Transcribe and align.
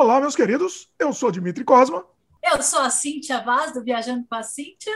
Olá, 0.00 0.20
meus 0.20 0.36
queridos. 0.36 0.88
Eu 0.96 1.12
sou 1.12 1.28
Dimitri 1.28 1.64
Cosma. 1.64 2.04
Eu 2.40 2.62
sou 2.62 2.78
a 2.78 2.88
Cíntia 2.88 3.42
Vaz, 3.42 3.72
do 3.72 3.82
Viajando 3.82 4.24
com 4.30 4.36
a 4.36 4.44
Cíntia. 4.44 4.92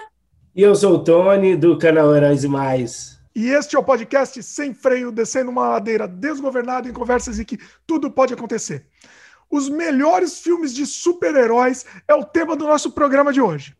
E 0.54 0.62
eu 0.62 0.76
sou 0.76 0.94
o 0.94 1.02
Tony, 1.02 1.56
do 1.56 1.76
canal 1.76 2.14
Heróis 2.14 2.44
e 2.44 2.48
Mais. 2.48 3.20
E 3.34 3.48
este 3.48 3.74
é 3.74 3.78
o 3.80 3.82
podcast 3.82 4.40
Sem 4.44 4.72
Freio, 4.72 5.10
descendo 5.10 5.50
uma 5.50 5.70
ladeira 5.70 6.06
desgovernada 6.06 6.88
em 6.88 6.92
conversas 6.92 7.40
em 7.40 7.44
que 7.44 7.58
tudo 7.84 8.12
pode 8.12 8.32
acontecer. 8.32 8.86
Os 9.50 9.68
melhores 9.68 10.38
filmes 10.38 10.72
de 10.72 10.86
super-heróis 10.86 11.84
é 12.06 12.14
o 12.14 12.24
tema 12.24 12.54
do 12.54 12.68
nosso 12.68 12.92
programa 12.92 13.32
de 13.32 13.40
hoje. 13.40 13.76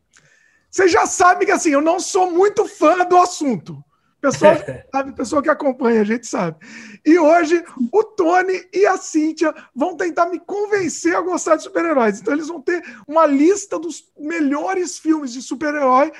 Vocês 0.68 0.90
já 0.90 1.06
sabem 1.06 1.46
que 1.46 1.52
assim, 1.52 1.70
eu 1.70 1.80
não 1.80 2.00
sou 2.00 2.32
muito 2.32 2.66
fã 2.66 2.98
do 3.06 3.16
assunto. 3.16 3.80
Pessoal, 4.22 4.54
sabe, 4.94 5.12
pessoa 5.12 5.42
que 5.42 5.50
acompanha, 5.50 6.00
a 6.00 6.04
gente 6.04 6.28
sabe. 6.28 6.56
E 7.04 7.18
hoje 7.18 7.62
o 7.92 8.04
Tony 8.04 8.64
e 8.72 8.86
a 8.86 8.96
Cíntia 8.96 9.52
vão 9.74 9.96
tentar 9.96 10.26
me 10.26 10.38
convencer 10.38 11.16
a 11.16 11.20
gostar 11.20 11.56
de 11.56 11.64
super-heróis. 11.64 12.20
Então 12.20 12.32
eles 12.32 12.46
vão 12.46 12.62
ter 12.62 12.82
uma 13.06 13.26
lista 13.26 13.80
dos 13.80 14.04
melhores 14.16 14.96
filmes 14.96 15.32
de 15.32 15.42
super-herói 15.42 16.12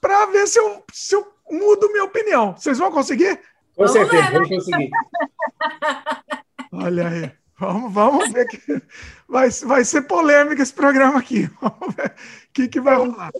para 0.00 0.26
ver 0.26 0.48
se 0.48 0.58
eu, 0.58 0.82
se 0.90 1.14
eu 1.14 1.30
mudo 1.50 1.92
minha 1.92 2.04
opinião. 2.04 2.56
Vocês 2.56 2.78
vão 2.78 2.90
conseguir? 2.90 3.38
Com 3.76 3.86
certeza, 3.86 4.30
vamos 4.30 4.48
conseguir. 4.48 4.90
Olha 6.72 7.08
aí. 7.08 7.32
Vamos, 7.58 7.92
vamos 7.92 8.32
ver 8.32 8.46
que 8.46 8.82
vai, 9.28 9.48
vai 9.50 9.84
ser 9.84 10.02
polêmico 10.02 10.60
esse 10.60 10.72
programa 10.72 11.20
aqui. 11.20 11.48
Vamos 11.62 11.94
ver 11.94 12.08
o 12.08 12.52
que, 12.52 12.66
que 12.66 12.80
vai 12.80 12.96
rolar. 12.96 13.30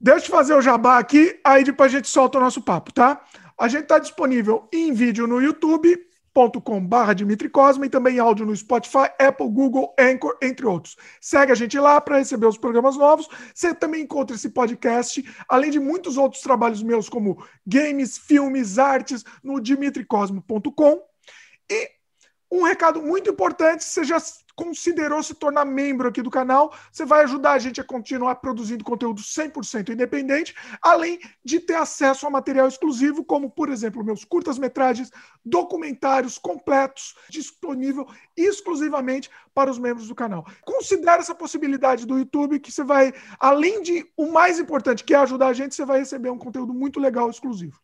Deixa 0.00 0.26
eu 0.26 0.30
fazer 0.30 0.54
o 0.54 0.62
jabá 0.62 0.98
aqui, 0.98 1.40
aí 1.42 1.64
depois 1.64 1.92
a 1.92 1.96
gente 1.96 2.08
solta 2.08 2.38
o 2.38 2.40
nosso 2.40 2.62
papo, 2.62 2.92
tá? 2.92 3.20
A 3.62 3.68
gente 3.68 3.84
está 3.84 4.00
disponível 4.00 4.68
em 4.72 4.92
vídeo 4.92 5.24
no 5.24 5.40
youtube.com.br 5.40 7.14
Dimitri 7.14 7.48
Cosma 7.48 7.86
e 7.86 7.88
também 7.88 8.18
áudio 8.18 8.44
no 8.44 8.56
Spotify, 8.56 9.08
Apple, 9.20 9.48
Google, 9.48 9.94
Anchor, 9.96 10.36
entre 10.42 10.66
outros. 10.66 10.96
Segue 11.20 11.52
a 11.52 11.54
gente 11.54 11.78
lá 11.78 12.00
para 12.00 12.18
receber 12.18 12.46
os 12.46 12.58
programas 12.58 12.96
novos. 12.96 13.28
Você 13.54 13.72
também 13.72 14.02
encontra 14.02 14.34
esse 14.34 14.48
podcast, 14.48 15.24
além 15.48 15.70
de 15.70 15.78
muitos 15.78 16.16
outros 16.16 16.42
trabalhos 16.42 16.82
meus, 16.82 17.08
como 17.08 17.40
games, 17.64 18.18
filmes, 18.18 18.80
artes, 18.80 19.24
no 19.44 19.60
dimitricosmo.com. 19.60 21.00
E 21.70 21.88
um 22.50 22.64
recado 22.64 23.00
muito 23.00 23.30
importante: 23.30 23.84
você 23.84 24.02
já 24.02 24.18
considerou 24.54 25.22
se 25.22 25.34
tornar 25.34 25.64
membro 25.64 26.08
aqui 26.08 26.22
do 26.22 26.30
canal, 26.30 26.74
você 26.90 27.04
vai 27.04 27.24
ajudar 27.24 27.52
a 27.52 27.58
gente 27.58 27.80
a 27.80 27.84
continuar 27.84 28.36
produzindo 28.36 28.84
conteúdo 28.84 29.20
100% 29.20 29.90
independente, 29.90 30.54
além 30.80 31.18
de 31.44 31.60
ter 31.60 31.74
acesso 31.74 32.26
a 32.26 32.30
material 32.30 32.68
exclusivo, 32.68 33.24
como, 33.24 33.50
por 33.50 33.68
exemplo, 33.68 34.04
meus 34.04 34.24
curtas-metragens, 34.24 35.10
documentários 35.44 36.38
completos, 36.38 37.14
disponível 37.28 38.06
exclusivamente 38.36 39.30
para 39.54 39.70
os 39.70 39.78
membros 39.78 40.08
do 40.08 40.14
canal. 40.14 40.46
Considere 40.64 41.20
essa 41.20 41.34
possibilidade 41.34 42.06
do 42.06 42.18
YouTube, 42.18 42.60
que 42.60 42.72
você 42.72 42.84
vai, 42.84 43.12
além 43.38 43.82
de 43.82 44.06
o 44.16 44.30
mais 44.30 44.58
importante, 44.58 45.04
que 45.04 45.14
é 45.14 45.18
ajudar 45.18 45.48
a 45.48 45.52
gente, 45.52 45.74
você 45.74 45.84
vai 45.84 45.98
receber 45.98 46.30
um 46.30 46.38
conteúdo 46.38 46.72
muito 46.72 47.00
legal 47.00 47.28
exclusivo. 47.28 47.80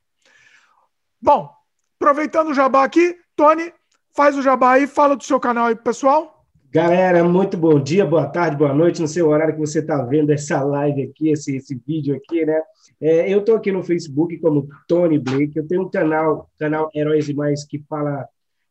Bom, 1.20 1.52
aproveitando 1.98 2.48
o 2.48 2.54
jabá 2.54 2.84
aqui, 2.84 3.18
Tony, 3.34 3.72
faz 4.14 4.36
o 4.36 4.42
jabá 4.42 4.72
aí, 4.72 4.86
fala 4.86 5.16
do 5.16 5.24
seu 5.24 5.40
canal 5.40 5.66
aí, 5.66 5.76
pessoal. 5.76 6.37
Galera, 6.70 7.24
muito 7.24 7.56
bom 7.56 7.80
dia, 7.80 8.04
boa 8.04 8.26
tarde, 8.26 8.54
boa 8.54 8.74
noite, 8.74 9.00
no 9.00 9.08
seu 9.08 9.28
horário 9.28 9.54
que 9.54 9.60
você 9.60 9.78
está 9.78 10.02
vendo 10.02 10.30
essa 10.30 10.62
live 10.62 11.02
aqui, 11.02 11.30
esse, 11.30 11.56
esse 11.56 11.74
vídeo 11.74 12.14
aqui, 12.14 12.44
né? 12.44 12.60
É, 13.00 13.32
eu 13.32 13.38
estou 13.38 13.56
aqui 13.56 13.72
no 13.72 13.82
Facebook 13.82 14.36
como 14.36 14.68
Tony 14.86 15.18
Blake, 15.18 15.56
eu 15.56 15.66
tenho 15.66 15.84
um 15.84 15.88
canal, 15.88 16.46
canal 16.58 16.90
Heróis 16.94 17.26
e 17.26 17.32
Mais, 17.32 17.64
que 17.64 17.78
fala 17.88 18.28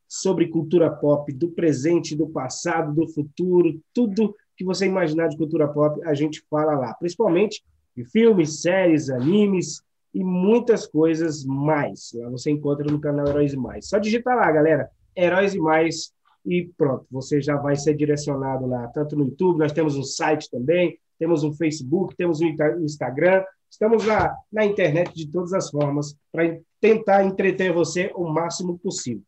sobre 0.08 0.48
cultura 0.48 0.92
pop, 0.92 1.34
do 1.34 1.50
presente, 1.50 2.16
do 2.16 2.28
passado, 2.28 2.94
do 2.94 3.08
futuro, 3.08 3.82
tudo 3.92 4.36
que 4.56 4.64
você 4.64 4.86
imaginar 4.86 5.30
de 5.30 5.38
cultura 5.38 5.68
pop, 5.68 6.00
a 6.06 6.14
gente 6.14 6.44
fala 6.52 6.78
lá, 6.78 6.94
principalmente 6.94 7.64
de 7.96 8.06
filmes, 8.06 8.62
séries, 8.62 9.10
animes 9.10 9.82
e 10.14 10.24
muitas 10.24 10.86
coisas 10.86 11.44
mais. 11.44 12.12
Lá 12.14 12.30
você 12.30 12.52
encontra 12.52 12.86
no 12.86 13.02
canal 13.02 13.28
Heróis 13.28 13.54
e 13.54 13.58
Mais. 13.58 13.90
Só 13.90 13.98
digitar 13.98 14.36
lá, 14.36 14.52
galera, 14.52 14.88
Heróis 15.16 15.56
e 15.56 15.60
Mais 15.60 16.16
e 16.48 16.72
pronto, 16.78 17.06
você 17.12 17.42
já 17.42 17.58
vai 17.58 17.76
ser 17.76 17.94
direcionado 17.94 18.66
lá, 18.66 18.88
tanto 18.88 19.18
no 19.18 19.26
YouTube, 19.26 19.60
nós 19.60 19.74
temos 19.74 19.98
um 19.98 20.04
site 20.04 20.50
também, 20.50 20.98
temos 21.20 21.44
um 21.44 21.54
Facebook, 21.54 22.16
temos 22.16 22.40
um 22.40 22.48
Instagram, 22.84 23.44
estamos 23.70 24.06
lá 24.06 24.34
na 24.52 24.64
internet 24.64 25.14
de 25.14 25.30
todas 25.30 25.54
as 25.54 25.70
formas 25.70 26.16
para 26.32 26.58
tentar 26.80 27.26
entreter 27.26 27.74
você 27.74 28.12
o 28.16 28.30
máximo 28.30 28.80
possível. 28.80 29.24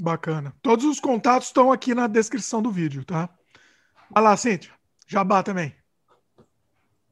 Bacana. 0.00 0.54
Todos 0.60 0.84
os 0.84 1.00
contatos 1.00 1.48
estão 1.48 1.72
aqui 1.72 1.94
na 1.94 2.06
descrição 2.06 2.60
do 2.60 2.70
vídeo, 2.70 3.04
tá? 3.04 3.30
Vai 4.10 4.22
lá, 4.22 4.36
Cíntia. 4.36 4.72
Jabá 5.06 5.42
também. 5.42 5.81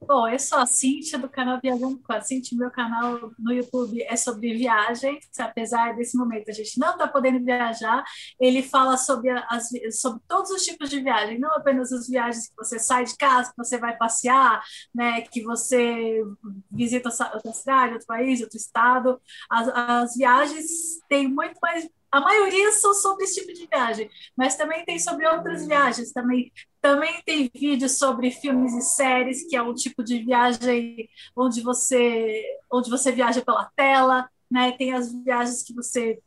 Bom, 0.03 0.27
eu 0.27 0.39
sou 0.39 0.57
a 0.57 0.65
Cintia, 0.65 1.17
do 1.19 1.29
canal 1.29 1.59
Viajando 1.61 1.99
com 1.99 2.11
a 2.11 2.19
Cintia. 2.19 2.57
Meu 2.57 2.71
canal 2.71 3.31
no 3.37 3.53
YouTube 3.53 4.01
é 4.01 4.15
sobre 4.15 4.53
viagens. 4.57 5.23
Apesar 5.39 5.95
desse 5.95 6.17
momento 6.17 6.49
a 6.49 6.53
gente 6.53 6.79
não 6.79 6.91
está 6.91 7.07
podendo 7.07 7.43
viajar, 7.45 8.03
ele 8.39 8.63
fala 8.63 8.97
sobre, 8.97 9.29
as, 9.29 9.69
sobre 9.99 10.21
todos 10.27 10.49
os 10.49 10.63
tipos 10.63 10.89
de 10.89 10.99
viagem, 10.99 11.39
não 11.39 11.51
apenas 11.51 11.91
as 11.91 12.07
viagens 12.07 12.49
que 12.49 12.55
você 12.57 12.79
sai 12.79 13.05
de 13.05 13.15
casa, 13.15 13.51
que 13.51 13.57
você 13.57 13.77
vai 13.77 13.95
passear, 13.95 14.61
né, 14.93 15.21
que 15.21 15.43
você 15.43 16.21
visita 16.69 17.09
outra 17.33 17.53
cidade, 17.53 17.93
outro 17.93 18.07
país, 18.07 18.41
outro 18.41 18.57
estado. 18.57 19.21
As, 19.49 19.67
as 19.69 20.15
viagens 20.15 20.99
têm 21.07 21.27
muito 21.27 21.57
mais 21.61 21.87
a 22.11 22.19
maioria 22.19 22.71
são 22.73 22.93
sobre 22.93 23.23
esse 23.23 23.39
tipo 23.39 23.53
de 23.53 23.65
viagem, 23.67 24.09
mas 24.35 24.57
também 24.57 24.83
tem 24.83 24.99
sobre 24.99 25.25
outras 25.25 25.65
viagens. 25.65 26.11
Também, 26.11 26.51
também 26.81 27.21
tem 27.23 27.49
vídeos 27.53 27.97
sobre 27.97 28.31
filmes 28.31 28.73
e 28.73 28.81
séries, 28.81 29.47
que 29.47 29.55
é 29.55 29.61
um 29.61 29.73
tipo 29.73 30.03
de 30.03 30.19
viagem 30.23 31.09
onde 31.35 31.61
você, 31.61 32.43
onde 32.71 32.89
você 32.89 33.11
viaja 33.11 33.41
pela 33.41 33.69
tela, 33.75 34.29
né? 34.49 34.71
Tem 34.73 34.93
as 34.93 35.13
viagens 35.13 35.63
que 35.63 35.73
você 35.73 36.19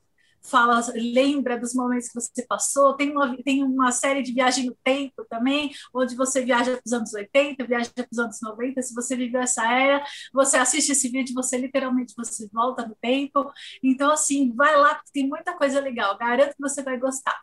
fala, 0.45 0.81
lembra 0.95 1.59
dos 1.59 1.75
momentos 1.75 2.09
que 2.09 2.21
você 2.21 2.47
passou. 2.47 2.95
Tem 2.95 3.11
uma, 3.11 3.37
tem 3.43 3.65
uma 3.65 3.91
série 3.91 4.23
de 4.23 4.33
viagem 4.33 4.67
no 4.67 4.77
tempo 4.85 5.25
também, 5.29 5.73
onde 5.93 6.15
você 6.15 6.45
viaja 6.45 6.73
para 6.73 6.83
os 6.85 6.93
anos 6.93 7.15
80, 7.15 7.67
viaja 7.67 7.91
para 7.95 8.07
os 8.11 8.19
anos 8.19 8.39
90. 8.43 8.83
Se 8.83 8.95
você 8.95 9.17
viveu 9.17 9.41
essa 9.41 9.67
era, 9.71 10.05
você 10.33 10.57
assiste 10.57 10.93
esse 10.93 11.09
vídeo, 11.09 11.35
você 11.35 11.57
literalmente 11.57 12.15
você 12.17 12.49
volta 12.53 12.87
no 12.87 12.95
tempo. 12.97 13.51
Então, 13.83 14.13
assim, 14.13 14.53
vai 14.55 14.77
lá, 14.77 14.95
porque 14.97 15.13
tem 15.13 15.29
muita 15.29 15.57
coisa 15.57 15.81
legal. 15.81 16.17
Garanto 16.19 16.55
que 16.55 16.61
você 16.63 16.83
vai 16.83 16.99
gostar. 16.99 17.41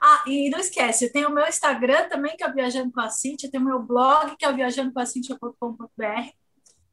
Ah, 0.00 0.22
e 0.26 0.50
não 0.50 0.58
esquece, 0.58 1.12
tem 1.12 1.26
o 1.26 1.30
meu 1.30 1.46
Instagram 1.46 2.08
também, 2.08 2.36
que 2.36 2.42
é 2.42 2.48
o 2.48 2.54
Viajando 2.54 2.92
com 2.92 3.00
a 3.00 3.10
Cintia, 3.10 3.50
tem 3.50 3.60
o 3.60 3.64
meu 3.64 3.82
blog, 3.82 4.36
que 4.36 4.44
é 4.44 4.50
o 4.50 4.54
viajandocoacintia.com.br, 4.54 6.30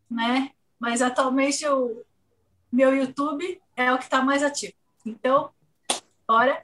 né? 0.09 0.51
Mas 0.79 1.01
atualmente 1.01 1.67
o 1.67 2.03
meu 2.71 2.95
YouTube 2.95 3.61
é 3.75 3.93
o 3.93 3.97
que 3.97 4.05
está 4.05 4.21
mais 4.21 4.43
ativo. 4.43 4.73
Então, 5.05 5.49
bora. 6.27 6.63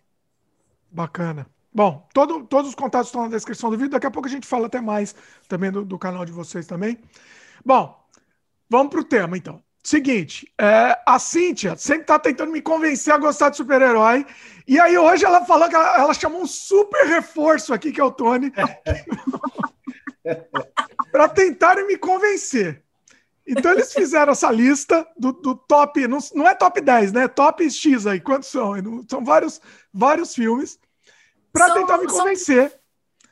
Bacana. 0.92 1.48
Bom, 1.74 2.08
todo, 2.14 2.46
todos 2.46 2.70
os 2.70 2.76
contatos 2.76 3.08
estão 3.08 3.24
na 3.24 3.30
descrição 3.30 3.70
do 3.70 3.78
vídeo. 3.78 3.92
Daqui 3.92 4.06
a 4.06 4.12
pouco 4.12 4.28
a 4.28 4.32
gente 4.32 4.46
fala 4.46 4.68
até 4.68 4.80
mais 4.80 5.16
também 5.48 5.72
do, 5.72 5.84
do 5.84 5.98
canal 5.98 6.24
de 6.26 6.32
vocês 6.32 6.68
também. 6.68 7.00
Bom, 7.66 8.00
vamos 8.70 8.92
para 8.92 9.00
o 9.00 9.06
tema 9.06 9.38
então. 9.38 9.64
Seguinte, 9.84 10.50
é, 10.58 10.98
a 11.06 11.20
Cíntia 11.20 11.76
sempre 11.76 12.04
está 12.04 12.18
tentando 12.18 12.54
me 12.54 12.62
convencer 12.62 13.14
a 13.14 13.18
gostar 13.18 13.50
de 13.50 13.58
super-herói. 13.58 14.26
E 14.66 14.80
aí 14.80 14.98
hoje 14.98 15.26
ela 15.26 15.46
falou 15.46 15.68
que 15.68 15.76
ela, 15.76 15.98
ela, 15.98 16.14
chamou 16.14 16.42
um 16.42 16.48
super 16.48 17.06
reforço 17.06 17.74
aqui, 17.74 17.92
que 17.92 18.00
é 18.00 18.04
o 18.04 18.12
Tony, 18.12 18.50
para 21.12 21.28
tentarem 21.28 21.86
me 21.86 21.98
convencer. 21.98 22.82
Então 23.46 23.74
eles 23.74 23.92
fizeram 23.92 24.32
essa 24.32 24.50
lista 24.50 25.06
do, 25.18 25.34
do 25.34 25.54
top, 25.54 26.08
não, 26.08 26.20
não, 26.34 26.48
é 26.48 26.56
top 26.56 26.80
10, 26.80 27.12
né? 27.12 27.28
Top 27.28 27.70
X 27.70 28.08
aí, 28.08 28.22
quantos 28.22 28.48
são? 28.48 28.72
São 29.10 29.26
vários, 29.26 29.60
vários 29.94 30.34
filmes 30.34 30.80
para 31.52 31.74
tentar 31.74 31.98
me 31.98 32.08
convencer. 32.08 32.74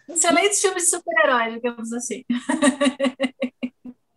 Excelentes 0.09 0.59
filmes 0.59 0.83
de 0.83 0.89
super-herói, 0.89 1.53
digamos 1.53 1.93
assim. 1.93 2.25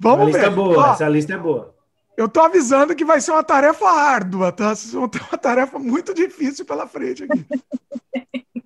Vamos 0.00 0.26
ver. 0.26 0.32
Lista 0.32 0.46
é 0.46 0.50
boa, 0.50 0.76
Ó, 0.76 0.92
essa 0.94 1.08
lista 1.08 1.34
é 1.34 1.38
boa. 1.38 1.73
Eu 2.16 2.28
tô 2.28 2.40
avisando 2.40 2.94
que 2.94 3.04
vai 3.04 3.20
ser 3.20 3.32
uma 3.32 3.42
tarefa 3.42 3.88
árdua, 3.88 4.52
tá? 4.52 4.74
Vocês 4.74 4.92
vão 4.92 5.08
ter 5.08 5.20
uma 5.22 5.38
tarefa 5.38 5.78
muito 5.78 6.14
difícil 6.14 6.64
pela 6.64 6.86
frente 6.86 7.24
aqui. 7.24 7.46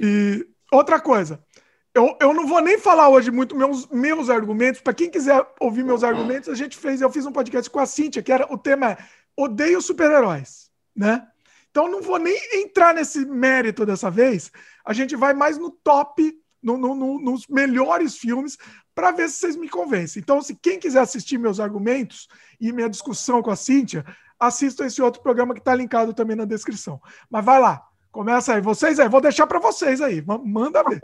E 0.00 0.46
outra 0.70 1.00
coisa, 1.00 1.44
eu, 1.92 2.16
eu 2.20 2.32
não 2.32 2.46
vou 2.46 2.60
nem 2.60 2.78
falar 2.78 3.08
hoje 3.08 3.32
muito 3.32 3.56
meus, 3.56 3.88
meus 3.88 4.30
argumentos. 4.30 4.80
Para 4.80 4.94
quem 4.94 5.10
quiser 5.10 5.44
ouvir 5.58 5.82
meus 5.82 6.04
argumentos, 6.04 6.48
a 6.48 6.54
gente 6.54 6.76
fez, 6.76 7.00
eu 7.00 7.10
fiz 7.10 7.26
um 7.26 7.32
podcast 7.32 7.68
com 7.68 7.80
a 7.80 7.86
Cíntia, 7.86 8.22
que 8.22 8.30
era 8.30 8.46
o 8.52 8.56
tema 8.56 8.92
é 8.92 8.98
odeio 9.36 9.82
super-heróis, 9.82 10.70
né? 10.94 11.26
Então 11.70 11.90
não 11.90 12.00
vou 12.00 12.18
nem 12.18 12.36
entrar 12.54 12.94
nesse 12.94 13.24
mérito 13.26 13.84
dessa 13.84 14.10
vez. 14.10 14.52
A 14.84 14.92
gente 14.92 15.16
vai 15.16 15.34
mais 15.34 15.58
no 15.58 15.70
top, 15.70 16.32
no, 16.62 16.76
no, 16.76 16.94
no, 16.94 17.20
nos 17.20 17.46
melhores 17.48 18.16
filmes, 18.16 18.56
para 18.98 19.12
ver 19.12 19.28
se 19.28 19.36
vocês 19.36 19.56
me 19.56 19.68
convencem. 19.68 20.20
Então, 20.20 20.42
se 20.42 20.56
quem 20.56 20.76
quiser 20.76 20.98
assistir 20.98 21.38
meus 21.38 21.60
argumentos 21.60 22.26
e 22.60 22.72
minha 22.72 22.90
discussão 22.90 23.40
com 23.40 23.48
a 23.48 23.54
Cíntia, 23.54 24.04
assista 24.40 24.84
esse 24.84 25.00
outro 25.00 25.22
programa 25.22 25.54
que 25.54 25.60
está 25.60 25.72
linkado 25.72 26.12
também 26.12 26.34
na 26.34 26.44
descrição. 26.44 27.00
Mas 27.30 27.44
vai 27.44 27.60
lá, 27.60 27.80
começa 28.10 28.54
aí. 28.54 28.60
Vocês 28.60 28.98
aí, 28.98 29.08
vou 29.08 29.20
deixar 29.20 29.46
para 29.46 29.60
vocês 29.60 30.00
aí. 30.00 30.20
Manda 30.44 30.82
ver. 30.82 31.00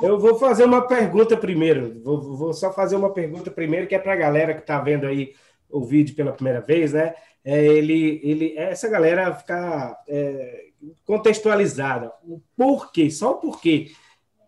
Eu 0.00 0.18
vou 0.18 0.38
fazer 0.38 0.64
uma 0.64 0.88
pergunta 0.88 1.36
primeiro. 1.36 2.00
Vou, 2.02 2.34
vou 2.34 2.54
só 2.54 2.72
fazer 2.72 2.96
uma 2.96 3.12
pergunta 3.12 3.50
primeiro, 3.50 3.86
que 3.86 3.94
é 3.94 3.98
para 3.98 4.14
a 4.14 4.16
galera 4.16 4.54
que 4.54 4.60
está 4.60 4.80
vendo 4.80 5.06
aí 5.06 5.34
o 5.68 5.84
vídeo 5.84 6.16
pela 6.16 6.32
primeira 6.32 6.62
vez, 6.62 6.94
né? 6.94 7.14
É, 7.44 7.62
ele, 7.62 8.22
ele, 8.24 8.54
essa 8.56 8.88
galera 8.88 9.34
ficar 9.34 10.02
é, 10.08 10.68
contextualizada. 11.04 12.10
O 12.22 12.40
porquê, 12.56 13.10
só 13.10 13.32
o 13.32 13.34
porquê 13.34 13.90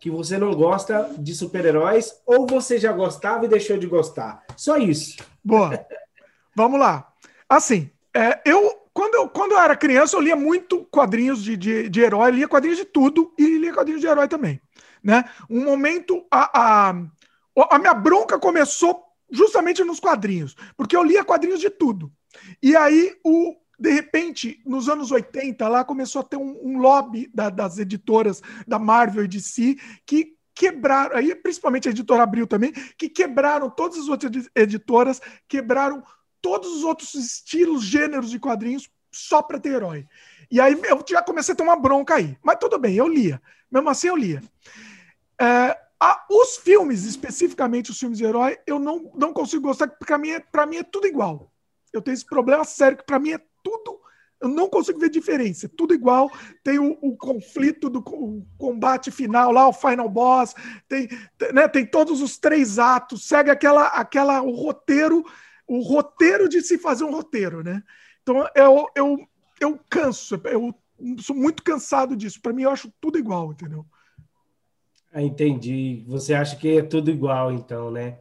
que 0.06 0.10
você 0.10 0.38
não 0.38 0.54
gosta 0.54 1.10
de 1.18 1.34
super-heróis 1.34 2.14
ou 2.24 2.46
você 2.46 2.78
já 2.78 2.92
gostava 2.92 3.44
e 3.44 3.48
deixou 3.48 3.76
de 3.76 3.88
gostar. 3.88 4.44
Só 4.56 4.76
isso. 4.76 5.16
Boa. 5.42 5.84
Vamos 6.54 6.78
lá. 6.78 7.12
Assim, 7.48 7.90
é, 8.14 8.40
eu 8.44 8.86
quando, 8.92 9.14
eu 9.16 9.28
quando 9.28 9.52
eu 9.52 9.58
era 9.58 9.74
criança, 9.74 10.14
eu 10.14 10.20
lia 10.20 10.36
muito 10.36 10.84
quadrinhos 10.92 11.42
de, 11.42 11.56
de, 11.56 11.88
de 11.88 12.00
herói, 12.00 12.30
lia 12.30 12.46
quadrinhos 12.46 12.78
de 12.78 12.84
tudo 12.84 13.34
e 13.36 13.58
lia 13.58 13.72
quadrinhos 13.72 14.00
de 14.00 14.06
herói 14.06 14.28
também. 14.28 14.60
Né? 15.02 15.24
Um 15.50 15.64
momento, 15.64 16.24
a, 16.30 16.90
a, 16.90 16.94
a 17.68 17.78
minha 17.80 17.94
bronca 17.94 18.38
começou 18.38 19.02
justamente 19.28 19.82
nos 19.82 19.98
quadrinhos, 19.98 20.54
porque 20.76 20.96
eu 20.96 21.02
lia 21.02 21.24
quadrinhos 21.24 21.58
de 21.58 21.68
tudo. 21.68 22.12
E 22.62 22.76
aí, 22.76 23.12
o, 23.24 23.56
de 23.78 23.90
repente, 23.90 24.60
nos 24.64 24.88
anos 24.88 25.10
80, 25.10 25.68
lá 25.68 25.84
começou 25.84 26.20
a 26.20 26.24
ter 26.24 26.36
um, 26.36 26.58
um 26.62 26.78
lobby 26.78 27.30
da, 27.34 27.50
das 27.50 27.78
editoras 27.78 28.42
da 28.66 28.78
Marvel 28.78 29.24
e 29.24 29.28
DC 29.28 29.76
que 30.06 30.36
quebraram, 30.54 31.16
aí 31.16 31.34
principalmente 31.34 31.86
a 31.86 31.90
editora 31.90 32.22
Abril 32.22 32.46
também, 32.46 32.72
que 32.96 33.08
quebraram 33.08 33.68
todas 33.68 33.98
as 33.98 34.08
outras 34.08 34.48
editoras, 34.54 35.20
quebraram 35.46 36.02
todos 36.40 36.74
os 36.74 36.84
outros 36.84 37.14
estilos, 37.14 37.84
gêneros 37.84 38.30
de 38.30 38.38
quadrinhos 38.38 38.88
só 39.12 39.42
para 39.42 39.60
ter 39.60 39.74
herói. 39.74 40.06
E 40.50 40.60
aí 40.60 40.80
eu 40.84 41.04
já 41.08 41.22
comecei 41.22 41.52
a 41.52 41.56
ter 41.56 41.62
uma 41.62 41.76
bronca 41.76 42.14
aí. 42.14 42.38
Mas 42.42 42.58
tudo 42.58 42.78
bem, 42.78 42.96
eu 42.96 43.08
lia. 43.08 43.40
Mesmo 43.70 43.88
assim, 43.90 44.08
eu 44.08 44.16
lia. 44.16 44.42
É, 45.40 45.78
a, 46.00 46.24
os 46.30 46.56
filmes, 46.58 47.04
especificamente 47.04 47.90
os 47.90 47.98
filmes 47.98 48.18
de 48.18 48.24
herói, 48.24 48.58
eu 48.66 48.78
não, 48.78 49.10
não 49.14 49.32
consigo 49.32 49.62
gostar, 49.62 49.88
porque 49.88 50.04
para 50.04 50.18
mim, 50.18 50.30
é, 50.30 50.66
mim 50.66 50.76
é 50.76 50.82
tudo 50.82 51.06
igual. 51.06 51.50
Eu 51.92 52.00
tenho 52.00 52.14
esse 52.14 52.24
problema 52.24 52.64
sério, 52.64 52.98
que 52.98 53.04
para 53.04 53.18
mim 53.18 53.32
é 53.32 53.40
tudo. 53.66 54.00
Eu 54.40 54.48
não 54.48 54.68
consigo 54.68 54.98
ver 54.98 55.08
diferença. 55.08 55.68
Tudo 55.68 55.94
igual. 55.94 56.30
Tem 56.62 56.78
o, 56.78 56.96
o 57.00 57.16
conflito 57.16 57.88
do 57.88 58.00
o 58.00 58.46
combate 58.58 59.10
final 59.10 59.50
lá, 59.50 59.66
o 59.66 59.72
final 59.72 60.08
boss. 60.08 60.54
Tem, 60.88 61.08
né, 61.52 61.66
tem 61.66 61.86
todos 61.86 62.20
os 62.20 62.38
três 62.38 62.78
atos. 62.78 63.26
Segue 63.26 63.50
aquela, 63.50 63.86
aquela 63.88 64.42
o 64.42 64.50
roteiro 64.50 65.24
o 65.66 65.80
roteiro 65.80 66.48
de 66.48 66.62
se 66.62 66.78
fazer 66.78 67.04
um 67.04 67.10
roteiro, 67.10 67.62
né? 67.62 67.82
Então 68.22 68.48
eu, 68.54 68.86
eu, 68.94 69.28
eu 69.60 69.80
canso, 69.90 70.40
eu 70.44 70.72
sou 71.18 71.34
muito 71.34 71.62
cansado 71.62 72.16
disso. 72.16 72.40
Para 72.40 72.52
mim, 72.52 72.62
eu 72.62 72.70
acho 72.70 72.92
tudo 73.00 73.18
igual, 73.18 73.50
entendeu? 73.50 73.84
Ah, 75.12 75.22
entendi. 75.22 76.04
Você 76.06 76.34
acha 76.34 76.56
que 76.56 76.78
é 76.78 76.82
tudo 76.82 77.10
igual, 77.10 77.52
então, 77.52 77.90
né? 77.90 78.18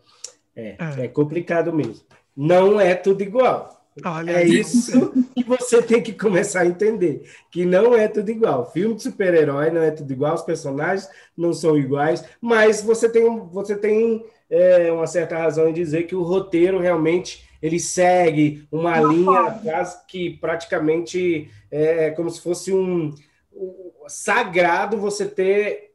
É, 0.55 0.75
é. 0.79 1.05
é 1.05 1.07
complicado 1.07 1.71
mesmo. 1.71 2.05
Não 2.35 2.79
é 2.79 2.95
tudo 2.95 3.21
igual. 3.21 3.84
Olha, 4.03 4.31
é 4.31 4.43
isso 4.45 5.13
que 5.33 5.43
você 5.43 5.81
tem 5.81 6.03
que 6.03 6.11
começar 6.11 6.61
a 6.61 6.65
entender, 6.65 7.29
que 7.49 7.65
não 7.65 7.95
é 7.95 8.07
tudo 8.09 8.29
igual. 8.29 8.69
Filme 8.71 8.95
de 8.95 9.03
super-herói 9.03 9.69
não 9.69 9.81
é 9.81 9.91
tudo 9.91 10.11
igual, 10.11 10.35
os 10.35 10.41
personagens 10.41 11.09
não 11.37 11.53
são 11.53 11.77
iguais, 11.77 12.25
mas 12.41 12.81
você 12.81 13.07
tem, 13.07 13.39
você 13.51 13.75
tem 13.75 14.25
é, 14.49 14.91
uma 14.91 15.07
certa 15.07 15.37
razão 15.37 15.69
em 15.69 15.73
dizer 15.73 16.03
que 16.03 16.15
o 16.15 16.23
roteiro 16.23 16.79
realmente 16.79 17.47
ele 17.61 17.79
segue 17.79 18.67
uma 18.69 18.99
linha 18.99 19.59
que 20.07 20.31
praticamente 20.37 21.49
é 21.71 22.11
como 22.11 22.29
se 22.29 22.41
fosse 22.41 22.73
um, 22.73 23.15
um 23.53 23.91
sagrado 24.07 24.97
você 24.97 25.25
ter 25.25 25.93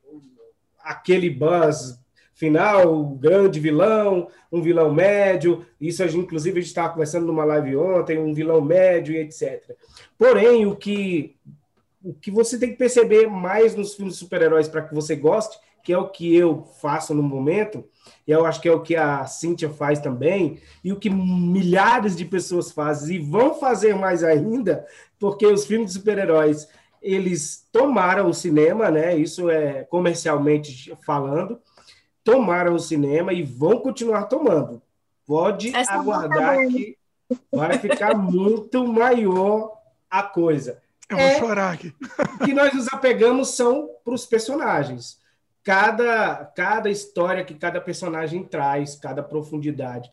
aquele 0.82 1.28
buzz 1.28 2.00
final, 2.40 3.04
grande 3.04 3.60
vilão, 3.60 4.28
um 4.50 4.62
vilão 4.62 4.92
médio. 4.92 5.64
Isso 5.78 6.02
a 6.02 6.06
gente, 6.06 6.24
inclusive, 6.24 6.58
a 6.58 6.62
gente 6.62 6.70
estava 6.70 6.88
conversando 6.88 7.26
numa 7.26 7.44
live 7.44 7.76
ontem, 7.76 8.18
um 8.18 8.32
vilão 8.32 8.62
médio 8.62 9.14
e 9.14 9.18
etc. 9.18 9.76
Porém, 10.18 10.64
o 10.64 10.74
que, 10.74 11.36
o 12.02 12.14
que 12.14 12.30
você 12.30 12.58
tem 12.58 12.70
que 12.70 12.78
perceber 12.78 13.26
mais 13.26 13.74
nos 13.74 13.94
filmes 13.94 14.14
de 14.14 14.20
super-heróis 14.20 14.68
para 14.68 14.80
que 14.80 14.94
você 14.94 15.14
goste, 15.14 15.58
que 15.84 15.92
é 15.92 15.98
o 15.98 16.08
que 16.08 16.34
eu 16.34 16.62
faço 16.80 17.14
no 17.14 17.22
momento, 17.22 17.84
e 18.26 18.30
eu 18.30 18.46
acho 18.46 18.60
que 18.60 18.68
é 18.68 18.72
o 18.72 18.80
que 18.80 18.96
a 18.96 19.26
Cíntia 19.26 19.68
faz 19.68 19.98
também, 19.98 20.60
e 20.82 20.92
o 20.92 20.98
que 20.98 21.10
milhares 21.10 22.16
de 22.16 22.24
pessoas 22.24 22.72
fazem 22.72 23.16
e 23.16 23.18
vão 23.18 23.54
fazer 23.54 23.94
mais 23.94 24.24
ainda, 24.24 24.86
porque 25.18 25.46
os 25.46 25.66
filmes 25.66 25.88
de 25.88 25.98
super-heróis 25.98 26.66
eles 27.02 27.66
tomaram 27.72 28.28
o 28.28 28.34
cinema, 28.34 28.90
né? 28.90 29.16
Isso 29.16 29.48
é 29.48 29.84
comercialmente 29.84 30.94
falando, 31.04 31.58
tomaram 32.24 32.74
o 32.74 32.80
cinema 32.80 33.32
e 33.32 33.42
vão 33.42 33.78
continuar 33.78 34.24
tomando. 34.24 34.82
Pode 35.26 35.74
Essa 35.74 35.94
aguardar 35.94 36.58
que 36.68 36.96
vai 37.52 37.78
ficar 37.78 38.14
muito 38.16 38.86
maior 38.86 39.76
a 40.10 40.22
coisa. 40.22 40.82
Eu 41.08 41.16
vou 41.16 41.26
é 41.26 41.38
chorar 41.38 41.72
aqui. 41.74 41.94
que 42.44 42.52
nós 42.52 42.72
nos 42.72 42.88
apegamos 42.92 43.50
são 43.50 43.88
para 44.04 44.14
os 44.14 44.26
personagens 44.26 45.20
cada, 45.62 46.44
cada 46.56 46.90
história 46.90 47.44
que 47.44 47.54
cada 47.54 47.80
personagem 47.80 48.42
traz, 48.44 48.94
cada 48.96 49.22
profundidade. 49.22 50.10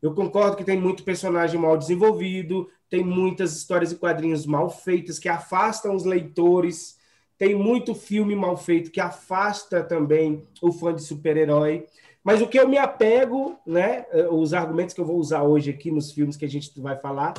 Eu 0.00 0.14
concordo 0.14 0.56
que 0.56 0.64
tem 0.64 0.78
muito 0.78 1.02
personagem 1.02 1.60
mal 1.60 1.76
desenvolvido, 1.76 2.68
tem 2.88 3.04
muitas 3.04 3.56
histórias 3.56 3.92
e 3.92 3.96
quadrinhos 3.96 4.46
mal 4.46 4.70
feitas 4.70 5.18
que 5.18 5.28
afastam 5.28 5.94
os 5.94 6.04
leitores, 6.04 6.97
tem 7.38 7.54
muito 7.54 7.94
filme 7.94 8.34
mal 8.34 8.56
feito 8.56 8.90
que 8.90 9.00
afasta 9.00 9.82
também 9.82 10.44
o 10.60 10.72
fã 10.72 10.92
de 10.92 11.02
super-herói. 11.02 11.86
Mas 12.24 12.42
o 12.42 12.48
que 12.48 12.58
eu 12.58 12.68
me 12.68 12.76
apego, 12.76 13.56
né, 13.64 14.04
os 14.30 14.52
argumentos 14.52 14.92
que 14.92 15.00
eu 15.00 15.06
vou 15.06 15.16
usar 15.16 15.44
hoje 15.44 15.70
aqui 15.70 15.90
nos 15.90 16.12
filmes 16.12 16.36
que 16.36 16.44
a 16.44 16.48
gente 16.48 16.78
vai 16.80 16.96
falar, 16.96 17.32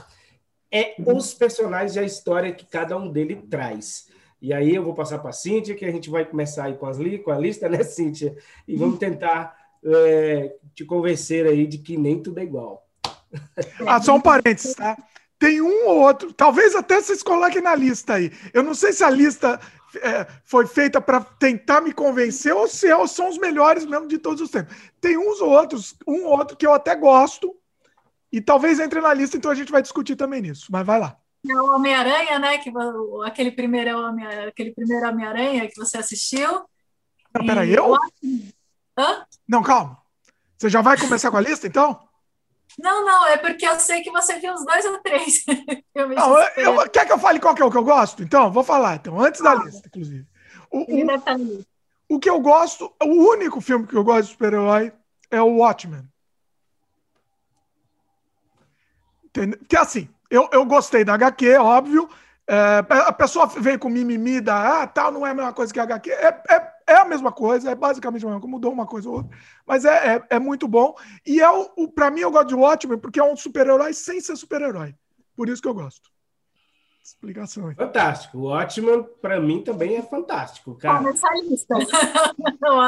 é 0.71 0.95
os 1.05 1.33
personagens 1.33 1.95
e 1.95 1.99
a 1.99 2.03
história 2.03 2.53
que 2.53 2.65
cada 2.65 2.97
um 2.97 3.11
dele 3.11 3.35
traz. 3.35 4.07
E 4.41 4.53
aí 4.53 4.73
eu 4.73 4.83
vou 4.83 4.93
passar 4.93 5.19
para 5.19 5.31
a 5.31 5.33
Cíntia, 5.33 5.75
que 5.75 5.83
a 5.83 5.91
gente 5.91 6.09
vai 6.09 6.23
começar 6.23 6.65
aí 6.65 6.73
com, 6.75 6.85
as 6.85 6.97
li 6.97 7.19
com 7.19 7.31
a 7.31 7.37
lista, 7.37 7.67
né, 7.67 7.83
Cíntia? 7.83 8.37
E 8.65 8.75
vamos 8.77 8.97
tentar 8.97 9.53
é, 9.83 10.55
te 10.73 10.85
convencer 10.85 11.45
aí 11.45 11.67
de 11.67 11.77
que 11.77 11.97
nem 11.97 12.23
tudo 12.23 12.39
é 12.39 12.43
igual. 12.43 12.87
Ah, 13.85 14.01
só 14.01 14.15
um 14.15 14.21
parênteses, 14.21 14.75
tá? 14.75 14.97
Tem 15.37 15.61
um 15.61 15.87
ou 15.87 15.99
outro, 15.99 16.33
talvez 16.33 16.75
até 16.75 17.01
vocês 17.01 17.21
coloquem 17.21 17.61
na 17.61 17.75
lista 17.75 18.15
aí. 18.15 18.31
Eu 18.53 18.63
não 18.63 18.73
sei 18.73 18.91
se 18.91 19.03
a 19.03 19.09
lista 19.09 19.59
é, 19.97 20.27
foi 20.43 20.67
feita 20.67 21.01
para 21.01 21.21
tentar 21.21 21.81
me 21.81 21.93
convencer 21.93 22.53
ou 22.53 22.67
se 22.67 22.87
é, 22.87 23.07
são 23.07 23.29
os 23.29 23.37
melhores 23.37 23.85
mesmo 23.85 24.07
de 24.07 24.17
todos 24.17 24.41
os 24.41 24.49
tempos. 24.49 24.75
Tem 25.01 25.17
uns 25.17 25.41
ou 25.41 25.49
outros, 25.49 25.95
um 26.07 26.25
ou 26.25 26.37
outro 26.37 26.57
que 26.57 26.65
eu 26.65 26.73
até 26.73 26.95
gosto, 26.95 27.55
e 28.31 28.39
talvez 28.39 28.79
entre 28.79 29.01
na 29.01 29.13
lista, 29.13 29.37
então 29.37 29.49
a 29.49 29.55
gente 29.55 29.71
vai 29.71 29.81
discutir 29.81 30.15
também 30.15 30.41
nisso. 30.41 30.67
Mas 30.69 30.85
vai 30.85 30.99
lá. 30.99 31.17
É 31.47 31.53
o 31.53 31.73
Homem-Aranha, 31.73 32.37
né? 32.37 32.57
Que, 32.57 32.71
aquele 33.25 33.51
primeiro 33.51 33.97
Homem, 33.97 34.25
aquele 34.25 34.73
primeiro 34.73 35.07
Homem-Aranha 35.07 35.67
que 35.67 35.77
você 35.77 35.97
assistiu. 35.97 36.65
Não, 37.33 37.45
peraí, 37.45 37.73
eu? 37.73 37.95
Hã? 38.97 39.25
Não, 39.47 39.63
calma. 39.63 39.97
Você 40.57 40.69
já 40.69 40.81
vai 40.81 40.97
começar 40.97 41.31
com 41.31 41.37
a 41.37 41.41
lista, 41.41 41.65
então? 41.65 42.08
Não, 42.81 43.05
não, 43.05 43.27
é 43.27 43.37
porque 43.37 43.65
eu 43.65 43.79
sei 43.79 44.01
que 44.01 44.11
você 44.11 44.39
viu 44.39 44.53
os 44.53 44.65
dois 44.65 44.85
ou 44.85 44.97
três 44.99 45.43
filmes. 45.93 46.15
Não, 46.15 46.39
eu, 46.55 46.75
eu, 46.75 46.89
quer 46.89 47.05
que 47.05 47.11
eu 47.11 47.19
fale 47.19 47.39
qual 47.39 47.53
que 47.53 47.61
é 47.61 47.65
o 47.65 47.71
que 47.71 47.77
eu 47.77 47.83
gosto? 47.83 48.23
Então, 48.23 48.51
vou 48.51 48.63
falar, 48.63 48.95
então, 48.95 49.19
antes 49.19 49.41
ah, 49.41 49.55
da 49.55 49.63
lista, 49.63 49.87
inclusive. 49.87 50.25
O, 50.71 50.79
o, 50.79 51.65
o, 52.15 52.19
que 52.19 52.29
eu 52.29 52.39
gosto, 52.39 52.93
o 53.03 53.31
único 53.31 53.59
filme 53.59 53.85
que 53.85 53.95
eu 53.95 54.03
gosto 54.03 54.25
de 54.25 54.31
super-herói 54.31 54.93
é 55.29 55.41
o 55.41 55.57
Watchmen. 55.57 56.07
Entendeu? 59.25 59.59
Que 59.67 59.75
assim, 59.75 60.09
eu, 60.29 60.47
eu 60.51 60.65
gostei 60.65 61.03
da 61.03 61.15
HQ, 61.15 61.57
óbvio. 61.57 62.09
É, 62.47 62.83
a 62.89 63.13
pessoa 63.13 63.45
veio 63.45 63.77
com 63.77 63.89
mimimi 63.89 64.41
da 64.41 64.81
ah, 64.81 64.87
tal, 64.87 65.11
não 65.11 65.25
é 65.25 65.31
a 65.31 65.35
mesma 65.35 65.53
coisa 65.53 65.73
que 65.73 65.79
a 65.79 65.83
HQ. 65.83 66.09
É, 66.11 66.27
é, 66.49 66.73
é 66.89 67.01
a 67.01 67.05
mesma 67.05 67.31
coisa, 67.31 67.71
é 67.71 67.75
basicamente 67.75 68.23
a 68.23 68.27
mesma 68.27 68.41
coisa, 68.41 68.51
mudou 68.51 68.71
uma 68.71 68.85
coisa 68.85 69.09
ou 69.09 69.15
outra. 69.17 69.37
Mas 69.65 69.85
é, 69.85 70.15
é, 70.15 70.23
é 70.31 70.39
muito 70.39 70.67
bom. 70.67 70.95
E 71.25 71.41
é 71.41 71.49
o, 71.49 71.69
o, 71.77 71.87
pra 71.87 72.09
mim 72.09 72.21
eu 72.21 72.31
gosto 72.31 72.47
de 72.47 72.55
Watchmen 72.55 72.97
porque 72.97 73.19
é 73.19 73.23
um 73.23 73.35
super-herói 73.35 73.93
sem 73.93 74.19
ser 74.19 74.35
super-herói. 74.35 74.95
Por 75.35 75.47
isso 75.47 75.61
que 75.61 75.67
eu 75.67 75.73
gosto. 75.73 76.09
Explicação 77.03 77.67
aí. 77.67 77.75
Fantástico. 77.75 78.37
O 78.37 78.43
Watchmen, 78.49 79.03
para 79.21 79.39
mim, 79.39 79.63
também 79.63 79.95
é 79.95 80.01
fantástico, 80.01 80.75
cara. 80.75 80.99
Começa 80.99 81.27
a 81.27 81.35
lista. 81.41 81.75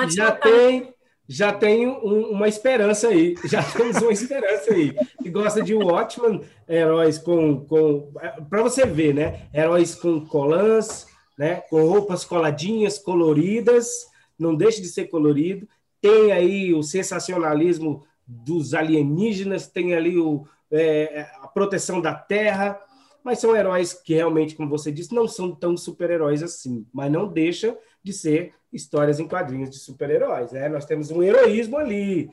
Já 0.10 0.32
tem 0.32 0.94
já 1.32 1.54
tem 1.54 1.88
um, 1.88 2.32
uma 2.32 2.50
esperança 2.50 3.08
aí, 3.08 3.36
já 3.46 3.64
temos 3.72 3.96
uma 4.02 4.12
esperança 4.12 4.74
aí. 4.74 4.94
Que 5.24 5.30
gosta 5.30 5.64
de 5.64 5.74
Watchman, 5.74 6.42
heróis 6.68 7.18
com. 7.18 7.66
com 7.66 8.12
Para 8.50 8.62
você 8.62 8.86
ver, 8.86 9.14
né? 9.14 9.48
Heróis 9.54 9.96
com 9.96 10.26
colãs, 10.26 11.08
né? 11.42 11.56
com 11.72 11.84
roupas 11.88 12.24
coladinhas, 12.24 13.00
coloridas, 13.00 14.06
não 14.38 14.54
deixa 14.54 14.80
de 14.80 14.88
ser 14.88 15.08
colorido. 15.08 15.68
Tem 16.00 16.32
aí 16.32 16.72
o 16.72 16.84
sensacionalismo 16.84 18.06
dos 18.28 18.76
alienígenas, 18.76 19.66
tem 19.66 19.96
ali 19.96 20.20
o, 20.20 20.46
é, 20.72 21.26
a 21.42 21.48
proteção 21.48 22.00
da 22.00 22.14
terra, 22.14 22.80
mas 23.24 23.40
são 23.40 23.56
heróis 23.56 23.92
que 23.92 24.14
realmente, 24.14 24.54
como 24.54 24.70
você 24.70 24.92
disse, 24.92 25.16
não 25.16 25.28
são 25.28 25.56
tão 25.56 25.76
super-heróis 25.76 26.44
assim, 26.44 26.86
mas 26.94 27.12
não 27.12 27.28
deixa 27.28 27.76
de 28.04 28.14
ser 28.14 28.54
histórias 28.72 29.20
em 29.20 29.28
quadrinhos 29.28 29.72
de 29.72 29.80
super-heróis. 29.80 30.52
Né? 30.52 30.70
Nós 30.70 30.86
temos 30.86 31.10
um 31.10 31.24
heroísmo 31.24 31.76
ali. 31.76 32.30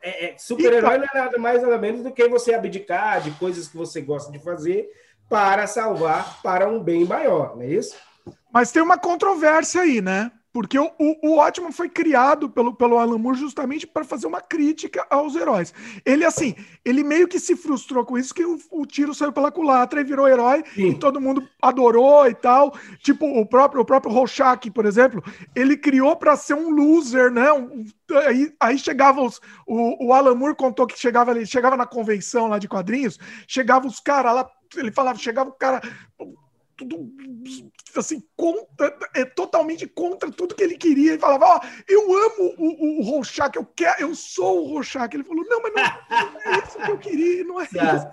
É, 0.00 0.28
é, 0.28 0.38
super-herói 0.38 0.96
não 0.96 1.04
é 1.04 1.14
nada 1.14 1.38
mais 1.38 1.62
nada 1.62 1.76
menos 1.76 2.02
do 2.02 2.10
que 2.10 2.26
você 2.26 2.54
abdicar 2.54 3.20
de 3.20 3.32
coisas 3.32 3.68
que 3.68 3.76
você 3.76 4.00
gosta 4.00 4.32
de 4.32 4.38
fazer 4.38 4.88
para 5.28 5.66
salvar 5.66 6.40
para 6.42 6.66
um 6.66 6.82
bem 6.82 7.04
maior, 7.04 7.54
não 7.54 7.62
é 7.62 7.68
isso? 7.68 7.94
Mas 8.52 8.72
tem 8.72 8.82
uma 8.82 8.98
controvérsia 8.98 9.82
aí, 9.82 10.00
né? 10.00 10.30
Porque 10.52 10.76
o, 10.76 10.90
o, 10.98 11.28
o 11.28 11.36
Ótimo 11.36 11.70
foi 11.70 11.88
criado 11.88 12.50
pelo, 12.50 12.74
pelo 12.74 12.98
Alan 12.98 13.18
Moore 13.18 13.38
justamente 13.38 13.86
para 13.86 14.02
fazer 14.02 14.26
uma 14.26 14.40
crítica 14.40 15.06
aos 15.08 15.36
heróis. 15.36 15.72
Ele, 16.04 16.24
assim, 16.24 16.56
ele 16.84 17.04
meio 17.04 17.28
que 17.28 17.38
se 17.38 17.54
frustrou 17.54 18.04
com 18.04 18.18
isso, 18.18 18.34
que 18.34 18.44
o, 18.44 18.58
o 18.72 18.84
tiro 18.84 19.14
saiu 19.14 19.32
pela 19.32 19.52
culatra 19.52 20.00
e 20.00 20.04
virou 20.04 20.26
herói, 20.26 20.64
Sim. 20.74 20.88
e 20.88 20.98
todo 20.98 21.20
mundo 21.20 21.48
adorou 21.62 22.26
e 22.26 22.34
tal. 22.34 22.74
Tipo, 23.00 23.26
o 23.26 23.46
próprio, 23.46 23.82
o 23.82 23.84
próprio 23.84 24.12
Rorschach, 24.12 24.68
por 24.72 24.86
exemplo, 24.86 25.22
ele 25.54 25.76
criou 25.76 26.16
para 26.16 26.36
ser 26.36 26.54
um 26.54 26.70
loser, 26.70 27.30
né? 27.30 27.52
Um, 27.52 27.84
aí, 28.26 28.52
aí 28.58 28.76
chegava 28.76 29.22
os. 29.22 29.40
O, 29.64 30.08
o 30.08 30.12
Alan 30.12 30.34
Moore 30.34 30.56
contou 30.56 30.84
que 30.84 30.98
chegava 30.98 31.30
ali, 31.30 31.46
chegava 31.46 31.76
na 31.76 31.86
convenção 31.86 32.48
lá 32.48 32.58
de 32.58 32.66
quadrinhos, 32.66 33.20
chegava 33.46 33.86
os 33.86 34.00
caras 34.00 34.34
lá, 34.34 34.50
ele 34.76 34.90
falava, 34.90 35.16
chegava 35.16 35.48
o 35.48 35.52
cara 35.52 35.80
tudo 36.80 37.12
assim, 37.94 38.22
contra, 38.34 38.96
é 39.14 39.24
totalmente 39.24 39.86
contra 39.86 40.30
tudo 40.30 40.54
que 40.54 40.62
ele 40.62 40.78
queria. 40.78 41.14
e 41.14 41.18
falava, 41.18 41.44
ó, 41.44 41.60
oh, 41.60 41.82
eu 41.86 42.00
amo 42.00 42.54
o, 42.56 43.00
o 43.00 43.02
Rorschach, 43.02 43.54
eu 43.54 43.66
quero, 43.66 44.00
eu 44.00 44.14
sou 44.14 44.64
o 44.64 44.68
Rorschach. 44.74 45.14
Ele 45.14 45.24
falou, 45.24 45.44
não, 45.44 45.62
mas 45.62 45.72
não, 45.74 46.32
não 46.32 46.40
é 46.40 46.58
isso 46.58 46.78
que 46.78 46.90
eu 46.90 46.98
queria, 46.98 47.44
não 47.44 47.60
é 47.60 47.64
isso. 47.64 48.08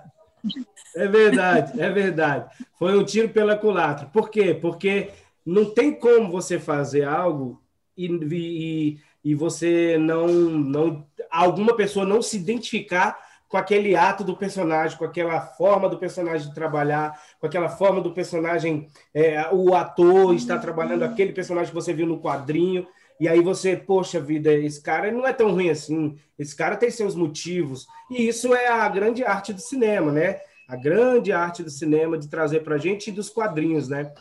É 0.94 1.06
verdade, 1.06 1.80
é 1.80 1.90
verdade. 1.90 2.54
Foi 2.78 2.96
um 2.96 3.04
tiro 3.04 3.30
pela 3.30 3.56
culatra. 3.56 4.06
Por 4.06 4.30
quê? 4.30 4.54
Porque 4.54 5.10
não 5.44 5.64
tem 5.64 5.94
como 5.94 6.30
você 6.30 6.58
fazer 6.58 7.04
algo 7.04 7.62
e, 7.96 8.06
e, 8.06 8.98
e 9.24 9.34
você 9.34 9.96
não, 9.98 10.28
não. 10.28 11.06
alguma 11.30 11.74
pessoa 11.74 12.04
não 12.04 12.20
se 12.20 12.36
identificar 12.36 13.27
com 13.48 13.56
aquele 13.56 13.96
ato 13.96 14.22
do 14.22 14.36
personagem, 14.36 14.98
com 14.98 15.04
aquela 15.04 15.40
forma 15.40 15.88
do 15.88 15.98
personagem 15.98 16.52
trabalhar, 16.52 17.18
com 17.40 17.46
aquela 17.46 17.68
forma 17.68 18.00
do 18.00 18.12
personagem, 18.12 18.88
é, 19.14 19.48
o 19.52 19.74
ator 19.74 20.34
está 20.34 20.58
trabalhando 20.58 21.02
aquele 21.02 21.32
personagem 21.32 21.70
que 21.70 21.74
você 21.74 21.92
viu 21.92 22.06
no 22.06 22.20
quadrinho, 22.20 22.86
e 23.18 23.26
aí 23.26 23.40
você, 23.40 23.76
poxa 23.76 24.20
vida, 24.20 24.52
esse 24.52 24.80
cara 24.80 25.10
não 25.10 25.26
é 25.26 25.32
tão 25.32 25.50
ruim 25.52 25.70
assim, 25.70 26.16
esse 26.38 26.54
cara 26.54 26.76
tem 26.76 26.90
seus 26.90 27.14
motivos, 27.14 27.86
e 28.10 28.28
isso 28.28 28.54
é 28.54 28.68
a 28.68 28.88
grande 28.88 29.24
arte 29.24 29.52
do 29.52 29.60
cinema, 29.60 30.12
né? 30.12 30.40
A 30.68 30.76
grande 30.76 31.32
arte 31.32 31.62
do 31.62 31.70
cinema 31.70 32.18
de 32.18 32.28
trazer 32.28 32.60
para 32.60 32.74
a 32.74 32.78
gente 32.78 33.08
e 33.08 33.12
dos 33.12 33.30
quadrinhos, 33.30 33.88
né? 33.88 34.12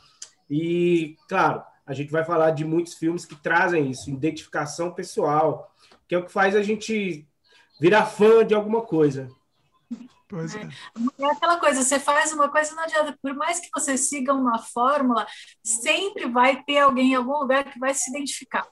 E, 0.49 1.17
claro, 1.27 1.61
a 1.85 1.93
gente 1.93 2.11
vai 2.11 2.23
falar 2.23 2.51
de 2.51 2.63
muitos 2.63 2.93
filmes 2.93 3.25
que 3.25 3.35
trazem 3.35 3.91
isso, 3.91 4.09
identificação 4.09 4.91
pessoal, 4.91 5.69
que 6.07 6.15
é 6.15 6.17
o 6.17 6.23
que 6.25 6.31
faz 6.31 6.55
a 6.55 6.63
gente 6.63 7.26
virar 7.79 8.05
fã 8.05 8.45
de 8.45 8.53
alguma 8.53 8.81
coisa. 8.81 9.29
Pois 10.29 10.53
é. 10.55 10.61
é. 11.19 11.25
aquela 11.25 11.57
coisa, 11.57 11.81
você 11.81 11.99
faz 11.99 12.33
uma 12.33 12.49
coisa, 12.49 12.75
não 12.75 12.83
adianta, 12.83 13.17
por 13.21 13.33
mais 13.33 13.59
que 13.59 13.69
você 13.73 13.97
siga 13.97 14.33
uma 14.33 14.59
fórmula, 14.59 15.25
sempre 15.63 16.27
vai 16.27 16.61
ter 16.63 16.79
alguém 16.79 17.11
em 17.11 17.15
algum 17.15 17.37
lugar 17.37 17.63
que 17.63 17.79
vai 17.79 17.93
se 17.93 18.09
identificar, 18.09 18.67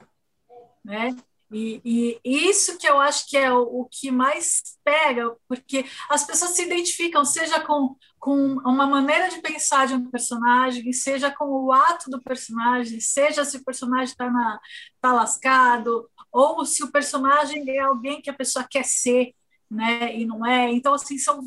né? 0.84 1.16
E, 1.52 2.20
e 2.26 2.50
isso 2.50 2.78
que 2.78 2.88
eu 2.88 3.00
acho 3.00 3.30
que 3.30 3.38
é 3.38 3.54
o, 3.54 3.62
o, 3.62 3.86
que 3.90 4.10
mais 4.12 4.62
pega, 4.84 5.34
porque 5.48 5.86
as 6.10 6.26
pessoas 6.26 6.52
se 6.52 6.64
identificam, 6.64 7.24
seja 7.24 7.60
com, 7.62 7.96
com 8.20 8.58
uma 8.66 8.88
maneira 8.88 9.30
de 9.30 9.40
pensar 9.42 9.86
de 9.86 9.94
um 9.94 10.10
personagem, 10.10 10.92
seja 10.92 11.32
com 11.32 11.46
o 11.46 11.72
ato 11.72 12.10
do 12.10 12.22
personagem, 12.22 13.00
seja 13.00 13.46
se 13.46 13.58
o 13.58 13.64
personagem 13.64 14.06
está 14.06 14.60
tá 15.00 15.14
lascado, 15.14 16.10
ou 16.36 16.66
se 16.66 16.84
o 16.84 16.92
personagem 16.92 17.64
é 17.70 17.80
alguém 17.80 18.22
que 18.22 18.30
a 18.30 18.34
pessoa 18.34 18.68
quer 18.70 18.84
ser, 18.84 19.34
né, 19.72 20.14
e 20.14 20.26
não 20.26 20.46
é. 20.46 20.70
Então, 20.70 20.94
assim, 20.94 21.18
são 21.18 21.40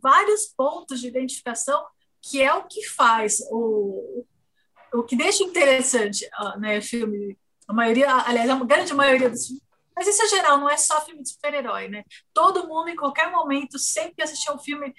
vários 0.00 0.46
pontos 0.56 1.00
de 1.00 1.08
identificação 1.08 1.84
que 2.22 2.40
é 2.40 2.54
o 2.54 2.64
que 2.64 2.86
faz 2.86 3.40
o, 3.50 4.24
o 4.94 5.02
que 5.02 5.16
deixa 5.16 5.42
interessante, 5.42 6.28
né, 6.58 6.80
filme, 6.80 7.36
a 7.66 7.72
maioria, 7.72 8.14
aliás, 8.14 8.48
a 8.48 8.64
grande 8.64 8.94
maioria 8.94 9.28
dos 9.28 9.46
filmes, 9.46 9.64
mas 9.96 10.06
isso 10.06 10.22
é 10.22 10.28
geral, 10.28 10.58
não 10.58 10.70
é 10.70 10.76
só 10.76 11.04
filme 11.04 11.22
de 11.24 11.30
super-herói, 11.30 11.88
né? 11.88 12.04
Todo 12.32 12.68
mundo, 12.68 12.88
em 12.88 12.94
qualquer 12.94 13.32
momento, 13.32 13.76
sempre 13.80 14.22
assistir 14.22 14.52
um 14.52 14.58
filme, 14.58 14.94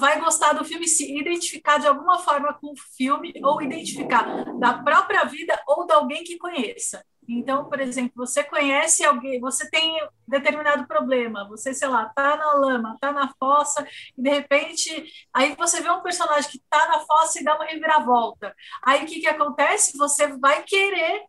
vai 0.00 0.20
gostar 0.20 0.52
do 0.54 0.64
filme, 0.64 0.88
se 0.88 1.16
identificar 1.16 1.78
de 1.78 1.86
alguma 1.86 2.18
forma 2.18 2.52
com 2.54 2.72
o 2.72 2.76
filme, 2.96 3.32
ou 3.44 3.62
identificar 3.62 4.44
da 4.58 4.82
própria 4.82 5.24
vida 5.24 5.56
ou 5.68 5.86
de 5.86 5.92
alguém 5.92 6.24
que 6.24 6.38
conheça. 6.38 7.04
Então, 7.28 7.68
por 7.68 7.80
exemplo, 7.80 8.12
você 8.16 8.42
conhece 8.44 9.04
alguém, 9.04 9.40
você 9.40 9.68
tem 9.70 10.00
determinado 10.26 10.86
problema, 10.86 11.46
você, 11.48 11.74
sei 11.74 11.88
lá, 11.88 12.06
tá 12.14 12.36
na 12.36 12.52
lama, 12.54 12.96
tá 13.00 13.12
na 13.12 13.32
fossa, 13.38 13.86
e 14.16 14.22
de 14.22 14.30
repente, 14.30 15.04
aí 15.32 15.54
você 15.56 15.80
vê 15.80 15.90
um 15.90 16.02
personagem 16.02 16.50
que 16.50 16.62
tá 16.70 16.88
na 16.88 17.00
fossa 17.00 17.40
e 17.40 17.44
dá 17.44 17.54
uma 17.56 17.64
reviravolta. 17.66 18.54
Aí 18.84 19.04
o 19.04 19.06
que 19.06 19.20
que 19.20 19.28
acontece? 19.28 19.96
Você 19.98 20.28
vai 20.38 20.62
querer 20.62 21.22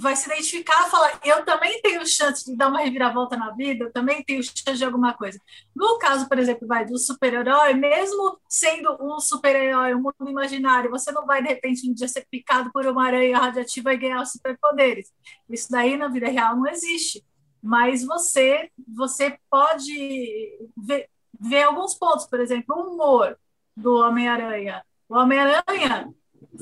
vai 0.00 0.16
se 0.16 0.26
identificar 0.26 0.86
e 0.86 0.90
falar: 0.90 1.20
eu 1.22 1.44
também 1.44 1.80
tenho 1.82 2.06
chance 2.06 2.44
de 2.44 2.56
dar 2.56 2.68
uma 2.68 2.80
reviravolta 2.80 3.36
na 3.36 3.50
vida, 3.50 3.84
eu 3.84 3.92
também 3.92 4.24
tenho 4.24 4.42
chance 4.42 4.78
de 4.78 4.84
alguma 4.84 5.12
coisa. 5.12 5.38
No 5.76 5.98
caso, 5.98 6.28
por 6.28 6.38
exemplo, 6.38 6.66
vai 6.66 6.86
do 6.86 6.98
super-herói, 6.98 7.74
mesmo 7.74 8.40
sendo 8.48 8.96
um 9.00 9.20
super-herói, 9.20 9.94
um 9.94 10.00
mundo 10.00 10.30
imaginário, 10.30 10.90
você 10.90 11.12
não 11.12 11.26
vai 11.26 11.42
de 11.42 11.48
repente 11.48 11.88
um 11.88 11.92
dia 11.92 12.08
ser 12.08 12.26
picado 12.30 12.72
por 12.72 12.86
uma 12.86 13.06
aranha 13.06 13.38
radiativa 13.38 13.92
e 13.92 13.98
ganhar 13.98 14.24
superpoderes. 14.24 15.12
Isso 15.48 15.70
daí 15.70 15.96
na 15.96 16.08
vida 16.08 16.28
real 16.28 16.56
não 16.56 16.66
existe. 16.66 17.22
Mas 17.62 18.02
você, 18.02 18.70
você 18.88 19.38
pode 19.50 20.58
ver, 20.76 21.08
ver 21.38 21.64
alguns 21.64 21.94
pontos, 21.94 22.26
por 22.26 22.40
exemplo, 22.40 22.74
o 22.74 22.94
humor 22.94 23.38
do 23.76 23.96
Homem-Aranha. 23.96 24.82
O 25.06 25.14
Homem-Aranha, 25.14 26.08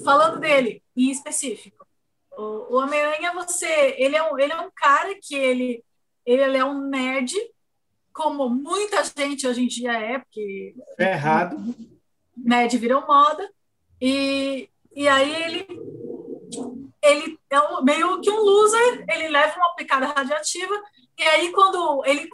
falando 0.04 0.40
dele 0.40 0.82
em 0.96 1.08
específico, 1.08 1.77
o, 2.38 2.76
Homem-Aranha, 2.76 3.32
você, 3.34 3.96
ele 3.98 4.16
é, 4.16 4.22
um, 4.22 4.38
ele 4.38 4.52
é 4.52 4.60
um 4.60 4.70
cara 4.74 5.12
que 5.20 5.34
ele, 5.34 5.84
ele 6.24 6.56
é 6.56 6.64
um 6.64 6.88
nerd, 6.88 7.34
como 8.12 8.48
muita 8.48 9.02
gente 9.04 9.46
hoje 9.46 9.62
em 9.62 9.66
dia 9.66 9.92
é, 9.92 10.18
porque. 10.18 10.74
É 10.98 11.12
errado. 11.12 11.56
Nerd 12.36 12.78
virou 12.78 13.06
moda. 13.06 13.48
E, 14.00 14.68
e 14.94 15.08
aí 15.08 15.34
ele, 15.44 15.66
ele 17.02 17.38
é 17.50 17.60
um, 17.60 17.82
meio 17.82 18.20
que 18.20 18.30
um 18.30 18.40
loser, 18.40 19.04
ele 19.08 19.28
leva 19.28 19.56
uma 19.56 19.74
picada 19.74 20.06
radiativa, 20.06 20.74
e 21.18 21.22
aí 21.22 21.50
quando 21.50 22.04
ele, 22.06 22.28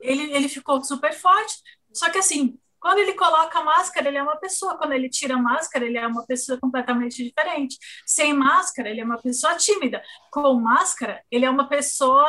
ele, 0.00 0.32
ele 0.32 0.48
ficou 0.48 0.82
super 0.84 1.12
forte, 1.12 1.56
só 1.92 2.08
que 2.10 2.18
assim, 2.18 2.56
quando 2.84 2.98
ele 2.98 3.14
coloca 3.14 3.60
a 3.60 3.64
máscara, 3.64 4.08
ele 4.08 4.18
é 4.18 4.22
uma 4.22 4.36
pessoa. 4.36 4.76
Quando 4.76 4.92
ele 4.92 5.08
tira 5.08 5.36
a 5.36 5.38
máscara, 5.38 5.86
ele 5.86 5.96
é 5.96 6.06
uma 6.06 6.22
pessoa 6.26 6.58
completamente 6.60 7.24
diferente. 7.24 7.78
Sem 8.04 8.34
máscara, 8.34 8.90
ele 8.90 9.00
é 9.00 9.04
uma 9.04 9.16
pessoa 9.16 9.54
tímida. 9.54 10.02
Com 10.30 10.52
máscara, 10.60 11.24
ele 11.30 11.46
é 11.46 11.50
uma 11.50 11.66
pessoa, 11.66 12.28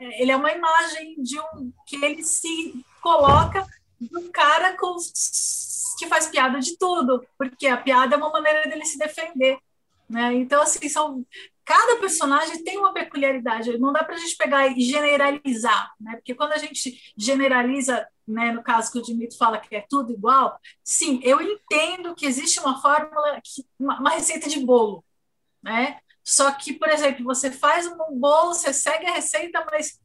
ele 0.00 0.32
é 0.32 0.36
uma 0.36 0.50
imagem 0.50 1.22
de 1.22 1.38
um 1.38 1.70
que 1.86 2.02
ele 2.02 2.24
se 2.24 2.82
coloca 3.02 3.66
um 4.00 4.32
cara 4.32 4.78
com, 4.78 4.96
que 5.98 6.06
faz 6.06 6.26
piada 6.26 6.58
de 6.58 6.78
tudo, 6.78 7.22
porque 7.36 7.66
a 7.66 7.76
piada 7.76 8.14
é 8.14 8.18
uma 8.18 8.30
maneira 8.30 8.66
dele 8.70 8.86
se 8.86 8.96
defender. 8.96 9.58
Né? 10.08 10.32
Então, 10.36 10.62
assim, 10.62 10.88
são 10.88 11.22
cada 11.72 11.96
personagem 11.96 12.62
tem 12.62 12.76
uma 12.76 12.92
peculiaridade, 12.92 13.78
não 13.78 13.94
dá 13.94 14.04
para 14.04 14.14
a 14.14 14.18
gente 14.18 14.36
pegar 14.36 14.68
e 14.68 14.78
generalizar, 14.82 15.90
né? 15.98 16.16
Porque 16.16 16.34
quando 16.34 16.52
a 16.52 16.58
gente 16.58 17.00
generaliza, 17.16 18.06
né, 18.28 18.52
no 18.52 18.62
caso 18.62 18.92
que 18.92 18.98
o 18.98 19.02
Dimitri 19.02 19.38
fala 19.38 19.58
que 19.58 19.74
é 19.74 19.86
tudo 19.88 20.12
igual, 20.12 20.60
sim, 20.84 21.18
eu 21.24 21.40
entendo 21.40 22.14
que 22.14 22.26
existe 22.26 22.60
uma 22.60 22.78
fórmula, 22.78 23.40
uma, 23.78 24.00
uma 24.00 24.10
receita 24.10 24.50
de 24.50 24.60
bolo, 24.60 25.02
né? 25.62 25.98
Só 26.22 26.52
que, 26.52 26.74
por 26.74 26.90
exemplo, 26.90 27.24
você 27.24 27.50
faz 27.50 27.86
um 27.86 28.18
bolo, 28.18 28.52
você 28.52 28.70
segue 28.70 29.06
a 29.06 29.14
receita, 29.14 29.66
mas 29.70 29.98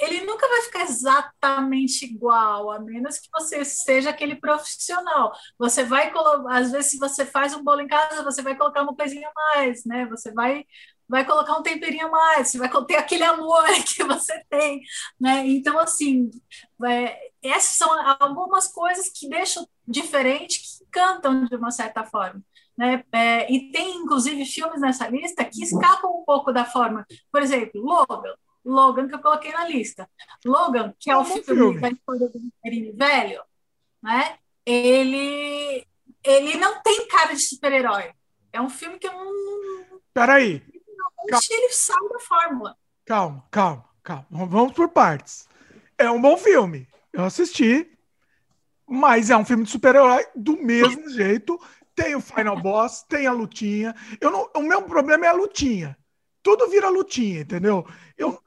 ele 0.00 0.24
nunca 0.24 0.48
vai 0.48 0.62
ficar 0.62 0.82
exatamente 0.82 2.04
igual, 2.04 2.70
a 2.70 2.78
menos 2.78 3.18
que 3.18 3.28
você 3.32 3.64
seja 3.64 4.10
aquele 4.10 4.36
profissional. 4.36 5.32
Você 5.58 5.84
vai 5.84 6.12
colocar, 6.12 6.56
às 6.56 6.70
vezes, 6.70 6.92
se 6.92 6.98
você 6.98 7.26
faz 7.26 7.54
um 7.54 7.62
bolo 7.64 7.80
em 7.80 7.88
casa, 7.88 8.22
você 8.22 8.40
vai 8.40 8.56
colocar 8.56 8.82
uma 8.82 8.94
coisinha 8.94 9.28
a 9.28 9.56
mais, 9.56 9.84
né? 9.84 10.06
Você 10.06 10.32
vai 10.32 10.64
vai 11.10 11.26
colocar 11.26 11.58
um 11.58 11.62
temperinho 11.62 12.06
a 12.06 12.10
mais, 12.10 12.54
vai 12.54 12.70
ter 12.86 12.94
aquele 12.94 13.24
amor 13.24 13.64
que 13.84 14.04
você 14.04 14.44
tem, 14.48 14.80
né? 15.20 15.44
Então, 15.44 15.76
assim, 15.78 16.30
é, 16.86 17.30
essas 17.42 17.76
são 17.76 17.90
algumas 18.20 18.68
coisas 18.68 19.10
que 19.10 19.28
deixam 19.28 19.68
diferente, 19.86 20.60
que 20.60 20.86
cantam 20.90 21.44
de 21.46 21.56
uma 21.56 21.72
certa 21.72 22.04
forma. 22.04 22.40
Né? 22.78 23.04
É, 23.12 23.52
e 23.52 23.72
tem, 23.72 23.96
inclusive, 23.96 24.44
filmes 24.46 24.80
nessa 24.80 25.08
lista 25.08 25.44
que 25.44 25.64
escapam 25.64 26.20
um 26.20 26.24
pouco 26.24 26.52
da 26.52 26.64
forma. 26.64 27.04
Por 27.32 27.42
exemplo, 27.42 27.82
Logan. 27.82 28.34
Logan, 28.64 29.08
que 29.08 29.14
eu 29.14 29.18
coloquei 29.18 29.52
na 29.52 29.66
lista. 29.66 30.08
Logan, 30.44 30.94
que 31.00 31.10
é 31.10 31.16
o 31.16 31.24
filme, 31.24 31.42
filme 31.42 31.80
da 31.80 31.88
história 31.88 32.28
do 32.28 32.96
velho, 32.96 33.42
né? 34.02 34.38
Ele 34.64 35.84
ele 36.22 36.58
não 36.58 36.82
tem 36.82 37.08
cara 37.08 37.34
de 37.34 37.40
super-herói. 37.40 38.12
É 38.52 38.60
um 38.60 38.68
filme 38.68 38.98
que 38.98 39.06
eu 39.06 39.12
não. 39.12 40.00
Peraí. 40.12 40.62
Ele 41.28 41.72
sai 41.72 42.08
da 42.08 42.18
fórmula. 42.18 42.76
Calma, 43.04 43.44
calma, 43.50 43.84
calma. 44.02 44.26
Vamos 44.30 44.72
por 44.72 44.88
partes. 44.88 45.48
É 45.98 46.10
um 46.10 46.20
bom 46.20 46.36
filme. 46.36 46.88
Eu 47.12 47.24
assisti. 47.24 47.86
Mas 48.86 49.30
é 49.30 49.36
um 49.36 49.44
filme 49.44 49.64
de 49.64 49.70
super-herói 49.70 50.26
do 50.34 50.56
mesmo 50.56 51.08
jeito. 51.10 51.60
Tem 51.94 52.14
o 52.14 52.20
Final 52.20 52.60
Boss, 52.60 53.02
tem 53.02 53.26
a 53.26 53.32
lutinha. 53.32 53.94
Eu 54.20 54.30
não, 54.30 54.50
o 54.54 54.62
meu 54.62 54.82
problema 54.82 55.26
é 55.26 55.28
a 55.28 55.34
lutinha. 55.34 55.96
Tudo 56.42 56.68
vira 56.68 56.88
lutinha, 56.88 57.40
entendeu? 57.40 57.86
Eu, 58.16 58.40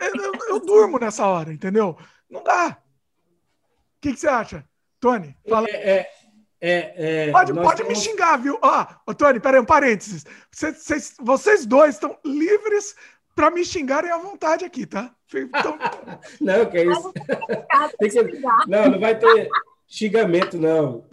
eu, 0.00 0.14
eu, 0.14 0.32
eu 0.48 0.60
durmo 0.60 0.98
nessa 0.98 1.26
hora, 1.26 1.52
entendeu? 1.52 1.98
Não 2.30 2.42
dá. 2.42 2.78
O 2.78 4.00
que, 4.00 4.12
que 4.12 4.18
você 4.18 4.28
acha? 4.28 4.64
Tony, 4.98 5.36
fala. 5.48 5.68
É, 5.68 5.98
é, 5.98 6.10
é, 6.62 7.26
é 7.28 7.32
pode 7.32 7.52
pode 7.52 7.82
temos... 7.82 7.98
me 7.98 8.04
xingar, 8.04 8.36
viu? 8.36 8.56
Ah, 8.62 9.00
oh, 9.04 9.12
Tony, 9.12 9.40
peraí, 9.40 9.60
um 9.60 9.64
parênteses. 9.64 10.24
Vocês, 10.48 10.76
vocês, 10.76 11.14
vocês 11.20 11.66
dois 11.66 11.96
estão 11.96 12.16
livres 12.24 12.94
para 13.34 13.50
me 13.50 13.64
xingarem 13.64 14.12
à 14.12 14.18
vontade 14.18 14.64
aqui, 14.64 14.86
tá? 14.86 15.12
Então... 15.34 15.76
não, 16.40 16.66
que 16.66 16.78
é 16.78 16.84
isso. 16.84 17.12
que... 17.12 18.40
Não, 18.68 18.90
não 18.90 19.00
vai 19.00 19.18
ter 19.18 19.48
xingamento, 19.88 20.56
não. 20.56 21.04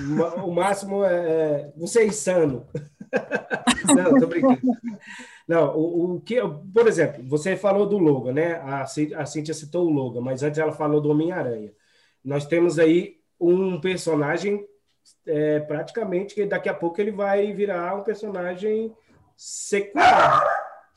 O 0.44 0.51
máximo 0.51 1.03
é, 1.03 1.15
é 1.15 1.74
você 1.75 2.01
é 2.01 2.06
insano. 2.06 2.68
não, 3.96 4.20
tô 4.20 4.27
brincando. 4.27 4.60
Não, 5.48 5.75
o, 5.75 6.15
o, 6.15 6.22
que, 6.22 6.39
por 6.72 6.88
exemplo, 6.88 7.24
você 7.27 7.58
falou 7.58 7.88
do 7.88 7.98
Logan, 7.98 8.34
né? 8.34 8.53
A, 8.58 8.84
a 8.84 9.25
Cintia 9.25 9.56
citou 9.56 9.88
o 9.88 9.91
Logan, 9.91 10.22
mas 10.22 10.44
antes 10.44 10.60
ela 10.60 10.72
falou 10.72 11.01
do 11.01 11.10
Homem-Aranha. 11.10 11.74
Nós 12.24 12.46
temos 12.46 12.77
aí 12.77 13.18
um 13.39 13.82
personagem 13.82 14.63
é, 15.26 15.60
praticamente 15.60 16.46
daqui 16.46 16.70
a 16.70 16.74
pouco 16.74 17.00
ele 17.00 17.12
vai 17.12 17.52
virar 17.54 17.96
um 17.96 18.04
personagem 18.04 18.96
secular. 19.36 20.46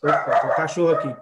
Opa, 0.02 0.46
um 0.46 0.56
cachorro 0.56 0.90
aqui. 0.90 1.16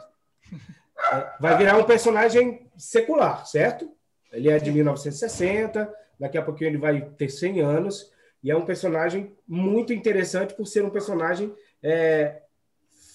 É, 1.13 1.27
vai 1.41 1.57
virar 1.57 1.77
um 1.77 1.85
personagem 1.85 2.71
secular, 2.77 3.47
certo? 3.47 3.91
Ele 4.33 4.49
é 4.49 4.59
de 4.59 4.71
1960, 4.71 5.93
daqui 6.19 6.39
a 6.39 6.43
pouquinho 6.43 6.71
ele 6.71 6.79
vai 6.79 7.01
ter 7.01 7.29
100 7.29 7.61
anos, 7.61 8.13
e 8.43 8.51
é 8.51 8.57
um 8.57 8.65
personagem 8.65 9.37
muito 9.47 9.93
interessante 9.93 10.55
por 10.55 10.67
ser 10.67 10.85
um 10.85 10.91
personagem 10.91 11.55
é, 11.83 12.43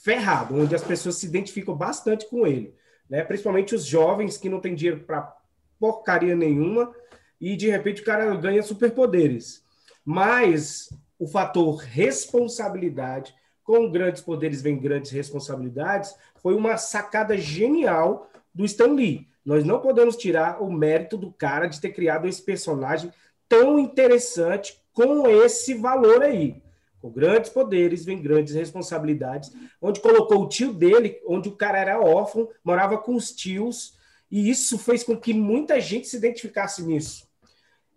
ferrado, 0.03 0.55
onde 0.55 0.75
as 0.75 0.83
pessoas 0.83 1.15
se 1.15 1.25
identificam 1.25 1.75
bastante 1.75 2.29
com 2.29 2.45
ele. 2.45 2.75
Né? 3.09 3.23
Principalmente 3.23 3.73
os 3.73 3.85
jovens 3.85 4.37
que 4.37 4.49
não 4.49 4.59
têm 4.59 4.75
dinheiro 4.75 5.01
para 5.01 5.35
porcaria 5.79 6.35
nenhuma, 6.35 6.93
e 7.39 7.55
de 7.55 7.69
repente 7.69 8.01
o 8.01 8.05
cara 8.05 8.35
ganha 8.35 8.61
superpoderes. 8.61 9.64
Mas 10.05 10.89
o 11.17 11.27
fator 11.27 11.77
responsabilidade, 11.77 13.33
com 13.63 13.89
grandes 13.89 14.21
poderes 14.21 14.61
vem 14.61 14.77
grandes 14.77 15.11
responsabilidades, 15.11 16.15
foi 16.35 16.53
uma 16.53 16.77
sacada 16.77 17.35
genial 17.35 18.29
do 18.53 18.63
Stan 18.63 18.93
Lee. 18.93 19.27
Nós 19.43 19.63
não 19.63 19.79
podemos 19.79 20.15
tirar 20.15 20.61
o 20.61 20.71
mérito 20.71 21.17
do 21.17 21.31
cara 21.31 21.67
de 21.67 21.81
ter 21.81 21.89
criado 21.91 22.27
esse 22.27 22.41
personagem 22.41 23.11
tão 23.49 23.79
interessante 23.79 24.79
com 24.93 25.27
esse 25.27 25.73
valor 25.73 26.21
aí. 26.21 26.61
Com 26.99 27.11
grandes 27.11 27.51
poderes 27.51 28.03
vem 28.03 28.21
grandes 28.21 28.55
responsabilidades, 28.55 29.51
onde 29.81 29.99
colocou 29.99 30.41
o 30.41 30.49
tio 30.49 30.73
dele, 30.73 31.19
onde 31.27 31.49
o 31.49 31.55
cara 31.55 31.77
era 31.77 31.99
órfão, 31.99 32.49
morava 32.63 32.97
com 32.97 33.15
os 33.15 33.31
tios, 33.31 33.95
e 34.31 34.49
isso 34.49 34.77
fez 34.79 35.03
com 35.03 35.15
que 35.15 35.33
muita 35.33 35.79
gente 35.79 36.07
se 36.07 36.17
identificasse 36.17 36.81
nisso. 36.83 37.27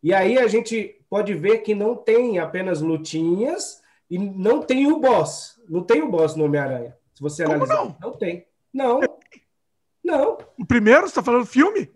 E 0.02 0.12
aí 0.12 0.38
a 0.38 0.46
gente 0.46 0.97
pode 1.08 1.34
ver 1.34 1.58
que 1.58 1.74
não 1.74 1.96
tem 1.96 2.38
apenas 2.38 2.80
lutinhas 2.80 3.82
e 4.10 4.18
não 4.18 4.62
tem 4.62 4.90
o 4.90 4.98
boss. 4.98 5.60
Não 5.68 5.82
tem 5.82 6.02
o 6.02 6.10
boss 6.10 6.34
no 6.34 6.44
Homem-Aranha. 6.44 6.96
Se 7.14 7.22
você 7.22 7.44
Como 7.44 7.56
analisar. 7.56 7.84
Não? 7.84 7.96
não 8.00 8.12
tem. 8.12 8.46
Não. 8.72 9.00
Não. 10.04 10.38
O 10.58 10.64
primeiro, 10.66 11.02
você 11.02 11.08
está 11.08 11.22
falando 11.22 11.42
do 11.42 11.50
filme? 11.50 11.90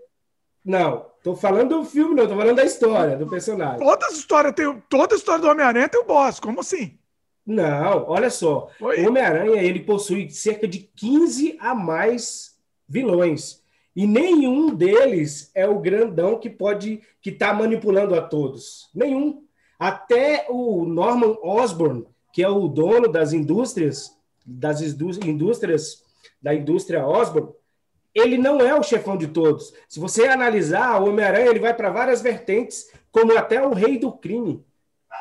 Não. 0.65 1.07
Estou 1.19 1.37
falando 1.37 1.79
do 1.79 1.85
filme, 1.85 2.15
não. 2.15 2.25
Estou 2.25 2.39
falando 2.39 2.57
da 2.57 2.65
história, 2.65 3.17
do 3.17 3.29
personagem. 3.29 3.79
Toda 3.79 4.07
a 4.07 4.11
história, 4.11 4.53
tem, 4.53 4.83
toda 4.89 5.15
história 5.15 5.41
do 5.41 5.49
Homem-Aranha 5.49 5.89
tem 5.89 6.01
o 6.01 6.05
boss. 6.05 6.41
Como 6.41 6.61
assim? 6.61 6.99
Não, 7.47 8.09
olha 8.09 8.31
só. 8.31 8.69
Oi? 8.81 9.05
O 9.05 9.09
Homem-Aranha 9.09 9.63
ele 9.63 9.81
possui 9.81 10.31
cerca 10.31 10.67
de 10.67 10.81
15 10.81 11.57
a 11.61 11.75
mais 11.75 12.57
vilões. 12.89 13.62
E 13.95 14.07
nenhum 14.07 14.75
deles 14.75 15.51
é 15.55 15.69
o 15.69 15.81
grandão 15.81 16.39
que 16.39 16.49
pode 16.49 17.03
que 17.21 17.31
está 17.31 17.53
manipulando 17.53 18.15
a 18.15 18.23
todos. 18.23 18.89
Nenhum. 18.95 19.45
Até 19.79 20.47
o 20.49 20.85
Norman 20.85 21.37
Osborn, 21.43 22.07
que 22.33 22.43
é 22.43 22.49
o 22.49 22.69
dono 22.69 23.09
das 23.09 23.33
indústrias, 23.33 24.17
das 24.45 24.81
indústrias 24.81 26.03
da 26.41 26.55
indústria 26.55 27.07
Osborn, 27.07 27.53
ele 28.15 28.37
não 28.37 28.61
é 28.61 28.75
o 28.75 28.83
chefão 28.83 29.17
de 29.17 29.29
todos. 29.29 29.73
Se 29.89 29.99
você 29.99 30.27
analisar, 30.27 31.01
o 31.01 31.09
Homem-Aranha 31.09 31.49
ele 31.49 31.61
vai 31.61 31.75
para 31.75 31.91
várias 31.91 32.21
vertentes, 32.21 32.91
como 33.11 33.37
até 33.37 33.65
o 33.65 33.73
Rei 33.73 33.99
do 33.99 34.13
Crime, 34.13 34.65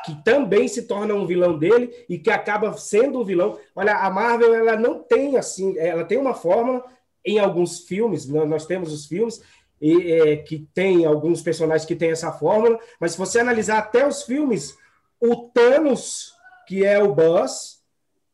que 0.04 0.14
também 0.22 0.68
se 0.68 0.82
torna 0.82 1.14
um 1.14 1.26
vilão 1.26 1.58
dele 1.58 1.90
e 2.08 2.18
que 2.18 2.30
acaba 2.30 2.72
sendo 2.74 3.20
o 3.20 3.24
vilão. 3.24 3.58
Olha, 3.74 3.96
a 3.96 4.10
Marvel 4.10 4.54
ela 4.54 4.76
não 4.76 4.98
tem 4.98 5.36
assim, 5.36 5.76
ela 5.78 6.04
tem 6.04 6.18
uma 6.18 6.34
fórmula 6.34 6.84
em 7.24 7.38
alguns 7.38 7.80
filmes, 7.80 8.26
nós 8.26 8.66
temos 8.66 8.92
os 8.92 9.06
filmes 9.06 9.42
e, 9.80 10.12
é, 10.12 10.36
que 10.36 10.68
tem 10.72 11.04
alguns 11.04 11.42
personagens 11.42 11.84
que 11.84 11.96
têm 11.96 12.10
essa 12.10 12.32
fórmula, 12.32 12.78
mas 13.00 13.12
se 13.12 13.18
você 13.18 13.40
analisar 13.40 13.78
até 13.78 14.06
os 14.06 14.22
filmes, 14.22 14.76
o 15.20 15.48
Thanos, 15.48 16.32
que 16.66 16.84
é 16.84 17.02
o 17.02 17.14
boss, 17.14 17.82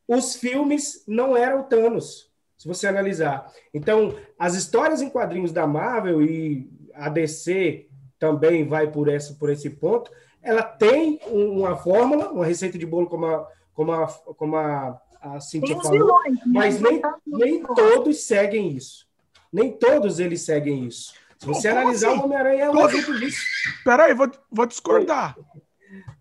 os 0.07 0.37
filmes 0.37 1.05
não 1.07 1.37
eram 1.37 1.61
o 1.61 1.65
Thanos, 1.65 2.31
se 2.57 2.67
você 2.67 2.87
analisar. 2.87 3.51
Então, 3.73 4.15
as 4.39 4.55
histórias 4.55 5.01
em 5.01 5.11
quadrinhos 5.11 5.53
da 5.53 5.67
Marvel 5.67 6.23
e 6.23 6.71
a 6.95 7.09
DC 7.09 7.87
também 8.19 8.67
vai 8.67 8.91
por 8.91 9.09
esse, 9.09 9.35
por 9.35 9.51
esse 9.51 9.71
ponto, 9.71 10.11
ela 10.43 10.63
tem 10.63 11.21
uma 11.27 11.77
fórmula, 11.77 12.31
uma 12.31 12.45
receita 12.45 12.79
de 12.79 12.87
bolo 12.87 13.07
como 13.07 13.27
a, 13.27 13.49
como 13.75 13.93
a, 13.93 14.07
como 14.07 14.57
a 14.57 15.01
a 15.21 15.41
Cintia 15.41 15.77
falou, 15.77 15.93
vilões, 15.93 16.39
mas 16.47 16.81
nem, 16.81 17.03
nem 17.27 17.63
todos 17.63 18.23
seguem 18.23 18.71
isso. 18.71 19.07
Nem 19.53 19.73
todos 19.73 20.19
eles 20.19 20.43
seguem 20.43 20.87
isso. 20.87 21.13
Se 21.39 21.47
você 21.47 21.69
Como 21.69 21.81
analisar 21.81 22.11
assim? 22.11 22.19
o 22.19 22.25
Homem-Aranha 22.25 22.65
é 22.65 22.71
um 22.71 22.73
todos... 22.73 22.93
exemplo 22.95 23.19
disso. 23.19 23.43
Peraí, 23.85 24.15
vou, 24.15 24.31
vou 24.51 24.67
discordar. 24.67 25.37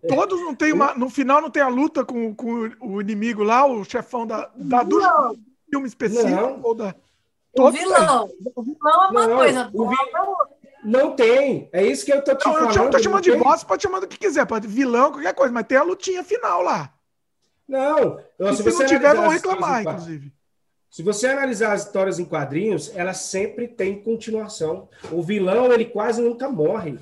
É. 0.03 0.07
Todos 0.07 0.39
não 0.41 0.55
tem 0.55 0.71
uma. 0.71 0.93
No 0.93 1.09
final 1.09 1.41
não 1.41 1.49
tem 1.49 1.61
a 1.61 1.67
luta 1.67 2.05
com, 2.05 2.33
com 2.33 2.69
o 2.79 3.01
inimigo 3.01 3.43
lá, 3.43 3.65
o 3.65 3.83
chefão 3.83 4.25
da, 4.25 4.49
da 4.55 4.83
do 4.83 4.99
filme 5.69 5.87
específico 5.87 6.29
não. 6.29 6.61
ou 6.63 6.75
da. 6.75 6.95
O 7.57 7.71
vilão. 7.71 8.29
O 8.55 8.63
vilão 8.63 9.03
é 9.03 9.07
uma 9.09 9.27
não, 9.27 9.37
coisa. 9.37 9.69
O 9.73 9.89
vi... 9.89 9.95
Não 10.83 11.15
tem. 11.15 11.67
É 11.73 11.83
isso 11.85 12.05
que 12.05 12.13
eu 12.13 12.23
tô 12.23 12.35
te 12.35 12.45
não, 12.45 12.53
falando. 12.53 12.77
Eu 12.77 12.89
tô 12.91 12.99
chamando 12.99 13.23
de 13.23 13.35
boss, 13.35 13.63
pode 13.63 13.81
chamar 13.81 13.99
do 13.99 14.07
que 14.07 14.17
quiser, 14.17 14.45
pode 14.45 14.67
vilão, 14.67 15.11
qualquer 15.11 15.33
coisa, 15.33 15.51
mas 15.51 15.65
tem 15.65 15.77
a 15.77 15.83
lutinha 15.83 16.23
final 16.23 16.61
lá. 16.61 16.93
Não. 17.67 18.19
E 18.39 18.51
se, 18.51 18.57
se 18.57 18.63
você 18.63 18.83
não 18.83 18.89
tiver, 18.89 19.15
vão 19.15 19.27
reclamar, 19.27 19.81
inclusive. 19.81 20.31
Se 20.89 21.03
você 21.03 21.27
analisar 21.27 21.73
as 21.73 21.85
histórias 21.85 22.17
em 22.17 22.25
quadrinhos, 22.25 22.91
elas 22.95 23.17
sempre 23.17 23.67
têm 23.67 24.01
continuação. 24.01 24.89
O 25.11 25.21
vilão, 25.21 25.71
ele 25.71 25.85
quase 25.85 26.21
nunca 26.21 26.49
morre. 26.49 26.97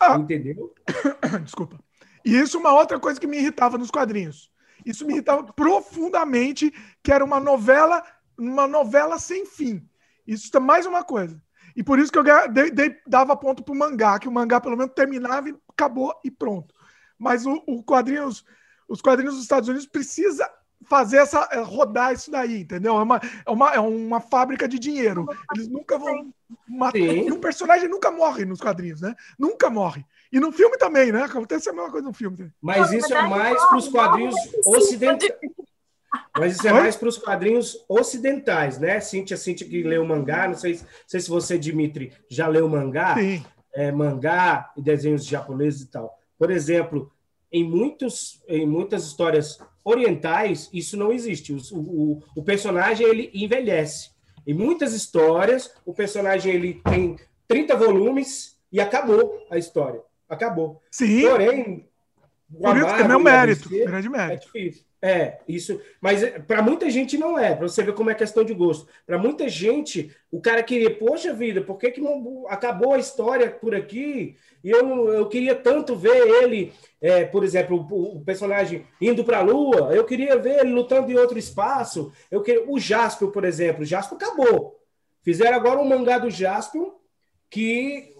Ah. 0.00 0.16
Entendeu? 0.16 0.74
Desculpa. 1.44 1.78
E 2.24 2.36
isso 2.36 2.56
é 2.56 2.60
uma 2.60 2.72
outra 2.72 2.98
coisa 2.98 3.20
que 3.20 3.26
me 3.26 3.38
irritava 3.38 3.78
nos 3.78 3.90
quadrinhos. 3.90 4.50
Isso 4.84 5.06
me 5.06 5.12
irritava 5.14 5.44
profundamente, 5.52 6.72
que 7.02 7.12
era 7.12 7.24
uma 7.24 7.38
novela, 7.38 8.02
uma 8.36 8.66
novela 8.66 9.18
sem 9.18 9.44
fim. 9.44 9.86
Isso 10.26 10.50
é 10.56 10.60
mais 10.60 10.86
uma 10.86 11.04
coisa. 11.04 11.40
E 11.76 11.82
por 11.82 11.98
isso 11.98 12.10
que 12.10 12.18
eu 12.18 12.24
dei, 12.50 12.70
dei, 12.70 12.96
dava 13.06 13.36
ponto 13.36 13.62
pro 13.62 13.74
mangá, 13.74 14.18
que 14.18 14.28
o 14.28 14.32
mangá 14.32 14.60
pelo 14.60 14.76
menos 14.76 14.92
terminava 14.94 15.48
e 15.48 15.54
acabou 15.68 16.12
e 16.24 16.30
pronto. 16.30 16.74
Mas 17.18 17.46
o, 17.46 17.62
o 17.66 17.82
quadrinhos 17.82 18.44
os 18.88 19.00
quadrinhos 19.00 19.34
dos 19.34 19.42
Estados 19.42 19.68
Unidos 19.68 19.86
precisa 19.86 20.48
fazer 20.86 21.18
essa 21.18 21.48
eh, 21.52 21.60
rodar 21.60 22.12
isso 22.12 22.30
daí, 22.30 22.62
entendeu? 22.62 22.96
É 22.98 23.02
uma, 23.02 23.20
é 23.44 23.50
uma, 23.50 23.74
é 23.74 23.80
uma 23.80 24.20
fábrica 24.20 24.68
de 24.68 24.78
dinheiro. 24.78 25.26
Eles 25.54 25.68
nunca 25.68 25.98
vão 25.98 26.32
matar. 26.68 26.98
Um 26.98 27.40
personagem 27.40 27.88
nunca 27.88 28.10
morre 28.10 28.44
nos 28.44 28.60
quadrinhos, 28.60 29.00
né? 29.00 29.14
Nunca 29.38 29.68
morre. 29.68 30.04
E 30.32 30.38
no 30.38 30.52
filme 30.52 30.76
também, 30.76 31.10
né? 31.10 31.24
Acontece 31.24 31.68
a 31.68 31.72
mesma 31.72 31.90
coisa 31.90 32.06
no 32.06 32.12
filme. 32.12 32.50
Mas 32.60 32.92
isso 32.92 33.12
é 33.12 33.22
mais 33.22 33.62
para 33.64 33.76
os 33.76 33.88
quadrinhos 33.88 34.36
ocidentais. 34.64 35.32
Mas 36.38 36.56
isso 36.56 36.68
é 36.68 36.72
mais 36.72 36.96
para 36.96 37.08
os 37.08 37.18
quadrinhos 37.18 37.84
ocidentais, 37.88 38.78
né? 38.78 39.00
Cíntia, 39.00 39.36
Cíntia 39.36 39.68
que 39.68 39.82
leu 39.82 40.04
mangá, 40.06 40.48
não 40.48 40.54
sei, 40.54 40.74
não 40.74 40.86
sei 41.06 41.20
se 41.20 41.28
você, 41.28 41.58
Dimitri, 41.58 42.12
já 42.28 42.46
leu 42.46 42.68
mangá. 42.68 43.14
Sim. 43.14 43.44
É, 43.74 43.92
mangá 43.92 44.72
e 44.76 44.82
desenhos 44.82 45.24
japoneses 45.26 45.82
e 45.82 45.86
tal. 45.90 46.18
Por 46.38 46.50
exemplo, 46.50 47.12
em, 47.52 47.64
muitos, 47.64 48.42
em 48.46 48.66
muitas 48.66 49.04
histórias 49.04 49.58
orientais, 49.84 50.68
isso 50.72 50.96
não 50.96 51.12
existe. 51.12 51.52
O, 51.52 51.58
o, 51.76 52.22
o, 52.36 52.42
personagem 52.42 53.06
ele 53.06 53.30
envelhece. 53.32 54.10
Em 54.46 54.54
muitas 54.54 54.92
histórias, 54.92 55.74
o 55.84 55.94
personagem 55.94 56.52
ele 56.54 56.80
tem 56.84 57.16
30 57.46 57.76
volumes 57.76 58.58
e 58.70 58.80
acabou 58.80 59.46
a 59.50 59.56
história. 59.56 60.02
Acabou. 60.28 60.82
Sim. 60.90 61.22
Porém, 61.22 61.87
Por 62.50 62.76
isso 62.76 62.86
é 62.86 63.06
meu 63.06 63.20
mérito, 63.20 63.68
grande 63.68 64.08
mérito. 64.08 64.48
É 64.54 64.60
difícil. 64.60 64.88
É, 65.00 65.38
isso. 65.46 65.80
Mas 66.00 66.22
é, 66.22 66.38
para 66.40 66.60
muita 66.60 66.90
gente 66.90 67.16
não 67.16 67.38
é, 67.38 67.54
para 67.54 67.68
você 67.68 67.82
ver 67.82 67.94
como 67.94 68.10
é 68.10 68.14
questão 68.14 68.42
de 68.42 68.52
gosto. 68.52 68.88
Para 69.06 69.18
muita 69.18 69.48
gente, 69.48 70.10
o 70.30 70.40
cara 70.40 70.62
queria, 70.62 70.92
poxa 70.92 71.32
vida, 71.32 71.60
por 71.60 71.78
que, 71.78 71.90
que 71.92 72.00
não 72.00 72.46
acabou 72.48 72.94
a 72.94 72.98
história 72.98 73.48
por 73.50 73.74
aqui? 73.74 74.36
E 74.64 74.70
eu, 74.70 75.08
eu 75.10 75.28
queria 75.28 75.54
tanto 75.54 75.94
ver 75.94 76.16
ele, 76.42 76.72
é, 77.00 77.24
por 77.24 77.44
exemplo, 77.44 77.86
o, 77.90 78.16
o 78.16 78.24
personagem 78.24 78.86
indo 79.00 79.22
para 79.22 79.38
a 79.38 79.42
Lua, 79.42 79.94
eu 79.94 80.04
queria 80.04 80.36
ver 80.36 80.60
ele 80.60 80.72
lutando 80.72 81.12
em 81.12 81.16
outro 81.16 81.38
espaço. 81.38 82.12
Eu 82.30 82.42
queria, 82.42 82.64
o 82.68 82.78
Jasper, 82.78 83.28
por 83.28 83.44
exemplo, 83.44 83.82
o 83.82 83.86
Jasper 83.86 84.16
acabou. 84.16 84.80
Fizeram 85.22 85.56
agora 85.56 85.78
um 85.78 85.88
mangá 85.88 86.18
do 86.18 86.30
Jasper 86.30 86.82
que 87.50 88.17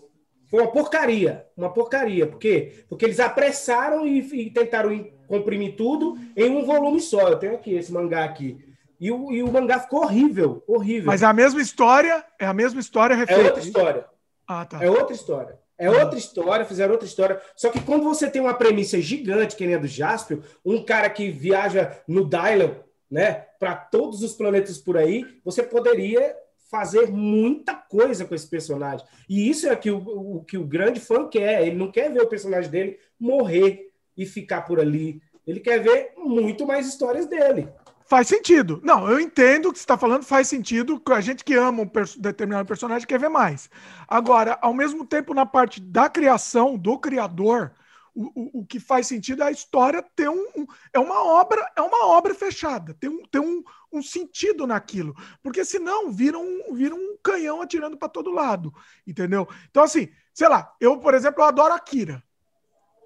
foi 0.48 0.60
uma 0.60 0.70
porcaria, 0.70 1.46
uma 1.56 1.72
porcaria. 1.72 2.26
Por 2.26 2.38
quê? 2.38 2.84
Porque 2.88 3.04
eles 3.04 3.20
apressaram 3.20 4.06
e, 4.06 4.18
e 4.18 4.50
tentaram 4.50 5.06
comprimir 5.26 5.76
tudo 5.76 6.18
em 6.36 6.50
um 6.50 6.64
volume 6.64 7.00
só. 7.00 7.28
Eu 7.28 7.38
tenho 7.38 7.54
aqui 7.54 7.74
esse 7.74 7.92
mangá 7.92 8.24
aqui. 8.24 8.58
E 9.00 9.12
o, 9.12 9.30
e 9.30 9.42
o 9.42 9.52
mangá 9.52 9.78
ficou 9.78 10.02
horrível, 10.02 10.62
horrível. 10.66 11.06
Mas 11.06 11.22
é 11.22 11.26
a 11.26 11.32
mesma 11.32 11.60
história, 11.60 12.24
é 12.38 12.46
a 12.46 12.54
mesma 12.54 12.80
história 12.80 13.14
refeita. 13.14 13.40
É 13.40 13.44
outra 13.44 13.62
história. 13.62 14.04
Ah, 14.46 14.64
tá. 14.64 14.82
É 14.82 14.90
outra 14.90 15.14
história. 15.14 15.58
É 15.78 15.88
outra 15.88 16.18
história, 16.18 16.64
fizeram 16.64 16.92
outra 16.92 17.06
história. 17.06 17.40
Só 17.54 17.70
que 17.70 17.80
quando 17.80 18.02
você 18.02 18.28
tem 18.28 18.42
uma 18.42 18.54
premissa 18.54 19.00
gigante, 19.00 19.54
que 19.54 19.64
nem 19.64 19.76
a 19.76 19.78
do 19.78 19.86
Jaspion, 19.86 20.38
um 20.64 20.82
cara 20.82 21.08
que 21.08 21.30
viaja 21.30 21.96
no 22.08 22.24
Dylan, 22.24 22.74
né, 23.08 23.44
para 23.60 23.76
todos 23.76 24.22
os 24.22 24.34
planetas 24.34 24.78
por 24.78 24.96
aí, 24.96 25.24
você 25.44 25.62
poderia 25.62 26.34
fazer 26.70 27.10
muita 27.10 27.74
coisa 27.74 28.24
com 28.24 28.34
esse 28.34 28.48
personagem. 28.48 29.06
E 29.28 29.48
isso 29.48 29.68
é 29.68 29.74
que 29.74 29.90
o, 29.90 29.98
o 29.98 30.44
que 30.44 30.58
o 30.58 30.66
grande 30.66 31.00
fã 31.00 31.26
quer. 31.26 31.66
Ele 31.66 31.76
não 31.76 31.90
quer 31.90 32.12
ver 32.12 32.22
o 32.22 32.28
personagem 32.28 32.70
dele 32.70 32.98
morrer 33.18 33.90
e 34.16 34.26
ficar 34.26 34.62
por 34.62 34.78
ali. 34.78 35.20
Ele 35.46 35.60
quer 35.60 35.78
ver 35.78 36.12
muito 36.16 36.66
mais 36.66 36.86
histórias 36.86 37.26
dele. 37.26 37.68
Faz 38.04 38.26
sentido. 38.26 38.80
Não, 38.82 39.08
eu 39.08 39.20
entendo 39.20 39.68
o 39.68 39.72
que 39.72 39.78
você 39.78 39.82
está 39.82 39.98
falando, 39.98 40.24
faz 40.24 40.48
sentido. 40.48 41.00
A 41.10 41.20
gente 41.20 41.44
que 41.44 41.54
ama 41.54 41.82
um 41.82 41.90
determinado 42.18 42.66
personagem 42.66 43.06
quer 43.06 43.20
ver 43.20 43.28
mais. 43.28 43.68
Agora, 44.06 44.58
ao 44.62 44.72
mesmo 44.72 45.04
tempo, 45.04 45.34
na 45.34 45.44
parte 45.44 45.80
da 45.80 46.08
criação, 46.08 46.76
do 46.76 46.98
criador, 46.98 47.72
o, 48.14 48.24
o, 48.34 48.60
o 48.60 48.66
que 48.66 48.80
faz 48.80 49.06
sentido 49.06 49.42
é 49.42 49.46
a 49.46 49.50
história 49.50 50.02
ter 50.02 50.28
um, 50.28 50.46
um, 50.56 50.66
É 50.92 50.98
uma 50.98 51.22
obra, 51.22 51.70
é 51.76 51.82
uma 51.82 52.06
obra 52.06 52.34
fechada, 52.34 52.94
tem 52.98 53.08
um, 53.08 53.22
tem 53.30 53.40
um, 53.40 53.62
um 53.92 54.02
sentido 54.02 54.66
naquilo. 54.66 55.14
Porque 55.42 55.64
senão 55.64 56.10
vira 56.10 56.38
um, 56.38 56.74
vira 56.74 56.94
um 56.94 57.16
canhão 57.22 57.60
atirando 57.60 57.96
para 57.96 58.08
todo 58.08 58.30
lado. 58.30 58.72
Entendeu? 59.06 59.48
Então, 59.70 59.82
assim, 59.82 60.08
sei 60.32 60.48
lá, 60.48 60.74
eu, 60.80 60.98
por 60.98 61.14
exemplo, 61.14 61.42
eu 61.42 61.46
adoro 61.46 61.74
Akira. 61.74 62.22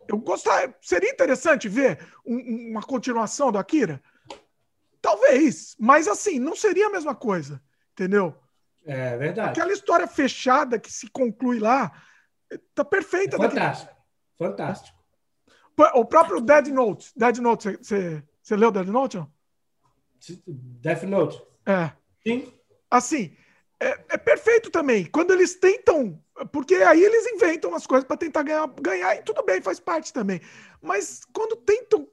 Eu 0.08 0.18
gostaria, 0.18 0.74
seria 0.80 1.10
interessante 1.10 1.68
ver 1.68 1.98
um, 2.26 2.70
uma 2.70 2.82
continuação 2.82 3.52
do 3.52 3.58
Akira? 3.58 4.02
Talvez, 5.00 5.74
mas 5.78 6.06
assim, 6.06 6.38
não 6.38 6.54
seria 6.54 6.86
a 6.86 6.90
mesma 6.90 7.14
coisa, 7.14 7.60
entendeu? 7.92 8.36
É 8.84 9.16
verdade. 9.16 9.50
Aquela 9.50 9.72
história 9.72 10.06
fechada 10.06 10.78
que 10.78 10.92
se 10.92 11.08
conclui 11.08 11.58
lá, 11.58 11.92
tá 12.74 12.84
perfeita. 12.84 13.36
É 13.36 13.38
fantástico, 13.38 13.90
daqui. 13.90 14.50
fantástico. 14.50 14.98
O 15.94 16.04
próprio 16.04 16.40
Dead 16.40 16.68
Note, 16.68 17.10
Dead 17.16 17.38
Note, 17.38 17.78
você 17.80 18.56
leu 18.56 18.70
Dead 18.70 18.88
Note? 18.88 19.16
Não? 19.16 19.31
Death 20.46 21.02
Note. 21.04 21.42
É. 21.66 21.92
Sim. 22.26 22.52
Assim, 22.90 23.34
é, 23.80 23.98
é 24.10 24.18
perfeito 24.18 24.70
também. 24.70 25.06
Quando 25.06 25.32
eles 25.32 25.54
tentam 25.54 26.20
porque 26.50 26.74
aí 26.76 27.02
eles 27.02 27.26
inventam 27.26 27.74
as 27.74 27.86
coisas 27.86 28.06
para 28.06 28.16
tentar 28.16 28.42
ganhar, 28.42 28.66
ganhar, 28.80 29.16
e 29.16 29.22
tudo 29.22 29.44
bem, 29.44 29.60
faz 29.60 29.78
parte 29.78 30.12
também. 30.12 30.40
Mas 30.80 31.22
quando 31.32 31.56
tentam 31.56 32.08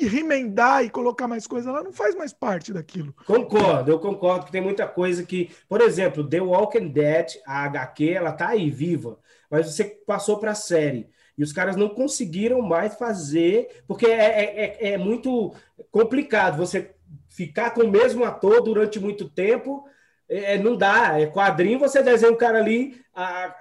remendar 0.00 0.84
e 0.84 0.90
colocar 0.90 1.26
mais 1.26 1.46
coisa 1.46 1.72
lá, 1.72 1.82
não 1.82 1.92
faz 1.92 2.14
mais 2.14 2.32
parte 2.34 2.72
daquilo. 2.72 3.14
Concordo, 3.26 3.90
eu 3.90 3.98
concordo 3.98 4.44
que 4.44 4.52
tem 4.52 4.60
muita 4.60 4.86
coisa 4.86 5.24
que, 5.24 5.50
por 5.68 5.80
exemplo, 5.80 6.28
The 6.28 6.40
Walking 6.40 6.88
Dead, 6.88 7.28
a 7.46 7.64
HQ, 7.64 8.10
ela 8.10 8.32
tá 8.32 8.48
aí 8.48 8.70
viva, 8.70 9.18
mas 9.50 9.66
você 9.66 9.84
passou 9.84 10.38
para 10.38 10.50
a 10.50 10.56
série. 10.56 11.08
E 11.36 11.42
os 11.42 11.52
caras 11.52 11.76
não 11.76 11.88
conseguiram 11.88 12.60
mais 12.60 12.94
fazer, 12.94 13.82
porque 13.88 14.06
é, 14.06 14.10
é, 14.10 14.64
é, 14.64 14.92
é 14.92 14.98
muito 14.98 15.54
complicado 15.90 16.58
você 16.58 16.93
ficar 17.34 17.70
com 17.70 17.82
o 17.82 17.90
mesmo 17.90 18.24
ator 18.24 18.62
durante 18.62 19.00
muito 19.00 19.28
tempo 19.28 19.84
é, 20.28 20.54
é, 20.54 20.58
não 20.58 20.76
dá. 20.76 21.20
É 21.20 21.26
quadrinho, 21.26 21.78
você 21.78 22.02
desenha 22.02 22.32
o 22.32 22.36
cara 22.36 22.58
ali 22.58 23.00
a, 23.14 23.54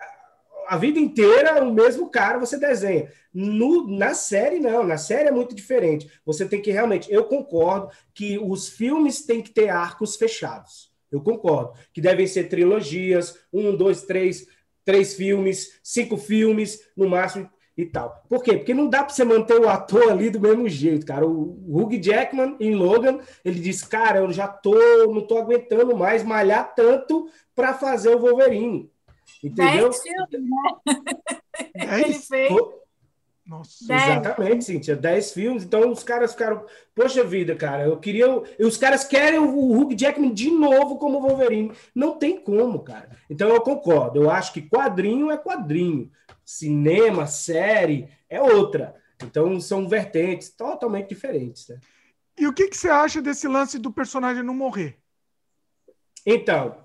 a 0.67 0.77
vida 0.77 0.99
inteira, 0.99 1.63
o 1.63 1.73
mesmo 1.73 2.09
cara 2.09 2.39
você 2.39 2.57
desenha. 2.57 3.11
No, 3.33 3.87
na 3.87 4.13
série, 4.13 4.59
não. 4.59 4.83
Na 4.83 4.97
série 4.97 5.29
é 5.29 5.31
muito 5.31 5.55
diferente. 5.55 6.09
Você 6.25 6.47
tem 6.47 6.61
que 6.61 6.71
realmente. 6.71 7.11
Eu 7.11 7.25
concordo 7.25 7.89
que 8.13 8.37
os 8.37 8.69
filmes 8.69 9.25
têm 9.25 9.41
que 9.41 9.49
ter 9.49 9.69
arcos 9.69 10.15
fechados. 10.15 10.91
Eu 11.11 11.21
concordo. 11.21 11.73
Que 11.91 11.99
devem 11.99 12.27
ser 12.27 12.45
trilogias, 12.45 13.39
um, 13.51 13.75
dois, 13.75 14.03
três, 14.03 14.47
três 14.85 15.15
filmes, 15.15 15.79
cinco 15.83 16.15
filmes, 16.15 16.79
no 16.95 17.09
máximo 17.09 17.49
e 17.77 17.85
tal. 17.85 18.23
Por 18.29 18.43
quê? 18.43 18.57
Porque 18.57 18.73
não 18.73 18.87
dá 18.87 19.03
para 19.03 19.13
você 19.13 19.23
manter 19.23 19.59
o 19.59 19.67
ator 19.67 20.11
ali 20.11 20.29
do 20.29 20.39
mesmo 20.39 20.67
jeito, 20.69 21.05
cara. 21.05 21.25
O 21.25 21.57
Hugh 21.67 22.01
Jackman 22.01 22.55
em 22.59 22.75
Logan, 22.75 23.19
ele 23.43 23.59
disse: 23.59 23.87
"Cara, 23.87 24.19
eu 24.19 24.31
já 24.31 24.47
tô, 24.47 24.75
não 25.11 25.21
tô 25.21 25.37
aguentando 25.37 25.95
mais 25.95 26.23
malhar 26.23 26.73
tanto 26.75 27.27
para 27.55 27.73
fazer 27.73 28.15
o 28.15 28.19
Wolverine". 28.19 28.91
Entendeu? 29.43 29.89
Dez 29.89 30.01
filmes, 30.01 30.49
né? 30.49 30.95
ele 32.05 32.13
fez. 32.13 32.53
Nossa, 33.45 33.85
dez. 33.85 34.03
exatamente, 34.03 34.63
Cíntia. 34.63 34.95
Dez 34.95 35.31
filmes. 35.31 35.63
Então 35.63 35.91
os 35.91 36.03
caras 36.03 36.31
ficaram, 36.31 36.65
poxa 36.95 37.23
vida, 37.23 37.55
cara, 37.55 37.83
eu 37.83 37.97
queria. 37.97 38.27
Os 38.59 38.77
caras 38.77 39.03
querem 39.03 39.39
o 39.39 39.71
Hugh 39.71 39.95
Jackman 39.95 40.33
de 40.33 40.49
novo 40.49 40.97
como 40.97 41.21
Wolverine. 41.21 41.73
Não 41.93 42.17
tem 42.17 42.39
como, 42.41 42.79
cara. 42.79 43.09
Então 43.29 43.49
eu 43.49 43.61
concordo. 43.61 44.23
Eu 44.23 44.29
acho 44.29 44.53
que 44.53 44.61
quadrinho 44.61 45.29
é 45.29 45.37
quadrinho 45.37 46.09
cinema, 46.45 47.27
série, 47.27 48.09
é 48.29 48.41
outra. 48.41 48.95
Então 49.21 49.59
são 49.59 49.87
vertentes 49.87 50.49
totalmente 50.49 51.09
diferentes. 51.09 51.67
Né? 51.67 51.79
E 52.37 52.47
o 52.47 52.53
que, 52.53 52.67
que 52.67 52.77
você 52.77 52.89
acha 52.89 53.21
desse 53.21 53.47
lance 53.47 53.77
do 53.77 53.91
personagem 53.91 54.43
não 54.43 54.53
morrer? 54.53 54.97
Então. 56.25 56.83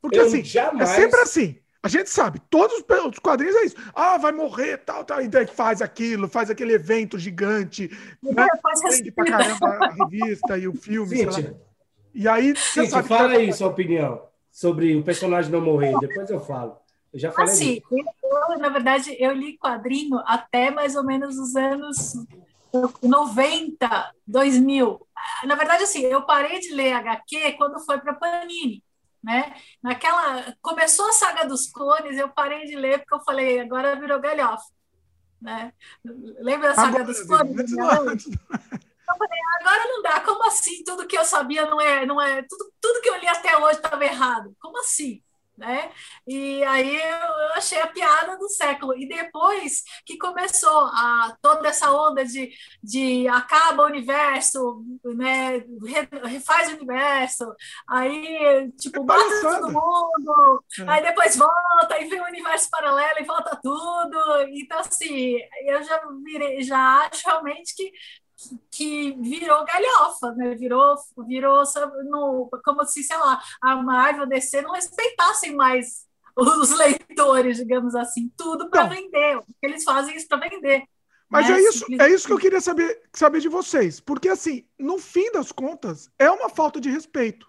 Porque 0.00 0.18
assim, 0.18 0.40
é 0.40 0.44
jamais... 0.44 0.90
é 0.90 0.94
sempre 0.94 1.20
assim. 1.20 1.61
A 1.84 1.88
gente 1.88 2.10
sabe, 2.10 2.40
todos 2.48 2.78
os 2.78 3.18
quadrinhos 3.18 3.56
é 3.56 3.64
isso. 3.64 3.76
Ah, 3.92 4.16
vai 4.16 4.30
morrer, 4.30 4.78
tal, 4.78 5.04
tal. 5.04 5.20
E 5.20 5.26
daí 5.26 5.48
faz 5.48 5.82
aquilo, 5.82 6.28
faz 6.28 6.48
aquele 6.48 6.74
evento 6.74 7.18
gigante. 7.18 7.90
Né? 8.22 8.46
Vende 8.88 9.10
pra 9.10 9.24
caramba 9.24 9.78
a 9.80 9.90
revista 9.90 10.56
e 10.56 10.68
o 10.68 10.74
filme. 10.74 11.16
Gente, 11.16 11.56
e 12.14 12.28
aí. 12.28 12.54
Gente, 12.54 12.88
sabe 12.88 13.08
fala 13.08 13.30
que... 13.30 13.36
aí 13.36 13.52
sua 13.52 13.68
opinião 13.68 14.22
sobre 14.50 14.94
o 14.94 15.02
personagem 15.02 15.50
não 15.50 15.60
morrer. 15.60 15.92
Depois 15.98 16.30
eu 16.30 16.38
falo. 16.38 16.76
Eu 17.12 17.18
já 17.18 17.32
falei. 17.32 17.52
Assim, 17.52 17.82
eu, 17.90 18.58
na 18.58 18.68
verdade, 18.68 19.16
eu 19.18 19.32
li 19.32 19.58
quadrinho 19.58 20.18
até 20.24 20.70
mais 20.70 20.94
ou 20.94 21.04
menos 21.04 21.36
os 21.36 21.56
anos 21.56 22.14
90, 23.02 24.12
2000. 24.26 25.06
Na 25.44 25.56
verdade, 25.56 25.82
assim, 25.82 26.02
eu 26.02 26.22
parei 26.22 26.60
de 26.60 26.72
ler 26.74 26.92
HQ 26.92 27.52
quando 27.52 27.80
foi 27.80 27.98
para 27.98 28.14
Panini. 28.14 28.82
Né? 29.22 29.54
Naquela 29.80 30.54
começou 30.60 31.08
a 31.08 31.12
saga 31.12 31.46
dos 31.46 31.70
clones, 31.70 32.18
eu 32.18 32.28
parei 32.28 32.64
de 32.64 32.74
ler 32.74 32.98
porque 32.98 33.14
eu 33.14 33.24
falei, 33.24 33.60
agora 33.60 33.94
virou 33.94 34.20
galhofa, 34.20 34.64
né? 35.40 35.72
Lembra 36.04 36.70
da 36.70 36.74
saga 36.74 36.88
agora, 36.88 37.04
dos 37.04 37.22
clones? 37.22 37.72
Eu 38.26 39.16
falei, 39.16 39.40
agora 39.60 39.84
não 39.84 40.02
dá, 40.02 40.20
como 40.20 40.44
assim? 40.46 40.82
Tudo 40.84 41.06
que 41.06 41.16
eu 41.16 41.24
sabia 41.24 41.66
não 41.66 41.80
é, 41.80 42.04
não 42.04 42.20
é, 42.20 42.42
tudo, 42.42 42.72
tudo 42.80 43.00
que 43.00 43.08
eu 43.08 43.16
li 43.18 43.28
até 43.28 43.56
hoje 43.56 43.76
estava 43.76 44.04
errado. 44.04 44.56
Como 44.60 44.78
assim? 44.80 45.22
Né? 45.62 45.92
E 46.26 46.62
aí 46.64 46.96
eu 46.96 47.52
achei 47.54 47.80
a 47.80 47.86
piada 47.86 48.36
do 48.36 48.48
século. 48.48 48.96
E 48.98 49.06
depois 49.06 49.84
que 50.04 50.18
começou 50.18 50.86
a 50.86 51.36
toda 51.40 51.68
essa 51.68 51.90
onda 51.92 52.24
de, 52.24 52.52
de 52.82 53.28
acaba 53.28 53.84
o 53.84 53.86
universo, 53.86 54.84
né? 55.04 55.64
refaz 56.24 56.68
o 56.68 56.72
universo, 56.72 57.44
aí 57.88 58.70
tipo 58.72 59.04
mata 59.04 59.40
todo 59.40 59.72
mundo, 59.72 60.64
é. 60.80 60.90
aí 60.90 61.02
depois 61.02 61.36
volta 61.36 62.00
e 62.00 62.08
vem 62.08 62.20
o 62.20 62.26
universo 62.26 62.68
paralelo 62.68 63.20
e 63.20 63.24
volta 63.24 63.58
tudo. 63.62 64.18
Então 64.50 64.80
assim, 64.80 65.36
eu 65.64 65.82
já 65.84 66.02
virei, 66.24 66.62
já 66.62 67.06
acho 67.06 67.24
realmente 67.24 67.74
que 67.76 67.92
que 68.70 69.12
virou 69.20 69.64
galhofa, 69.64 70.32
né? 70.32 70.54
virou, 70.54 70.96
virou 71.26 71.62
no, 72.04 72.50
como 72.64 72.84
se, 72.86 73.02
sei 73.02 73.16
lá, 73.16 73.40
a 73.60 73.76
Marvel, 73.76 74.26
DC 74.26 74.62
não 74.62 74.72
respeitassem 74.72 75.54
mais 75.54 76.06
os 76.36 76.70
leitores, 76.70 77.58
digamos 77.58 77.94
assim, 77.94 78.30
tudo 78.36 78.70
para 78.70 78.84
vender. 78.84 79.40
Eles 79.60 79.84
fazem 79.84 80.16
isso 80.16 80.28
para 80.28 80.48
vender. 80.48 80.84
Mas 81.28 81.48
né? 81.48 81.56
é 81.56 81.60
isso, 81.60 81.86
é 82.00 82.08
isso 82.10 82.26
que 82.26 82.32
eu 82.32 82.38
queria 82.38 82.60
saber, 82.60 83.02
saber 83.12 83.40
de 83.40 83.48
vocês. 83.48 84.00
Porque, 84.00 84.28
assim, 84.28 84.66
no 84.78 84.98
fim 84.98 85.30
das 85.32 85.50
contas, 85.50 86.10
é 86.18 86.30
uma 86.30 86.48
falta 86.48 86.80
de 86.80 86.90
respeito 86.90 87.46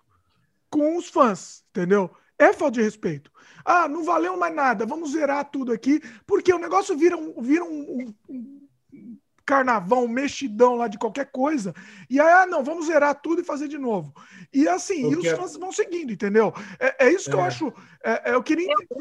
com 0.69 0.97
os 0.97 1.10
fãs, 1.10 1.63
entendeu? 1.69 2.10
É 2.39 2.53
falta 2.53 2.75
de 2.75 2.82
respeito. 2.82 3.32
Ah, 3.65 3.88
não 3.88 4.03
valeu 4.03 4.36
mais 4.38 4.53
nada, 4.53 4.86
vamos 4.86 5.12
zerar 5.12 5.49
tudo 5.49 5.71
aqui, 5.71 6.01
porque 6.25 6.53
o 6.53 6.60
negócio 6.60 6.97
vira 6.97 7.15
um, 7.15 7.41
vira 7.41 7.63
um, 7.63 8.13
um 8.27 9.17
carnaval, 9.45 10.03
um 10.03 10.08
mexidão 10.08 10.75
lá 10.75 10.88
de 10.88 10.97
qualquer 10.97 11.32
coisa. 11.32 11.73
E 12.10 12.19
aí, 12.19 12.32
ah, 12.32 12.45
não, 12.45 12.63
vamos 12.63 12.88
zerar 12.88 13.19
tudo 13.21 13.41
e 13.41 13.45
fazer 13.45 13.67
de 13.67 13.77
novo. 13.77 14.13
E 14.51 14.67
assim, 14.67 15.10
e 15.12 15.15
os 15.15 15.27
fãs 15.27 15.56
vão 15.56 15.71
seguindo, 15.71 16.12
entendeu? 16.12 16.53
É, 16.79 17.08
é 17.08 17.12
isso 17.12 17.29
que 17.29 17.36
é. 17.36 17.39
eu 17.39 17.43
acho. 17.43 17.73
É, 18.03 18.32
é, 18.32 18.36
eu 18.36 18.43
queria 18.43 18.71
entender. 18.71 18.95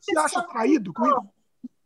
Você 0.00 0.18
acha 0.18 0.42
traído 0.42 0.92
com 0.92 1.06
isso? 1.06 1.28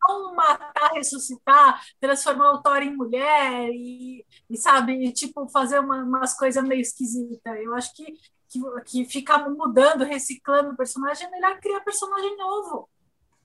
Não 0.09 0.35
matar, 0.35 0.93
ressuscitar, 0.95 1.81
transformar 2.01 2.53
o 2.53 2.63
Thor 2.63 2.79
em 2.79 2.97
mulher 2.97 3.69
e, 3.71 4.25
e 4.49 4.57
sabe, 4.57 5.13
tipo, 5.13 5.49
fazer 5.49 5.79
uma, 5.79 6.03
umas 6.03 6.35
coisas 6.37 6.65
meio 6.65 6.81
esquisitas. 6.81 7.59
Eu 7.59 7.75
acho 7.75 7.95
que, 7.95 8.07
que, 8.49 8.61
que 8.87 9.05
ficar 9.05 9.49
mudando, 9.49 10.05
reciclando 10.05 10.71
o 10.71 10.77
personagem 10.77 11.27
é 11.27 11.31
melhor 11.31 11.61
criar 11.61 11.81
personagem 11.81 12.37
novo 12.37 12.89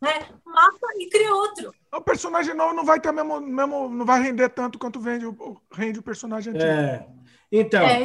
né? 0.02 0.28
Mata 0.46 0.88
e 0.98 1.10
cria 1.10 1.34
outro. 1.34 1.74
O 1.94 2.02
personagem 2.02 2.54
novo 2.54 2.74
não 2.74 2.86
vai 2.86 3.00
ter 3.00 3.12
mesmo, 3.12 3.40
mesmo 3.40 3.90
não 3.90 4.06
vai 4.06 4.22
render 4.22 4.50
tanto 4.50 4.78
quanto 4.78 5.00
vende 5.00 5.26
o, 5.26 5.62
rende 5.72 6.00
o 6.00 6.04
personagem 6.04 6.54
antigo. 6.54 6.70
É. 6.70 7.08
Então, 7.52 7.86
é, 7.86 8.04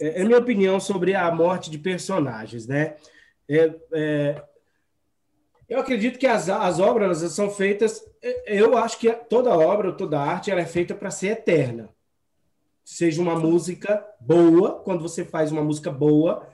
é, 0.00 0.20
é, 0.20 0.24
minha 0.24 0.38
opinião 0.38 0.78
sobre 0.78 1.14
a 1.14 1.30
morte 1.32 1.70
de 1.70 1.78
personagens, 1.78 2.66
né? 2.66 2.96
É, 3.48 3.74
é, 3.92 4.44
eu 5.68 5.80
acredito 5.80 6.18
que 6.18 6.26
as, 6.26 6.48
as 6.48 6.78
obras 6.78 7.18
são 7.32 7.50
feitas. 7.50 8.04
É, 8.22 8.60
eu 8.60 8.76
acho 8.76 8.98
que 8.98 9.10
toda 9.10 9.56
obra, 9.56 9.92
toda 9.92 10.20
arte, 10.20 10.50
ela 10.50 10.60
é 10.60 10.66
feita 10.66 10.94
para 10.94 11.10
ser 11.10 11.28
eterna. 11.28 11.88
Seja 12.84 13.20
uma 13.20 13.38
música 13.38 14.02
boa, 14.20 14.80
quando 14.80 15.02
você 15.02 15.24
faz 15.24 15.52
uma 15.52 15.62
música 15.62 15.90
boa, 15.90 16.48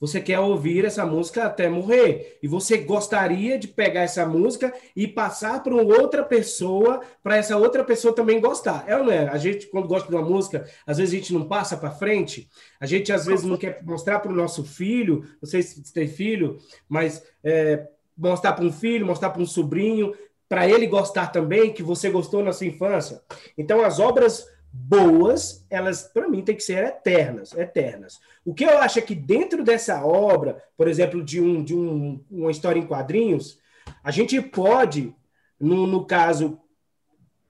você 0.00 0.20
quer 0.20 0.38
ouvir 0.38 0.84
essa 0.84 1.04
música 1.04 1.44
até 1.44 1.68
morrer. 1.68 2.38
E 2.42 2.48
você 2.48 2.78
gostaria 2.78 3.58
de 3.58 3.66
pegar 3.66 4.02
essa 4.02 4.24
música 4.24 4.72
e 4.94 5.08
passar 5.08 5.62
para 5.62 5.74
outra 5.74 6.22
pessoa, 6.22 7.00
para 7.22 7.36
essa 7.36 7.56
outra 7.56 7.82
pessoa 7.82 8.14
também 8.14 8.40
gostar. 8.40 8.84
É 8.86 8.96
ou 8.96 9.04
não 9.04 9.12
é? 9.12 9.28
A 9.28 9.38
gente, 9.38 9.66
quando 9.66 9.88
gosta 9.88 10.08
de 10.08 10.14
uma 10.14 10.24
música, 10.24 10.66
às 10.86 10.98
vezes 10.98 11.14
a 11.14 11.16
gente 11.16 11.32
não 11.32 11.46
passa 11.46 11.76
para 11.76 11.90
frente. 11.90 12.48
A 12.80 12.86
gente, 12.86 13.12
às 13.12 13.26
vezes, 13.26 13.44
não 13.44 13.56
quer 13.56 13.82
mostrar 13.82 14.20
para 14.20 14.30
o 14.30 14.34
nosso 14.34 14.64
filho, 14.64 15.24
não 15.42 15.48
sei 15.48 15.62
se 15.62 15.92
tem 15.92 16.06
filho, 16.06 16.58
mas 16.88 17.22
é, 17.42 17.86
mostrar 18.16 18.52
para 18.52 18.64
um 18.64 18.72
filho, 18.72 19.06
mostrar 19.06 19.30
para 19.30 19.42
um 19.42 19.46
sobrinho, 19.46 20.14
para 20.48 20.68
ele 20.68 20.86
gostar 20.86 21.26
também, 21.26 21.72
que 21.72 21.82
você 21.82 22.08
gostou 22.08 22.42
na 22.42 22.52
sua 22.52 22.66
infância. 22.66 23.20
Então, 23.56 23.84
as 23.84 23.98
obras 23.98 24.46
boas, 24.72 25.64
elas, 25.70 26.02
para 26.02 26.28
mim, 26.28 26.42
têm 26.42 26.56
que 26.56 26.62
ser 26.62 26.84
eternas, 26.84 27.52
eternas. 27.54 28.20
O 28.44 28.54
que 28.54 28.64
eu 28.64 28.78
acho 28.78 28.98
é 28.98 29.02
que 29.02 29.14
dentro 29.14 29.64
dessa 29.64 30.04
obra, 30.04 30.62
por 30.76 30.88
exemplo, 30.88 31.22
de, 31.22 31.40
um, 31.40 31.62
de 31.62 31.74
um, 31.74 32.24
uma 32.30 32.50
história 32.50 32.78
em 32.78 32.86
quadrinhos, 32.86 33.58
a 34.02 34.10
gente 34.10 34.40
pode, 34.40 35.14
no, 35.58 35.86
no 35.86 36.04
caso, 36.04 36.60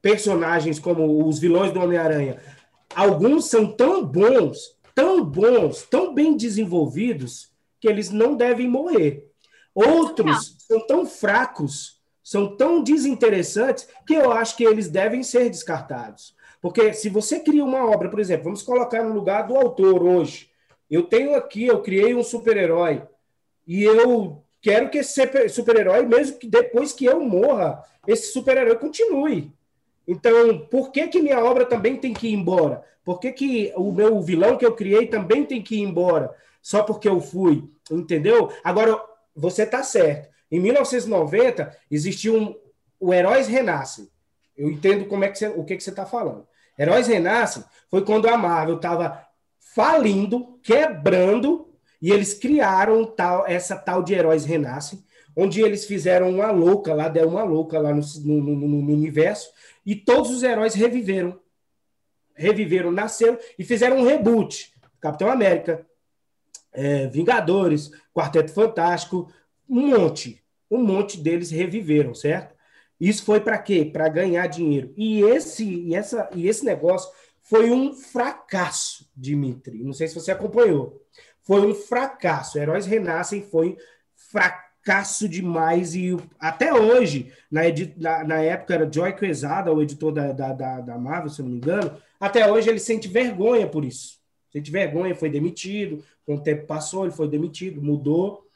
personagens 0.00 0.78
como 0.78 1.26
os 1.26 1.38
vilões 1.38 1.72
do 1.72 1.81
Homem-Aranha, 1.81 2.40
alguns 2.94 3.46
são 3.46 3.70
tão 3.70 4.04
bons, 4.04 4.76
tão 4.94 5.24
bons, 5.24 5.83
tão 5.83 6.14
bem 6.14 6.37
desenvolvidos, 6.37 7.52
que 7.81 7.88
eles 7.88 8.11
não 8.11 8.35
devem 8.35 8.68
morrer. 8.68 9.28
Outros 9.74 10.57
são 10.59 10.85
tão 10.87 11.07
fracos, 11.07 12.00
são 12.22 12.57
tão 12.57 12.83
desinteressantes, 12.83 13.88
que 14.07 14.14
eu 14.14 14.33
acho 14.33 14.57
que 14.57 14.64
eles 14.64 14.88
devem 14.88 15.22
ser 15.22 15.48
descartados. 15.48 16.35
Porque 16.61 16.92
se 16.92 17.09
você 17.09 17.40
cria 17.40 17.64
uma 17.64 17.88
obra, 17.88 18.09
por 18.09 18.18
exemplo, 18.18 18.44
vamos 18.44 18.62
colocar 18.62 19.03
no 19.03 19.14
lugar 19.14 19.47
do 19.47 19.57
autor 19.57 20.03
hoje, 20.03 20.51
eu 20.90 21.05
tenho 21.05 21.35
aqui, 21.35 21.66
eu 21.66 21.83
criei 21.83 22.14
um 22.14 22.23
super-herói 22.23 23.03
e 23.66 23.85
eu 23.85 24.42
quero 24.61 24.90
que 24.90 24.99
esse 24.99 25.49
super-herói, 25.49 26.05
mesmo 26.07 26.38
que 26.38 26.49
depois 26.49 26.92
que 26.92 27.05
eu 27.05 27.21
morra, 27.21 27.85
esse 28.07 28.33
super-herói 28.33 28.77
continue. 28.77 29.53
Então, 30.07 30.66
por 30.71 30.90
que, 30.90 31.07
que 31.09 31.21
minha 31.21 31.44
obra 31.44 31.66
também 31.66 31.97
tem 31.97 32.14
que 32.14 32.29
ir 32.29 32.33
embora? 32.33 32.83
Por 33.05 33.21
que, 33.21 33.33
que 33.33 33.73
o 33.77 33.92
meu 33.92 34.21
vilão 34.23 34.57
que 34.57 34.64
eu 34.64 34.75
criei 34.75 35.07
também 35.07 35.44
tem 35.44 35.62
que 35.62 35.77
ir 35.77 35.83
embora? 35.83 36.35
Só 36.62 36.83
porque 36.83 37.09
eu 37.09 37.21
fui, 37.21 37.64
entendeu? 37.90 38.51
Agora, 38.64 38.99
você 39.37 39.62
está 39.62 39.83
certo. 39.83 40.29
Em 40.51 40.59
1990, 40.59 41.77
existiu 41.90 42.37
um, 42.37 42.55
o 42.99 43.12
Heróis 43.12 43.47
Renascem. 43.47 44.09
Eu 44.59 44.68
entendo 44.68 45.07
como 45.07 45.25
é 45.25 45.29
que 45.29 45.38
você, 45.38 45.47
o 45.47 45.64
que, 45.64 45.77
que 45.77 45.83
você 45.83 45.90
está 45.90 46.05
falando. 46.05 46.47
Heróis 46.77 47.07
Renascem 47.07 47.64
foi 47.88 48.05
quando 48.05 48.29
a 48.29 48.37
Marvel 48.37 48.77
estava 48.77 49.25
falindo, 49.75 50.59
quebrando, 50.62 51.73
e 52.03 52.11
eles 52.11 52.35
criaram 52.35 53.05
tal, 53.07 53.47
essa 53.47 53.77
tal 53.77 54.03
de 54.03 54.14
Heróis 54.14 54.44
Renascem, 54.44 55.03
onde 55.37 55.61
eles 55.61 55.87
fizeram 55.87 56.31
uma 56.31 56.51
louca 56.51 56.92
lá, 56.92 57.09
deram 57.09 57.31
uma 57.31 57.44
louca 57.44 57.79
lá 57.79 57.94
no, 57.94 58.03
no, 58.25 58.40
no, 58.40 58.68
no 58.68 58.92
universo, 58.92 59.53
e 59.87 59.94
todos 59.94 60.33
os 60.33 60.42
heróis 60.42 60.75
reviveram. 60.75 61.38
Reviveram, 62.35 62.90
nasceram 62.90 63.38
e 63.57 63.62
fizeram 63.62 63.99
um 63.99 64.05
reboot. 64.05 64.75
Capitão 65.01 65.31
América, 65.31 65.87
é, 66.73 67.07
Vingadores, 67.07 67.90
Quarteto 68.12 68.53
Fantástico, 68.53 69.33
um 69.68 69.97
monte. 69.97 70.42
Um 70.68 70.83
monte 70.83 71.18
deles 71.21 71.51
reviveram, 71.53 72.14
certo? 72.14 72.58
Isso 73.01 73.25
foi 73.25 73.41
para 73.41 73.59
quê? 73.59 73.85
Para 73.85 74.09
ganhar 74.09 74.47
dinheiro. 74.47 74.93
E 74.97 75.23
esse, 75.23 75.65
e, 75.65 75.95
essa, 75.95 76.29
e 76.35 76.49
esse 76.49 76.65
negócio 76.65 77.11
foi 77.43 77.71
um 77.71 77.95
fracasso, 77.95 79.09
Dimitri. 79.17 79.83
Não 79.83 79.93
sei 79.93 80.09
se 80.09 80.15
você 80.15 80.31
acompanhou. 80.31 81.01
Foi 81.43 81.67
um 81.67 81.75
fracasso. 81.75 82.59
Heróis 82.59 82.87
Renascem 82.87 83.43
foi 83.43 83.77
fracasso 84.15 85.29
demais. 85.29 85.95
E 85.95 86.17
até 86.39 86.75
hoje, 86.75 87.33
na, 87.51 87.63
na, 87.97 88.25
na 88.25 88.43
época 88.43 88.75
era 88.75 88.93
Joy 88.93 89.15
Quesada, 89.15 89.73
o 89.73 89.81
editor 89.81 90.13
da, 90.13 90.33
da, 90.33 90.53
da, 90.53 90.81
da 90.81 90.99
Marvel, 90.99 91.31
se 91.31 91.41
não 91.41 91.49
me 91.49 91.57
engano, 91.57 91.97
até 92.21 92.51
hoje 92.51 92.69
ele 92.69 92.81
sente 92.81 93.09
vergonha 93.09 93.67
por 93.67 93.85
isso. 93.85 94.19
Sente 94.51 94.71
vergonha, 94.71 95.15
foi 95.15 95.31
demitido. 95.31 96.05
Com 96.27 96.35
o 96.35 96.43
tempo 96.43 96.67
passou, 96.67 97.05
ele 97.05 97.15
foi 97.15 97.29
demitido, 97.29 97.81
mudou. 97.81 98.47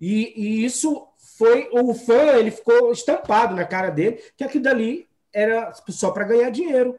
E, 0.00 0.32
e 0.34 0.64
isso 0.64 1.09
foi. 1.36 1.68
O 1.72 1.94
fã, 1.94 2.36
ele 2.36 2.50
ficou 2.50 2.92
estampado 2.92 3.54
na 3.54 3.64
cara 3.64 3.90
dele 3.90 4.20
que 4.36 4.44
aquilo 4.44 4.64
dali 4.64 5.08
era 5.32 5.72
só 5.88 6.10
para 6.10 6.24
ganhar 6.24 6.50
dinheiro 6.50 6.98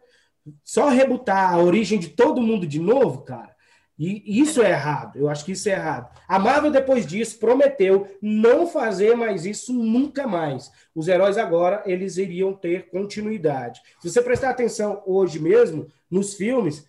só 0.64 0.90
rebutar 0.90 1.54
a 1.54 1.60
origem 1.60 2.00
de 2.00 2.10
todo 2.10 2.42
mundo 2.42 2.66
de 2.66 2.80
novo, 2.80 3.22
cara, 3.22 3.56
e 3.98 4.42
isso 4.42 4.64
é 4.64 4.72
errado. 4.72 5.20
Eu 5.20 5.30
acho 5.30 5.46
que 5.46 5.52
isso 5.52 5.70
é 5.70 5.74
errado. 5.74 6.10
A 6.28 6.40
Marvel, 6.40 6.72
depois 6.72 7.06
disso, 7.06 7.38
prometeu 7.38 8.18
não 8.20 8.66
fazer 8.66 9.16
mais 9.16 9.46
isso 9.46 9.72
nunca 9.72 10.26
mais. 10.26 10.72
Os 10.96 11.08
heróis 11.08 11.38
agora, 11.38 11.84
eles 11.86 12.18
iriam 12.18 12.52
ter 12.52 12.90
continuidade. 12.90 13.80
Se 14.00 14.10
você 14.10 14.20
prestar 14.24 14.50
atenção 14.50 15.04
hoje 15.06 15.40
mesmo, 15.40 15.88
nos 16.10 16.34
filmes, 16.34 16.88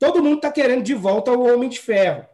todo 0.00 0.22
mundo 0.22 0.38
está 0.38 0.50
querendo 0.50 0.82
de 0.82 0.94
volta 0.94 1.30
o 1.30 1.46
Homem 1.46 1.68
de 1.68 1.78
Ferro. 1.78 2.26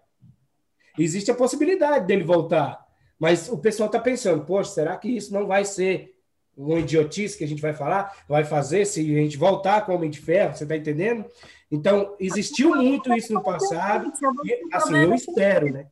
Existe 0.98 1.30
a 1.30 1.35
possibilidade 1.35 2.07
dele 2.07 2.24
voltar. 2.24 2.83
Mas 3.24 3.48
o 3.48 3.56
pessoal 3.56 3.87
está 3.87 3.98
pensando, 3.98 4.44
poxa, 4.44 4.70
será 4.70 4.94
que 4.98 5.08
isso 5.08 5.32
não 5.32 5.46
vai 5.46 5.64
ser 5.64 6.14
uma 6.54 6.78
idiotice 6.78 7.38
que 7.38 7.42
a 7.42 7.48
gente 7.48 7.62
vai 7.62 7.72
falar, 7.72 8.14
vai 8.28 8.44
fazer 8.44 8.84
se 8.84 9.00
a 9.00 9.18
gente 9.18 9.38
voltar 9.38 9.80
com 9.80 9.92
o 9.92 9.94
Homem 9.94 10.10
de 10.10 10.18
Ferro, 10.20 10.54
você 10.54 10.64
está 10.64 10.76
entendendo? 10.76 11.24
Então, 11.70 12.14
existiu 12.20 12.76
muito 12.76 13.10
isso 13.14 13.32
no 13.32 13.42
passado, 13.42 14.12
e, 14.44 14.76
assim, 14.76 14.98
eu 14.98 15.14
espero, 15.14 15.72
né? 15.72 15.87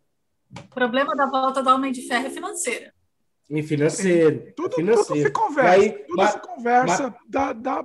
O 0.59 0.75
problema 0.75 1.17
da 1.17 1.25
volta 1.25 1.63
do 1.63 1.71
Homem 1.71 1.91
de 1.91 2.03
Ferro 2.03 2.27
é 2.27 2.31
financeira. 2.31 2.93
E 3.49 3.63
financeiro. 3.63 4.53
Tudo, 4.55 4.75
é 4.75 4.77
financeiro. 4.77 5.07
tudo 5.07 5.23
se 5.23 5.31
conversa. 5.31 5.71
Aí, 5.71 5.91
tudo 5.91 6.27
se 6.27 6.39
conversa. 6.39 7.15
Dá, 7.27 7.55
dá, 7.55 7.85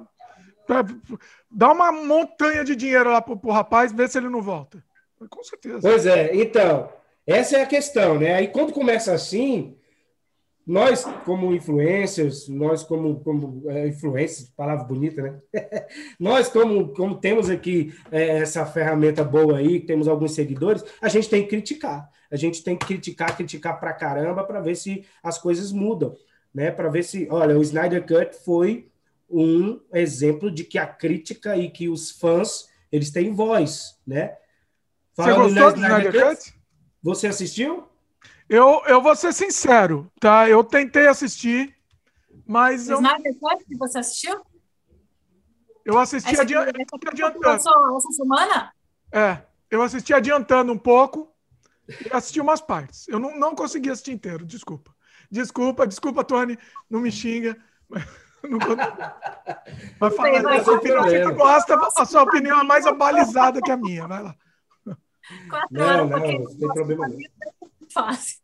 dá 1.50 1.72
uma 1.72 1.90
montanha 1.94 2.66
de 2.66 2.76
dinheiro 2.76 3.10
lá 3.12 3.22
pro, 3.22 3.38
pro 3.38 3.52
rapaz, 3.52 3.94
vê 3.94 4.10
se 4.10 4.18
ele 4.18 4.28
não 4.28 4.42
volta. 4.42 4.84
Com 5.30 5.42
certeza. 5.42 5.80
Pois 5.80 6.06
é, 6.06 6.36
então, 6.36 6.92
essa 7.28 7.58
é 7.58 7.62
a 7.62 7.68
questão, 7.68 8.18
né? 8.18 8.34
Aí 8.36 8.48
quando 8.48 8.72
começa 8.72 9.14
assim, 9.14 9.78
nós, 10.68 11.06
como 11.24 11.54
influencers, 11.54 12.50
nós, 12.50 12.84
como, 12.84 13.22
como 13.22 13.70
é, 13.70 13.88
influencers, 13.88 14.50
palavra 14.50 14.84
bonita, 14.84 15.22
né? 15.22 15.40
nós, 16.20 16.50
como, 16.50 16.94
como 16.94 17.20
temos 17.20 17.50
aqui 17.50 17.94
é, 18.12 18.40
essa 18.40 18.66
ferramenta 18.66 19.24
boa 19.24 19.58
aí, 19.58 19.80
temos 19.80 20.10
alguns 20.10 20.34
seguidores, 20.34 20.84
a 21.02 21.08
gente 21.08 21.30
tem 21.30 21.44
que 21.44 21.50
criticar. 21.50 22.10
A 22.30 22.36
gente 22.36 22.62
tem 22.64 22.76
que 22.76 22.86
criticar, 22.86 23.36
criticar 23.38 23.80
pra 23.80 23.94
caramba 23.94 24.44
para 24.44 24.60
ver 24.60 24.76
se 24.76 25.06
as 25.24 25.38
coisas 25.38 25.72
mudam, 25.72 26.16
né? 26.54 26.70
Para 26.70 26.90
ver 26.90 27.04
se, 27.04 27.28
olha, 27.32 27.58
o 27.58 27.62
Snyder 27.62 28.06
Cut 28.06 28.36
foi 28.44 28.90
um 29.30 29.80
exemplo 29.94 30.52
de 30.52 30.66
que 30.66 30.78
a 30.78 30.86
crítica 30.86 31.56
e 31.56 31.70
que 31.70 31.88
os 31.88 32.12
fãs, 32.12 32.68
eles 32.92 33.10
têm 33.10 33.34
voz, 33.34 33.98
né? 34.06 34.36
Falando 35.14 35.50
Você 35.50 35.60
gostou 35.60 35.72
do 35.74 35.80
Snyder 35.80 36.12
Cut? 36.12 36.36
Cut? 36.36 36.57
Você 37.08 37.28
assistiu? 37.28 37.88
Eu, 38.50 38.82
eu 38.86 39.02
vou 39.02 39.16
ser 39.16 39.32
sincero, 39.32 40.12
tá? 40.20 40.50
Eu 40.50 40.62
tentei 40.62 41.08
assistir, 41.08 41.74
mas. 42.46 42.90
Eu... 42.90 42.98
Snyder 42.98 43.34
Cut 43.40 43.64
que 43.64 43.78
você 43.78 44.00
assistiu? 44.00 44.42
Eu 45.86 45.98
assisti 45.98 46.34
essa, 46.34 46.42
adiantando. 46.42 47.62
essa 47.96 48.12
semana? 48.12 48.74
É, 49.10 49.42
eu 49.72 49.82
assisti 49.82 50.14
adiantando 50.14 50.74
um 50.74 50.78
pouco 50.78 51.34
e 51.88 52.10
assisti 52.12 52.42
umas 52.42 52.60
partes. 52.60 53.08
Eu 53.08 53.20
não, 53.20 53.40
não 53.40 53.56
consegui 53.56 53.90
assistir 53.90 54.12
inteiro, 54.12 54.46
desculpa. 54.46 54.94
Desculpa, 55.32 55.88
desculpa, 55.88 56.26
Tony, 56.26 56.60
não 56.90 57.00
me 57.00 57.10
xinga. 57.10 57.56
Não 58.44 58.60
Vai 60.00 60.12
falar, 60.12 60.58
a 60.58 60.64
sua 60.64 60.76
opinião, 60.76 61.04
você 61.04 61.32
gosta, 61.32 61.76
a 61.98 62.06
sua 62.06 62.22
opinião 62.22 62.62
é 62.62 62.64
mais 62.64 62.86
abalizada 62.86 63.60
que 63.60 63.72
a 63.72 63.76
minha. 63.76 64.08
Vai 64.08 64.22
lá. 64.22 64.36
Não, 65.72 66.08
não, 66.08 66.08
não 66.08 66.22
tem 66.22 66.68
problema 66.74 67.08
não. 67.08 67.18
Fácil. 67.92 68.40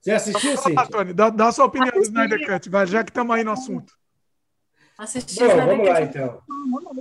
Você 0.00 0.10
assistiu, 0.10 0.56
sim? 0.58 0.74
Tony, 0.90 1.12
dá, 1.14 1.30
dá 1.30 1.48
a 1.48 1.52
sua 1.52 1.64
opinião 1.64 1.92
do 1.92 2.02
Snyder 2.02 2.46
Cut, 2.46 2.68
vai, 2.68 2.86
já 2.86 3.02
que 3.02 3.10
estamos 3.10 3.34
aí 3.34 3.42
no 3.42 3.52
assunto. 3.52 3.94
Assisti 4.98 5.40
Bom, 5.40 5.56
vamos 5.66 5.88
lá, 5.88 6.02
então. 6.02 6.42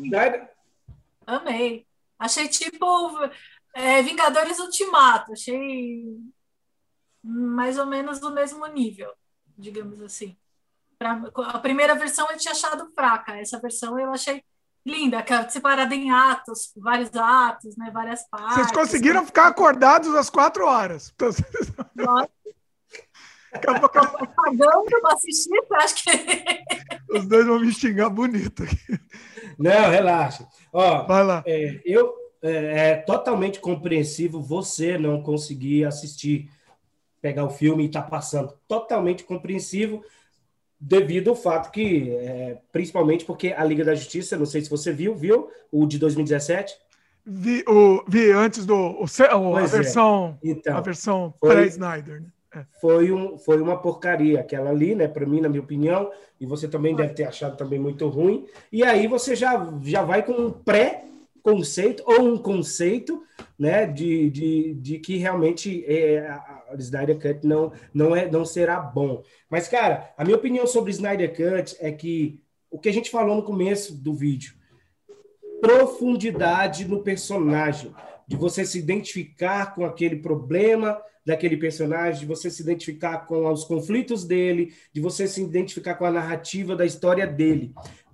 Snyder... 0.02 0.50
Amei. 1.26 1.86
Achei 2.18 2.48
tipo 2.48 2.86
é, 3.74 4.02
Vingadores 4.02 4.60
Ultimato. 4.60 5.34
Achei 5.34 6.18
mais 7.24 7.78
ou 7.78 7.86
menos 7.86 8.20
do 8.20 8.34
mesmo 8.34 8.66
nível, 8.68 9.14
digamos 9.58 10.02
assim. 10.02 10.38
Pra, 10.98 11.22
a 11.38 11.60
primeira 11.60 11.96
versão 11.96 12.30
eu 12.30 12.38
tinha 12.38 12.54
achado 12.54 12.92
fraca, 12.94 13.38
essa 13.38 13.60
versão 13.60 14.00
eu 14.00 14.12
achei 14.12 14.44
linda, 14.86 15.22
que 15.22 15.52
separada 15.52 15.96
em 15.96 16.12
atos, 16.12 16.72
vários 16.76 17.10
atos, 17.16 17.76
né, 17.78 17.90
várias 17.94 18.28
partes. 18.30 18.56
Vocês 18.56 18.72
conseguiram 18.72 19.22
né? 19.22 19.28
ficar 19.28 19.48
acordados 19.48 20.14
às 20.16 20.30
quatro 20.30 20.66
horas. 20.66 21.14
Nossa. 21.96 22.30
Acabou, 23.54 23.86
acabou. 23.86 24.28
Pagando 24.28 25.02
para 25.02 25.14
assistir, 25.14 25.52
acho 25.74 26.04
que. 26.04 26.12
Os 27.16 27.28
dois 27.28 27.46
vão 27.46 27.60
me 27.60 27.72
xingar 27.72 28.10
bonito 28.10 28.64
aqui. 28.64 29.00
Não, 29.60 29.90
relaxa. 29.90 30.48
Ó, 30.72 31.06
Vai 31.06 31.24
lá. 31.24 31.44
É, 31.46 31.80
eu 31.86 32.14
é, 32.42 32.90
é, 32.90 32.96
totalmente 32.96 33.60
compreensível 33.60 34.42
você 34.42 34.98
não 34.98 35.22
conseguir 35.22 35.86
assistir, 35.86 36.50
pegar 37.22 37.46
o 37.46 37.50
filme 37.50 37.84
e 37.84 37.86
estar 37.86 38.02
tá 38.02 38.10
passando. 38.10 38.54
Totalmente 38.68 39.24
compreensível 39.24 40.04
devido 40.86 41.30
ao 41.30 41.36
fato 41.36 41.72
que, 41.72 42.12
é, 42.12 42.58
principalmente 42.72 43.24
porque 43.24 43.54
a 43.56 43.64
Liga 43.64 43.86
da 43.86 43.96
Justiça, 43.96 44.38
não 44.38 44.46
sei 44.46 44.62
se 44.62 44.70
você 44.70 44.92
viu, 44.92 45.16
viu 45.16 45.50
o 45.72 45.86
de 45.86 45.98
2017? 45.98 46.76
Vi, 47.26 47.64
o, 47.66 48.04
vi 48.06 48.32
antes 48.32 48.66
do 48.66 48.76
o, 48.76 49.06
a, 49.56 49.62
é. 49.62 49.66
versão, 49.66 50.38
então, 50.44 50.76
a 50.76 50.82
versão 50.82 51.34
pré-Snyder. 51.40 52.22
Né? 52.22 52.28
É. 52.54 52.66
Foi, 52.82 53.12
um, 53.14 53.38
foi 53.38 53.62
uma 53.62 53.78
porcaria 53.78 54.42
aquela 54.42 54.72
ali, 54.72 54.94
né? 54.94 55.08
Para 55.08 55.26
mim, 55.26 55.40
na 55.40 55.48
minha 55.48 55.62
opinião, 55.62 56.12
e 56.40 56.46
você 56.46 56.68
também 56.68 56.94
deve 56.94 57.14
ter 57.14 57.24
achado 57.24 57.56
também 57.56 57.80
muito 57.80 58.08
ruim. 58.10 58.46
E 58.70 58.84
aí 58.84 59.08
você 59.08 59.38
já, 59.38 59.74
já 59.82 60.04
vai 60.04 60.22
com 60.22 60.34
um 60.34 60.52
pré-conceito 60.52 62.04
ou 62.06 62.24
um 62.28 62.38
conceito, 62.38 63.24
né? 63.58 63.86
De, 63.86 64.30
de, 64.30 64.74
de 64.74 65.00
que 65.00 65.16
realmente 65.16 65.86
é, 65.88 66.28
a 66.74 66.78
Snyder 66.78 67.20
Cut 67.20 67.46
não, 67.46 67.72
não, 67.94 68.16
é, 68.16 68.30
não 68.30 68.44
será 68.44 68.80
bom. 68.80 69.24
Mas, 69.50 69.68
cara, 69.68 70.14
a 70.18 70.24
minha 70.24 70.38
opinião 70.38 70.66
sobre 70.68 70.92
Snyder 70.92 71.36
Cut 71.36 71.76
é 71.80 71.92
que 71.92 72.42
o 72.70 72.80
que 72.80 72.90
a 72.90 72.94
gente 72.94 73.12
falou 73.12 73.36
no 73.36 73.44
começo 73.44 73.96
do 73.96 74.14
vídeo, 74.14 74.56
profundidade 75.62 76.86
no 76.86 77.04
personagem, 77.04 77.94
de 78.28 78.36
você 78.36 78.66
se 78.66 78.80
identificar 78.80 79.76
com 79.76 79.86
aquele 79.86 80.18
problema 80.18 81.00
daquele 81.26 81.56
personagem, 81.56 82.22
de 82.22 82.26
você 82.26 82.50
se 82.50 82.62
identificar 82.62 83.20
com 83.20 83.50
os 83.50 83.64
conflitos 83.64 84.26
dele, 84.26 84.74
de 84.92 85.00
você 85.00 85.28
se 85.28 85.42
identificar 85.42 85.96
com 85.96 86.06
a 86.06 86.12
narrativa 86.12 86.76
da 86.76 86.86
história 86.86 87.26
dele. 87.26 87.74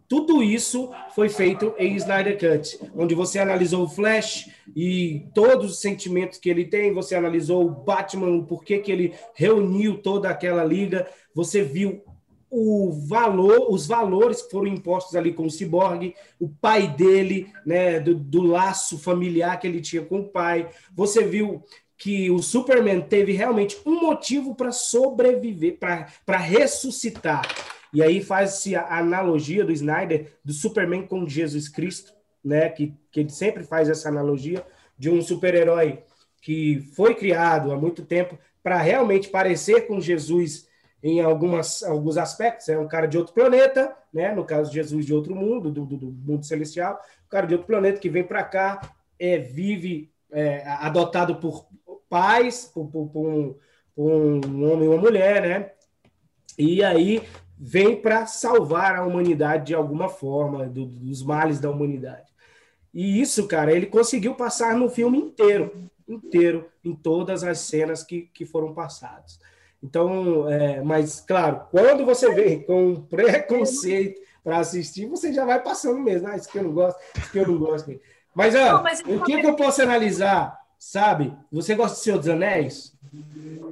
Tudo 0.10 0.42
isso 0.42 0.90
foi 1.14 1.30
feito 1.30 1.72
em 1.78 1.96
Snyder 1.96 2.36
Cut, 2.40 2.80
onde 2.96 3.14
você 3.14 3.38
analisou 3.38 3.84
o 3.84 3.88
Flash 3.88 4.50
e 4.76 5.28
todos 5.36 5.74
os 5.74 5.82
sentimentos 5.82 6.40
que 6.40 6.50
ele 6.50 6.66
tem, 6.66 6.92
você 6.92 7.14
analisou 7.14 7.64
o 7.64 7.70
Batman, 7.70 8.36
o 8.36 8.44
porquê 8.44 8.80
que 8.80 8.92
ele 8.92 9.14
reuniu 9.36 10.00
toda 10.02 10.28
aquela 10.28 10.64
liga, 10.64 11.08
você 11.32 11.62
viu 11.62 12.04
o 12.50 12.92
valor, 13.08 13.72
os 13.72 13.86
valores 13.86 14.42
que 14.42 14.50
foram 14.50 14.66
impostos 14.66 15.16
ali 15.16 15.32
com 15.32 15.46
o 15.46 15.52
Cyborg, 15.52 16.16
o 16.40 16.50
pai 16.50 16.88
dele, 16.88 17.48
né, 17.64 18.00
do, 18.00 18.16
do 18.16 18.42
laço 18.42 18.98
familiar 18.98 19.60
que 19.60 19.68
ele 19.68 19.80
tinha 19.80 20.02
com 20.02 20.22
o 20.22 20.28
pai. 20.28 20.68
Você 20.96 21.24
viu 21.24 21.64
que 21.96 22.32
o 22.32 22.40
Superman 22.40 23.02
teve 23.02 23.34
realmente 23.34 23.78
um 23.86 24.02
motivo 24.02 24.56
para 24.56 24.72
sobreviver, 24.72 25.78
para 25.78 26.38
ressuscitar. 26.38 27.44
E 27.94 28.04
aí 28.04 28.22
faz-se 28.22 28.76
a 28.76 29.00
analogia 29.00 29.66
do 29.66 29.72
Snyder 29.72 30.32
do 30.44 30.54
Superman 30.54 31.06
com 31.06 31.28
Jesus 31.28 31.68
Cristo, 31.68 32.14
né? 32.44 32.70
Que, 32.70 32.94
que 33.12 33.22
ele 33.22 33.30
sempre 33.30 33.64
faz 33.64 33.90
essa 33.90 34.10
analogia 34.10 34.66
de 34.98 35.10
um 35.10 35.22
super-herói 35.22 36.04
que 36.42 36.80
foi 36.96 37.16
criado 37.16 37.72
há 37.72 37.78
muito 37.78 38.06
tempo 38.06 38.38
para 38.62 38.78
realmente 38.78 39.30
parecer 39.30 39.88
com 39.88 40.00
Jesus 40.00 40.68
em 41.02 41.22
algumas, 41.22 41.82
alguns 41.84 42.18
aspectos. 42.18 42.70
É 42.70 42.78
um 42.78 42.88
cara 42.88 43.08
de 43.08 43.18
outro 43.18 43.34
planeta, 43.34 43.96
né? 44.14 44.34
No 44.34 44.46
caso, 44.46 44.72
Jesus 44.72 45.06
de 45.06 45.14
outro 45.14 45.36
mundo, 45.36 45.72
do, 45.72 45.86
do, 45.86 45.98
do 45.98 46.12
mundo 46.12 46.46
celestial. 46.46 47.00
Um 47.26 47.30
cara 47.30 47.48
de 47.48 47.54
outro 47.54 47.68
planeta 47.68 48.00
que 48.00 48.10
vem 48.10 48.24
para 48.24 48.44
cá, 48.44 48.82
é, 49.18 49.38
vive 49.38 50.12
é, 50.32 50.64
adotado 50.68 51.38
por 51.38 51.68
pais, 52.10 52.66
por, 52.66 52.88
por, 52.88 53.08
por, 53.10 53.28
um, 53.28 53.56
por 53.96 54.12
um 54.12 54.72
homem 54.72 54.86
e 54.86 54.88
uma 54.88 54.98
mulher, 54.98 55.42
né? 55.42 55.72
E 56.58 56.84
aí 56.84 57.24
vem 57.60 58.02
para 58.02 58.26
salvar 58.26 58.96
a 58.96 59.06
humanidade 59.06 59.68
de 59.68 59.76
alguma 59.76 60.08
forma, 60.08 60.66
do, 60.66 60.86
dos 60.86 61.22
males 61.22 61.60
da 61.60 61.70
humanidade. 61.70 62.30
E 62.94 63.20
isso, 63.20 63.48
cara, 63.48 63.74
ele 63.74 63.86
conseguiu 63.86 64.34
passar 64.34 64.76
no 64.76 64.90
filme 64.90 65.18
inteiro, 65.18 65.90
inteiro, 66.08 66.70
em 66.84 66.96
todas 66.96 67.44
as 67.44 67.60
cenas 67.60 68.02
que, 68.02 68.30
que 68.34 68.46
foram 68.46 68.74
passadas. 68.74 69.40
Então, 69.84 70.50
é, 70.50 70.82
mas 70.82 71.20
claro, 71.20 71.62
quando 71.70 72.06
você 72.06 72.34
vem 72.34 72.62
com 72.64 72.96
preconceito 72.96 74.22
para 74.44 74.60
assistir, 74.60 75.06
você 75.08 75.34
já 75.34 75.46
vai 75.46 75.62
passando 75.62 76.00
mesmo. 76.00 76.28
Ah, 76.28 76.36
isso 76.36 76.50
que 76.50 76.58
eu 76.58 76.64
não 76.64 76.72
gosto, 76.72 77.00
isso 77.18 77.32
que 77.32 77.40
eu 77.40 77.48
não 77.48 77.58
gosto. 77.58 78.00
Mas, 78.34 78.56
ó, 78.56 78.74
não, 78.74 78.84
mas 78.84 79.02
o 79.02 79.22
que, 79.24 79.40
que 79.40 79.46
eu 79.46 79.56
posso 79.56 79.82
analisar 79.82 80.59
Sabe? 80.80 81.38
Você 81.52 81.76
gosta 81.76 81.98
de 81.98 82.04
Senhor 82.04 82.18
dos 82.18 82.30
Anéis? 82.30 82.94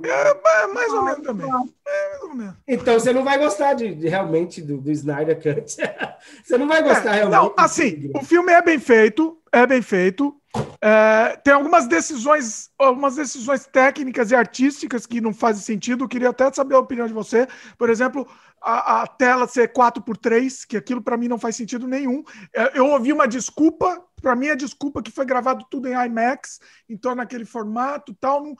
É, 0.03 0.63
é, 0.63 0.67
mais 0.67 0.91
ou 0.91 1.03
menos 1.03 1.25
também. 1.25 1.47
É, 1.47 2.09
mais 2.09 2.21
ou 2.23 2.35
menos. 2.35 2.55
Então 2.67 2.93
você 2.95 3.13
não 3.13 3.23
vai 3.23 3.37
gostar 3.37 3.73
de, 3.75 3.95
de 3.95 4.09
realmente 4.09 4.61
do, 4.61 4.77
do, 4.77 4.91
Snyder 4.91 5.41
Cut. 5.41 5.77
você 6.43 6.57
não 6.57 6.67
vai 6.67 6.83
gostar 6.83 7.13
é, 7.13 7.19
realmente. 7.19 7.39
Não, 7.39 7.53
assim, 7.57 8.11
o 8.13 8.21
filme 8.25 8.51
é 8.51 8.61
bem 8.61 8.77
feito, 8.77 9.37
é 9.53 9.65
bem 9.65 9.81
feito. 9.81 10.35
É, 10.81 11.37
tem 11.43 11.53
algumas 11.53 11.87
decisões, 11.87 12.69
algumas 12.77 13.15
decisões 13.15 13.65
técnicas 13.65 14.31
e 14.31 14.35
artísticas 14.35 15.05
que 15.05 15.21
não 15.21 15.33
fazem 15.33 15.61
sentido. 15.61 16.03
Eu 16.03 16.09
queria 16.09 16.29
até 16.29 16.51
saber 16.51 16.75
a 16.75 16.79
opinião 16.79 17.07
de 17.07 17.13
você. 17.13 17.47
Por 17.77 17.89
exemplo, 17.89 18.27
a, 18.61 19.03
a 19.03 19.07
tela 19.07 19.47
ser 19.47 19.71
4x3, 19.71 20.65
que 20.67 20.75
aquilo 20.75 21.01
para 21.01 21.15
mim 21.15 21.27
não 21.27 21.39
faz 21.39 21.55
sentido 21.55 21.87
nenhum. 21.87 22.23
É, 22.53 22.77
eu 22.77 22.87
ouvi 22.87 23.13
uma 23.13 23.27
desculpa, 23.27 24.03
para 24.21 24.35
mim 24.35 24.49
a 24.49 24.55
desculpa 24.55 25.01
que 25.01 25.11
foi 25.11 25.25
gravado 25.25 25.65
tudo 25.69 25.87
em 25.87 25.93
IMAX, 25.93 26.59
então 26.89 27.15
naquele 27.15 27.45
formato 27.45 28.15
tal, 28.19 28.43
não, 28.43 28.55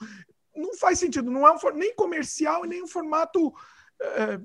não 0.56 0.74
faz 0.74 0.98
sentido. 0.98 1.30
Não 1.30 1.46
é 1.46 1.52
um, 1.52 1.58
nem 1.74 1.94
comercial 1.94 2.64
e 2.64 2.68
nem 2.68 2.82
um 2.82 2.86
formato. 2.86 3.52
É, 4.00 4.38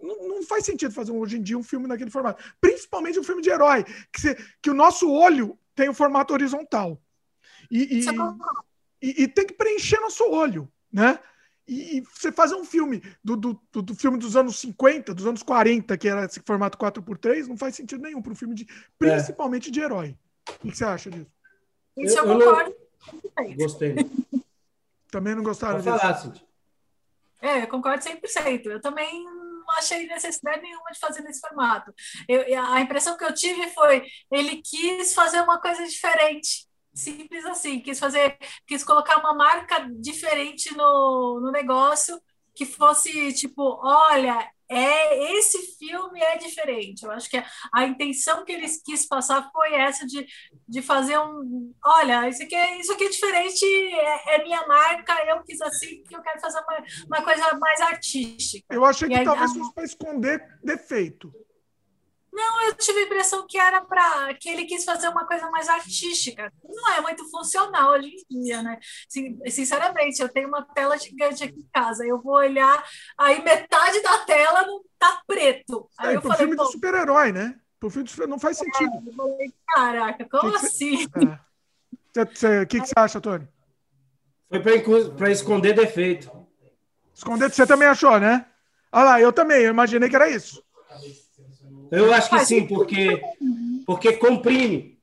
não, 0.00 0.28
não, 0.28 0.42
faz 0.42 0.64
sentido 0.64 0.94
fazer 0.94 1.12
hoje 1.12 1.36
em 1.36 1.42
dia 1.42 1.58
um 1.58 1.62
filme 1.62 1.86
naquele 1.86 2.10
formato. 2.10 2.42
Principalmente 2.60 3.18
um 3.18 3.24
filme 3.24 3.42
de 3.42 3.50
herói, 3.50 3.84
que, 4.12 4.20
se, 4.20 4.36
que 4.62 4.70
o 4.70 4.74
nosso 4.74 5.10
olho 5.10 5.58
tem 5.74 5.88
o 5.88 5.92
um 5.92 5.94
formato 5.94 6.32
horizontal. 6.32 7.00
E, 7.70 7.98
e, 7.98 8.06
e, 9.02 9.22
e, 9.22 9.28
tem 9.28 9.46
que 9.46 9.54
preencher 9.54 10.00
nosso 10.00 10.24
olho, 10.24 10.70
né? 10.92 11.18
E, 11.66 12.02
você 12.12 12.32
fazer 12.32 12.56
um 12.56 12.64
filme 12.64 13.00
do, 13.22 13.36
do, 13.36 13.60
do, 13.72 13.82
do, 13.82 13.94
filme 13.94 14.18
dos 14.18 14.36
anos 14.36 14.58
50, 14.58 15.14
dos 15.14 15.26
anos 15.26 15.42
40, 15.42 15.96
que 15.96 16.08
era 16.08 16.24
esse 16.24 16.40
formato 16.40 16.76
4x3, 16.76 17.46
não 17.46 17.56
faz 17.56 17.76
sentido 17.76 18.02
nenhum 18.02 18.20
para 18.20 18.32
um 18.32 18.36
filme 18.36 18.54
de, 18.54 18.66
principalmente 18.98 19.68
é. 19.68 19.72
de 19.72 19.80
herói. 19.80 20.16
O 20.62 20.70
que 20.70 20.76
você 20.76 20.84
acha 20.84 21.10
disso? 21.10 21.30
Isso 21.96 22.18
eu, 22.18 22.26
eu 22.26 22.38
concordo. 22.38 22.74
Não... 23.36 23.54
Gostei. 23.56 23.94
Também 25.10 25.34
não 25.34 25.42
gostaram 25.42 25.80
Vou 25.80 25.92
disso? 25.92 26.02
Falar, 26.02 26.18
Cid. 26.18 26.46
É, 27.42 27.62
eu 27.62 27.68
concordo 27.68 28.04
100%. 28.04 28.66
Eu 28.66 28.80
também 28.80 29.24
não 29.24 29.70
achei 29.70 30.06
necessidade 30.06 30.62
nenhuma 30.62 30.90
de 30.92 30.98
fazer 30.98 31.22
nesse 31.22 31.40
formato. 31.40 31.92
Eu, 32.28 32.62
a 32.62 32.80
impressão 32.80 33.16
que 33.16 33.24
eu 33.24 33.34
tive 33.34 33.68
foi 33.70 34.04
ele 34.30 34.60
quis 34.62 35.14
fazer 35.14 35.40
uma 35.40 35.60
coisa 35.60 35.84
diferente. 35.86 36.68
Simples 36.92 37.44
assim, 37.46 37.80
quis 37.80 37.98
fazer, 37.98 38.36
quis 38.66 38.82
colocar 38.82 39.18
uma 39.18 39.32
marca 39.32 39.88
diferente 39.92 40.76
no, 40.76 41.40
no 41.40 41.50
negócio 41.50 42.20
que 42.54 42.66
fosse 42.66 43.32
tipo, 43.32 43.78
olha, 43.82 44.50
é 44.70 45.32
esse 45.34 45.76
filme 45.76 46.20
é 46.20 46.38
diferente. 46.38 47.04
Eu 47.04 47.10
acho 47.10 47.28
que 47.28 47.42
a, 47.72 47.84
intenção 47.84 48.44
que 48.44 48.52
eles 48.52 48.80
quis 48.82 49.06
passar 49.06 49.50
foi 49.52 49.74
essa 49.74 50.06
de, 50.06 50.24
de 50.68 50.80
fazer 50.80 51.18
um, 51.18 51.74
olha, 51.84 52.28
isso 52.28 52.42
aqui 52.42 52.54
é, 52.54 52.78
isso 52.78 52.92
aqui 52.92 53.04
é 53.04 53.08
diferente, 53.08 53.64
é, 53.64 54.36
é 54.36 54.44
minha 54.44 54.64
marca, 54.66 55.12
eu 55.26 55.42
quis 55.42 55.60
assim, 55.60 56.02
porque 56.02 56.16
eu 56.16 56.22
quero 56.22 56.40
fazer 56.40 56.60
uma, 56.60 56.84
uma 57.06 57.22
coisa 57.24 57.58
mais 57.58 57.80
artística. 57.80 58.64
Eu 58.70 58.84
achei 58.84 59.08
que 59.08 59.14
aí, 59.14 59.24
talvez 59.24 59.52
fosse 59.52 59.74
para 59.74 59.84
esconder 59.84 60.58
defeito. 60.62 61.32
Não, 62.32 62.62
eu 62.62 62.74
tive 62.74 63.00
a 63.00 63.02
impressão 63.02 63.46
que 63.46 63.58
era 63.58 63.80
para 63.80 64.32
que 64.34 64.48
ele 64.48 64.64
quis 64.64 64.84
fazer 64.84 65.08
uma 65.08 65.26
coisa 65.26 65.50
mais 65.50 65.68
artística. 65.68 66.52
Não 66.64 66.92
é 66.94 67.00
muito 67.00 67.28
funcional 67.28 67.90
hoje 67.90 68.24
em 68.30 68.40
dia, 68.42 68.62
né? 68.62 68.78
Sinceramente, 69.48 70.22
eu 70.22 70.28
tenho 70.28 70.48
uma 70.48 70.62
tela 70.62 70.96
gigante 70.96 71.42
aqui 71.42 71.58
em 71.58 71.68
casa. 71.72 72.06
Eu 72.06 72.20
vou 72.20 72.34
olhar, 72.34 72.84
aí 73.18 73.42
metade 73.42 74.00
da 74.02 74.18
tela 74.18 74.66
não 74.66 74.80
tá 74.98 75.22
preto. 75.26 75.88
Aí 75.98 76.12
é, 76.12 76.16
eu 76.16 76.20
pro 76.20 76.30
falei, 76.30 76.46
filme 76.46 76.56
do 76.56 76.66
super-herói, 76.66 77.32
né? 77.32 77.58
Pro 77.80 77.90
filme 77.90 78.08
do 78.08 78.26
não 78.28 78.38
faz 78.38 78.60
é, 78.60 78.64
sentido. 78.64 78.92
É, 78.94 79.12
falei, 79.16 79.54
Caraca, 79.74 80.28
como 80.28 80.52
que 80.52 80.66
assim? 80.66 81.06
O 81.06 82.20
é. 82.20 82.66
que, 82.66 82.80
que 82.80 82.86
você 82.86 82.94
acha, 82.96 83.20
Tony? 83.20 83.48
Foi 84.48 84.60
para 85.16 85.30
esconder 85.30 85.74
defeito. 85.74 86.30
Esconder, 87.14 87.50
você 87.50 87.66
também 87.66 87.88
achou, 87.88 88.18
né? 88.18 88.46
Olha 88.92 89.04
lá, 89.04 89.20
eu 89.20 89.32
também, 89.32 89.62
eu 89.62 89.70
imaginei 89.70 90.08
que 90.08 90.16
era 90.16 90.28
isso. 90.28 90.62
Eu 91.90 92.12
acho 92.12 92.30
que 92.30 92.44
sim, 92.44 92.66
porque, 92.66 93.20
porque 93.86 94.12
comprime. 94.14 94.98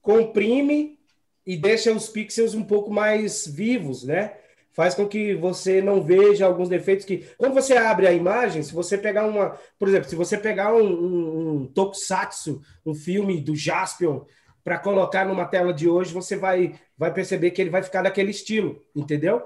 Comprime 0.00 0.98
e 1.46 1.56
deixa 1.56 1.92
os 1.92 2.08
pixels 2.08 2.54
um 2.54 2.62
pouco 2.62 2.90
mais 2.90 3.46
vivos, 3.46 4.04
né? 4.04 4.36
Faz 4.72 4.94
com 4.94 5.06
que 5.06 5.34
você 5.34 5.80
não 5.80 6.02
veja 6.02 6.46
alguns 6.46 6.68
defeitos 6.68 7.06
que. 7.06 7.26
Quando 7.38 7.54
você 7.54 7.76
abre 7.76 8.06
a 8.06 8.12
imagem, 8.12 8.62
se 8.62 8.74
você 8.74 8.98
pegar 8.98 9.26
uma. 9.26 9.58
Por 9.78 9.88
exemplo, 9.88 10.08
se 10.08 10.16
você 10.16 10.36
pegar 10.36 10.74
um, 10.74 10.84
um, 10.84 11.50
um 11.50 11.66
Tokusatsu, 11.66 12.60
um 12.84 12.94
filme 12.94 13.40
do 13.40 13.54
Jaspion, 13.54 14.22
para 14.64 14.78
colocar 14.78 15.26
numa 15.26 15.44
tela 15.44 15.72
de 15.72 15.88
hoje, 15.88 16.12
você 16.12 16.36
vai, 16.36 16.74
vai 16.96 17.12
perceber 17.12 17.50
que 17.50 17.60
ele 17.60 17.70
vai 17.70 17.82
ficar 17.82 18.02
daquele 18.02 18.30
estilo, 18.30 18.82
entendeu? 18.96 19.42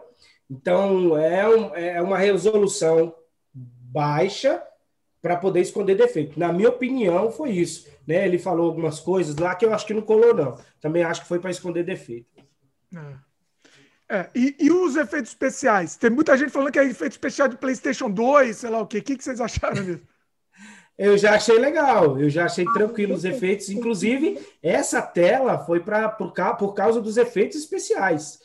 Então, 0.49 1.19
é, 1.19 1.47
um, 1.47 1.75
é 1.75 2.01
uma 2.01 2.17
resolução 2.17 3.15
baixa 3.53 4.63
para 5.21 5.37
poder 5.37 5.61
esconder 5.61 5.97
defeito. 5.97 6.39
Na 6.39 6.53
minha 6.53 6.69
opinião, 6.69 7.31
foi 7.31 7.51
isso. 7.51 7.89
Né? 8.07 8.27
Ele 8.27 8.39
falou 8.39 8.67
algumas 8.67 9.01
coisas 9.01 9.37
lá 9.37 9.55
que 9.55 9.65
eu 9.65 9.75
acho 9.75 9.87
que 9.87 9.95
não 9.95 10.03
colou, 10.03 10.35
não. 10.35 10.59
Também 10.81 11.03
acho 11.03 11.23
que 11.23 11.29
foi 11.29 11.39
para 11.39 11.51
esconder 11.51 11.85
defeito. 11.85 12.29
É. 12.95 13.29
É, 14.11 14.31
e, 14.35 14.57
e, 14.59 14.71
os 14.73 14.97
efeitos 14.97 15.33
especiais? 15.33 15.97
Tem 15.97 16.09
muita 16.09 16.35
gente 16.37 16.51
falando 16.51 16.73
que 16.73 16.79
é 16.79 16.85
efeito 16.87 17.13
especial 17.13 17.47
de 17.47 17.59
PlayStation 17.59 18.11
2, 18.11 18.57
sei 18.57 18.71
lá 18.71 18.81
o 18.81 18.87
quê. 18.87 18.99
O 18.99 19.03
que, 19.03 19.17
que 19.19 19.23
vocês 19.23 19.39
acharam 19.39 19.85
disso? 19.85 20.03
Eu 20.97 21.17
já 21.17 21.37
achei 21.37 21.57
legal, 21.57 22.19
eu 22.19 22.29
já 22.29 22.47
achei 22.47 22.65
tranquilo 22.65 23.15
os 23.15 23.25
efeitos. 23.25 23.71
Inclusive, 23.71 24.45
essa 24.61 25.01
tela 25.01 25.57
foi 25.57 25.79
pra, 25.79 26.09
por, 26.09 26.33
por 26.59 26.75
causa 26.75 27.01
dos 27.01 27.17
efeitos 27.17 27.57
especiais. 27.57 28.41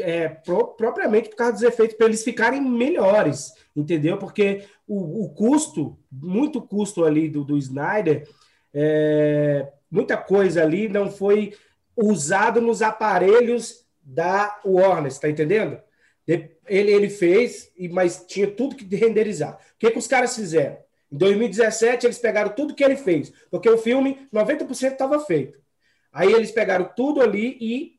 É, 0.00 0.28
pro, 0.28 0.68
propriamente 0.68 1.30
por 1.30 1.36
causa 1.36 1.54
dos 1.54 1.62
efeitos, 1.62 1.96
para 1.96 2.06
eles 2.06 2.22
ficarem 2.22 2.60
melhores, 2.60 3.52
entendeu? 3.74 4.16
Porque 4.16 4.64
o, 4.86 5.24
o 5.24 5.30
custo, 5.30 5.98
muito 6.10 6.62
custo 6.62 7.04
ali 7.04 7.28
do, 7.28 7.42
do 7.42 7.58
Snyder, 7.58 8.28
é, 8.72 9.66
muita 9.90 10.16
coisa 10.16 10.62
ali 10.62 10.88
não 10.88 11.10
foi 11.10 11.54
usado 11.96 12.60
nos 12.60 12.82
aparelhos 12.82 13.84
da 14.00 14.60
Warner, 14.64 15.08
está 15.08 15.28
entendendo? 15.28 15.80
Ele, 16.26 16.92
ele 16.92 17.08
fez, 17.08 17.72
mas 17.90 18.24
tinha 18.26 18.46
tudo 18.46 18.76
que 18.76 18.84
renderizar. 18.94 19.54
O 19.54 19.78
que, 19.78 19.90
que 19.90 19.98
os 19.98 20.06
caras 20.06 20.36
fizeram? 20.36 20.76
Em 21.10 21.16
2017, 21.16 22.06
eles 22.06 22.18
pegaram 22.18 22.50
tudo 22.50 22.74
que 22.74 22.84
ele 22.84 22.96
fez, 22.96 23.32
porque 23.50 23.68
o 23.68 23.78
filme, 23.78 24.28
90% 24.32 24.92
estava 24.92 25.18
feito. 25.20 25.58
Aí 26.12 26.32
eles 26.32 26.50
pegaram 26.50 26.90
tudo 26.94 27.20
ali 27.22 27.56
e 27.60 27.98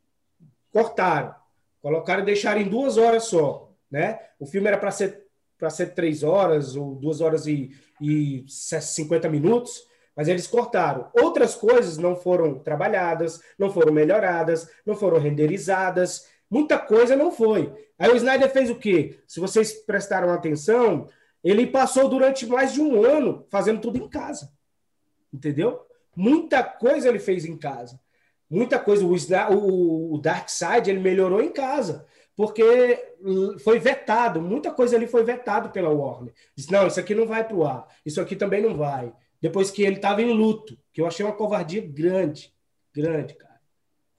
cortaram. 0.72 1.34
Colocaram 1.82 2.24
e 2.24 2.26
deixaram 2.26 2.62
em 2.62 2.68
duas 2.68 2.98
horas 2.98 3.26
só. 3.26 3.72
Né? 3.90 4.20
O 4.40 4.46
filme 4.46 4.68
era 4.68 4.78
para 4.78 4.92
ser 4.92 5.30
para 5.60 5.70
ser 5.70 5.88
três 5.94 6.24
horas 6.24 6.78
ou 6.78 6.96
duas 6.96 7.20
horas 7.20 7.46
e, 7.46 7.72
e 8.00 8.46
50 8.48 9.28
minutos, 9.28 9.84
mas 10.16 10.30
eles 10.30 10.48
cortaram. 10.48 11.12
Outras 11.14 11.54
coisas 11.54 11.98
não 11.98 12.16
foram 12.16 12.60
trabalhadas, 12.60 13.42
não 13.60 13.70
foram 13.70 13.92
melhoradas, 13.92 14.70
não 14.86 14.96
foram 14.96 15.20
renderizadas, 15.20 16.30
muita 16.50 16.80
coisa 16.80 17.14
não 17.16 17.30
foi. 17.30 17.74
Aí 18.00 18.10
o 18.10 18.16
Snyder 18.16 18.50
fez 18.50 18.70
o 18.70 18.76
quê? 18.76 19.20
Se 19.28 19.42
vocês 19.42 19.74
prestaram 19.74 20.30
atenção, 20.30 21.10
ele 21.44 21.68
passou 21.68 22.08
durante 22.08 22.48
mais 22.48 22.72
de 22.72 22.82
um 22.82 23.04
ano 23.04 23.46
fazendo 23.50 23.82
tudo 23.82 23.98
em 23.98 24.08
casa. 24.08 24.50
Entendeu? 25.32 25.86
Muita 26.16 26.64
coisa 26.64 27.10
ele 27.10 27.20
fez 27.20 27.44
em 27.44 27.58
casa. 27.58 28.00
Muita 28.50 28.80
coisa. 28.80 29.06
O, 29.06 30.14
o, 30.16 30.18
Dark 30.18 30.50
Side 30.50 30.90
ele 30.90 31.00
melhorou 31.00 31.42
em 31.42 31.52
casa. 31.52 32.06
Porque 32.36 32.98
foi 33.64 33.80
vetado. 33.80 34.42
Muita 34.42 34.72
coisa 34.72 34.96
ali 34.96 35.08
foi 35.08 35.24
vetado 35.24 35.70
pela 35.70 35.90
Warner. 35.90 36.34
Disse, 36.56 36.72
não, 36.72 36.88
isso 36.88 37.00
aqui 37.00 37.14
não 37.14 37.28
vai 37.28 37.46
para 37.46 37.56
o 37.56 37.66
ar. 37.66 37.88
Isso 38.06 38.20
aqui 38.20 38.36
também 38.36 38.62
não 38.62 38.76
vai. 38.76 39.14
Depois 39.42 39.70
que 39.70 39.84
ele 39.84 39.98
estava 39.98 40.22
em 40.22 40.32
luto. 40.32 40.78
Que 40.94 41.02
eu 41.02 41.08
achei 41.08 41.26
uma 41.26 41.36
covardia 41.36 41.82
grande. 41.82 42.54
Grande, 42.94 43.36
cara. 43.36 43.60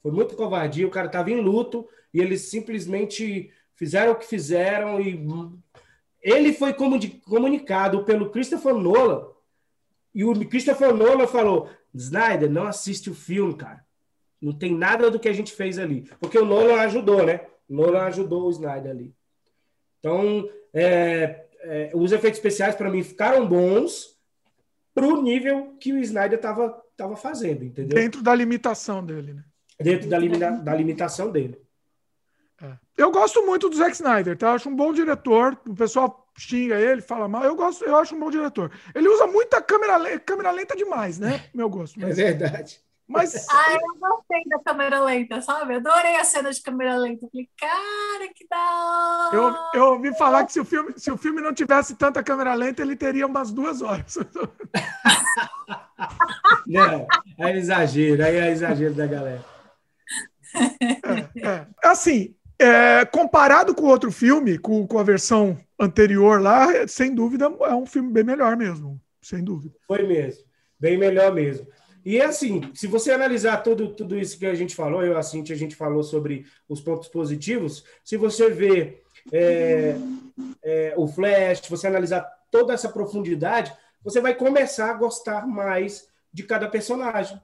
Foi 0.02 0.12
muito 0.12 0.36
covardia. 0.36 0.86
O 0.86 0.90
cara 0.90 1.06
estava 1.06 1.30
em 1.30 1.40
luto 1.40 1.88
e 2.12 2.20
eles 2.20 2.42
simplesmente 2.42 3.50
fizeram 3.74 4.12
o 4.12 4.16
que 4.16 4.26
fizeram 4.26 5.00
e 5.00 5.26
ele 6.20 6.52
foi 6.52 6.74
comunicado 6.74 8.04
pelo 8.04 8.30
Christopher 8.30 8.74
Nolan. 8.74 9.26
E 10.14 10.24
o 10.24 10.34
Christopher 10.48 10.94
Nolan 10.94 11.26
falou: 11.26 11.68
Snyder, 11.94 12.50
não 12.50 12.66
assiste 12.66 13.08
o 13.08 13.14
filme, 13.14 13.56
cara. 13.56 13.84
Não 14.40 14.52
tem 14.52 14.74
nada 14.74 15.10
do 15.10 15.18
que 15.18 15.28
a 15.28 15.32
gente 15.32 15.52
fez 15.52 15.78
ali. 15.78 16.10
Porque 16.18 16.38
o 16.38 16.44
Nolan 16.44 16.80
ajudou, 16.80 17.24
né? 17.24 17.40
O 17.68 17.74
Nolan 17.74 18.02
ajudou 18.04 18.46
o 18.46 18.50
Snyder 18.50 18.90
ali. 18.90 19.14
Então, 19.98 20.48
é, 20.72 21.46
é, 21.60 21.90
os 21.94 22.10
efeitos 22.10 22.38
especiais, 22.38 22.74
para 22.74 22.90
mim, 22.90 23.02
ficaram 23.02 23.46
bons 23.46 24.18
para 24.94 25.06
o 25.06 25.22
nível 25.22 25.76
que 25.78 25.92
o 25.92 25.98
Snyder 25.98 26.38
estava 26.38 26.82
tava 26.96 27.16
fazendo, 27.16 27.64
entendeu? 27.64 27.98
Dentro 27.98 28.22
da 28.22 28.34
limitação 28.34 29.04
dele, 29.04 29.32
né? 29.32 29.44
Dentro 29.80 30.08
da, 30.08 30.18
limita 30.18 30.50
da 30.50 30.74
limitação 30.74 31.30
dele. 31.30 31.58
É. 32.62 32.72
Eu 32.98 33.10
gosto 33.10 33.44
muito 33.46 33.70
do 33.70 33.76
Zack 33.76 33.92
Snyder, 33.92 34.36
tá? 34.36 34.48
Eu 34.48 34.52
acho 34.52 34.68
um 34.68 34.76
bom 34.76 34.92
diretor. 34.92 35.58
O 35.66 35.74
pessoal 35.74 36.30
xinga 36.36 36.78
ele, 36.78 37.00
fala 37.00 37.26
mal. 37.26 37.42
Eu 37.42 37.56
gosto, 37.56 37.84
eu 37.84 37.96
acho 37.96 38.14
um 38.14 38.20
bom 38.20 38.30
diretor. 38.30 38.70
Ele 38.94 39.08
usa 39.08 39.26
muita 39.26 39.62
câmera, 39.62 40.18
câmera 40.18 40.50
lenta 40.50 40.76
demais, 40.76 41.18
né? 41.18 41.44
Meu 41.54 41.70
gosto. 41.70 41.98
Mas... 41.98 42.18
É 42.18 42.24
verdade. 42.24 42.80
Mas. 43.10 43.46
Ah, 43.50 43.74
eu 43.74 43.98
gostei 43.98 44.44
da 44.46 44.60
câmera 44.60 45.00
lenta, 45.00 45.42
sabe? 45.42 45.74
Adorei 45.74 46.14
a 46.14 46.22
cena 46.22 46.52
de 46.52 46.62
câmera 46.62 46.96
lenta. 46.96 47.26
Falei, 47.28 47.48
cara, 47.58 48.32
que 48.32 48.46
da 48.48 48.56
hora! 48.56 49.36
Eu, 49.74 49.80
eu 49.80 49.86
ouvi 49.94 50.16
falar 50.16 50.44
que 50.44 50.52
se 50.52 50.60
o, 50.60 50.64
filme, 50.64 50.92
se 50.96 51.10
o 51.10 51.16
filme 51.16 51.40
não 51.40 51.52
tivesse 51.52 51.96
tanta 51.96 52.22
câmera 52.22 52.54
lenta, 52.54 52.82
ele 52.82 52.94
teria 52.94 53.26
umas 53.26 53.50
duas 53.50 53.82
horas. 53.82 54.16
não, 56.68 57.04
é 57.36 57.56
exagero, 57.56 58.24
aí 58.24 58.36
é 58.36 58.52
exagero 58.52 58.94
da 58.94 59.08
galera. 59.08 59.44
É, 60.80 61.48
é. 61.48 61.66
Assim, 61.82 62.36
é, 62.60 63.04
comparado 63.06 63.74
com 63.74 63.82
o 63.82 63.88
outro 63.88 64.12
filme, 64.12 64.56
com, 64.56 64.86
com 64.86 65.00
a 65.00 65.02
versão 65.02 65.58
anterior 65.78 66.40
lá, 66.40 66.86
sem 66.86 67.12
dúvida, 67.12 67.52
é 67.62 67.74
um 67.74 67.86
filme 67.86 68.12
bem 68.12 68.22
melhor 68.22 68.56
mesmo. 68.56 69.00
Sem 69.20 69.42
dúvida. 69.42 69.74
Foi 69.86 70.06
mesmo. 70.06 70.44
Bem 70.78 70.96
melhor 70.96 71.34
mesmo. 71.34 71.66
E 72.04 72.20
assim, 72.20 72.62
se 72.74 72.86
você 72.86 73.12
analisar 73.12 73.58
tudo, 73.58 73.94
tudo 73.94 74.18
isso 74.18 74.38
que 74.38 74.46
a 74.46 74.54
gente 74.54 74.74
falou, 74.74 75.04
eu 75.04 75.18
assim, 75.18 75.42
a 75.42 75.54
gente 75.54 75.76
falou 75.76 76.02
sobre 76.02 76.46
os 76.68 76.80
pontos 76.80 77.08
positivos, 77.08 77.84
se 78.02 78.16
você 78.16 78.48
vê 78.50 79.02
é, 79.32 79.96
é, 80.62 80.94
o 80.96 81.06
Flash, 81.06 81.68
você 81.68 81.86
analisar 81.86 82.22
toda 82.50 82.72
essa 82.72 82.88
profundidade, 82.88 83.72
você 84.02 84.20
vai 84.20 84.34
começar 84.34 84.90
a 84.90 84.94
gostar 84.94 85.46
mais 85.46 86.08
de 86.32 86.42
cada 86.42 86.68
personagem. 86.68 87.40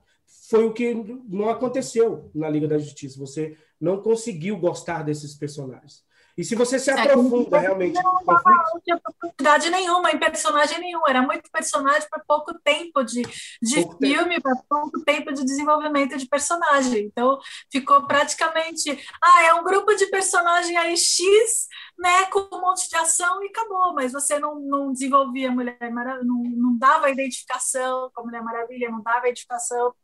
Foi 0.49 0.65
o 0.65 0.73
que 0.73 0.95
não 1.29 1.49
aconteceu 1.49 2.31
na 2.35 2.49
Liga 2.49 2.67
da 2.67 2.79
Justiça. 2.79 3.19
Você 3.19 3.57
não 3.81 4.01
conseguiu 4.01 4.57
gostar 4.59 5.03
desses 5.03 5.35
personagens. 5.35 6.05
E 6.37 6.45
se 6.45 6.55
você 6.55 6.79
se 6.79 6.91
aprofunda 6.91 7.57
é, 7.57 7.61
realmente 7.61 7.95
não, 7.95 8.13
não, 8.13 8.23
não 8.25 8.81
tinha 8.85 9.01
profundidade 9.01 9.71
nenhuma 9.71 10.11
em 10.11 10.19
personagem 10.19 10.79
nenhum, 10.79 11.01
era 11.09 11.23
muito 11.23 11.51
personagem 11.51 12.07
para 12.11 12.23
pouco 12.27 12.53
tempo 12.63 13.03
de, 13.03 13.23
de 13.63 13.77
pouco 13.77 13.97
filme, 13.97 14.41
para 14.41 14.55
pouco 14.69 15.03
tempo 15.03 15.33
de 15.33 15.43
desenvolvimento 15.43 16.19
de 16.19 16.27
personagem. 16.27 17.07
Então 17.07 17.39
ficou 17.73 18.07
praticamente, 18.07 19.03
ah, 19.23 19.45
é 19.45 19.55
um 19.55 19.65
grupo 19.65 19.95
de 19.95 20.07
personagem 20.09 20.77
aí 20.77 20.95
X, 20.95 21.69
né, 21.99 22.27
com 22.27 22.41
um 22.55 22.61
monte 22.61 22.87
de 22.87 22.97
ação 22.97 23.43
e 23.43 23.49
acabou, 23.49 23.95
mas 23.95 24.13
você 24.13 24.39
não, 24.39 24.61
não 24.61 24.93
desenvolvia 24.93 25.51
Mulher 25.51 25.91
Maravilha, 25.91 26.25
não, 26.25 26.43
não 26.43 26.77
dava 26.77 27.09
identificação 27.09 28.11
com 28.13 28.21
a 28.21 28.25
Mulher 28.25 28.43
Maravilha, 28.43 28.91
não 28.91 29.03
dava 29.03 29.27
identificação 29.27 29.95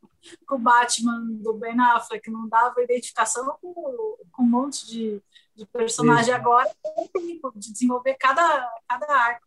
com 0.46 0.54
o 0.54 0.58
Batman 0.58 1.26
do 1.42 1.52
Ben 1.54 1.78
Affleck, 1.78 2.30
não 2.30 2.48
dava 2.48 2.82
identificação 2.82 3.58
com, 3.60 4.16
com 4.32 4.42
um 4.42 4.48
monte 4.48 4.86
de 4.86 5.22
de 5.54 5.66
personagem 5.66 6.32
agora 6.34 6.70
tem 6.82 7.08
tempo 7.08 7.52
de 7.54 7.72
desenvolver 7.72 8.14
cada, 8.14 8.70
cada 8.88 9.12
arco. 9.12 9.46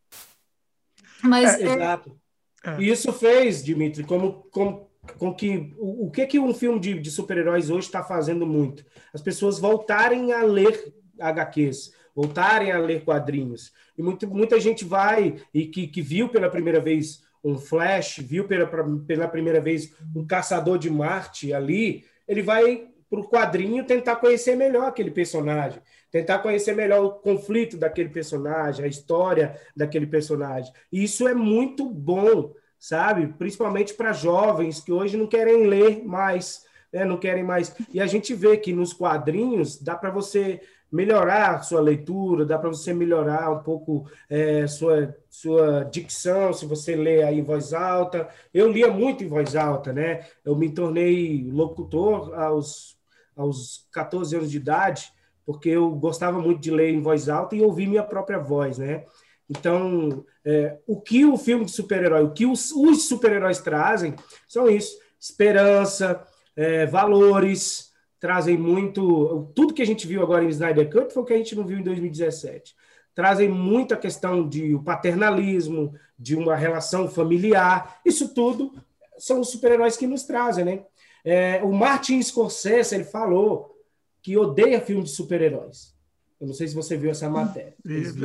Mas, 1.23 1.59
é, 1.59 1.63
é... 1.63 1.73
Exato. 1.73 2.19
É. 2.63 2.81
E 2.81 2.89
isso 2.89 3.13
fez, 3.13 3.63
Dimitri, 3.63 4.03
como, 4.03 4.43
como 4.49 4.89
com 5.17 5.33
que 5.33 5.73
o, 5.77 6.07
o 6.07 6.11
que 6.11 6.25
que 6.25 6.39
um 6.39 6.53
filme 6.53 6.79
de, 6.79 6.99
de 6.99 7.11
super-heróis 7.11 7.69
hoje 7.69 7.87
está 7.87 8.03
fazendo 8.03 8.45
muito? 8.45 8.83
As 9.13 9.21
pessoas 9.21 9.59
voltarem 9.59 10.33
a 10.33 10.43
ler 10.43 10.93
HQs, 11.19 11.93
voltarem 12.15 12.71
a 12.71 12.79
ler 12.79 13.03
quadrinhos. 13.03 13.71
E 13.97 14.01
muito, 14.01 14.27
muita 14.27 14.59
gente 14.59 14.83
vai 14.83 15.35
e 15.53 15.67
que, 15.67 15.87
que 15.87 16.01
viu 16.01 16.29
pela 16.29 16.49
primeira 16.49 16.79
vez 16.79 17.23
um 17.43 17.57
Flash, 17.57 18.17
viu 18.17 18.47
pela, 18.47 18.67
pela 19.05 19.27
primeira 19.27 19.61
vez 19.61 19.93
um 20.15 20.25
Caçador 20.25 20.79
de 20.79 20.89
Marte 20.89 21.53
ali, 21.53 22.03
ele 22.27 22.41
vai 22.41 22.89
para 23.15 23.21
o 23.21 23.29
quadrinho 23.29 23.85
tentar 23.85 24.17
conhecer 24.17 24.55
melhor 24.55 24.87
aquele 24.87 25.11
personagem, 25.11 25.81
tentar 26.11 26.39
conhecer 26.39 26.73
melhor 26.75 27.03
o 27.03 27.11
conflito 27.11 27.77
daquele 27.77 28.09
personagem, 28.09 28.83
a 28.83 28.87
história 28.87 29.59
daquele 29.75 30.07
personagem. 30.07 30.71
E 30.91 31.03
isso 31.03 31.27
é 31.27 31.33
muito 31.33 31.89
bom, 31.89 32.53
sabe? 32.79 33.27
Principalmente 33.37 33.93
para 33.93 34.13
jovens 34.13 34.79
que 34.79 34.91
hoje 34.91 35.17
não 35.17 35.27
querem 35.27 35.67
ler 35.67 36.03
mais, 36.03 36.65
né? 36.91 37.05
não 37.05 37.17
querem 37.17 37.43
mais. 37.43 37.73
E 37.93 38.01
a 38.01 38.05
gente 38.05 38.33
vê 38.33 38.57
que 38.57 38.73
nos 38.73 38.93
quadrinhos 38.93 39.81
dá 39.81 39.95
para 39.95 40.09
você 40.09 40.61
melhorar 40.91 41.63
sua 41.63 41.81
leitura, 41.81 42.45
dá 42.45 42.57
para 42.57 42.69
você 42.69 42.93
melhorar 42.93 43.51
um 43.51 43.61
pouco 43.63 44.09
é, 44.29 44.65
sua, 44.67 45.15
sua 45.29 45.83
dicção, 45.83 46.53
se 46.53 46.65
você 46.65 46.95
lê 46.95 47.23
aí 47.23 47.39
em 47.39 47.43
voz 47.43 47.73
alta. 47.73 48.29
Eu 48.53 48.71
lia 48.71 48.89
muito 48.89 49.23
em 49.23 49.27
voz 49.27 49.55
alta, 49.55 49.91
né? 49.91 50.25
Eu 50.43 50.55
me 50.55 50.69
tornei 50.69 51.49
locutor 51.51 52.33
aos, 52.39 52.94
aos 53.35 53.87
14 53.91 54.35
anos 54.35 54.51
de 54.51 54.57
idade, 54.57 55.11
porque 55.45 55.69
eu 55.69 55.89
gostava 55.91 56.39
muito 56.39 56.61
de 56.61 56.71
ler 56.71 56.89
em 56.89 57.01
voz 57.01 57.29
alta 57.29 57.55
e 57.55 57.61
ouvir 57.61 57.87
minha 57.87 58.03
própria 58.03 58.39
voz, 58.39 58.77
né? 58.77 59.05
Então, 59.49 60.25
é, 60.43 60.77
o 60.87 60.99
que 60.99 61.23
o 61.23 61.37
filme 61.37 61.65
de 61.65 61.71
super-herói, 61.71 62.23
o 62.23 62.31
que 62.31 62.45
os, 62.45 62.71
os 62.71 63.07
super-heróis 63.07 63.59
trazem 63.59 64.15
são 64.47 64.67
isso: 64.69 64.97
esperança, 65.19 66.25
é, 66.55 66.85
valores, 66.85 67.91
trazem 68.19 68.57
muito. 68.57 69.51
Tudo 69.55 69.73
que 69.73 69.81
a 69.81 69.85
gente 69.85 70.07
viu 70.07 70.23
agora 70.23 70.43
em 70.43 70.49
Snyder 70.49 70.89
Cut 70.89 71.13
foi 71.13 71.23
o 71.23 71.25
que 71.25 71.33
a 71.33 71.37
gente 71.37 71.55
não 71.55 71.65
viu 71.65 71.77
em 71.77 71.83
2017. 71.83 72.75
Trazem 73.13 73.47
muita 73.47 73.95
questão 73.95 74.47
de 74.47 74.73
o 74.73 74.83
paternalismo, 74.83 75.93
de 76.17 76.35
uma 76.35 76.55
relação 76.55 77.07
familiar. 77.07 77.99
Isso 78.03 78.33
tudo 78.33 78.73
são 79.17 79.39
os 79.39 79.49
super-heróis 79.49 79.95
que 79.95 80.07
nos 80.07 80.23
trazem, 80.23 80.65
né? 80.65 80.83
É, 81.25 81.59
o 81.63 81.73
Martin 81.73 82.21
Scorsese 82.21 82.93
ele 82.93 83.03
falou 83.03 83.75
que 84.21 84.37
odeia 84.37 84.79
filme 84.79 85.03
de 85.03 85.09
super-heróis. 85.09 85.95
Eu 86.39 86.47
não 86.47 86.53
sei 86.53 86.67
se 86.67 86.75
você 86.75 86.95
viu 86.95 87.09
essa 87.09 87.29
matéria. 87.29 87.73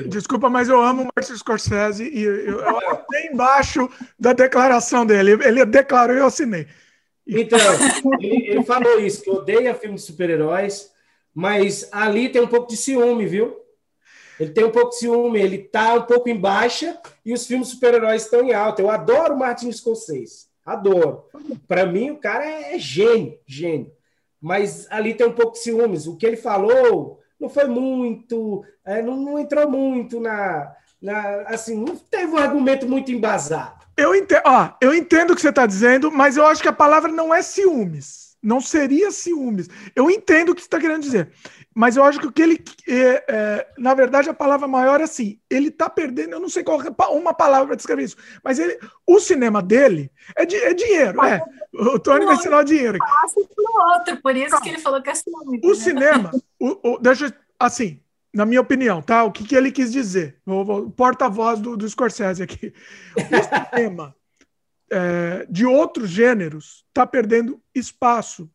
Desculpa, 0.08 0.50
mas 0.50 0.68
eu 0.68 0.80
amo 0.82 1.02
o 1.02 1.08
Martin 1.16 1.36
Scorsese 1.36 2.04
e 2.04 2.22
eu, 2.22 2.36
eu, 2.36 2.60
eu 2.60 3.04
embaixo 3.32 3.88
da 4.18 4.32
declaração 4.32 5.06
dele. 5.06 5.32
Ele 5.42 5.64
declarou 5.64 6.14
e 6.14 6.18
eu 6.18 6.26
assinei. 6.26 6.66
Então, 7.26 7.58
ele, 8.20 8.48
ele, 8.48 8.64
falou 8.64 8.98
isso, 9.00 9.22
que 9.22 9.30
odeia 9.30 9.74
filme 9.74 9.94
de 9.94 10.02
super-heróis, 10.02 10.90
mas 11.32 11.88
ali 11.92 12.28
tem 12.28 12.42
um 12.42 12.48
pouco 12.48 12.68
de 12.68 12.76
ciúme, 12.76 13.26
viu? 13.26 13.56
Ele 14.38 14.50
tem 14.50 14.64
um 14.64 14.70
pouco 14.70 14.90
de 14.90 14.96
ciúme, 14.96 15.40
ele 15.40 15.58
tá 15.58 15.94
um 15.94 16.02
pouco 16.02 16.28
em 16.28 16.38
baixa 16.38 16.98
e 17.24 17.32
os 17.32 17.46
filmes 17.46 17.68
super-heróis 17.68 18.24
estão 18.24 18.42
em 18.42 18.52
alta. 18.52 18.82
Eu 18.82 18.90
adoro 18.90 19.38
Martin 19.38 19.70
Scorsese, 19.70 20.46
adoro. 20.64 21.24
Para 21.66 21.86
mim, 21.86 22.10
o 22.10 22.16
cara 22.16 22.44
é, 22.44 22.74
é 22.74 22.78
gênio, 22.78 23.38
gênio. 23.46 23.92
Mas 24.40 24.86
ali 24.90 25.14
tem 25.14 25.26
um 25.26 25.32
pouco 25.32 25.52
de 25.52 25.58
ciúmes. 25.58 26.06
O 26.06 26.16
que 26.16 26.26
ele 26.26 26.36
falou 26.36 27.20
não 27.38 27.48
foi 27.48 27.66
muito, 27.66 28.64
é, 28.84 29.02
não, 29.02 29.16
não 29.16 29.38
entrou 29.38 29.68
muito 29.68 30.20
na, 30.20 30.74
na, 31.00 31.42
assim, 31.46 31.76
não 31.76 31.96
teve 31.96 32.32
um 32.32 32.38
argumento 32.38 32.86
muito 32.86 33.10
embasado. 33.10 33.80
Eu 33.96 34.14
entendo, 34.14 34.42
ó, 34.46 34.70
eu 34.80 34.94
entendo 34.94 35.32
o 35.32 35.34
que 35.34 35.42
você 35.42 35.50
está 35.50 35.66
dizendo, 35.66 36.10
mas 36.10 36.36
eu 36.36 36.46
acho 36.46 36.62
que 36.62 36.68
a 36.68 36.72
palavra 36.72 37.10
não 37.12 37.34
é 37.34 37.42
ciúmes. 37.42 38.29
Não 38.42 38.60
seria 38.60 39.10
ciúmes. 39.10 39.68
Eu 39.94 40.10
entendo 40.10 40.50
o 40.50 40.54
que 40.54 40.62
você 40.62 40.66
está 40.66 40.80
querendo 40.80 41.02
dizer. 41.02 41.30
Mas 41.74 41.96
eu 41.96 42.04
acho 42.04 42.18
que 42.18 42.26
o 42.26 42.32
que 42.32 42.42
ele. 42.42 42.64
É, 42.88 43.24
é, 43.28 43.68
na 43.78 43.92
verdade, 43.94 44.30
a 44.30 44.34
palavra 44.34 44.66
maior 44.66 45.00
é 45.00 45.04
assim. 45.04 45.38
Ele 45.48 45.68
está 45.68 45.90
perdendo, 45.90 46.32
eu 46.32 46.40
não 46.40 46.48
sei 46.48 46.64
qual 46.64 46.80
é 46.82 46.90
uma 47.10 47.34
palavra 47.34 47.68
para 47.68 47.76
descrever 47.76 48.04
isso. 48.04 48.16
Mas 48.42 48.58
ele, 48.58 48.78
o 49.06 49.20
cinema 49.20 49.62
dele 49.62 50.10
é, 50.36 50.46
de, 50.46 50.56
é 50.56 50.72
dinheiro. 50.72 51.22
É. 51.24 51.42
O 51.72 51.98
Tony 51.98 52.24
vai 52.24 52.34
ensinar 52.34 52.60
o 52.60 52.64
dinheiro. 52.64 52.98
outro, 53.36 54.16
por 54.22 54.34
isso 54.34 54.60
que 54.60 54.68
ele 54.70 54.78
falou 54.78 55.02
que 55.02 55.10
é 55.10 55.14
ciúme. 55.14 55.60
O 55.62 55.74
cinema, 55.74 56.30
o, 56.58 56.94
o, 56.94 56.98
deixa 56.98 57.26
eu, 57.26 57.32
assim, 57.58 58.00
na 58.32 58.46
minha 58.46 58.60
opinião, 58.60 59.02
tá? 59.02 59.24
O 59.24 59.32
que, 59.32 59.44
que 59.44 59.54
ele 59.54 59.70
quis 59.70 59.92
dizer? 59.92 60.38
O 60.46 60.90
porta-voz 60.90 61.60
do, 61.60 61.76
do 61.76 61.88
Scorsese 61.88 62.42
aqui. 62.42 62.72
O 63.16 63.74
cinema 63.76 64.14
é, 64.90 65.46
de 65.48 65.64
outros 65.64 66.10
gêneros 66.10 66.84
está 66.88 67.06
perdendo 67.06 67.62
espaço 67.74 68.50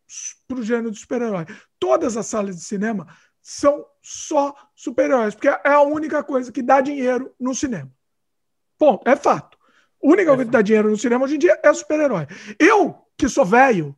para 0.47 0.59
o 0.59 0.63
gênero 0.63 0.91
de 0.91 0.99
super-herói. 0.99 1.45
Todas 1.79 2.17
as 2.17 2.27
salas 2.27 2.57
de 2.57 2.63
cinema 2.63 3.07
são 3.41 3.85
só 4.01 4.53
super-heróis, 4.75 5.33
porque 5.33 5.47
é 5.47 5.59
a 5.63 5.81
única 5.81 6.23
coisa 6.23 6.51
que 6.51 6.61
dá 6.61 6.81
dinheiro 6.81 7.33
no 7.39 7.55
cinema. 7.55 7.91
Ponto, 8.77 9.07
é 9.07 9.15
fato. 9.15 9.57
A 10.03 10.07
única 10.07 10.31
é 10.31 10.35
coisa 10.35 10.45
que 10.45 10.51
dá 10.51 10.61
dinheiro 10.61 10.89
no 10.89 10.97
cinema 10.97 11.25
hoje 11.25 11.35
em 11.35 11.39
dia 11.39 11.59
é 11.63 11.73
super-herói. 11.73 12.27
Eu, 12.59 12.95
que 13.17 13.29
sou 13.29 13.45
velho, 13.45 13.95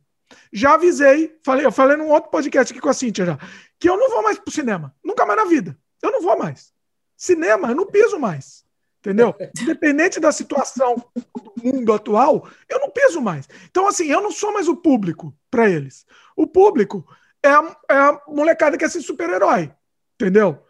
já 0.52 0.74
avisei, 0.74 1.38
falei, 1.44 1.66
eu 1.66 1.72
falei 1.72 1.96
num 1.96 2.08
outro 2.08 2.30
podcast 2.30 2.72
aqui 2.72 2.80
com 2.80 2.88
a 2.88 2.94
Cintia 2.94 3.26
já, 3.26 3.38
que 3.78 3.88
eu 3.88 3.96
não 3.96 4.10
vou 4.10 4.22
mais 4.22 4.38
pro 4.38 4.52
cinema. 4.52 4.94
Nunca 5.02 5.26
mais 5.26 5.38
na 5.38 5.46
vida. 5.46 5.78
Eu 6.02 6.12
não 6.12 6.22
vou 6.22 6.38
mais. 6.38 6.72
Cinema, 7.16 7.70
eu 7.70 7.74
não 7.74 7.86
piso 7.86 8.18
mais. 8.18 8.64
Entendeu? 9.08 9.34
Independente 9.62 10.20
da 10.20 10.30
situação 10.30 11.02
do 11.16 11.54
mundo 11.64 11.94
atual, 11.94 12.46
eu 12.68 12.78
não 12.78 12.90
piso 12.90 13.22
mais. 13.22 13.48
Então, 13.70 13.88
assim, 13.88 14.06
eu 14.06 14.20
não 14.20 14.30
sou 14.30 14.52
mais 14.52 14.68
o 14.68 14.76
público 14.76 15.34
para 15.50 15.68
eles. 15.68 16.04
O 16.36 16.46
público 16.46 17.06
é 17.42 17.48
a, 17.48 17.76
é 17.90 17.94
a 17.94 18.20
molecada 18.28 18.76
que 18.76 18.84
é 18.84 18.86
assiste 18.86 19.06
super-herói. 19.06 19.72
Entendeu? 20.14 20.62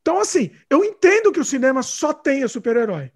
Então, 0.00 0.18
assim, 0.18 0.50
eu 0.68 0.84
entendo 0.84 1.30
que 1.30 1.38
o 1.38 1.44
cinema 1.44 1.80
só 1.84 2.12
tenha 2.12 2.48
super-herói. 2.48 3.12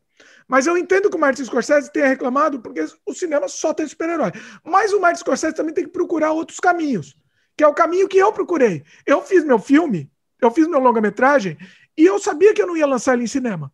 Mas 0.47 0.69
eu 0.69 0.79
entendo 0.79 1.11
que 1.11 1.17
o 1.17 1.21
Martin 1.21 1.45
Scorsese 1.45 1.91
tenha 1.91 2.07
reclamado 2.07 2.61
porque 2.61 2.87
o 3.05 3.13
cinema 3.13 3.49
só 3.49 3.75
tem 3.75 3.89
super-herói. 3.89 4.31
Mas 4.63 4.93
o 4.93 5.01
Martin 5.01 5.19
Scorsese 5.19 5.57
também 5.57 5.75
tem 5.75 5.85
que 5.85 5.91
procurar 5.91 6.31
outros 6.31 6.61
caminhos, 6.61 7.17
que 7.57 7.65
é 7.65 7.67
o 7.67 7.75
caminho 7.75 8.07
que 8.07 8.19
eu 8.19 8.33
procurei. 8.33 8.85
Eu 9.05 9.23
fiz 9.23 9.43
meu 9.43 9.59
filme, 9.59 10.09
eu 10.41 10.53
fiz 10.53 10.69
meu 10.69 10.79
longa-metragem 10.79 11.59
e 11.99 12.05
eu 12.05 12.21
sabia 12.21 12.55
que 12.55 12.63
eu 12.63 12.67
não 12.69 12.77
ia 12.77 12.87
lançar 12.87 13.15
ele 13.15 13.25
em 13.25 13.27
cinema. 13.27 13.73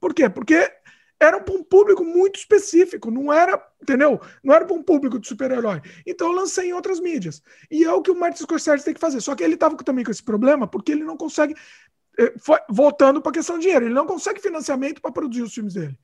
Por 0.00 0.14
quê? 0.14 0.28
Porque 0.28 0.70
era 1.20 1.40
para 1.40 1.54
um 1.54 1.64
público 1.64 2.04
muito 2.04 2.38
específico, 2.38 3.10
não 3.10 3.32
era, 3.32 3.60
entendeu? 3.82 4.20
Não 4.42 4.54
era 4.54 4.64
para 4.64 4.76
um 4.76 4.82
público 4.82 5.18
de 5.18 5.26
super-herói. 5.26 5.82
Então 6.06 6.28
eu 6.28 6.32
lancei 6.34 6.68
em 6.68 6.72
outras 6.72 7.00
mídias. 7.00 7.42
E 7.70 7.84
é 7.84 7.92
o 7.92 8.02
que 8.02 8.10
o 8.10 8.18
Martin 8.18 8.42
Scorsese 8.42 8.84
tem 8.84 8.94
que 8.94 9.00
fazer. 9.00 9.20
Só 9.20 9.34
que 9.34 9.42
ele 9.42 9.54
estava 9.54 9.76
também 9.78 10.04
com 10.04 10.10
esse 10.10 10.22
problema 10.22 10.68
porque 10.68 10.92
ele 10.92 11.02
não 11.02 11.16
consegue 11.16 11.54
eh, 12.18 12.34
voltando 12.68 13.20
para 13.20 13.30
a 13.30 13.34
questão 13.34 13.56
do 13.56 13.62
dinheiro, 13.62 13.86
ele 13.86 13.94
não 13.94 14.06
consegue 14.06 14.40
financiamento 14.40 15.00
para 15.00 15.10
produzir 15.10 15.42
os 15.42 15.54
filmes 15.54 15.74
dele. 15.74 15.98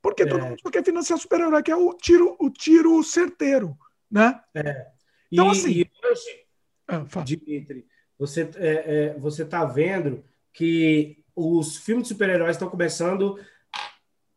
Porque 0.00 0.22
é. 0.22 0.26
todo 0.26 0.44
mundo 0.44 0.60
só 0.60 0.70
quer 0.70 0.84
financiar 0.84 1.18
super-herói, 1.18 1.62
que 1.62 1.72
é 1.72 1.76
o 1.76 1.92
tiro, 1.94 2.36
o 2.38 2.50
tiro 2.50 3.02
certeiro, 3.02 3.76
né? 4.10 4.40
É. 4.54 4.86
Então, 5.32 5.48
e, 5.48 5.50
assim... 5.50 5.70
E 5.70 5.90
hoje, 6.04 6.44
ah, 6.86 7.04
Dimitri, 7.24 7.86
você 8.18 8.48
é, 8.56 9.14
é, 9.14 9.18
você 9.18 9.42
está 9.42 9.64
vendo 9.64 10.22
que 10.52 11.23
os 11.34 11.76
filmes 11.78 12.04
de 12.04 12.08
super-heróis 12.10 12.56
estão 12.56 12.68
começando 12.68 13.38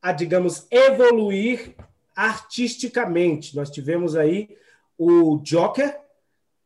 a, 0.02 0.12
digamos, 0.12 0.68
evoluir 0.72 1.76
artisticamente. 2.16 3.56
Nós 3.56 3.70
tivemos 3.70 4.16
aí 4.16 4.58
o 4.98 5.39
Joker, 5.43 6.00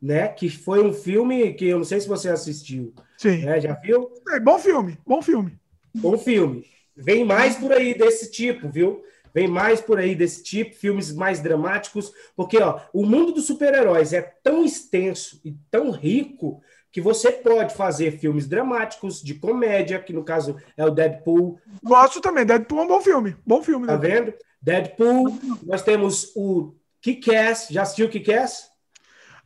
né? 0.01 0.29
Que 0.29 0.49
foi 0.49 0.83
um 0.83 0.93
filme 0.93 1.53
que 1.53 1.67
eu 1.67 1.77
não 1.77 1.85
sei 1.85 1.99
se 1.99 2.07
você 2.07 2.29
assistiu. 2.29 2.93
Sim. 3.17 3.43
Né? 3.43 3.59
Já 3.59 3.73
viu? 3.73 4.09
É, 4.29 4.39
bom 4.39 4.57
filme, 4.57 4.97
bom 5.05 5.21
filme. 5.21 5.59
Bom 5.93 6.17
filme. 6.17 6.65
Vem 6.95 7.25
mais 7.25 7.55
por 7.55 7.71
aí 7.71 7.93
desse 7.93 8.31
tipo, 8.31 8.69
viu? 8.69 9.03
Vem 9.33 9.47
mais 9.47 9.79
por 9.79 9.97
aí 9.97 10.13
desse 10.13 10.43
tipo, 10.43 10.75
filmes 10.75 11.11
mais 11.11 11.39
dramáticos, 11.39 12.11
porque 12.35 12.57
ó, 12.57 12.81
o 12.93 13.05
mundo 13.05 13.31
dos 13.31 13.45
super-heróis 13.45 14.11
é 14.11 14.21
tão 14.21 14.65
extenso 14.65 15.39
e 15.43 15.55
tão 15.69 15.89
rico 15.89 16.61
que 16.91 16.99
você 16.99 17.31
pode 17.31 17.73
fazer 17.73 18.19
filmes 18.19 18.47
dramáticos, 18.47 19.21
de 19.21 19.35
comédia, 19.35 19.99
que 19.99 20.11
no 20.11 20.23
caso 20.23 20.57
é 20.75 20.85
o 20.85 20.89
Deadpool. 20.89 21.59
Gosto 21.81 22.19
também, 22.19 22.45
Deadpool 22.45 22.79
é 22.79 22.83
um 22.83 22.87
bom 22.87 23.01
filme. 23.01 23.35
Bom 23.45 23.63
filme. 23.63 23.87
Tá 23.87 23.95
vendo? 23.95 24.33
Deadpool, 24.61 25.39
nós 25.63 25.81
temos 25.81 26.31
o 26.35 26.75
Kick-Ass. 27.01 27.67
Já 27.71 27.83
assistiu 27.83 28.09
Kick-Ass? 28.09 28.69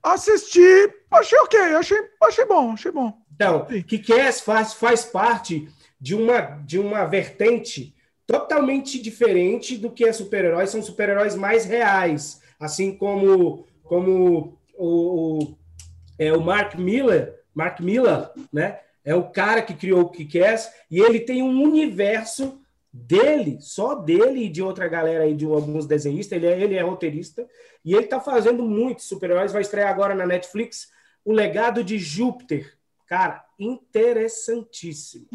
Assisti, 0.01 0.93
achei 1.09 1.39
ok, 1.39 1.59
achei, 1.59 1.97
achei 2.21 2.45
bom, 2.45 2.71
achei 2.71 2.91
bom. 2.91 3.13
Então, 3.33 3.65
Kick-Ass 3.65 4.41
faz, 4.41 4.73
faz 4.73 5.05
parte 5.05 5.67
de 5.99 6.13
uma, 6.13 6.41
de 6.41 6.77
uma 6.77 7.05
vertente 7.05 7.95
totalmente 8.27 9.01
diferente 9.01 9.77
do 9.77 9.91
que 9.91 10.05
é 10.05 10.11
super-heróis, 10.11 10.69
são 10.69 10.81
super-heróis 10.81 11.35
mais 11.35 11.65
reais, 11.65 12.41
assim 12.59 12.95
como, 12.95 13.65
como 13.83 14.57
o, 14.77 15.43
o, 15.43 15.57
é, 16.17 16.33
o 16.33 16.41
Mark 16.41 16.75
Miller, 16.75 17.39
Mark 17.53 17.79
Miller, 17.79 18.29
né? 18.51 18.79
É 19.03 19.13
o 19.13 19.29
cara 19.29 19.61
que 19.61 19.73
criou 19.73 20.01
o 20.01 20.09
Kick-Ass 20.09 20.71
e 20.89 20.99
ele 20.99 21.19
tem 21.19 21.43
um 21.43 21.61
universo 21.61 22.59
dele, 22.91 23.57
só 23.59 23.93
dele 23.93 24.45
e 24.45 24.49
de 24.49 24.63
outra 24.63 24.87
galera 24.87 25.25
aí, 25.25 25.35
de 25.35 25.45
alguns 25.45 25.85
desenhistas, 25.85 26.37
ele 26.37 26.47
é, 26.47 26.59
ele 26.59 26.75
é 26.75 26.81
roteirista, 26.81 27.45
e 27.83 27.93
ele 27.93 28.07
tá 28.07 28.19
fazendo 28.19 28.63
muitos 28.63 29.05
super-heróis, 29.05 29.51
vai 29.51 29.61
estrear 29.61 29.89
agora 29.89 30.15
na 30.15 30.25
Netflix 30.25 30.89
o 31.23 31.31
Legado 31.31 31.83
de 31.83 31.99
Júpiter, 31.99 32.75
Cara, 33.07 33.45
interessantíssimo. 33.59 35.27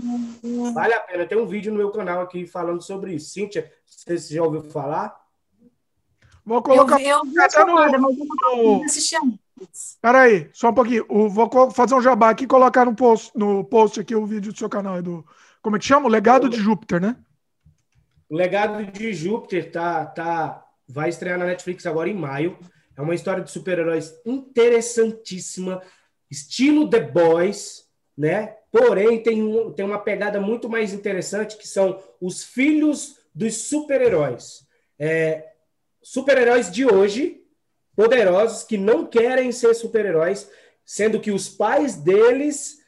Vale 0.74 0.92
a 0.92 1.00
pena. 1.00 1.26
Tem 1.26 1.38
um 1.38 1.46
vídeo 1.46 1.70
no 1.70 1.78
meu 1.78 1.90
canal 1.90 2.20
aqui 2.20 2.46
falando 2.46 2.82
sobre 2.82 3.14
isso. 3.14 3.30
Cíntia, 3.30 3.72
você 3.86 4.18
já 4.18 4.42
ouviu 4.42 4.62
falar? 4.62 5.16
Vou 6.44 6.60
colocar. 6.62 7.00
Eu, 7.00 7.18
eu 7.18 7.24
mas 7.24 7.54
eu 7.54 7.66
não 7.66 8.84
assisti 8.84 9.14
Peraí, 10.00 10.48
só 10.52 10.70
um 10.70 10.74
pouquinho. 10.74 11.06
Vou 11.08 11.70
fazer 11.70 11.94
um 11.94 12.02
jabá 12.02 12.30
aqui 12.30 12.44
e 12.44 12.48
colocar 12.48 12.84
no 12.84 12.94
post, 12.94 13.30
no 13.34 13.64
post 13.64 14.00
aqui 14.00 14.14
o 14.14 14.26
vídeo 14.26 14.52
do 14.52 14.58
seu 14.58 14.68
canal. 14.68 15.02
Do, 15.02 15.24
como 15.62 15.76
é 15.76 15.78
que 15.78 15.84
chama? 15.84 16.06
O 16.06 16.10
Legado 16.10 16.48
de 16.48 16.56
Júpiter, 16.56 17.00
né? 17.00 17.16
O 18.28 18.36
Legado 18.36 18.84
de 18.84 19.12
Júpiter 19.12 19.70
tá, 19.70 20.06
tá, 20.06 20.64
vai 20.88 21.08
estrear 21.08 21.38
na 21.38 21.46
Netflix 21.46 21.84
agora 21.86 22.08
em 22.08 22.14
maio. 22.14 22.58
É 22.96 23.02
uma 23.02 23.14
história 23.14 23.42
de 23.42 23.50
super-heróis 23.50 24.14
interessantíssima, 24.24 25.82
estilo 26.30 26.88
The 26.88 27.00
Boys, 27.00 27.84
né? 28.16 28.56
Porém, 28.70 29.22
tem, 29.22 29.42
um, 29.42 29.72
tem 29.72 29.84
uma 29.84 29.98
pegada 29.98 30.40
muito 30.40 30.68
mais 30.68 30.92
interessante 30.92 31.56
que 31.56 31.66
são 31.66 31.98
os 32.20 32.44
filhos 32.44 33.16
dos 33.34 33.68
super-heróis. 33.68 34.66
É, 34.98 35.48
super-heróis 36.02 36.70
de 36.70 36.86
hoje, 36.86 37.39
poderosos, 38.00 38.62
que 38.62 38.78
não 38.78 39.04
querem 39.04 39.52
ser 39.52 39.74
super-heróis, 39.74 40.48
sendo 40.86 41.20
que 41.20 41.30
os 41.30 41.50
pais 41.50 41.96
deles 41.96 42.78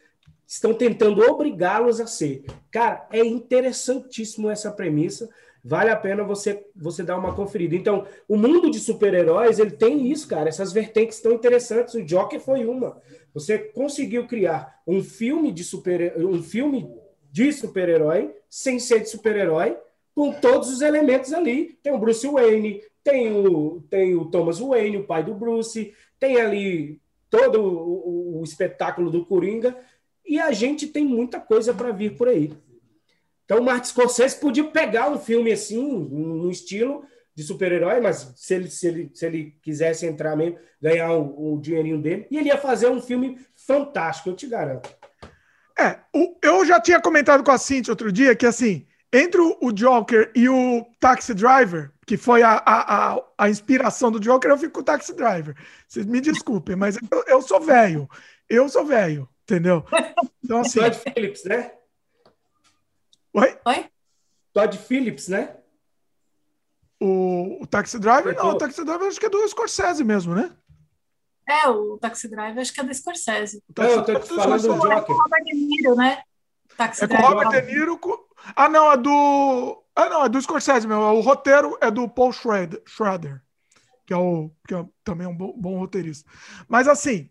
estão 0.47 0.73
tentando 0.73 1.21
obrigá-los 1.21 2.01
a 2.01 2.07
ser. 2.07 2.45
Cara, 2.71 3.07
é 3.13 3.21
interessantíssimo 3.21 4.49
essa 4.49 4.73
premissa. 4.73 5.29
Vale 5.63 5.91
a 5.91 5.97
pena 5.97 6.25
você 6.25 6.65
você 6.75 7.03
dar 7.03 7.19
uma 7.19 7.35
conferida. 7.35 7.77
Então, 7.77 8.07
o 8.27 8.39
mundo 8.39 8.71
de 8.71 8.81
super-heróis, 8.81 9.59
ele 9.59 9.73
tem 9.73 10.11
isso, 10.11 10.27
cara, 10.27 10.49
essas 10.49 10.73
vertentes 10.73 11.21
tão 11.21 11.33
interessantes. 11.33 11.93
O 11.93 12.03
Joker 12.03 12.41
foi 12.41 12.65
uma. 12.65 12.99
Você 13.35 13.59
conseguiu 13.59 14.27
criar 14.27 14.81
um 14.87 15.03
filme 15.05 15.53
de 15.53 15.63
super 15.63 16.15
um 16.17 16.43
filme 16.43 16.91
de 17.31 17.53
super-herói 17.53 18.35
sem 18.49 18.79
ser 18.79 19.01
de 19.01 19.11
super-herói, 19.11 19.77
com 20.15 20.33
todos 20.33 20.71
os 20.71 20.81
elementos 20.81 21.35
ali. 21.35 21.79
Tem 21.83 21.93
o 21.93 21.99
Bruce 21.99 22.27
Wayne, 22.27 22.83
tem 23.03 23.33
o, 23.33 23.83
tem 23.91 24.15
o 24.15 24.27
Thomas 24.27 24.59
Wayne, 24.59 24.99
o 24.99 25.07
pai 25.07 25.25
do 25.25 25.35
Bruce, 25.35 25.95
tem 26.19 26.41
ali 26.41 27.01
todo 27.29 27.63
o, 27.63 28.41
o 28.41 28.45
espetáculo 28.45 29.11
do 29.11 29.25
Coringa, 29.25 29.77
e 30.25 30.39
a 30.39 30.53
gente 30.53 30.87
tem 30.87 31.05
muita 31.05 31.41
coisa 31.41 31.75
para 31.75 31.91
vir 31.91 32.17
por 32.17 32.29
aí. 32.29 32.53
Então, 33.45 33.61
o 33.61 33.65
Martin 33.65 33.89
Scorsese 33.89 34.39
podia 34.39 34.65
pegar 34.65 35.11
um 35.11 35.19
filme 35.19 35.53
assim, 35.53 35.83
no 35.83 36.51
estilo 36.51 37.05
de 37.35 37.43
super-herói, 37.43 38.01
mas 38.01 38.33
se 38.37 38.55
ele, 38.55 38.71
se, 38.71 38.87
ele, 38.87 39.11
se 39.15 39.27
ele 39.27 39.57
quisesse 39.63 40.07
entrar 40.07 40.37
mesmo, 40.37 40.59
ganhar 40.81 41.13
o, 41.13 41.55
o 41.55 41.61
dinheirinho 41.61 42.01
dele, 42.01 42.27
e 42.31 42.39
ele 42.39 42.49
ia 42.49 42.59
fazer 42.59 42.89
um 42.89 43.01
filme 43.01 43.39
fantástico, 43.55 44.29
eu 44.29 44.37
te 44.37 44.47
garanto. 44.47 44.95
É, 45.79 45.99
eu 46.43 46.65
já 46.65 46.81
tinha 46.81 47.01
comentado 47.01 47.43
com 47.43 47.51
a 47.51 47.59
Cintia 47.59 47.93
outro 47.93 48.13
dia 48.13 48.37
que, 48.37 48.47
assim, 48.47 48.87
entre 49.13 49.41
o 49.41 49.71
Joker 49.73 50.33
e 50.35 50.49
o 50.49 50.87
Taxi 50.99 51.35
Driver, 51.35 51.93
que 52.07 52.17
foi 52.17 52.43
a, 52.43 52.53
a, 52.53 53.15
a, 53.15 53.23
a, 53.37 53.51
inspiração 53.51 54.11
do 54.11 54.19
Joker, 54.19 54.51
eu 54.51 54.57
fico 54.57 54.73
com 54.73 54.81
o 54.81 54.85
Taxi 54.85 55.15
Driver. 55.15 55.55
Vocês 55.87 56.07
me 56.07 56.21
desculpem, 56.21 56.75
mas 56.75 56.97
eu, 56.97 57.25
eu 57.27 57.43
sou 57.43 57.61
velho. 57.61 58.09
Eu 58.49 58.69
sou 58.69 58.85
velho, 58.87 59.29
entendeu? 59.43 59.85
Então, 60.43 60.61
assim. 60.61 60.81
Todd 60.81 60.99
Phillips, 60.99 61.45
né? 61.45 61.73
Oi? 63.35 63.59
Oi? 63.65 63.91
Todd 64.53 64.79
Phillips, 64.79 65.29
né? 65.29 65.57
O, 67.01 67.63
o 67.63 67.67
Taxi 67.67 67.99
Driver, 67.99 68.35
não, 68.37 68.51
o 68.51 68.59
Taxi 68.59 68.85
Driver 68.85 69.09
acho 69.09 69.21
que 69.21 69.27
é 69.27 69.31
do 69.31 69.49
Scorsese 69.49 70.05
mesmo, 70.05 70.35
né? 70.35 70.55
É, 71.49 71.69
o 71.69 71.99
Taxi 71.99 72.29
Driver 72.29 72.61
acho 72.61 72.73
que 72.73 72.81
é 72.81 72.85
do 72.85 72.95
Scorsese. 72.95 73.63
Não, 73.77 73.85
eu 73.85 74.05
tô 74.05 74.21
te 74.21 74.29
falando 74.29 74.63
do 74.63 74.75
Joker. 74.75 74.93
É 74.93 75.01
com 75.03 75.13
o 75.13 75.17
Robert 75.17 75.45
De 75.45 75.55
Niro, 75.55 75.97
né? 75.97 76.23
Taxi 76.77 77.05
é 77.05 77.09
com 77.09 77.15
o 77.15 77.21
Robert 77.21 77.49
De 77.51 77.63
Niro. 77.63 78.01
Ah, 78.57 78.69
não, 78.69 78.93
é 78.93 78.97
do 78.97 79.83
ah, 79.95 80.09
não, 80.09 80.25
é 80.25 80.29
do 80.29 80.41
Scorsese 80.41 80.87
meu. 80.87 80.99
O 80.99 81.21
roteiro 81.21 81.77
é 81.81 81.91
do 81.91 82.09
Paul 82.09 82.33
Schrader, 82.33 82.83
Schrader 82.87 83.43
que, 84.07 84.13
é 84.13 84.17
o, 84.17 84.51
que 84.67 84.75
é 84.75 84.85
também 85.05 85.27
um 85.27 85.35
bom, 85.35 85.55
bom, 85.57 85.79
roteirista. 85.79 86.29
Mas 86.69 86.87
assim, 86.87 87.31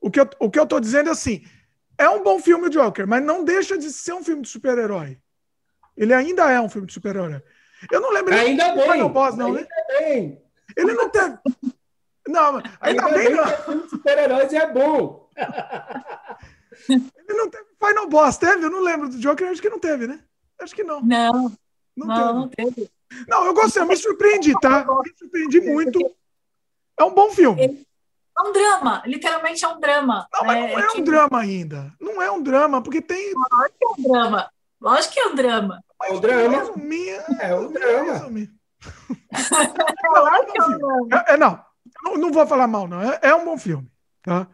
o 0.00 0.10
que, 0.10 0.20
eu, 0.20 0.28
o 0.40 0.50
que 0.50 0.58
eu 0.58 0.66
tô 0.66 0.80
dizendo 0.80 1.08
é 1.08 1.12
assim: 1.12 1.44
é 1.98 2.08
um 2.08 2.22
bom 2.22 2.40
filme 2.40 2.66
o 2.66 2.70
Joker, 2.70 3.06
mas 3.06 3.22
não 3.22 3.44
deixa 3.44 3.76
de 3.76 3.90
ser 3.90 4.14
um 4.14 4.24
filme 4.24 4.42
de 4.42 4.48
super-herói. 4.48 5.18
Ele 5.96 6.14
ainda 6.14 6.50
é 6.50 6.60
um 6.60 6.68
filme 6.68 6.86
de 6.86 6.94
super-herói. 6.94 7.42
Eu 7.90 8.00
não 8.00 8.12
lembro. 8.12 8.34
Ainda 8.34 8.74
bem. 8.74 8.92
Final 8.92 9.08
Boss, 9.10 9.36
não, 9.36 9.48
ainda 9.48 9.60
né? 9.60 9.66
bem. 9.98 10.42
Ele 10.76 10.94
não 10.94 11.08
teve. 11.10 11.38
Não, 12.26 12.56
ainda, 12.56 12.70
ainda 12.80 13.08
bem, 13.10 13.26
bem 13.26 13.36
não. 13.36 13.78
De 13.78 13.90
super-heróis 13.90 14.52
é 14.52 14.72
bom. 14.72 15.28
Ele 16.88 17.02
não 17.28 17.50
teve 17.50 17.64
Final 17.84 18.08
Boss, 18.08 18.38
teve? 18.38 18.64
Eu 18.64 18.70
não 18.70 18.80
lembro 18.80 19.08
do 19.08 19.18
Joker, 19.18 19.48
acho 19.48 19.60
que 19.60 19.68
não 19.68 19.78
teve, 19.78 20.06
né? 20.06 20.20
Acho 20.60 20.74
que 20.74 20.84
não. 20.84 21.00
Não. 21.00 21.52
Não, 21.96 22.06
não, 22.06 22.34
não 22.34 22.48
teve. 22.48 22.90
Não, 23.28 23.44
eu 23.44 23.54
gostei, 23.54 23.82
eu 23.82 23.86
me 23.86 23.96
surpreendi, 23.96 24.58
tá? 24.60 24.84
Me 24.84 25.12
surpreendi 25.16 25.60
muito. 25.60 25.98
É 26.98 27.04
um 27.04 27.14
bom 27.14 27.30
filme. 27.30 27.86
É 28.38 28.42
um 28.48 28.52
drama, 28.52 29.02
literalmente 29.04 29.64
é 29.64 29.68
um 29.68 29.78
drama. 29.78 30.26
Não, 30.32 30.44
mas 30.44 30.56
é, 30.56 30.60
não 30.72 30.78
é, 30.78 30.82
é 30.82 30.90
um 30.92 31.04
drama 31.04 31.40
ainda. 31.40 31.92
Não 32.00 32.22
é 32.22 32.30
um 32.30 32.42
drama, 32.42 32.82
porque 32.82 33.02
tem. 33.02 33.32
Lógico 33.34 33.78
que 33.78 33.84
é 33.84 33.88
um 33.88 34.02
drama. 34.10 34.50
Lógico 34.80 35.14
que 35.14 35.20
é 35.20 35.26
um 35.26 35.34
drama. 35.34 35.84
É 36.02 36.12
um 36.14 36.20
drama. 36.20 36.56
É 37.40 37.54
um 37.54 37.70
drama. 37.70 38.28
não, 40.02 40.28
é 40.28 40.40
um 40.40 40.46
bom 40.46 40.64
filme. 40.64 41.08
É, 41.12 41.34
é, 41.34 41.36
não, 41.36 41.64
não, 42.02 42.16
não 42.16 42.32
vou 42.32 42.44
falar 42.44 42.66
mal, 42.66 42.88
não. 42.88 43.00
É, 43.00 43.20
é 43.22 43.34
um 43.36 43.44
bom 43.44 43.56
filme, 43.56 43.88
tá? 44.20 44.48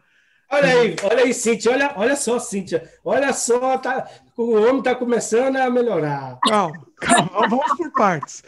Olha 0.51 0.67
aí, 0.67 0.95
olha 1.03 1.23
aí, 1.23 1.33
Cíntia, 1.33 1.71
olha, 1.71 1.93
olha 1.95 2.15
só, 2.15 2.39
Cíntia, 2.39 2.91
olha 3.05 3.31
só, 3.33 3.77
tá, 3.77 4.09
o 4.35 4.55
homem 4.55 4.79
está 4.79 4.95
começando 4.95 5.57
a 5.57 5.69
melhorar. 5.69 6.39
Calma, 6.47 6.87
calma, 6.99 7.47
vamos 7.47 7.77
por 7.77 7.91
partes. 7.91 8.43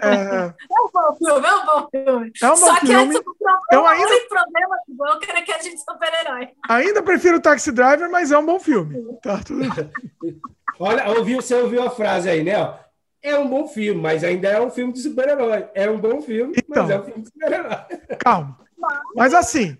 É... 0.00 0.08
é 0.08 0.80
um 0.80 0.90
bom 0.90 1.16
filme, 1.18 1.46
é 1.46 1.54
um 1.54 1.66
bom 1.66 1.88
filme. 1.90 2.32
É 2.42 2.46
um 2.46 2.50
bom 2.50 2.56
Só 2.56 2.76
filme. 2.76 2.86
que 2.86 2.92
antes, 2.94 3.18
o 3.18 3.22
problema, 3.22 3.60
eu 3.72 3.86
ainda... 3.86 4.14
o 4.14 4.28
problema 4.28 4.76
do 4.88 4.96
Joker 4.96 5.36
é 5.36 5.42
que 5.42 5.52
a 5.52 5.58
gente 5.58 5.74
é 5.74 5.92
super-herói. 5.92 6.48
Ainda 6.68 7.02
prefiro 7.02 7.36
o 7.36 7.40
Taxi 7.40 7.70
Driver, 7.70 8.10
mas 8.10 8.32
é 8.32 8.38
um 8.38 8.46
bom 8.46 8.58
filme. 8.58 9.18
Tá, 9.22 9.40
tudo... 9.44 9.64
Olha, 10.80 11.08
ouviu, 11.10 11.40
você 11.40 11.54
ouviu 11.54 11.82
a 11.82 11.90
frase 11.90 12.28
aí, 12.28 12.42
né? 12.42 12.74
É 13.22 13.38
um 13.38 13.48
bom 13.48 13.68
filme, 13.68 14.00
mas 14.00 14.24
ainda 14.24 14.48
é 14.48 14.60
um 14.60 14.70
filme 14.70 14.92
de 14.92 15.00
super-herói. 15.00 15.68
É 15.74 15.88
um 15.88 15.98
bom 15.98 16.20
filme, 16.20 16.54
então, 16.56 16.82
mas 16.82 16.90
é 16.90 16.98
um 16.98 17.04
filme 17.04 17.22
de 17.22 17.28
super-herói. 17.28 17.76
Calma. 18.18 18.58
Mas 19.14 19.32
assim, 19.32 19.78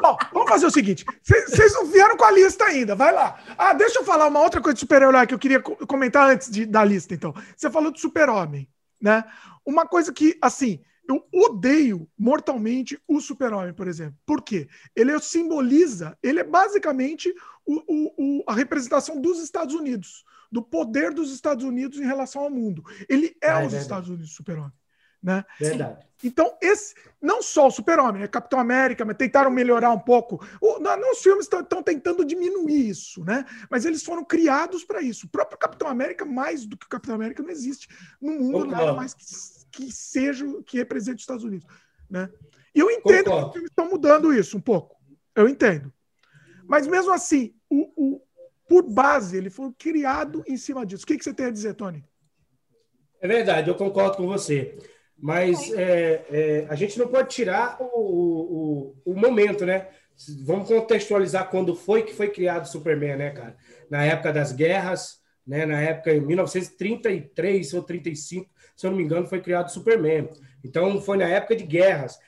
Bom, 0.00 0.16
vamos 0.32 0.48
fazer 0.48 0.66
o 0.66 0.70
seguinte: 0.70 1.04
vocês 1.22 1.72
não 1.74 1.86
vieram 1.86 2.16
com 2.16 2.24
a 2.24 2.30
lista 2.30 2.64
ainda, 2.64 2.94
vai 2.94 3.12
lá. 3.12 3.38
Ah, 3.56 3.72
deixa 3.72 4.00
eu 4.00 4.04
falar 4.04 4.26
uma 4.26 4.40
outra 4.40 4.60
coisa 4.60 4.74
de 4.74 4.80
super-herói 4.80 5.26
que 5.26 5.34
eu 5.34 5.38
queria 5.38 5.60
comentar 5.60 6.30
antes 6.30 6.50
de, 6.50 6.66
da 6.66 6.84
lista, 6.84 7.14
então. 7.14 7.34
Você 7.56 7.70
falou 7.70 7.90
de 7.90 8.00
super-homem, 8.00 8.68
né? 9.00 9.24
Uma 9.64 9.86
coisa 9.86 10.12
que, 10.12 10.38
assim, 10.40 10.80
eu 11.08 11.26
odeio 11.32 12.08
mortalmente 12.16 13.00
o 13.08 13.20
super-homem, 13.20 13.74
por 13.74 13.88
exemplo. 13.88 14.16
Por 14.24 14.42
quê? 14.42 14.68
Ele 14.94 15.18
simboliza, 15.18 16.16
ele 16.22 16.40
é 16.40 16.44
basicamente 16.44 17.34
o, 17.66 17.74
o, 17.86 18.14
o, 18.16 18.44
a 18.46 18.54
representação 18.54 19.20
dos 19.20 19.40
Estados 19.40 19.74
Unidos, 19.74 20.24
do 20.50 20.62
poder 20.62 21.12
dos 21.12 21.32
Estados 21.32 21.64
Unidos 21.64 21.98
em 21.98 22.04
relação 22.06 22.42
ao 22.42 22.50
mundo. 22.50 22.84
Ele 23.08 23.36
é, 23.42 23.50
ah, 23.50 23.54
é 23.54 23.54
os 23.54 23.60
verdade. 23.62 23.82
Estados 23.82 24.08
Unidos 24.08 24.34
super-homem. 24.34 24.72
Né? 25.22 25.44
Verdade. 25.58 26.06
Então, 26.22 26.56
esse, 26.60 26.94
não 27.20 27.42
só 27.42 27.66
o 27.66 27.70
Super-Homem, 27.70 28.22
né? 28.22 28.28
Capitão 28.28 28.58
América, 28.58 29.04
mas 29.04 29.16
tentaram 29.16 29.50
melhorar 29.50 29.90
um 29.90 29.98
pouco. 29.98 30.44
O, 30.60 30.78
não, 30.78 31.12
os 31.12 31.22
filmes 31.22 31.46
estão 31.46 31.82
tentando 31.82 32.24
diminuir 32.24 32.88
isso, 32.88 33.24
né? 33.24 33.44
Mas 33.70 33.84
eles 33.84 34.02
foram 34.02 34.24
criados 34.24 34.84
para 34.84 35.00
isso. 35.00 35.26
O 35.26 35.30
próprio 35.30 35.58
Capitão 35.58 35.88
América, 35.88 36.24
mais 36.24 36.66
do 36.66 36.76
que 36.76 36.86
o 36.86 36.88
Capitão 36.88 37.14
América, 37.14 37.42
não 37.42 37.50
existe 37.50 37.88
no 38.20 38.32
mundo 38.32 38.66
nada 38.66 38.92
mais 38.92 39.14
que, 39.14 39.24
que, 39.70 39.92
seja, 39.92 40.44
que 40.64 40.78
represente 40.78 41.16
os 41.16 41.22
Estados 41.22 41.44
Unidos. 41.44 41.66
Né? 42.08 42.28
E 42.74 42.80
eu 42.80 42.90
entendo 42.90 43.24
Concordo. 43.24 43.40
que 43.40 43.46
os 43.46 43.52
filmes 43.52 43.70
estão 43.70 43.88
mudando 43.88 44.34
isso 44.34 44.56
um 44.56 44.60
pouco. 44.60 44.96
Eu 45.34 45.48
entendo. 45.48 45.92
Mas 46.66 46.86
mesmo 46.86 47.12
assim, 47.12 47.54
o, 47.68 47.92
o, 47.96 48.22
por 48.68 48.82
base, 48.82 49.36
ele 49.36 49.50
foi 49.50 49.72
criado 49.72 50.44
em 50.46 50.56
cima 50.56 50.84
disso. 50.84 51.04
O 51.04 51.06
que, 51.06 51.16
que 51.16 51.24
você 51.24 51.32
tem 51.32 51.46
a 51.46 51.50
dizer, 51.50 51.74
Tony? 51.74 52.04
É 53.20 53.26
verdade, 53.26 53.68
eu 53.68 53.74
concordo 53.74 54.16
com 54.16 54.26
você. 54.26 54.78
Mas 55.20 55.70
é, 55.72 56.24
é, 56.30 56.66
a 56.68 56.74
gente 56.74 56.98
não 56.98 57.08
pode 57.08 57.28
tirar 57.28 57.76
o, 57.80 58.94
o, 59.04 59.12
o, 59.12 59.14
momento, 59.14 59.66
né? 59.66 59.88
Vamos 60.44 60.66
contextualizar 60.66 61.50
quando 61.50 61.74
foi 61.74 62.02
que 62.02 62.14
foi 62.14 62.28
criado 62.28 62.64
o 62.64 62.68
Superman, 62.68 63.16
né, 63.16 63.30
cara? 63.30 63.56
Na 63.90 64.04
época 64.04 64.32
das 64.32 64.52
guerras, 64.52 65.20
né? 65.46 65.66
Na 65.66 65.80
época 65.80 66.12
em 66.12 66.20
1933 66.20 67.74
ou 67.74 67.82
35, 67.82 68.48
se 68.74 68.86
eu 68.86 68.90
não 68.90 68.98
me 68.98 69.04
engano, 69.04 69.26
foi 69.26 69.40
criado 69.40 69.68
o 69.68 69.72
Superman. 69.72 70.30
Então 70.64 71.00
foi 71.02 71.18
na 71.18 71.28
época 71.28 71.54
de 71.54 71.64
guerras. 71.64 72.18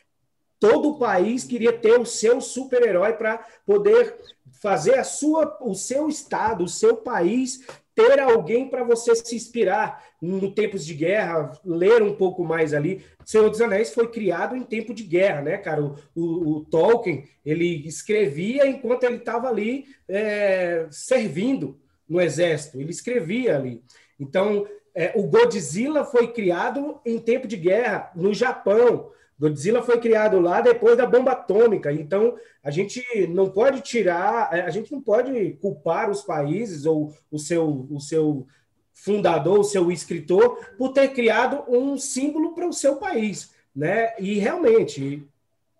Todo 0.60 0.90
o 0.90 0.98
país 0.98 1.44
queria 1.44 1.72
ter 1.72 1.98
o 1.98 2.06
seu 2.06 2.40
super-herói 2.40 3.14
para 3.14 3.38
poder 3.66 4.16
fazer 4.60 4.98
a 4.98 5.04
sua, 5.04 5.58
o 5.60 5.74
seu 5.74 6.08
estado, 6.08 6.64
o 6.64 6.68
seu 6.68 6.96
país 6.98 7.66
ter 7.94 8.20
alguém 8.20 8.68
para 8.68 8.84
você 8.84 9.14
se 9.14 9.36
inspirar 9.36 10.04
no 10.20 10.52
tempos 10.52 10.84
de 10.84 10.94
guerra, 10.94 11.52
ler 11.64 12.02
um 12.02 12.14
pouco 12.14 12.44
mais 12.44 12.72
ali. 12.72 13.04
Senhor 13.24 13.50
dos 13.50 13.60
Anéis 13.60 13.92
foi 13.92 14.08
criado 14.08 14.56
em 14.56 14.62
tempo 14.62 14.94
de 14.94 15.02
guerra, 15.02 15.42
né, 15.42 15.58
cara? 15.58 15.82
O, 15.82 15.96
o, 16.14 16.56
o 16.56 16.64
Tolkien, 16.64 17.24
ele 17.44 17.86
escrevia 17.86 18.66
enquanto 18.66 19.04
ele 19.04 19.16
estava 19.16 19.48
ali 19.48 19.86
é, 20.08 20.86
servindo 20.90 21.78
no 22.08 22.20
exército, 22.20 22.80
ele 22.80 22.90
escrevia 22.90 23.56
ali. 23.56 23.82
Então, 24.18 24.66
é, 24.94 25.12
o 25.16 25.24
Godzilla 25.24 26.04
foi 26.04 26.32
criado 26.32 27.00
em 27.04 27.18
tempo 27.18 27.48
de 27.48 27.56
guerra 27.56 28.10
no 28.14 28.32
Japão. 28.34 29.10
Godzilla 29.42 29.82
foi 29.82 29.98
criado 29.98 30.38
lá 30.38 30.60
depois 30.60 30.96
da 30.96 31.04
bomba 31.04 31.32
atômica. 31.32 31.92
Então, 31.92 32.36
a 32.62 32.70
gente 32.70 33.02
não 33.26 33.50
pode 33.50 33.80
tirar, 33.80 34.56
é, 34.56 34.60
a 34.60 34.70
gente 34.70 34.92
não 34.92 35.00
pode 35.00 35.58
culpar 35.60 36.08
os 36.08 36.22
países 36.22 36.86
ou 36.86 37.12
o 37.28 37.40
seu, 37.40 37.88
o 37.90 37.98
seu 37.98 38.46
fundador, 38.94 39.58
o 39.58 39.64
seu 39.64 39.90
escritor, 39.90 40.64
por 40.78 40.92
ter 40.92 41.08
criado 41.08 41.64
um 41.66 41.98
símbolo 41.98 42.54
para 42.54 42.68
o 42.68 42.72
seu 42.72 42.98
país. 42.98 43.50
Né? 43.74 44.14
E 44.16 44.38
realmente, 44.38 45.26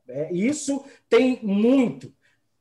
é, 0.09 0.33
isso 0.33 0.85
tem 1.09 1.39
muito. 1.41 2.13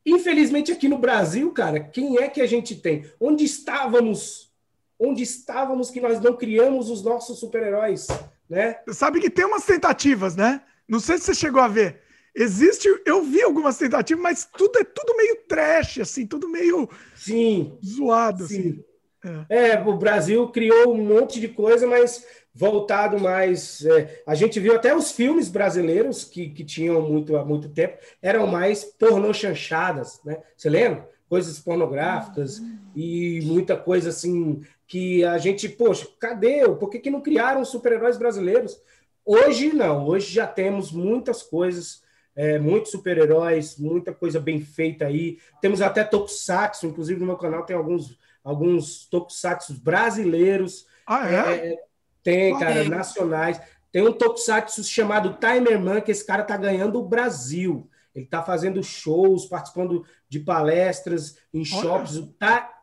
Infelizmente, 0.05 0.71
aqui 0.71 0.87
no 0.87 0.99
Brasil, 0.99 1.51
cara, 1.51 1.79
quem 1.79 2.19
é 2.19 2.29
que 2.29 2.41
a 2.41 2.47
gente 2.47 2.75
tem? 2.75 3.09
Onde 3.19 3.43
estávamos? 3.43 4.51
Onde 4.99 5.23
estávamos 5.23 5.89
que 5.89 5.99
nós 5.99 6.21
não 6.21 6.37
criamos 6.37 6.91
os 6.91 7.01
nossos 7.01 7.39
super-heróis? 7.39 8.05
Né? 8.47 8.77
Sabe 8.89 9.19
que 9.19 9.31
tem 9.31 9.45
umas 9.45 9.65
tentativas, 9.65 10.35
né? 10.35 10.61
Não 10.87 10.99
sei 10.99 11.17
se 11.17 11.25
você 11.25 11.35
chegou 11.35 11.61
a 11.61 11.67
ver. 11.67 12.01
Existe, 12.33 12.87
eu 13.05 13.23
vi 13.23 13.41
algumas 13.41 13.77
tentativas, 13.77 14.23
mas 14.23 14.49
tudo 14.57 14.79
é 14.79 14.83
tudo 14.83 15.17
meio 15.17 15.37
trash, 15.47 15.99
assim, 15.99 16.25
tudo 16.25 16.47
meio 16.47 16.89
sim, 17.13 17.77
zoado. 17.85 18.47
Sim. 18.47 18.81
Assim. 19.23 19.45
É. 19.49 19.71
é. 19.71 19.81
o 19.81 19.97
Brasil 19.97 20.47
criou 20.47 20.93
um 20.93 21.03
monte 21.03 21.39
de 21.39 21.49
coisa, 21.49 21.85
mas 21.85 22.25
voltado 22.53 23.19
mais. 23.19 23.85
É, 23.85 24.23
a 24.25 24.33
gente 24.33 24.59
viu 24.59 24.75
até 24.75 24.95
os 24.95 25.11
filmes 25.11 25.49
brasileiros 25.49 26.23
que, 26.23 26.49
que 26.49 26.63
tinham 26.63 27.01
muito 27.01 27.35
há 27.35 27.45
muito 27.45 27.69
tempo, 27.69 27.97
eram 28.21 28.47
mais 28.47 28.83
pornochanchadas, 28.83 30.21
né? 30.23 30.37
Você 30.55 30.69
lembra? 30.69 31.09
Coisas 31.29 31.59
pornográficas 31.59 32.59
uhum. 32.59 32.77
e 32.95 33.39
muita 33.43 33.77
coisa 33.77 34.09
assim 34.09 34.61
que 34.85 35.23
a 35.23 35.37
gente, 35.37 35.69
poxa, 35.69 36.05
cadê? 36.19 36.67
Por 36.67 36.89
que, 36.89 36.99
que 36.99 37.09
não 37.09 37.21
criaram 37.21 37.63
super-heróis 37.63 38.17
brasileiros? 38.17 38.77
Hoje 39.25 39.71
não, 39.73 40.07
hoje 40.07 40.33
já 40.33 40.47
temos 40.47 40.91
muitas 40.91 41.43
coisas, 41.43 42.03
é, 42.35 42.57
muitos 42.57 42.91
super-heróis, 42.91 43.77
muita 43.77 44.13
coisa 44.13 44.39
bem 44.39 44.61
feita 44.61 45.05
aí. 45.05 45.37
Temos 45.61 45.81
até 45.81 46.03
Tokusatsu, 46.03 46.87
inclusive 46.87 47.19
no 47.19 47.25
meu 47.25 47.37
canal 47.37 47.63
tem 47.63 47.75
alguns, 47.75 48.17
alguns 48.43 49.05
Tokusatsu 49.05 49.75
brasileiros. 49.81 50.87
Ah, 51.05 51.29
é? 51.29 51.73
é 51.73 51.83
tem, 52.23 52.57
cara, 52.57 52.83
nacionais. 52.83 53.59
Tem 53.91 54.01
um 54.01 54.13
Tokusatsu 54.13 54.83
chamado 54.83 55.37
Timerman, 55.39 56.01
que 56.01 56.11
esse 56.11 56.25
cara 56.25 56.43
tá 56.43 56.55
ganhando 56.57 56.99
o 56.99 57.07
Brasil. 57.07 57.89
Ele 58.15 58.25
tá 58.25 58.41
fazendo 58.43 58.83
shows, 58.83 59.45
participando 59.45 60.05
de 60.27 60.39
palestras 60.39 61.37
em 61.53 61.63
shops. 61.63 62.17
O 62.17 62.33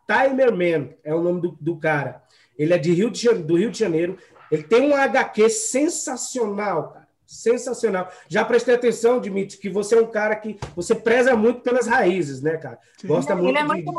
Timerman 0.07 0.95
é 1.05 1.15
o 1.15 1.23
nome 1.23 1.41
do, 1.41 1.59
do 1.61 1.77
cara. 1.77 2.23
Ele 2.59 2.73
é 2.73 2.79
de 2.79 2.93
Rio 2.93 3.11
de, 3.11 3.29
do 3.35 3.57
Rio 3.57 3.71
de 3.71 3.79
Janeiro. 3.79 4.19
Ele 4.51 4.63
tem 4.63 4.91
um 4.91 4.95
HQ 4.95 5.49
sensacional, 5.51 6.91
cara. 6.93 7.09
Sensacional. 7.27 8.11
Já 8.27 8.43
prestei 8.43 8.75
atenção, 8.75 9.21
Dimitri, 9.21 9.59
que 9.59 9.69
você 9.69 9.95
é 9.95 10.01
um 10.01 10.07
cara 10.07 10.35
que 10.35 10.59
você 10.75 10.95
preza 10.95 11.37
muito 11.37 11.61
pelas 11.61 11.87
raízes, 11.87 12.41
né, 12.41 12.57
cara? 12.57 12.79
Gosta 13.05 13.35
Ele 13.35 13.43
muito 13.43 13.59
é 13.59 13.65
muito 13.65 13.93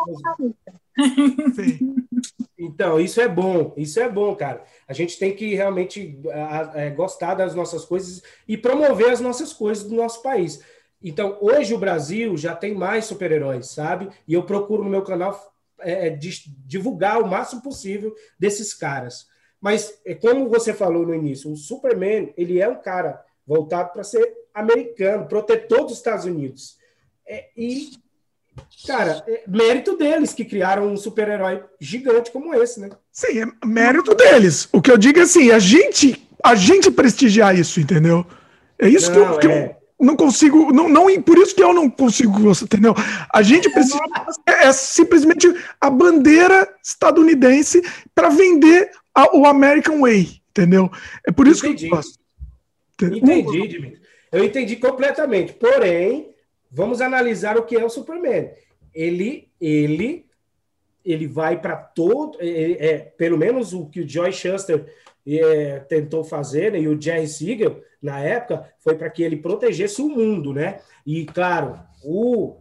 de... 0.97 1.55
Sim. 1.55 1.95
Então, 2.61 2.99
isso 2.99 3.21
é 3.21 3.27
bom, 3.27 3.73
isso 3.77 4.01
é 4.01 4.09
bom, 4.09 4.35
cara. 4.35 4.61
A 4.85 4.91
gente 4.91 5.17
tem 5.17 5.33
que 5.33 5.55
realmente 5.55 6.19
é, 6.73 6.89
gostar 6.89 7.33
das 7.33 7.55
nossas 7.55 7.85
coisas 7.85 8.21
e 8.45 8.57
promover 8.57 9.11
as 9.11 9.21
nossas 9.21 9.53
coisas 9.53 9.85
do 9.85 9.95
nosso 9.95 10.21
país. 10.21 10.59
Então, 11.01 11.37
hoje 11.39 11.73
o 11.73 11.77
Brasil 11.77 12.35
já 12.35 12.53
tem 12.53 12.75
mais 12.75 13.05
super-heróis, 13.05 13.67
sabe? 13.67 14.09
E 14.27 14.33
eu 14.33 14.43
procuro 14.43 14.83
no 14.83 14.89
meu 14.89 15.03
canal 15.03 15.39
é, 15.79 16.09
divulgar 16.09 17.21
o 17.21 17.27
máximo 17.27 17.61
possível 17.61 18.13
desses 18.37 18.73
caras. 18.73 19.25
Mas, 19.61 19.99
é 20.05 20.15
como 20.15 20.49
você 20.49 20.73
falou 20.73 21.05
no 21.05 21.13
início, 21.13 21.51
o 21.51 21.57
Superman, 21.57 22.33
ele 22.37 22.61
é 22.61 22.67
um 22.67 22.81
cara 22.81 23.23
voltado 23.45 23.91
para 23.91 24.03
ser 24.03 24.31
americano, 24.53 25.27
protetor 25.27 25.85
dos 25.85 25.97
Estados 25.97 26.25
Unidos. 26.25 26.77
É, 27.27 27.45
e, 27.55 27.91
cara, 28.87 29.23
é 29.27 29.43
mérito 29.47 29.97
deles 29.97 30.33
que 30.33 30.45
criaram 30.45 30.87
um 30.87 30.97
super-herói 30.97 31.63
gigante 31.79 32.31
como 32.31 32.53
esse, 32.53 32.79
né? 32.79 32.89
Sim, 33.11 33.41
é 33.41 33.65
mérito 33.65 34.15
deles. 34.15 34.69
O 34.71 34.81
que 34.81 34.91
eu 34.91 34.97
digo 34.97 35.19
é 35.19 35.23
assim, 35.23 35.51
a 35.51 35.59
gente, 35.59 36.27
a 36.43 36.55
gente 36.55 36.89
prestigiar 36.89 37.57
isso, 37.57 37.79
entendeu? 37.79 38.25
É 38.77 38.87
isso 38.87 39.11
não, 39.11 39.15
que, 39.15 39.19
eu, 39.19 39.39
que 39.39 39.47
é... 39.47 39.75
eu 39.99 40.05
não 40.05 40.15
consigo, 40.15 40.71
não, 40.71 40.87
não, 40.87 41.21
por 41.21 41.37
isso 41.37 41.53
que 41.53 41.61
eu 41.61 41.73
não 41.73 41.89
consigo, 41.89 42.51
entendeu? 42.63 42.95
A 43.33 43.41
gente 43.41 43.69
precisa 43.69 43.99
é, 44.45 44.67
é 44.67 44.71
simplesmente 44.71 45.53
a 45.81 45.89
bandeira 45.89 46.67
estadunidense 46.81 47.81
para 48.15 48.29
vender 48.29 48.89
o 49.33 49.45
American 49.45 50.01
Way, 50.01 50.41
entendeu? 50.49 50.89
É 51.27 51.31
por 51.31 51.47
isso 51.47 51.65
entendi. 51.65 51.87
que 51.87 51.93
eu 51.93 51.97
gosto. 51.97 52.19
Entendi, 53.01 53.67
Dimitri. 53.67 54.01
Eu 54.31 54.43
entendi 54.43 54.75
completamente. 54.75 55.53
Porém, 55.53 56.29
vamos 56.69 57.01
analisar 57.01 57.57
o 57.57 57.63
que 57.63 57.75
é 57.75 57.83
o 57.83 57.89
Superman. 57.89 58.51
Ele, 58.93 59.49
ele, 59.59 60.25
ele 61.03 61.27
vai 61.27 61.59
para 61.59 61.75
todo, 61.75 62.37
é, 62.41 62.87
é, 62.87 62.97
pelo 62.99 63.37
menos 63.37 63.73
o 63.73 63.87
que 63.87 64.01
o 64.01 64.07
Joy 64.07 64.31
Shuster 64.31 64.85
é, 65.27 65.79
tentou 65.79 66.23
fazer, 66.23 66.71
né, 66.71 66.81
e 66.81 66.87
o 66.87 66.99
Jerry 66.99 67.27
Siegel, 67.27 67.83
na 68.01 68.19
época, 68.19 68.71
foi 68.79 68.95
para 68.95 69.09
que 69.09 69.21
ele 69.21 69.37
protegesse 69.37 70.01
o 70.01 70.09
mundo, 70.09 70.53
né? 70.53 70.79
E, 71.05 71.25
claro, 71.25 71.79
o, 72.03 72.57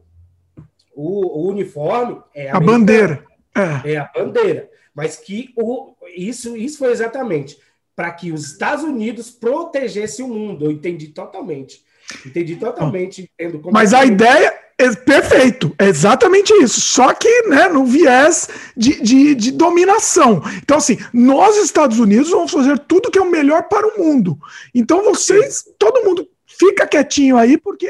o, 0.95 1.43
o 1.43 1.49
uniforme 1.49 2.21
é 2.35 2.51
a, 2.51 2.57
a 2.57 2.61
bandeira. 2.61 3.25
É. 3.55 3.93
é 3.93 3.97
a 3.99 4.11
bandeira. 4.13 4.69
Mas 4.99 5.15
que 5.15 5.53
o, 5.57 5.93
isso, 6.17 6.57
isso 6.57 6.79
foi 6.79 6.91
exatamente 6.91 7.57
para 7.95 8.11
que 8.11 8.33
os 8.33 8.51
Estados 8.51 8.83
Unidos 8.83 9.31
protegessem 9.31 10.25
o 10.25 10.29
mundo. 10.29 10.65
Eu 10.65 10.73
entendi 10.73 11.07
totalmente. 11.07 11.85
Entendi 12.27 12.57
totalmente. 12.57 13.31
Mas 13.71 13.95
a 13.95 14.05
ideia 14.05 14.53
é 14.77 14.93
perfeito, 14.97 15.73
é 15.79 15.87
exatamente 15.87 16.53
isso. 16.55 16.81
Só 16.81 17.15
que 17.15 17.43
né, 17.43 17.69
no 17.69 17.85
viés 17.85 18.49
de, 18.77 19.01
de, 19.01 19.37
de, 19.37 19.53
dominação. 19.53 20.43
Então, 20.61 20.79
assim, 20.79 20.99
nós, 21.13 21.57
Estados 21.59 22.01
Unidos, 22.01 22.31
vamos 22.31 22.51
fazer 22.51 22.77
tudo 22.81 23.09
que 23.09 23.21
é 23.21 23.23
o 23.23 23.31
melhor 23.31 23.69
para 23.69 23.87
o 23.87 24.03
mundo. 24.03 24.37
Então, 24.75 25.05
vocês, 25.05 25.63
todo 25.79 26.03
mundo 26.03 26.29
fica 26.45 26.89
quietinho 26.89 27.37
aí, 27.37 27.57
porque 27.57 27.89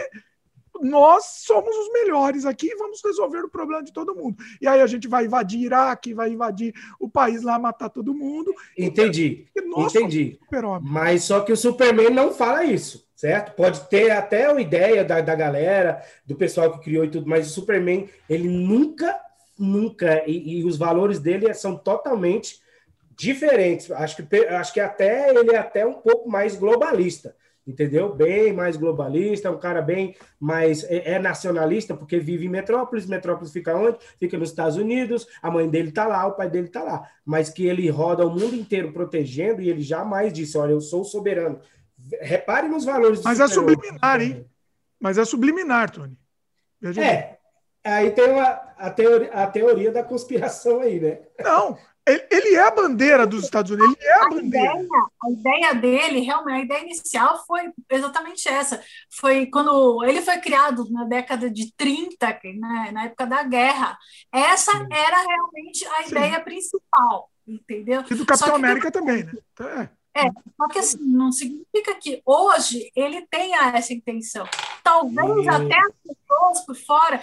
nós 0.81 1.25
somos 1.45 1.75
os 1.77 1.93
melhores 1.93 2.45
aqui 2.45 2.69
e 2.69 2.77
vamos 2.77 3.01
resolver 3.05 3.45
o 3.45 3.49
problema 3.49 3.83
de 3.83 3.93
todo 3.93 4.15
mundo. 4.15 4.37
E 4.61 4.67
aí 4.67 4.81
a 4.81 4.87
gente 4.87 5.09
vai 5.09 5.25
invadir 5.25 5.61
Iraque, 5.61 6.15
vai 6.15 6.31
invadir 6.31 6.75
o 6.99 7.09
país 7.09 7.43
lá, 7.43 7.59
matar 7.59 7.89
todo 7.89 8.15
mundo. 8.15 8.55
Entendi. 8.77 9.47
Entendi. 9.57 10.39
Mas 10.83 11.25
só 11.25 11.41
que 11.41 11.53
o 11.53 11.57
Superman 11.57 12.11
não 12.11 12.33
fala 12.33 12.65
isso, 12.65 13.09
certo? 13.15 13.55
Pode 13.55 13.89
ter 13.89 14.11
até 14.11 14.51
uma 14.51 14.61
ideia 14.61 15.05
da, 15.05 15.21
da 15.21 15.35
galera, 15.35 16.03
do 16.27 16.35
pessoal 16.35 16.73
que 16.73 16.85
criou 16.85 17.05
e 17.05 17.11
tudo, 17.11 17.29
mas 17.29 17.47
o 17.47 17.51
Superman, 17.51 18.09
ele 18.29 18.49
nunca, 18.49 19.19
nunca, 19.59 20.25
e, 20.27 20.61
e 20.61 20.65
os 20.65 20.77
valores 20.77 21.19
dele 21.19 21.53
são 21.55 21.77
totalmente 21.77 22.61
diferentes. 23.17 23.91
Acho 23.91 24.17
que, 24.17 24.37
acho 24.47 24.73
que 24.73 24.81
até 24.81 25.31
ele 25.31 25.53
é 25.53 25.59
até 25.59 25.85
um 25.85 25.95
pouco 25.95 26.29
mais 26.29 26.57
globalista 26.57 27.35
entendeu? 27.69 28.15
Bem 28.15 28.53
mais 28.53 28.79
globalista, 28.79 29.51
um 29.51 29.59
cara 29.59 29.83
bem 29.83 30.17
mais 30.41 30.83
é, 30.85 31.13
é, 31.13 31.19
nacionalista, 31.19 31.95
porque 31.95 32.19
vive 32.19 32.47
em 32.47 32.49
Metrópolis. 32.49 33.07
Metrópolis 33.07 33.53
fica 33.53 33.77
onde? 33.77 33.99
Fica 34.19 34.39
nos 34.39 34.49
Estados 34.49 34.77
Unidos. 34.77 35.27
A 35.43 35.51
mãe 35.51 35.69
dele 35.69 35.93
tá 35.93 36.07
lá, 36.07 36.27
o 36.27 36.33
pai 36.33 36.49
dele 36.49 36.69
tá 36.69 36.83
lá. 36.83 37.07
Mas 37.25 37.51
que 37.51 37.67
ele 37.67 37.89
roda 37.91 38.27
o 38.27 38.31
mundo 38.31 38.55
inteiro 38.55 38.91
protegendo 38.91 39.61
e 39.61 39.69
ele 39.69 39.83
jamais 39.83 40.33
disse: 40.33 40.57
Olha, 40.57 40.73
eu 40.73 40.81
sou 40.81 41.05
soberano. 41.05 41.61
Repare 42.23 42.69
nos 42.69 42.87
valores. 42.87 43.23
Mas 43.23 43.39
é 43.39 43.47
subliminar, 43.47 44.21
hein? 44.23 44.47
Mas 44.99 45.19
é 45.19 45.25
subliminar, 45.25 45.91
Tony. 45.91 46.19
Veja 46.81 47.05
é. 47.05 47.17
Bem. 47.17 47.39
Aí 47.85 48.11
tem 48.11 48.31
uma, 48.31 48.49
a, 48.77 48.91
teoria, 48.91 49.31
a 49.33 49.47
teoria 49.47 49.93
da 49.93 50.03
conspiração 50.03 50.81
aí, 50.81 51.01
né? 51.01 51.21
Não, 51.41 51.79
ele 52.31 52.55
é 52.55 52.63
a 52.63 52.71
bandeira 52.71 53.27
dos 53.27 53.45
Estados 53.45 53.71
Unidos, 53.71 53.97
ele 53.99 54.09
é 54.09 54.15
a, 54.15 54.27
a 54.27 54.29
bandeira. 54.29 54.75
Ideia, 54.75 54.89
a 55.23 55.31
ideia 55.31 55.75
dele, 55.75 56.21
realmente, 56.21 56.55
a 56.55 56.65
ideia 56.65 56.83
inicial 56.83 57.45
foi 57.47 57.71
exatamente 57.91 58.49
essa. 58.49 58.83
Foi 59.11 59.47
quando 59.47 60.05
ele 60.05 60.21
foi 60.23 60.39
criado 60.39 60.91
na 60.91 61.05
década 61.05 61.51
de 61.51 61.73
30, 61.77 62.27
né, 62.59 62.91
na 62.93 63.05
época 63.05 63.27
da 63.27 63.43
guerra. 63.43 63.99
Essa 64.33 64.73
era 64.73 65.27
realmente 65.27 65.87
a 65.87 66.03
Sim. 66.03 66.11
ideia 66.11 66.41
principal, 66.41 67.31
entendeu? 67.47 68.05
E 68.11 68.15
do 68.15 68.27
Capitão 68.27 68.55
América 68.55 68.91
também, 68.91 69.25
né? 69.25 69.33
Então, 69.53 69.69
é. 69.69 69.91
É, 70.19 70.33
só 70.57 70.69
que 70.69 70.79
assim, 70.81 70.99
não 71.01 71.31
significa 71.31 71.95
que 71.95 72.21
hoje 72.27 72.91
ele 72.97 73.25
tenha 73.31 73.71
essa 73.73 73.93
intenção. 73.93 74.45
Talvez 74.83 75.47
até 75.47 75.77
as 75.79 75.95
pessoas 76.03 76.67
por 76.67 76.77
fora, 76.77 77.23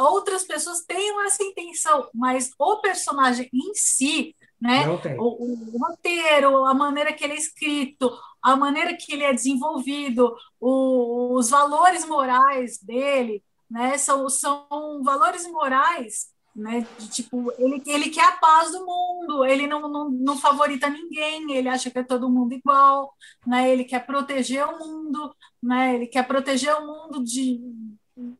outras 0.00 0.44
pessoas 0.44 0.82
tenham 0.86 1.22
essa 1.22 1.42
intenção, 1.42 2.08
mas 2.14 2.50
o 2.58 2.78
personagem 2.78 3.50
em 3.52 3.74
si, 3.74 4.34
né, 4.58 4.88
o, 5.18 5.74
o, 5.74 5.78
roteiro, 5.78 6.64
a 6.64 6.72
maneira 6.72 7.12
que 7.12 7.22
ele 7.24 7.34
é 7.34 7.38
escrito, 7.38 8.10
a 8.40 8.56
maneira 8.56 8.96
que 8.96 9.12
ele 9.12 9.24
é 9.24 9.32
desenvolvido, 9.34 10.34
o, 10.58 11.34
os 11.34 11.50
valores 11.50 12.06
morais 12.06 12.78
dele, 12.78 13.42
né, 13.70 13.98
são, 13.98 14.30
são 14.30 15.02
valores 15.02 15.46
morais 15.46 16.33
né? 16.54 16.86
De, 16.98 17.08
tipo, 17.08 17.52
ele, 17.58 17.82
ele 17.86 18.10
quer 18.10 18.24
a 18.24 18.32
paz 18.36 18.70
do 18.70 18.86
mundo, 18.86 19.44
ele 19.44 19.66
não, 19.66 19.88
não, 19.88 20.10
não 20.10 20.38
favorita 20.38 20.88
ninguém, 20.88 21.52
ele 21.52 21.68
acha 21.68 21.90
que 21.90 21.98
é 21.98 22.02
todo 22.02 22.30
mundo 22.30 22.54
igual, 22.54 23.14
né? 23.46 23.70
Ele 23.70 23.84
quer 23.84 24.06
proteger 24.06 24.64
o 24.64 24.78
mundo, 24.78 25.34
né? 25.62 25.94
Ele 25.96 26.06
quer 26.06 26.26
proteger 26.26 26.74
o 26.76 26.86
mundo 26.86 27.24
de, 27.24 27.60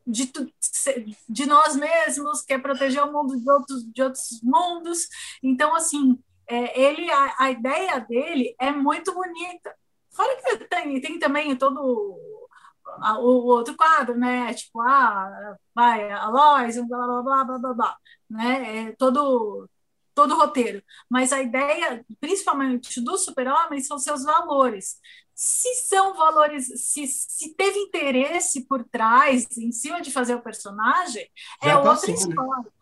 de, 0.06 0.32
de 1.28 1.46
nós 1.46 1.74
mesmos, 1.76 2.42
quer 2.42 2.62
proteger 2.62 3.02
o 3.02 3.12
mundo 3.12 3.38
de 3.38 3.50
outros, 3.50 3.84
de 3.92 4.02
outros 4.02 4.40
mundos. 4.42 5.08
Então, 5.42 5.74
assim, 5.74 6.18
é, 6.48 6.80
ele 6.80 7.10
a, 7.10 7.34
a 7.38 7.50
ideia 7.50 7.98
dele 8.00 8.54
é 8.60 8.70
muito 8.70 9.12
bonita. 9.12 9.74
Fora 10.10 10.36
que 10.36 10.64
tem, 10.68 11.00
tem 11.00 11.18
também 11.18 11.56
todo 11.56 12.16
o 13.18 13.46
outro 13.46 13.76
quadro, 13.76 14.16
né? 14.16 14.52
Tipo, 14.54 14.80
ah, 14.80 15.56
vai, 15.74 16.10
a 16.12 16.28
Lois, 16.28 16.76
blá, 16.86 17.06
blá, 17.06 17.22
blá, 17.22 17.44
blá, 17.44 17.58
blá, 17.58 17.74
blá, 17.74 17.96
né? 18.28 18.88
É 18.88 18.92
todo, 18.92 19.68
todo 20.14 20.34
o 20.34 20.38
roteiro. 20.38 20.82
Mas 21.08 21.32
a 21.32 21.42
ideia, 21.42 22.04
principalmente 22.20 23.00
do 23.00 23.16
super-homem, 23.16 23.80
são 23.80 23.98
seus 23.98 24.24
valores. 24.24 24.96
Se 25.34 25.74
são 25.76 26.14
valores, 26.14 26.66
se, 26.76 27.06
se 27.06 27.54
teve 27.54 27.78
interesse 27.78 28.66
por 28.66 28.84
trás, 28.84 29.46
em 29.58 29.72
cima 29.72 30.00
de 30.00 30.12
fazer 30.12 30.34
o 30.34 30.42
personagem, 30.42 31.28
já 31.62 31.70
é 31.70 31.82
passou, 31.82 31.90
outra 31.90 32.08
né? 32.08 32.14
história. 32.14 32.72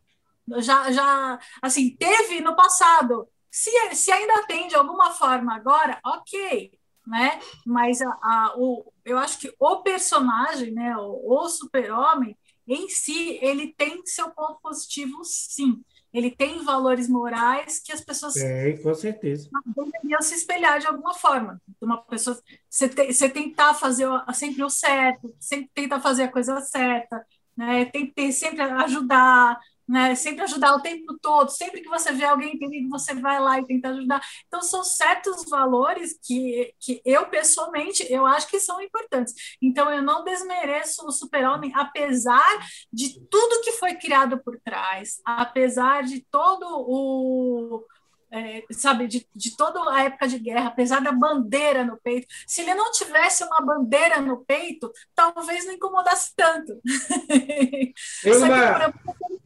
Já, 0.59 0.93
já, 0.93 1.41
assim, 1.63 1.97
teve 1.97 2.41
no 2.41 2.55
passado. 2.57 3.29
Se, 3.51 3.71
se 3.95 4.11
ainda 4.13 4.47
tem 4.47 4.69
de 4.69 4.75
alguma 4.75 5.13
forma 5.13 5.55
agora, 5.55 6.01
ok 6.05 6.82
né? 7.07 7.41
Mas 7.67 8.01
a, 8.01 8.09
a, 8.09 8.55
o, 8.57 8.93
eu 9.05 9.19
acho 9.19 9.39
que 9.39 9.53
o 9.59 9.77
personagem, 9.83 10.73
né, 10.73 10.97
o, 10.97 11.23
o 11.25 11.49
super-homem, 11.49 12.37
em 12.67 12.89
si, 12.89 13.39
ele 13.43 13.75
tem 13.77 14.05
seu 14.05 14.31
ponto 14.31 14.61
positivo, 14.63 15.25
sim. 15.25 15.83
Ele 16.13 16.31
tem 16.31 16.63
valores 16.63 17.09
morais 17.09 17.81
que 17.81 17.91
as 17.91 18.03
pessoas 18.03 18.37
é, 18.37 18.73
com 18.75 18.95
certeza. 18.95 19.49
deveriam 19.75 20.21
se 20.21 20.35
espelhar 20.35 20.79
de 20.79 20.87
alguma 20.87 21.15
forma. 21.15 21.61
Uma 21.81 22.03
pessoa, 22.03 22.39
você, 22.69 22.89
te, 22.89 23.13
você 23.13 23.31
tentar 23.31 23.75
fazer 23.75 24.07
sempre 24.35 24.63
o 24.63 24.69
certo, 24.69 25.35
sempre 25.41 25.71
tentar 25.75 26.01
fazer 26.01 26.25
a 26.25 26.33
coisa 26.33 26.61
certa, 26.61 27.27
né? 27.57 27.87
Tem 27.87 28.13
que 28.13 28.31
sempre 28.31 28.61
ajudar, 28.61 29.59
né? 29.89 30.15
Sempre 30.15 30.43
ajudar 30.43 30.75
o 30.75 30.81
tempo 30.81 31.19
todo, 31.21 31.51
sempre 31.51 31.81
que 31.81 31.89
você 31.89 32.13
vê 32.13 32.25
alguém 32.25 32.55
em 32.55 32.59
perigo, 32.59 32.89
você 32.89 33.15
vai 33.15 33.41
lá 33.41 33.59
e 33.59 33.67
tenta 33.67 33.89
ajudar. 33.89 34.21
Então, 34.47 34.63
são 34.63 34.85
certos 34.85 35.45
valores 35.49 36.19
que, 36.23 36.75
que 36.81 37.01
eu, 37.05 37.27
pessoalmente, 37.27 38.07
eu 38.11 38.27
acho 38.27 38.49
que 38.49 38.61
são 38.61 38.81
importantes. 38.81 39.35
Então, 39.61 39.93
eu 39.93 40.03
não 40.03 40.25
desmereço 40.25 41.07
o 41.07 41.13
super-homem, 41.13 41.73
apesar 41.75 42.59
de 42.93 43.21
tudo 43.29 43.63
que 43.63 43.73
foi 43.73 43.95
criado 43.95 44.43
por 44.43 44.59
trás, 44.61 45.21
apesar 45.25 46.03
de 46.05 46.25
todo 46.31 46.67
o 46.67 47.85
é, 48.33 48.65
sabe, 48.71 49.07
de, 49.07 49.29
de 49.37 49.55
toda 49.55 49.79
a 49.93 50.05
época 50.05 50.27
de 50.27 50.39
guerra, 50.39 50.69
apesar 50.69 51.01
da 51.01 51.13
bandeira 51.13 51.85
no 51.85 51.99
peito. 51.99 52.27
Se 52.47 52.63
ele 52.63 52.75
não 52.75 52.91
tivesse 52.91 53.45
uma 53.45 53.61
bandeira 53.61 54.23
no 54.23 54.43
peito, 54.43 54.91
talvez 55.15 55.67
não 55.67 55.75
incomodasse 55.75 56.33
tanto. 56.35 56.81
Só 58.25 58.47
que 58.47 58.53
ele 58.53 58.85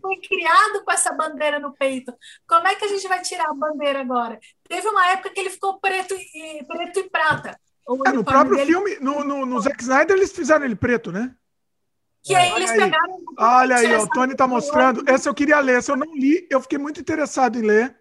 foi 0.07 0.17
criado 0.17 0.85
com 0.85 0.93
essa 0.93 1.13
bandeira 1.13 1.59
no 1.59 1.73
peito. 1.73 2.15
Como 2.49 2.67
é 2.69 2.75
que 2.77 2.85
a 2.85 2.89
gente 2.89 3.09
vai 3.09 3.21
tirar 3.21 3.51
a 3.51 3.55
bandeira 3.55 4.01
agora? 4.01 4.39
Teve 4.69 4.89
uma 4.89 5.11
época 5.11 5.31
que 5.31 5.41
ele 5.41 5.51
ficou 5.51 5.81
preto 5.81 6.15
e, 6.15 6.65
preto 6.65 7.01
e 7.01 7.11
prata. 7.11 7.59
É, 8.07 8.13
no 8.13 8.25
próprio 8.25 8.57
dele... 8.57 8.73
filme, 8.73 8.97
no, 9.01 9.25
no, 9.25 9.47
no 9.47 9.61
Zack 9.61 9.83
Snyder, 9.83 10.17
eles 10.17 10.33
fizeram 10.33 10.65
ele 10.65 10.77
preto, 10.77 11.11
né? 11.11 11.35
Que 12.23 12.35
aí 12.35 12.53
eles 12.53 12.71
aí. 12.71 12.79
pegaram. 12.79 13.19
Olha 13.39 13.77
aí, 13.77 13.97
o 13.97 14.09
Tony 14.09 14.33
está 14.33 14.47
mostrando. 14.47 15.05
Essa 15.09 15.29
eu 15.29 15.35
queria 15.35 15.61
ler, 15.61 15.79
essa 15.79 15.93
eu 15.93 15.97
não 15.97 16.15
li, 16.15 16.47
eu 16.51 16.61
fiquei 16.61 16.79
muito 16.79 17.01
interessado 17.01 17.57
em 17.59 17.63
ler 17.63 17.97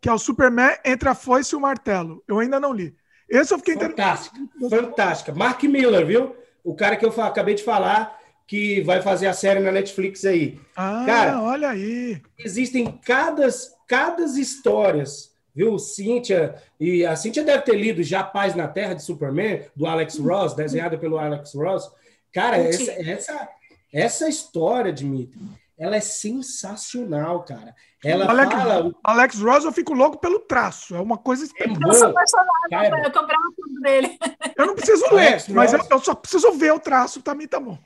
que 0.00 0.08
é 0.08 0.12
o 0.12 0.18
Superman 0.18 0.76
entre 0.84 1.08
a 1.08 1.14
foice 1.14 1.54
e 1.54 1.58
o 1.58 1.60
martelo. 1.60 2.22
Eu 2.28 2.38
ainda 2.38 2.60
não 2.60 2.72
li. 2.72 2.94
Esse 3.28 3.52
eu 3.52 3.58
fiquei 3.58 3.76
Fantástica, 3.76 4.38
fantástica. 4.70 5.34
Mark 5.34 5.62
Miller, 5.64 6.06
viu? 6.06 6.36
O 6.64 6.74
cara 6.74 6.96
que 6.96 7.04
eu 7.04 7.10
acabei 7.22 7.54
de 7.54 7.64
falar 7.64 8.17
que 8.48 8.80
vai 8.80 9.02
fazer 9.02 9.26
a 9.26 9.34
série 9.34 9.60
na 9.60 9.70
Netflix 9.70 10.24
aí. 10.24 10.58
Ah, 10.74 11.04
cara, 11.04 11.42
olha 11.42 11.68
aí. 11.68 12.20
Existem 12.38 12.98
cada, 13.04 13.46
cada 13.86 14.24
histórias, 14.24 15.30
viu? 15.54 15.78
Cíntia, 15.78 16.54
e 16.80 17.04
a 17.04 17.14
Cíntia 17.14 17.44
deve 17.44 17.62
ter 17.62 17.76
lido 17.76 18.02
Já 18.02 18.24
Paz 18.24 18.54
na 18.54 18.66
Terra 18.66 18.94
de 18.94 19.04
Superman, 19.04 19.64
do 19.76 19.86
Alex 19.86 20.18
Ross, 20.18 20.54
desenhada 20.54 20.96
pelo 20.96 21.18
Alex 21.18 21.52
Ross. 21.54 21.92
Cara, 22.32 22.56
essa, 22.56 22.90
essa, 22.92 23.48
essa 23.92 24.28
história, 24.30 24.94
Dimitri, 24.94 25.38
ela 25.78 25.96
é 25.96 26.00
sensacional, 26.00 27.44
cara. 27.44 27.74
Ela 28.02 28.30
Alex, 28.30 28.50
fala... 28.50 28.94
Alex 29.04 29.40
Ross, 29.40 29.64
eu 29.64 29.72
fico 29.72 29.92
louco 29.92 30.18
pelo 30.18 30.38
traço. 30.38 30.96
É 30.96 31.00
uma 31.00 31.18
coisa 31.18 31.44
é. 31.44 31.64
Eu 31.64 31.92
sou 31.92 32.08
apaixonada, 32.08 33.02
eu 33.04 33.12
comprava 33.12 33.52
tudo 33.54 33.80
dele. 33.82 34.18
Eu 34.56 34.66
não 34.66 34.74
preciso 34.74 35.04
ler, 35.12 35.44
mas 35.50 35.74
eu, 35.74 35.80
eu, 35.90 35.98
só 36.00 36.14
preciso 36.14 36.52
ver 36.52 36.72
o 36.72 36.80
traço, 36.80 37.20
também 37.20 37.46
tá 37.46 37.60
bom. 37.60 37.78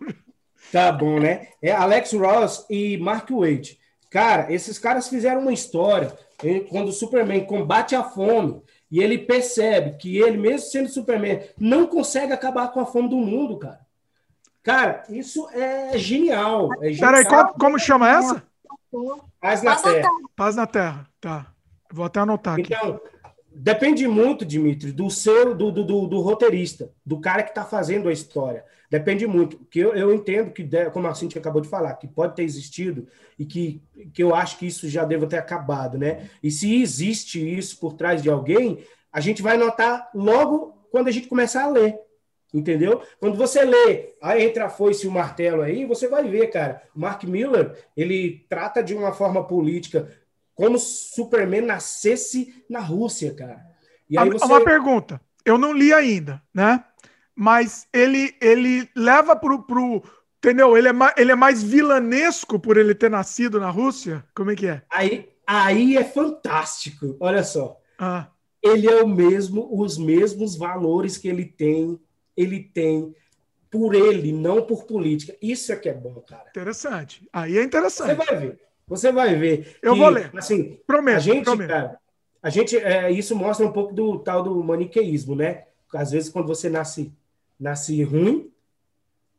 Tá 0.72 0.90
bom, 0.90 1.20
né? 1.20 1.48
É 1.60 1.70
Alex 1.70 2.14
Ross 2.14 2.64
e 2.70 2.96
Mark 2.96 3.30
Waid. 3.30 3.78
Cara, 4.10 4.50
esses 4.50 4.78
caras 4.78 5.06
fizeram 5.06 5.42
uma 5.42 5.52
história 5.52 6.16
quando 6.70 6.88
o 6.88 6.92
Superman 6.92 7.44
combate 7.44 7.94
a 7.94 8.02
fome 8.02 8.62
e 8.90 9.02
ele 9.02 9.18
percebe 9.18 9.98
que 9.98 10.16
ele, 10.16 10.38
mesmo 10.38 10.66
sendo 10.70 10.88
Superman, 10.88 11.42
não 11.58 11.86
consegue 11.86 12.32
acabar 12.32 12.68
com 12.72 12.80
a 12.80 12.86
fome 12.86 13.10
do 13.10 13.16
mundo, 13.16 13.58
cara. 13.58 13.80
Cara, 14.62 15.02
isso 15.10 15.46
é 15.50 15.98
genial. 15.98 16.70
É. 16.82 16.94
Peraí, 16.96 17.24
como, 17.26 17.54
como 17.54 17.78
chama 17.78 18.10
essa? 18.10 18.42
Paz 19.40 19.62
na 19.62 19.76
Terra. 19.76 20.08
Paz 20.34 20.56
na 20.56 20.66
Terra, 20.66 21.06
tá. 21.20 21.46
Vou 21.92 22.06
até 22.06 22.20
anotar 22.20 22.54
aqui. 22.54 22.72
Então, 22.72 22.98
depende 23.54 24.08
muito, 24.08 24.44
Dimitri, 24.44 24.90
do 24.90 25.10
seu, 25.10 25.54
do, 25.54 25.70
do, 25.70 25.84
do, 25.84 26.06
do 26.06 26.20
roteirista, 26.20 26.90
do 27.04 27.20
cara 27.20 27.42
que 27.42 27.50
está 27.50 27.64
fazendo 27.64 28.08
a 28.08 28.12
história. 28.12 28.64
Depende 28.92 29.26
muito. 29.26 29.56
Que 29.70 29.80
eu, 29.80 29.94
eu 29.94 30.12
entendo 30.12 30.50
que, 30.50 30.68
como 30.92 31.06
a 31.06 31.14
Cintia 31.14 31.40
acabou 31.40 31.62
de 31.62 31.68
falar, 31.68 31.94
que 31.94 32.06
pode 32.06 32.36
ter 32.36 32.42
existido 32.42 33.08
e 33.38 33.46
que, 33.46 33.82
que 34.12 34.22
eu 34.22 34.34
acho 34.34 34.58
que 34.58 34.66
isso 34.66 34.86
já 34.86 35.02
deva 35.02 35.26
ter 35.26 35.38
acabado, 35.38 35.96
né? 35.96 36.28
E 36.42 36.50
se 36.50 36.78
existe 36.82 37.40
isso 37.40 37.80
por 37.80 37.94
trás 37.94 38.22
de 38.22 38.28
alguém, 38.28 38.84
a 39.10 39.18
gente 39.18 39.40
vai 39.40 39.56
notar 39.56 40.10
logo 40.14 40.86
quando 40.90 41.08
a 41.08 41.10
gente 41.10 41.26
começar 41.26 41.64
a 41.64 41.70
ler. 41.70 41.98
Entendeu? 42.52 43.00
Quando 43.18 43.38
você 43.38 43.64
lê 43.64 44.12
a 44.20 44.38
Entre 44.38 44.62
a 44.62 44.68
Foice 44.68 45.06
e 45.06 45.08
o 45.08 45.12
Martelo 45.12 45.62
aí, 45.62 45.86
você 45.86 46.06
vai 46.06 46.28
ver, 46.28 46.48
cara. 46.48 46.82
O 46.94 47.00
Mark 47.00 47.24
Miller, 47.24 47.74
ele 47.96 48.44
trata 48.46 48.82
de 48.82 48.92
uma 48.92 49.14
forma 49.14 49.42
política 49.42 50.06
como 50.54 50.78
Superman 50.78 51.62
nascesse 51.62 52.62
na 52.68 52.80
Rússia, 52.80 53.32
cara. 53.32 53.64
E 54.06 54.18
aí 54.18 54.28
você... 54.28 54.44
Uma 54.44 54.62
pergunta. 54.62 55.18
Eu 55.46 55.56
não 55.56 55.72
li 55.72 55.94
ainda, 55.94 56.42
né? 56.52 56.84
Mas 57.42 57.88
ele, 57.92 58.34
ele 58.40 58.88
leva 58.94 59.34
pro, 59.34 59.62
pro. 59.62 60.02
Entendeu? 60.38 60.76
Ele 60.76 60.88
é, 60.88 60.92
mais, 60.92 61.14
ele 61.16 61.32
é 61.32 61.36
mais 61.36 61.62
vilanesco 61.62 62.58
por 62.58 62.76
ele 62.76 62.94
ter 62.94 63.10
nascido 63.10 63.58
na 63.58 63.70
Rússia? 63.70 64.24
Como 64.34 64.50
é 64.50 64.56
que 64.56 64.66
é? 64.66 64.82
Aí, 64.90 65.28
aí 65.46 65.96
é 65.96 66.04
fantástico. 66.04 67.16
Olha 67.18 67.42
só. 67.42 67.80
Ah. 67.98 68.28
Ele 68.62 68.88
é 68.88 69.02
o 69.02 69.08
mesmo, 69.08 69.68
os 69.72 69.98
mesmos 69.98 70.56
valores 70.56 71.18
que 71.18 71.28
ele 71.28 71.44
tem 71.44 71.98
ele 72.36 72.60
tem 72.60 73.14
por 73.70 73.94
ele, 73.94 74.32
não 74.32 74.62
por 74.62 74.84
política. 74.84 75.36
Isso 75.40 75.72
é 75.72 75.76
que 75.76 75.88
é 75.88 75.94
bom, 75.94 76.14
cara. 76.20 76.44
Interessante. 76.50 77.26
Aí 77.32 77.56
é 77.56 77.62
interessante. 77.62 78.14
Você 78.14 78.14
vai 78.14 78.36
ver. 78.38 78.60
Você 78.86 79.12
vai 79.12 79.34
ver. 79.34 79.78
Eu 79.82 79.94
que, 79.94 79.98
vou 79.98 80.08
ler. 80.08 80.30
Assim, 80.36 80.78
prometo. 80.86 81.16
A 81.16 81.20
gente, 81.20 81.44
prometo. 81.44 81.68
Cara, 81.68 81.98
a 82.42 82.50
gente, 82.50 82.76
é, 82.76 83.10
isso 83.10 83.34
mostra 83.34 83.66
um 83.66 83.72
pouco 83.72 83.94
do 83.94 84.18
tal 84.18 84.42
do 84.42 84.62
maniqueísmo, 84.62 85.34
né? 85.34 85.64
Às 85.94 86.10
vezes, 86.10 86.28
quando 86.28 86.46
você 86.46 86.68
nasce, 86.68 87.12
nasce 87.62 88.02
ruim, 88.02 88.50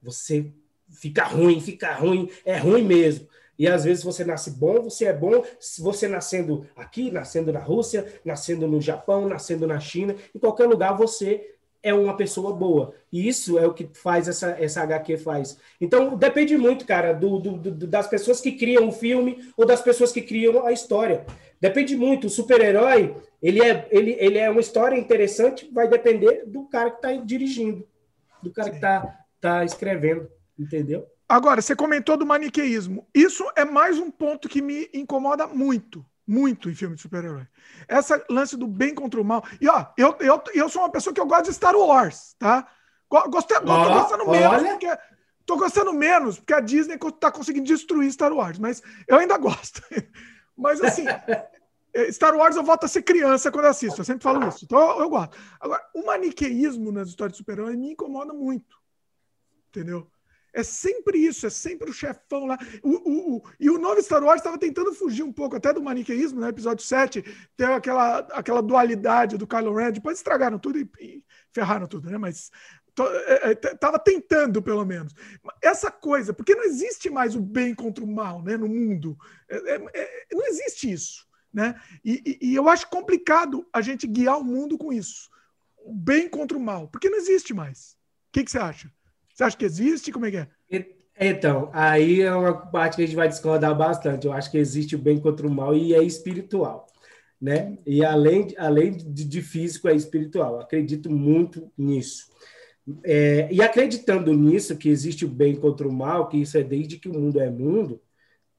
você 0.01 0.45
fica 0.89 1.25
ruim, 1.25 1.59
fica 1.59 1.93
ruim, 1.93 2.29
é 2.45 2.57
ruim 2.57 2.83
mesmo. 2.83 3.27
E 3.59 3.67
às 3.67 3.83
vezes 3.83 4.03
você 4.03 4.23
nasce 4.23 4.51
bom, 4.51 4.81
você 4.81 5.05
é 5.05 5.13
bom, 5.13 5.43
se 5.59 5.81
você 5.81 6.07
nascendo 6.07 6.65
aqui, 6.75 7.11
nascendo 7.11 7.51
na 7.51 7.59
Rússia, 7.59 8.19
nascendo 8.23 8.67
no 8.67 8.81
Japão, 8.81 9.27
nascendo 9.27 9.67
na 9.67 9.79
China, 9.79 10.15
em 10.33 10.39
qualquer 10.39 10.67
lugar 10.67 10.97
você 10.97 11.53
é 11.83 11.93
uma 11.93 12.15
pessoa 12.15 12.53
boa. 12.53 12.93
E 13.11 13.27
isso 13.27 13.59
é 13.59 13.67
o 13.67 13.73
que 13.73 13.89
faz 13.91 14.29
essa, 14.29 14.51
essa 14.51 14.81
HQ 14.81 15.17
faz. 15.17 15.57
Então, 15.81 16.15
depende 16.15 16.57
muito, 16.57 16.85
cara, 16.85 17.11
do, 17.11 17.37
do, 17.39 17.57
do, 17.57 17.87
das 17.87 18.07
pessoas 18.07 18.39
que 18.39 18.53
criam 18.53 18.87
o 18.87 18.91
filme 18.91 19.51
ou 19.57 19.65
das 19.65 19.81
pessoas 19.81 20.11
que 20.13 20.21
criam 20.21 20.65
a 20.65 20.71
história. 20.71 21.25
Depende 21.59 21.95
muito. 21.95 22.27
O 22.27 22.29
super-herói, 22.29 23.15
ele 23.41 23.61
é, 23.61 23.85
ele, 23.91 24.15
ele 24.17 24.37
é 24.37 24.49
uma 24.49 24.61
história 24.61 24.97
interessante, 24.97 25.69
vai 25.73 25.89
depender 25.89 26.43
do 26.47 26.63
cara 26.63 26.89
que 26.89 27.05
está 27.05 27.13
dirigindo, 27.13 27.85
do 28.43 28.51
cara 28.51 28.65
Sim. 28.65 28.71
que 28.71 28.77
está 28.77 29.19
tá 29.39 29.65
escrevendo, 29.65 30.29
entendeu? 30.57 31.05
Agora, 31.27 31.61
você 31.61 31.75
comentou 31.75 32.17
do 32.17 32.25
maniqueísmo. 32.25 33.07
Isso 33.13 33.43
é 33.55 33.65
mais 33.65 33.97
um 33.97 34.11
ponto 34.11 34.47
que 34.47 34.61
me 34.61 34.89
incomoda 34.93 35.47
muito 35.47 36.05
muito 36.25 36.69
em 36.69 36.73
filme 36.73 36.95
de 36.95 37.01
super-herói. 37.01 37.45
Essa 37.85 38.23
lance 38.29 38.55
do 38.55 38.65
bem 38.65 38.95
contra 38.95 39.19
o 39.19 39.25
mal. 39.25 39.43
E 39.59 39.67
ó, 39.67 39.87
eu, 39.97 40.15
eu, 40.21 40.41
eu 40.53 40.69
sou 40.69 40.81
uma 40.81 40.89
pessoa 40.89 41.13
que 41.13 41.19
eu 41.19 41.25
gosto 41.25 41.45
de 41.45 41.53
Star 41.53 41.75
Wars, 41.75 42.33
tá? 42.39 42.65
Gostei, 43.09 43.57
oh, 43.57 43.61
gostando 43.61 44.31
mesmo, 44.31 44.69
porque 44.69 44.87
Tô 45.45 45.57
gostando 45.57 45.93
menos, 45.93 46.37
porque 46.37 46.53
a 46.53 46.61
Disney 46.61 46.97
tá 47.19 47.29
conseguindo 47.29 47.67
destruir 47.67 48.11
Star 48.11 48.31
Wars, 48.31 48.57
mas 48.57 48.81
eu 49.07 49.17
ainda 49.17 49.37
gosto. 49.37 49.81
mas 50.57 50.81
assim, 50.81 51.05
Star 52.11 52.35
Wars 52.35 52.55
eu 52.55 52.63
volto 52.63 52.85
a 52.85 52.87
ser 52.87 53.03
criança 53.03 53.51
quando 53.51 53.65
assisto, 53.65 54.01
eu 54.01 54.05
sempre 54.05 54.23
falo 54.23 54.47
isso. 54.47 54.65
Então 54.65 54.79
eu, 54.79 55.01
eu 55.01 55.09
gosto. 55.09 55.37
Agora, 55.59 55.83
o 55.93 56.05
maniqueísmo 56.05 56.91
nas 56.91 57.09
histórias 57.09 57.33
de 57.33 57.37
super-herói 57.37 57.75
me 57.75 57.91
incomoda 57.91 58.33
muito. 58.33 58.77
Entendeu? 59.69 60.07
É 60.53 60.61
sempre 60.61 61.17
isso, 61.17 61.47
é 61.47 61.49
sempre 61.49 61.89
o 61.89 61.93
chefão 61.93 62.45
lá. 62.45 62.59
O, 62.83 62.89
o, 62.89 63.37
o, 63.37 63.43
e 63.59 63.71
o 63.71 63.79
novo 63.79 63.99
Star 64.03 64.23
Wars 64.23 64.39
estava 64.39 64.57
tentando 64.57 64.93
fugir 64.93 65.23
um 65.23 65.33
pouco 65.33 65.55
até 65.55 65.73
do 65.73 65.81
maniqueísmo, 65.81 66.39
né? 66.39 66.49
Episódio 66.49 66.85
7, 66.85 67.23
tem 67.57 67.65
aquela, 67.65 68.19
aquela 68.19 68.61
dualidade 68.61 69.35
do 69.35 69.47
Kylo 69.47 69.73
Ren. 69.73 69.91
Depois 69.91 70.19
estragaram 70.19 70.59
tudo 70.59 70.77
e, 70.77 70.87
e 70.99 71.23
ferraram 71.51 71.87
tudo, 71.87 72.07
né? 72.07 72.19
Mas 72.19 72.51
estava 72.87 73.97
é, 73.97 73.99
é, 73.99 74.03
tentando, 74.03 74.61
pelo 74.61 74.85
menos. 74.85 75.15
Essa 75.59 75.89
coisa, 75.89 76.33
porque 76.33 76.53
não 76.53 76.63
existe 76.63 77.09
mais 77.09 77.35
o 77.35 77.41
bem 77.41 77.73
contra 77.73 78.03
o 78.03 78.07
mal 78.07 78.43
né, 78.43 78.55
no 78.55 78.67
mundo. 78.67 79.17
É, 79.49 79.57
é, 79.57 79.81
é 79.91 80.27
não 80.31 80.45
existe 80.45 80.91
isso. 80.91 81.27
Né? 81.53 81.75
E, 82.03 82.39
e, 82.41 82.49
e, 82.49 82.55
eu 82.55 82.67
acho 82.67 82.89
complicado 82.89 83.65
a 83.71 83.79
gente 83.79 84.07
guiar 84.07 84.39
o 84.39 84.43
mundo 84.43 84.77
com 84.77 84.91
isso. 84.91 85.29
O 85.85 85.93
bem 85.93 86.27
contra 86.27 86.57
o 86.57 86.61
mal, 86.61 86.87
porque 86.87 87.09
não 87.09 87.17
existe 87.17 87.53
mais. 87.53 87.95
O 88.29 88.33
que, 88.33 88.43
que 88.43 88.49
você 88.49 88.57
acha? 88.57 88.91
Você 89.33 89.43
acha 89.43 89.57
que 89.57 89.65
existe? 89.65 90.11
Como 90.11 90.25
é 90.25 90.31
que 90.31 90.37
é? 90.37 90.47
Então, 91.19 91.69
aí 91.73 92.21
é 92.21 92.33
uma 92.33 92.53
parte 92.53 92.95
que 92.95 93.03
a 93.03 93.05
gente 93.05 93.15
vai 93.15 93.27
discordar 93.27 93.77
bastante. 93.77 94.25
Eu 94.25 94.33
acho 94.33 94.49
que 94.49 94.57
existe 94.57 94.95
o 94.95 94.99
bem 94.99 95.19
contra 95.19 95.47
o 95.47 95.51
mal 95.51 95.75
e 95.75 95.93
é 95.93 96.03
espiritual. 96.03 96.87
Né? 97.39 97.77
E 97.85 98.03
além, 98.03 98.47
além 98.57 98.91
de, 98.91 99.25
de 99.25 99.41
físico, 99.41 99.87
é 99.87 99.95
espiritual. 99.95 100.59
acredito 100.59 101.11
muito 101.11 101.71
nisso. 101.77 102.31
É, 103.03 103.47
e 103.51 103.61
acreditando 103.61 104.33
nisso, 104.33 104.77
que 104.77 104.89
existe 104.89 105.23
o 105.23 105.29
bem 105.29 105.55
contra 105.55 105.87
o 105.87 105.93
mal, 105.93 106.27
que 106.27 106.37
isso 106.37 106.57
é 106.57 106.63
desde 106.63 106.97
que 106.97 107.07
o 107.07 107.13
mundo 107.13 107.39
é 107.39 107.49
mundo, 107.49 108.01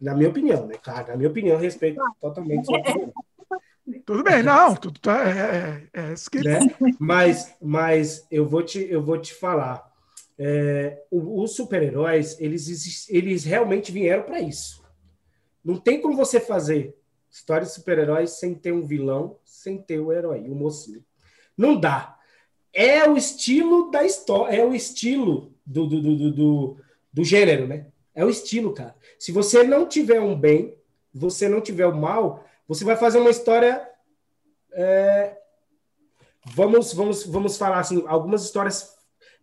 na 0.04 0.14
minha 0.14 0.28
opinião, 0.28 0.66
né? 0.66 0.74
Claro, 0.82 1.08
na 1.08 1.16
minha 1.16 1.30
opinião, 1.30 1.58
respeito 1.58 2.00
totalmente 2.20 2.66
sua 2.66 2.78
opinião. 2.78 3.12
Tudo 4.04 4.22
bem, 4.22 4.42
não, 4.42 4.74
tudo 4.74 4.98
tá, 5.00 5.28
é, 5.28 5.88
é, 5.92 6.00
é 6.00 6.42
né? 6.42 6.74
mas, 6.98 7.54
mas 7.60 8.26
eu 8.30 8.46
vou 8.46 8.62
te, 8.62 8.86
eu 8.90 9.02
vou 9.02 9.18
te 9.18 9.34
falar, 9.34 9.90
é, 10.38 11.02
os 11.10 11.54
super-heróis, 11.54 12.38
eles, 12.40 13.08
eles 13.08 13.44
realmente 13.44 13.92
vieram 13.92 14.22
para 14.22 14.40
isso. 14.40 14.84
Não 15.64 15.76
tem 15.76 16.00
como 16.00 16.16
você 16.16 16.38
fazer 16.38 16.96
história 17.30 17.66
de 17.66 17.72
super-heróis 17.72 18.30
sem 18.32 18.54
ter 18.54 18.72
um 18.72 18.86
vilão, 18.86 19.38
sem 19.44 19.78
ter 19.78 19.98
o 20.00 20.12
herói, 20.12 20.48
o 20.48 20.54
mocinho. 20.54 21.04
Não 21.56 21.78
dá. 21.78 22.18
É 22.72 23.08
o 23.08 23.16
estilo 23.16 23.90
da 23.90 24.04
história, 24.04 24.56
é 24.56 24.64
o 24.64 24.74
estilo 24.74 25.54
do, 25.64 25.86
do, 25.86 26.00
do, 26.00 26.32
do, 26.32 26.76
do 27.12 27.24
gênero, 27.24 27.66
né? 27.66 27.86
É 28.14 28.24
o 28.24 28.30
estilo, 28.30 28.72
cara. 28.72 28.94
Se 29.18 29.32
você 29.32 29.62
não 29.62 29.86
tiver 29.86 30.20
um 30.20 30.38
bem, 30.38 30.76
você 31.12 31.48
não 31.48 31.60
tiver 31.60 31.86
o 31.86 31.94
mal, 31.94 32.44
você 32.66 32.84
vai 32.84 32.96
fazer 32.96 33.18
uma 33.18 33.30
história. 33.30 33.88
É... 34.72 35.36
Vamos, 36.46 36.92
vamos, 36.92 37.24
vamos 37.24 37.56
falar 37.56 37.80
assim, 37.80 38.04
algumas 38.06 38.44
histórias 38.44 38.94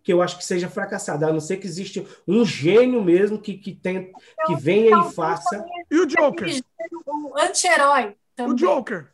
que 0.03 0.11
eu 0.11 0.21
acho 0.21 0.37
que 0.37 0.45
seja 0.45 0.69
fracassada, 0.69 1.27
a 1.27 1.33
não 1.33 1.39
ser 1.39 1.57
que 1.57 1.67
exista 1.67 2.03
um 2.27 2.43
gênio 2.43 3.03
mesmo 3.03 3.39
que, 3.39 3.55
que, 3.55 3.73
tem, 3.73 4.11
que 4.45 4.55
venha 4.55 4.87
então, 4.87 5.09
e 5.09 5.13
faça. 5.13 5.65
E 5.89 5.99
o 5.99 6.07
Joker? 6.07 6.47
O 7.05 7.39
anti-herói. 7.39 8.15
O 8.39 8.53
Joker. 8.55 9.11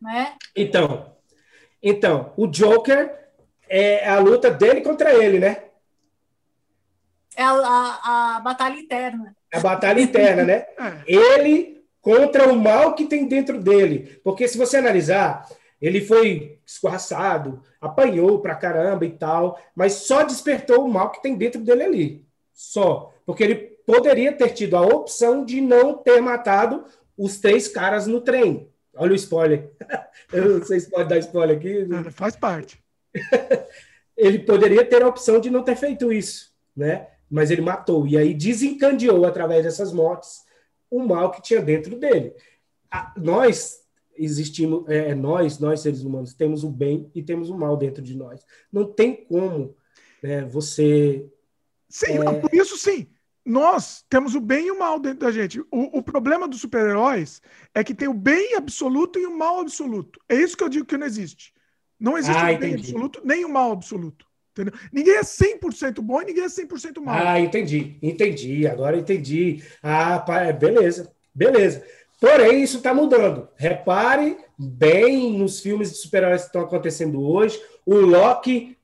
Né? 0.00 0.36
Então, 0.56 1.14
então, 1.82 2.32
o 2.36 2.46
Joker 2.46 3.18
é 3.68 4.08
a 4.08 4.18
luta 4.18 4.50
dele 4.50 4.80
contra 4.80 5.14
ele, 5.14 5.38
né? 5.38 5.69
É 7.40 7.42
a, 7.42 7.52
a, 7.52 8.36
a 8.36 8.40
batalha 8.40 8.78
interna. 8.78 9.34
É 9.50 9.56
a 9.56 9.60
batalha 9.60 9.98
interna, 9.98 10.44
né? 10.44 10.66
É. 10.78 11.02
Ele 11.06 11.82
contra 12.02 12.52
o 12.52 12.54
mal 12.54 12.94
que 12.94 13.06
tem 13.06 13.26
dentro 13.26 13.58
dele. 13.58 14.20
Porque 14.22 14.46
se 14.46 14.58
você 14.58 14.76
analisar, 14.76 15.48
ele 15.80 16.02
foi 16.02 16.58
escorraçado, 16.66 17.62
apanhou 17.80 18.40
pra 18.40 18.54
caramba 18.54 19.06
e 19.06 19.10
tal, 19.10 19.58
mas 19.74 19.94
só 19.94 20.22
despertou 20.22 20.84
o 20.84 20.92
mal 20.92 21.10
que 21.10 21.22
tem 21.22 21.34
dentro 21.34 21.62
dele 21.62 21.82
ali. 21.82 22.26
Só. 22.52 23.14
Porque 23.24 23.42
ele 23.42 23.54
poderia 23.86 24.32
ter 24.32 24.50
tido 24.50 24.76
a 24.76 24.82
opção 24.82 25.42
de 25.42 25.62
não 25.62 25.94
ter 25.94 26.20
matado 26.20 26.84
os 27.16 27.38
três 27.38 27.68
caras 27.68 28.06
no 28.06 28.20
trem. 28.20 28.68
Olha 28.94 29.12
o 29.12 29.16
spoiler. 29.16 29.70
Eu 30.30 30.58
não 30.58 30.66
sei 30.66 30.78
se 30.78 30.90
pode 30.90 31.08
dar 31.08 31.18
spoiler 31.18 31.56
aqui. 31.56 31.88
É, 31.90 32.10
faz 32.10 32.36
parte. 32.36 32.78
ele 34.14 34.40
poderia 34.40 34.84
ter 34.84 35.02
a 35.02 35.08
opção 35.08 35.40
de 35.40 35.48
não 35.48 35.62
ter 35.62 35.76
feito 35.76 36.12
isso, 36.12 36.52
né? 36.76 37.06
Mas 37.30 37.50
ele 37.50 37.62
matou. 37.62 38.06
E 38.06 38.18
aí 38.18 38.34
desencadeou, 38.34 39.24
através 39.24 39.64
dessas 39.64 39.92
mortes, 39.92 40.40
o 40.90 41.00
mal 41.00 41.30
que 41.30 41.42
tinha 41.42 41.62
dentro 41.62 41.96
dele. 41.98 42.34
nós 43.16 43.80
existimos, 44.16 44.86
é, 44.88 45.10
é, 45.10 45.14
nós, 45.14 45.58
nós 45.58 45.80
seres 45.80 46.02
humanos, 46.02 46.34
temos 46.34 46.64
o 46.64 46.70
bem 46.70 47.10
e 47.14 47.22
temos 47.22 47.48
o 47.48 47.56
mal 47.56 47.76
dentro 47.76 48.02
de 48.02 48.16
nós. 48.16 48.44
Não 48.72 48.84
tem 48.84 49.24
como 49.24 49.76
né, 50.22 50.44
você. 50.44 51.26
Sim, 51.88 52.18
é... 52.18 52.40
por 52.40 52.52
isso 52.52 52.76
sim. 52.76 53.08
Nós 53.44 54.04
temos 54.08 54.34
o 54.34 54.40
bem 54.40 54.66
e 54.66 54.70
o 54.70 54.78
mal 54.78 55.00
dentro 55.00 55.20
da 55.20 55.30
gente. 55.30 55.60
O, 55.60 55.98
o 55.98 56.02
problema 56.02 56.46
dos 56.46 56.60
super-heróis 56.60 57.40
é 57.74 57.82
que 57.82 57.94
tem 57.94 58.06
o 58.06 58.14
bem 58.14 58.54
absoluto 58.54 59.18
e 59.18 59.26
o 59.26 59.36
mal 59.36 59.60
absoluto. 59.60 60.20
É 60.28 60.34
isso 60.34 60.56
que 60.56 60.62
eu 60.62 60.68
digo 60.68 60.84
que 60.84 60.98
não 60.98 61.06
existe. 61.06 61.54
Não 61.98 62.18
existe 62.18 62.38
ah, 62.38 62.52
o 62.52 62.58
bem 62.58 62.72
entendi. 62.72 62.90
absoluto 62.90 63.22
nem 63.24 63.44
o 63.44 63.48
mal 63.48 63.72
absoluto. 63.72 64.26
Entendeu? 64.52 64.74
Ninguém 64.92 65.16
é 65.16 65.22
100% 65.22 66.00
bom 66.00 66.22
e 66.22 66.26
ninguém 66.26 66.44
é 66.44 66.48
100% 66.48 67.00
mal. 67.00 67.26
Ah, 67.26 67.40
entendi, 67.40 67.96
entendi. 68.02 68.66
Agora 68.66 68.96
entendi. 68.96 69.62
Ah, 69.82 70.24
beleza, 70.58 71.10
beleza. 71.34 71.84
Porém, 72.20 72.62
isso 72.62 72.78
está 72.78 72.92
mudando. 72.92 73.48
Repare 73.56 74.36
bem 74.58 75.38
nos 75.38 75.60
filmes 75.60 75.90
de 75.90 75.96
super-heróis 75.96 76.42
que 76.42 76.48
estão 76.48 76.62
acontecendo 76.62 77.22
hoje. 77.22 77.60
O 77.86 77.94
Loki 77.94 78.76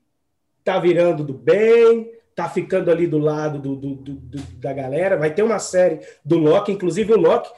está 0.59 0.79
virando 0.79 1.23
do 1.23 1.33
bem, 1.33 2.11
está 2.29 2.49
ficando 2.49 2.89
ali 2.89 3.05
do 3.05 3.19
lado 3.19 3.59
do, 3.59 3.75
do, 3.75 3.95
do, 3.95 4.41
da 4.57 4.73
galera. 4.73 5.17
Vai 5.17 5.33
ter 5.33 5.43
uma 5.43 5.59
série 5.59 5.99
do 6.25 6.37
Loki, 6.37 6.71
inclusive 6.71 7.13
o 7.13 7.19
Loki, 7.19 7.49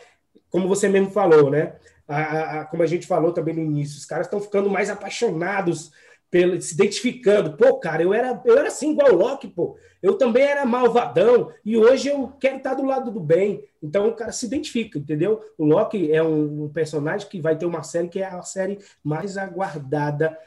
como 0.49 0.67
você 0.67 0.89
mesmo 0.89 1.11
falou, 1.11 1.49
né? 1.49 1.75
A, 2.07 2.61
a, 2.61 2.65
como 2.65 2.83
a 2.83 2.87
gente 2.87 3.05
falou 3.05 3.31
também 3.31 3.53
no 3.53 3.61
início, 3.61 3.97
os 3.97 4.05
caras 4.05 4.25
estão 4.25 4.41
ficando 4.41 4.69
mais 4.69 4.89
apaixonados 4.89 5.91
pelo, 6.29 6.61
se 6.61 6.73
identificando. 6.73 7.57
Pô, 7.57 7.79
cara, 7.79 8.03
eu 8.03 8.13
era, 8.13 8.41
eu 8.45 8.57
era 8.57 8.67
assim 8.67 8.91
igual 8.91 9.13
o 9.13 9.17
Loki, 9.17 9.47
pô. 9.47 9.77
Eu 10.01 10.17
também 10.17 10.43
era 10.43 10.65
malvadão 10.65 11.51
e 11.63 11.75
hoje 11.75 12.07
eu 12.07 12.31
quero 12.39 12.57
estar 12.57 12.73
do 12.73 12.85
lado 12.85 13.11
do 13.11 13.19
bem. 13.19 13.65
Então 13.83 14.07
o 14.07 14.13
cara 14.13 14.31
se 14.31 14.45
identifica, 14.45 14.97
entendeu? 14.97 15.41
O 15.57 15.65
Loki 15.65 16.11
é 16.11 16.23
um, 16.23 16.65
um 16.65 16.69
personagem 16.69 17.27
que 17.27 17.41
vai 17.41 17.57
ter 17.57 17.65
uma 17.65 17.83
série 17.83 18.07
que 18.07 18.21
é 18.21 18.25
a 18.25 18.41
série 18.41 18.79
mais 19.03 19.37
aguardada 19.37 20.37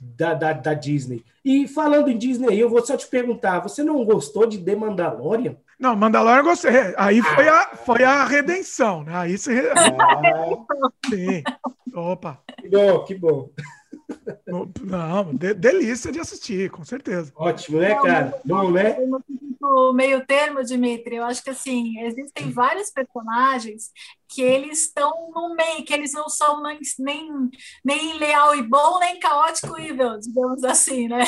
da, 0.00 0.34
da, 0.34 0.52
da, 0.52 0.74
Disney. 0.74 1.24
E 1.44 1.68
falando 1.68 2.08
em 2.08 2.18
Disney, 2.18 2.58
eu 2.58 2.68
vou 2.68 2.84
só 2.84 2.96
te 2.96 3.06
perguntar: 3.06 3.60
você 3.60 3.82
não 3.82 4.04
gostou 4.04 4.46
de 4.46 4.58
The 4.58 4.74
Mandalorian? 4.74 5.56
Não, 5.78 5.96
Mandalorian 5.96 6.40
eu 6.40 6.44
gostei. 6.44 6.72
Aí 6.96 7.20
foi 7.22 7.48
a, 7.48 7.76
foi 7.76 8.04
a 8.04 8.24
redenção, 8.24 9.02
né? 9.02 9.12
Aí 9.14 9.36
você. 9.36 9.70
Ah. 9.76 10.90
Sim. 11.08 11.42
Opa. 11.94 12.40
Que 12.60 12.68
bom, 12.68 13.04
que 13.04 13.14
bom. 13.14 13.50
Não, 14.82 15.34
de, 15.34 15.54
delícia 15.54 16.12
de 16.12 16.20
assistir, 16.20 16.70
com 16.70 16.84
certeza. 16.84 17.32
Ótimo, 17.34 17.78
né, 17.78 17.94
cara? 17.94 18.40
Bom, 18.44 18.70
né? 18.70 18.96
O 19.62 19.92
meio 19.92 20.24
termo, 20.26 20.62
Dimitri, 20.62 21.16
eu 21.16 21.24
acho 21.24 21.42
que 21.42 21.50
assim, 21.50 21.98
existem 22.00 22.50
vários 22.50 22.90
personagens 22.90 23.90
que 24.28 24.42
eles 24.42 24.86
estão 24.86 25.30
no 25.34 25.54
meio, 25.54 25.84
que 25.84 25.94
eles 25.94 26.12
não 26.12 26.28
são 26.28 26.62
nem, 26.62 27.50
nem 27.84 28.18
leal 28.18 28.54
e 28.56 28.62
bom, 28.62 28.98
nem 28.98 29.18
caótico 29.18 29.78
e 29.78 29.88
evil, 29.88 30.18
digamos 30.18 30.64
assim, 30.64 31.08
né? 31.08 31.24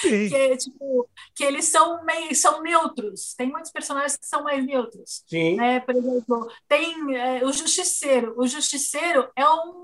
Sim. 0.00 0.28
que, 0.30 0.56
tipo, 0.58 1.08
que 1.34 1.44
eles 1.44 1.64
são 1.66 2.04
meio 2.04 2.34
são 2.34 2.62
neutros. 2.62 3.34
Tem 3.34 3.50
muitos 3.50 3.70
personagens 3.70 4.16
que 4.16 4.26
são 4.26 4.42
mais 4.44 4.64
neutros. 4.64 5.24
Sim. 5.26 5.56
Né? 5.56 5.80
Por 5.80 5.96
exemplo, 5.96 6.48
tem 6.68 7.16
é, 7.16 7.44
o 7.44 7.52
Justiceiro. 7.52 8.34
O 8.36 8.46
Justiceiro 8.46 9.28
é 9.36 9.48
um 9.48 9.83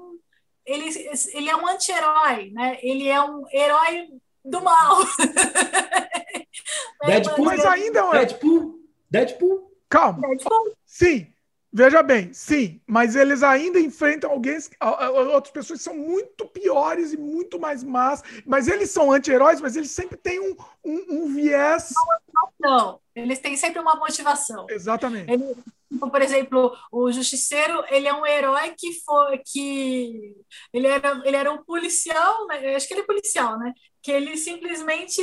ele, 0.66 0.90
ele 1.34 1.48
é 1.48 1.56
um 1.56 1.66
anti-herói, 1.68 2.50
né? 2.52 2.78
Ele 2.82 3.08
é 3.08 3.20
um 3.22 3.44
herói 3.52 4.08
do 4.44 4.60
mal. 4.62 4.98
Deadpool, 7.06 7.44
mas 7.46 7.64
ainda 7.64 8.00
é. 8.00 8.10
Deadpool. 8.10 8.80
Deadpool. 9.10 9.72
Calma. 9.88 10.28
Deadpool. 10.28 10.76
Sim. 10.86 11.32
Veja 11.72 12.02
bem, 12.02 12.32
sim, 12.32 12.80
mas 12.84 13.14
eles 13.14 13.44
ainda 13.44 13.78
enfrentam 13.78 14.32
alguém, 14.32 14.58
outras 15.32 15.52
pessoas 15.52 15.78
que 15.78 15.84
são 15.84 15.96
muito 15.96 16.44
piores 16.46 17.12
e 17.12 17.16
muito 17.16 17.60
mais 17.60 17.84
más, 17.84 18.24
mas 18.44 18.66
eles 18.66 18.90
são 18.90 19.12
anti-heróis, 19.12 19.60
mas 19.60 19.76
eles 19.76 19.92
sempre 19.92 20.16
têm 20.16 20.40
um, 20.40 20.56
um, 20.84 21.04
um 21.10 21.34
viés. 21.34 21.92
Não, 22.58 23.00
eles 23.14 23.38
têm 23.38 23.56
sempre 23.56 23.80
uma 23.80 23.94
motivação. 23.94 24.66
Exatamente. 24.68 25.30
Ele, 25.30 25.54
por 25.98 26.20
exemplo, 26.20 26.76
o 26.90 27.12
Justiceiro, 27.12 27.84
ele 27.88 28.08
é 28.08 28.14
um 28.14 28.26
herói 28.26 28.74
que 28.76 28.92
foi 29.04 29.38
que 29.38 30.34
ele 30.72 30.88
era, 30.88 31.22
ele 31.24 31.36
era 31.36 31.52
um 31.52 31.62
policial, 31.62 32.48
né? 32.48 32.74
acho 32.74 32.88
que 32.88 32.94
ele 32.94 33.02
é 33.02 33.06
policial, 33.06 33.56
né? 33.58 33.72
Que 34.02 34.10
ele 34.10 34.36
simplesmente 34.36 35.22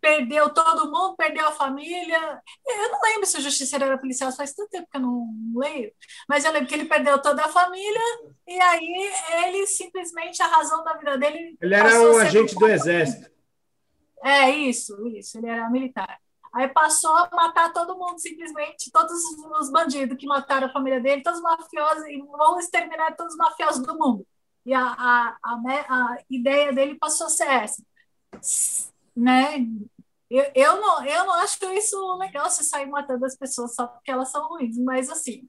perdeu 0.00 0.52
todo 0.52 0.90
mundo, 0.90 1.16
perdeu 1.16 1.48
a 1.48 1.52
família. 1.52 2.42
Eu 2.66 2.92
não 2.92 3.00
lembro 3.00 3.26
se 3.26 3.38
o 3.38 3.40
justiceiro 3.40 3.84
era 3.84 3.98
policial, 3.98 4.30
faz 4.32 4.52
tanto 4.52 4.70
tempo 4.70 4.88
que 4.90 4.96
eu 4.96 5.00
não 5.00 5.26
leio, 5.56 5.90
mas 6.28 6.44
eu 6.44 6.52
lembro 6.52 6.68
que 6.68 6.74
ele 6.74 6.84
perdeu 6.84 7.20
toda 7.20 7.44
a 7.44 7.48
família 7.48 8.00
e 8.46 8.60
aí 8.60 9.12
ele 9.44 9.66
simplesmente, 9.66 10.42
a 10.42 10.46
razão 10.46 10.84
da 10.84 10.94
vida 10.94 11.16
dele. 11.16 11.56
Ele 11.60 11.74
era 11.74 12.00
um 12.00 12.18
agente 12.18 12.54
do 12.54 12.68
exército. 12.68 13.32
É, 14.22 14.50
isso, 14.50 15.06
isso, 15.08 15.38
ele 15.38 15.48
era 15.48 15.68
militar. 15.70 16.18
Aí 16.54 16.68
passou 16.68 17.10
a 17.10 17.28
matar 17.32 17.72
todo 17.72 17.98
mundo, 17.98 18.18
simplesmente, 18.18 18.90
todos 18.92 19.12
os 19.60 19.70
bandidos 19.70 20.16
que 20.16 20.26
mataram 20.26 20.68
a 20.68 20.72
família 20.72 21.00
dele, 21.00 21.22
todos 21.22 21.40
os 21.40 21.42
mafiosos, 21.42 22.06
e 22.06 22.18
vão 22.18 22.58
exterminar 22.58 23.16
todos 23.16 23.32
os 23.32 23.38
mafiosos 23.38 23.84
do 23.84 23.98
mundo. 23.98 24.26
E 24.64 24.72
a, 24.72 24.80
a, 24.82 25.36
a, 25.42 25.54
a 25.88 26.18
ideia 26.30 26.72
dele 26.72 26.96
passou 26.96 27.26
a 27.26 27.30
ser 27.30 27.48
essa 27.48 27.82
né? 29.16 29.58
Eu, 30.30 30.50
eu, 30.54 30.80
não, 30.80 31.06
eu 31.06 31.24
não 31.26 31.34
acho 31.34 31.58
isso 31.72 32.16
legal 32.16 32.48
você 32.50 32.64
sair 32.64 32.86
matando 32.86 33.24
as 33.24 33.36
pessoas 33.36 33.74
só 33.74 33.86
porque 33.86 34.10
elas 34.10 34.30
são 34.30 34.48
ruins, 34.48 34.76
mas 34.78 35.10
assim. 35.10 35.48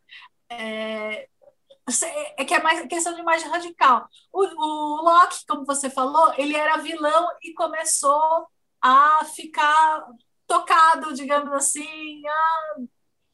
É, 0.49 1.27
é 2.37 2.45
que 2.45 2.53
é 2.53 2.61
mais 2.61 2.85
questão 2.87 3.13
de 3.15 3.23
mais 3.23 3.43
radical. 3.43 4.07
O, 4.33 4.43
o 4.43 5.01
Locke, 5.03 5.45
como 5.47 5.65
você 5.65 5.89
falou, 5.89 6.33
ele 6.37 6.55
era 6.55 6.77
vilão 6.77 7.29
e 7.41 7.53
começou 7.53 8.47
a 8.81 9.23
ficar 9.25 10.05
tocado, 10.47 11.13
digamos 11.13 11.51
assim, 11.53 12.21
ah, 12.27 12.75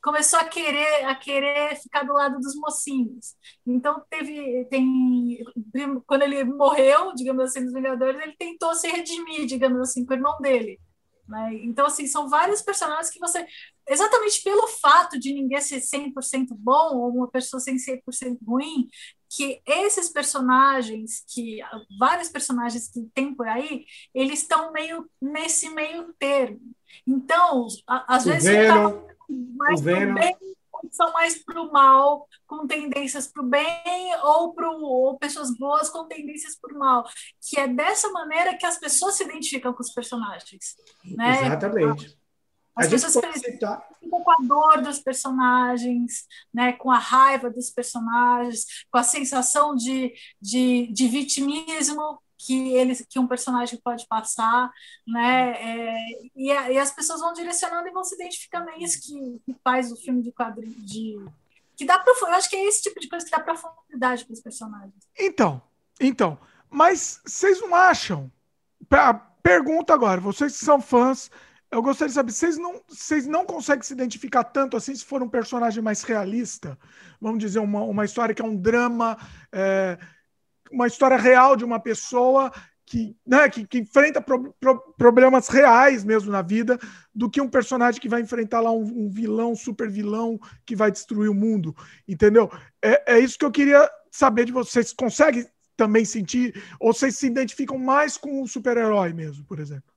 começou 0.01 0.39
a 0.39 0.45
querer 0.45 1.05
a 1.05 1.15
querer 1.15 1.75
ficar 1.75 2.03
do 2.03 2.13
lado 2.13 2.39
dos 2.39 2.55
mocinhos. 2.55 3.35
Então 3.65 4.03
teve 4.09 4.65
tem 4.65 5.43
quando 6.05 6.23
ele 6.23 6.43
morreu, 6.43 7.13
digamos 7.13 7.43
assim, 7.43 7.61
nos 7.61 7.73
Vingadores, 7.73 8.21
ele 8.21 8.35
tentou 8.37 8.73
se 8.75 8.87
redimir, 8.87 9.45
digamos 9.45 9.79
assim, 9.79 10.05
com 10.05 10.13
o 10.13 10.17
irmão 10.17 10.37
dele. 10.39 10.79
Né? 11.27 11.59
Então 11.63 11.85
assim, 11.85 12.07
são 12.07 12.27
vários 12.27 12.61
personagens 12.61 13.09
que 13.09 13.19
você 13.19 13.45
exatamente 13.87 14.41
pelo 14.43 14.67
fato 14.67 15.19
de 15.19 15.33
ninguém 15.33 15.59
ser 15.61 15.79
100% 15.79 16.47
bom 16.51 16.97
ou 16.97 17.09
uma 17.09 17.27
pessoa 17.29 17.59
ser 17.59 17.73
100% 17.73 18.37
ruim, 18.45 18.87
que 19.29 19.61
esses 19.65 20.09
personagens, 20.09 21.23
que 21.27 21.59
vários 21.97 22.29
personagens 22.29 22.89
que 22.89 23.01
tem 23.13 23.33
por 23.33 23.47
aí, 23.47 23.85
eles 24.13 24.41
estão 24.41 24.71
meio 24.71 25.09
nesse 25.21 25.69
meio 25.69 26.13
termo. 26.19 26.59
Então, 27.07 27.67
às 27.87 28.25
vezes 28.25 28.49
mais 29.31 29.81
pro 29.81 30.13
bem, 30.13 30.35
são 30.91 31.11
mais 31.13 31.43
para 31.43 31.61
o 31.61 31.71
mal, 31.71 32.27
com 32.47 32.65
tendências 32.65 33.27
para 33.27 33.43
o 33.43 33.45
bem, 33.45 34.15
ou, 34.23 34.53
pro, 34.53 34.71
ou 34.81 35.17
pessoas 35.17 35.55
boas 35.57 35.89
com 35.89 36.07
tendências 36.07 36.57
para 36.59 36.75
o 36.75 36.79
mal. 36.79 37.03
Que 37.41 37.59
é 37.59 37.67
dessa 37.67 38.09
maneira 38.09 38.57
que 38.57 38.65
as 38.65 38.79
pessoas 38.79 39.15
se 39.15 39.23
identificam 39.23 39.73
com 39.73 39.81
os 39.81 39.93
personagens. 39.93 40.75
Né? 41.03 41.45
Exatamente. 41.45 42.17
As 42.75 42.87
a 42.87 42.89
pessoas 42.89 43.13
ficam 43.41 43.81
com 44.23 44.31
a 44.31 44.37
dor 44.41 44.81
dos 44.81 44.99
personagens, 44.99 46.25
né, 46.53 46.73
com 46.73 46.89
a 46.89 46.97
raiva 46.97 47.49
dos 47.49 47.69
personagens, 47.69 48.65
com 48.89 48.97
a 48.97 49.03
sensação 49.03 49.75
de, 49.75 50.13
de, 50.41 50.87
de 50.87 51.07
vitimismo 51.07 52.19
que 52.45 52.73
eles 52.73 53.05
que 53.07 53.19
um 53.19 53.27
personagem 53.27 53.79
pode 53.83 54.07
passar, 54.07 54.71
né? 55.07 55.51
É, 55.51 55.95
e, 56.35 56.47
e, 56.47 56.77
as 56.77 56.91
pessoas 56.91 57.21
vão 57.21 57.33
direcionando 57.33 57.87
e 57.87 57.91
vão 57.91 58.03
se 58.03 58.15
identificando 58.15 58.69
é 58.69 58.77
isso 58.79 59.01
que, 59.01 59.39
que 59.45 59.59
faz 59.63 59.91
o 59.91 59.95
filme 59.95 60.21
de 60.21 60.31
quadrinho 60.31 60.75
de 60.79 61.17
que 61.75 61.85
dá 61.85 62.03
eu 62.05 62.27
acho 62.27 62.49
que 62.49 62.55
é 62.55 62.65
esse 62.67 62.83
tipo 62.83 62.99
de 62.99 63.09
coisa 63.09 63.25
que 63.25 63.31
dá 63.31 63.39
profundidade 63.39 64.25
para 64.25 64.33
os 64.33 64.41
personagens. 64.41 64.93
Então, 65.17 65.61
então, 65.99 66.37
mas 66.69 67.21
vocês 67.25 67.59
não 67.59 67.73
acham? 67.73 68.31
Pergunta 69.41 69.93
agora, 69.93 70.21
vocês 70.21 70.57
que 70.57 70.63
são 70.63 70.81
fãs, 70.81 71.31
eu 71.71 71.81
gostaria 71.81 72.09
de 72.09 72.13
saber, 72.13 72.31
vocês 72.31 72.57
não, 72.57 72.81
vocês 72.87 73.25
não 73.25 73.45
conseguem 73.45 73.81
se 73.81 73.93
identificar 73.93 74.43
tanto 74.43 74.77
assim 74.77 74.93
se 74.93 75.05
for 75.05 75.23
um 75.23 75.29
personagem 75.29 75.81
mais 75.81 76.03
realista? 76.03 76.77
Vamos 77.19 77.39
dizer, 77.39 77.59
uma, 77.59 77.81
uma 77.81 78.05
história 78.05 78.35
que 78.35 78.41
é 78.41 78.45
um 78.45 78.55
drama. 78.55 79.17
É, 79.51 79.97
uma 80.71 80.87
história 80.87 81.17
real 81.17 81.55
de 81.55 81.65
uma 81.65 81.79
pessoa 81.79 82.51
que, 82.85 83.15
né, 83.25 83.49
que, 83.49 83.65
que 83.65 83.79
enfrenta 83.79 84.21
pro, 84.21 84.53
pro, 84.59 84.79
problemas 84.97 85.47
reais 85.47 86.03
mesmo 86.03 86.29
na 86.29 86.41
vida, 86.41 86.77
do 87.15 87.29
que 87.29 87.39
um 87.39 87.47
personagem 87.47 88.01
que 88.01 88.09
vai 88.09 88.21
enfrentar 88.21 88.59
lá 88.59 88.71
um, 88.71 88.83
um 88.83 89.09
vilão, 89.09 89.53
um 89.53 89.55
super 89.55 89.89
vilão, 89.89 90.37
que 90.65 90.75
vai 90.75 90.91
destruir 90.91 91.29
o 91.29 91.33
mundo. 91.33 91.73
Entendeu? 92.05 92.51
É, 92.81 93.15
é 93.15 93.19
isso 93.19 93.37
que 93.37 93.45
eu 93.45 93.51
queria 93.51 93.89
saber 94.11 94.43
de 94.43 94.51
vocês. 94.51 94.91
Conseguem 94.91 95.47
também 95.77 96.03
sentir, 96.03 96.61
ou 96.79 96.93
vocês 96.93 97.17
se 97.17 97.27
identificam 97.27 97.77
mais 97.77 98.17
com 98.17 98.41
o 98.41 98.47
super-herói 98.47 99.13
mesmo, 99.13 99.45
por 99.45 99.59
exemplo? 99.59 99.91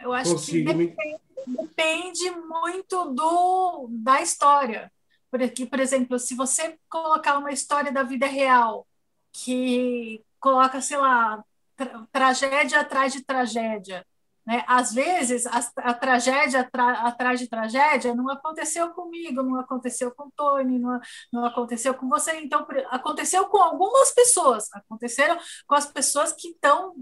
Eu 0.00 0.12
acho 0.12 0.32
Consigo. 0.32 0.70
que 0.70 0.86
depende, 0.86 1.20
depende 1.46 2.30
muito 2.30 3.12
do, 3.12 3.88
da 3.90 4.22
história. 4.22 4.90
Porque, 5.30 5.66
por 5.66 5.80
exemplo, 5.80 6.18
se 6.18 6.34
você 6.34 6.78
colocar 6.88 7.36
uma 7.38 7.52
história 7.52 7.92
da 7.92 8.02
vida 8.02 8.26
real 8.26 8.86
que 9.32 10.24
coloca, 10.40 10.80
sei 10.80 10.96
lá, 10.96 11.42
tra 11.76 12.06
tragédia 12.12 12.80
atrás 12.80 13.12
de 13.12 13.24
tragédia. 13.24 14.04
Né? 14.48 14.64
Às 14.66 14.94
vezes, 14.94 15.46
a, 15.46 15.58
a 15.76 15.92
tragédia 15.92 16.66
atrás 16.72 17.38
de 17.38 17.46
tragédia 17.48 18.14
não 18.14 18.30
aconteceu 18.30 18.88
comigo, 18.90 19.42
não 19.42 19.60
aconteceu 19.60 20.10
com 20.10 20.24
o 20.24 20.32
Tony, 20.34 20.78
não, 20.78 20.98
não 21.30 21.44
aconteceu 21.44 21.92
com 21.92 22.08
você. 22.08 22.40
Então, 22.40 22.66
aconteceu 22.88 23.46
com 23.46 23.58
algumas 23.58 24.10
pessoas, 24.12 24.72
aconteceram 24.72 25.38
com 25.66 25.74
as 25.74 25.84
pessoas 25.84 26.32
que 26.32 26.48
estão, 26.48 26.94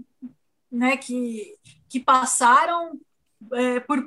né, 0.69 0.97
que, 0.97 1.57
que 1.87 2.01
passaram 2.01 2.99
é, 3.53 3.79
por, 3.79 4.05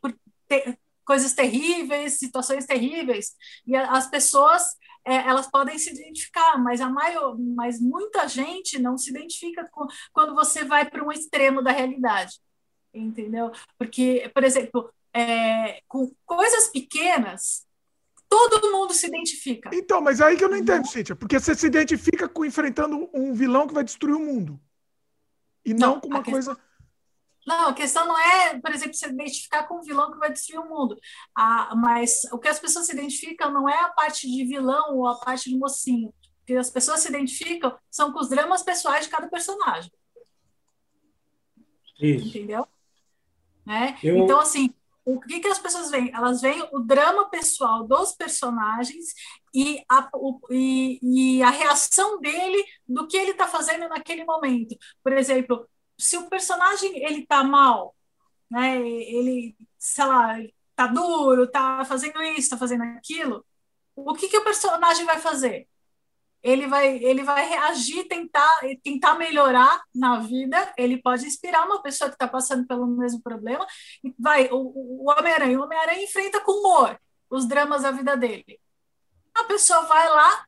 por 0.00 0.12
te, 0.48 0.76
coisas 1.04 1.34
terríveis, 1.34 2.18
situações 2.18 2.66
terríveis, 2.66 3.36
e 3.66 3.76
as 3.76 4.08
pessoas 4.08 4.76
é, 5.04 5.16
elas 5.28 5.50
podem 5.50 5.78
se 5.78 5.90
identificar, 5.90 6.58
mas 6.58 6.80
a 6.80 6.88
maior, 6.88 7.36
mas 7.38 7.80
muita 7.80 8.28
gente 8.28 8.78
não 8.78 8.96
se 8.96 9.10
identifica 9.10 9.68
com, 9.70 9.86
quando 10.12 10.34
você 10.34 10.64
vai 10.64 10.88
para 10.88 11.04
um 11.04 11.10
extremo 11.10 11.62
da 11.62 11.72
realidade, 11.72 12.40
entendeu? 12.94 13.50
Porque, 13.78 14.30
por 14.34 14.44
exemplo, 14.44 14.92
é, 15.12 15.82
com 15.88 16.10
coisas 16.24 16.68
pequenas, 16.68 17.66
todo 18.28 18.72
mundo 18.72 18.94
se 18.94 19.06
identifica. 19.06 19.70
Então, 19.72 20.00
mas 20.00 20.20
é 20.20 20.24
aí 20.24 20.36
que 20.36 20.44
eu 20.44 20.48
não 20.48 20.56
entendo, 20.56 20.86
Cíntia, 20.86 21.14
porque 21.14 21.38
você 21.38 21.54
se 21.54 21.66
identifica 21.66 22.28
com 22.28 22.44
enfrentando 22.44 23.10
um 23.12 23.34
vilão 23.34 23.66
que 23.66 23.74
vai 23.74 23.84
destruir 23.84 24.14
o 24.14 24.20
mundo. 24.20 24.58
E 25.64 25.74
não, 25.74 25.94
não 25.94 26.00
com 26.00 26.08
uma 26.08 26.24
coisa. 26.24 26.58
Não, 27.46 27.68
a 27.68 27.74
questão 27.74 28.06
não 28.06 28.18
é, 28.18 28.58
por 28.60 28.70
exemplo, 28.70 28.94
se 28.94 29.06
identificar 29.06 29.64
com 29.64 29.78
um 29.78 29.82
vilão 29.82 30.12
que 30.12 30.18
vai 30.18 30.32
destruir 30.32 30.60
o 30.60 30.68
mundo. 30.68 30.96
Ah, 31.36 31.74
mas 31.76 32.22
o 32.32 32.38
que 32.38 32.48
as 32.48 32.58
pessoas 32.58 32.86
se 32.86 32.92
identificam 32.92 33.52
não 33.52 33.68
é 33.68 33.80
a 33.80 33.88
parte 33.88 34.30
de 34.30 34.44
vilão 34.44 34.96
ou 34.96 35.06
a 35.08 35.18
parte 35.18 35.50
de 35.50 35.58
mocinho. 35.58 36.08
O 36.08 36.46
que 36.46 36.56
as 36.56 36.70
pessoas 36.70 37.00
se 37.00 37.08
identificam 37.08 37.76
são 37.90 38.12
com 38.12 38.20
os 38.20 38.28
dramas 38.28 38.62
pessoais 38.62 39.06
de 39.06 39.10
cada 39.10 39.28
personagem. 39.28 39.90
Isso. 42.00 42.28
Entendeu? 42.28 42.66
Né? 43.66 43.96
Eu... 44.02 44.18
Então, 44.18 44.40
assim, 44.40 44.72
o 45.04 45.20
que, 45.20 45.40
que 45.40 45.48
as 45.48 45.58
pessoas 45.58 45.90
veem? 45.90 46.12
Elas 46.14 46.40
veem 46.40 46.68
o 46.72 46.80
drama 46.80 47.28
pessoal 47.28 47.84
dos 47.84 48.12
personagens 48.12 49.06
e 49.54 49.82
a, 49.88 50.08
o, 50.14 50.38
e, 50.50 50.98
e 51.02 51.42
a 51.42 51.50
reação 51.50 52.20
dele 52.20 52.64
do 52.88 53.06
que 53.06 53.16
ele 53.16 53.32
está 53.32 53.48
fazendo 53.48 53.88
naquele 53.88 54.24
momento. 54.24 54.76
Por 55.02 55.12
exemplo, 55.12 55.68
se 56.02 56.16
o 56.16 56.28
personagem 56.28 57.04
ele 57.04 57.24
tá 57.24 57.44
mal, 57.44 57.94
né? 58.50 58.76
Ele, 58.80 59.56
sei 59.78 60.04
lá, 60.04 60.36
tá 60.74 60.88
duro, 60.88 61.46
tá 61.46 61.84
fazendo 61.84 62.20
isso, 62.22 62.50
tá 62.50 62.58
fazendo 62.58 62.82
aquilo, 62.82 63.44
o 63.94 64.12
que 64.14 64.28
que 64.28 64.38
o 64.38 64.44
personagem 64.44 65.06
vai 65.06 65.20
fazer? 65.20 65.68
Ele 66.42 66.66
vai, 66.66 66.96
ele 66.96 67.22
vai 67.22 67.48
reagir, 67.48 68.08
tentar, 68.08 68.50
tentar 68.82 69.14
melhorar 69.14 69.80
na 69.94 70.18
vida. 70.18 70.74
Ele 70.76 71.00
pode 71.00 71.24
inspirar 71.24 71.64
uma 71.66 71.80
pessoa 71.80 72.10
que 72.10 72.16
está 72.16 72.26
passando 72.26 72.66
pelo 72.66 72.84
mesmo 72.84 73.22
problema. 73.22 73.64
Vai, 74.18 74.48
o, 74.50 74.56
o 75.04 75.10
Homem-Aranha, 75.10 75.60
o 75.60 75.62
Homem-Aranha 75.62 76.02
enfrenta 76.02 76.40
com 76.40 76.50
humor 76.52 76.98
os 77.30 77.46
dramas 77.46 77.82
da 77.82 77.92
vida 77.92 78.16
dele. 78.16 78.58
A 79.34 79.44
pessoa 79.44 79.82
vai 79.82 80.08
lá, 80.08 80.46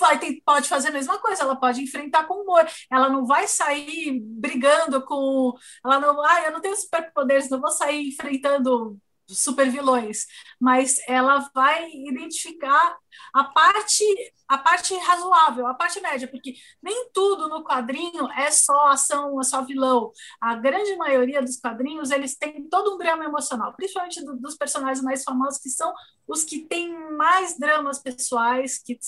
vai 0.00 0.18
ter, 0.18 0.42
pode 0.44 0.68
fazer 0.68 0.88
a 0.88 0.92
mesma 0.92 1.18
coisa, 1.18 1.42
ela 1.42 1.54
pode 1.54 1.82
enfrentar 1.82 2.24
com 2.24 2.42
humor, 2.42 2.66
ela 2.90 3.08
não 3.08 3.24
vai 3.26 3.46
sair 3.46 4.18
brigando 4.20 5.04
com, 5.04 5.52
ela 5.84 6.00
não, 6.00 6.20
ah, 6.24 6.42
eu 6.46 6.52
não 6.52 6.60
tenho 6.60 6.76
superpoderes, 6.76 7.48
não 7.50 7.60
vou 7.60 7.70
sair 7.70 8.08
enfrentando 8.08 8.98
super 9.28 9.70
vilões, 9.70 10.26
mas 10.58 10.98
ela 11.06 11.48
vai 11.54 11.88
identificar 11.92 12.96
a 13.34 13.44
parte 13.44 14.04
a 14.50 14.58
parte 14.58 14.92
razoável, 14.96 15.64
a 15.68 15.74
parte 15.74 16.00
média, 16.00 16.26
porque 16.26 16.56
nem 16.82 17.08
tudo 17.14 17.48
no 17.48 17.62
quadrinho 17.62 18.28
é 18.32 18.50
só 18.50 18.88
ação, 18.88 19.40
é 19.40 19.44
só 19.44 19.64
vilão. 19.64 20.10
A 20.40 20.56
grande 20.56 20.96
maioria 20.96 21.40
dos 21.40 21.56
quadrinhos, 21.56 22.10
eles 22.10 22.36
têm 22.36 22.68
todo 22.68 22.96
um 22.96 22.98
drama 22.98 23.24
emocional, 23.24 23.72
principalmente 23.76 24.24
do, 24.24 24.34
dos 24.34 24.56
personagens 24.56 25.04
mais 25.04 25.22
famosos, 25.22 25.60
que 25.60 25.70
são 25.70 25.94
os 26.26 26.42
que 26.42 26.60
têm 26.60 26.92
mais 27.16 27.56
dramas 27.58 28.00
pessoais, 28.00 28.78
que, 28.78 28.98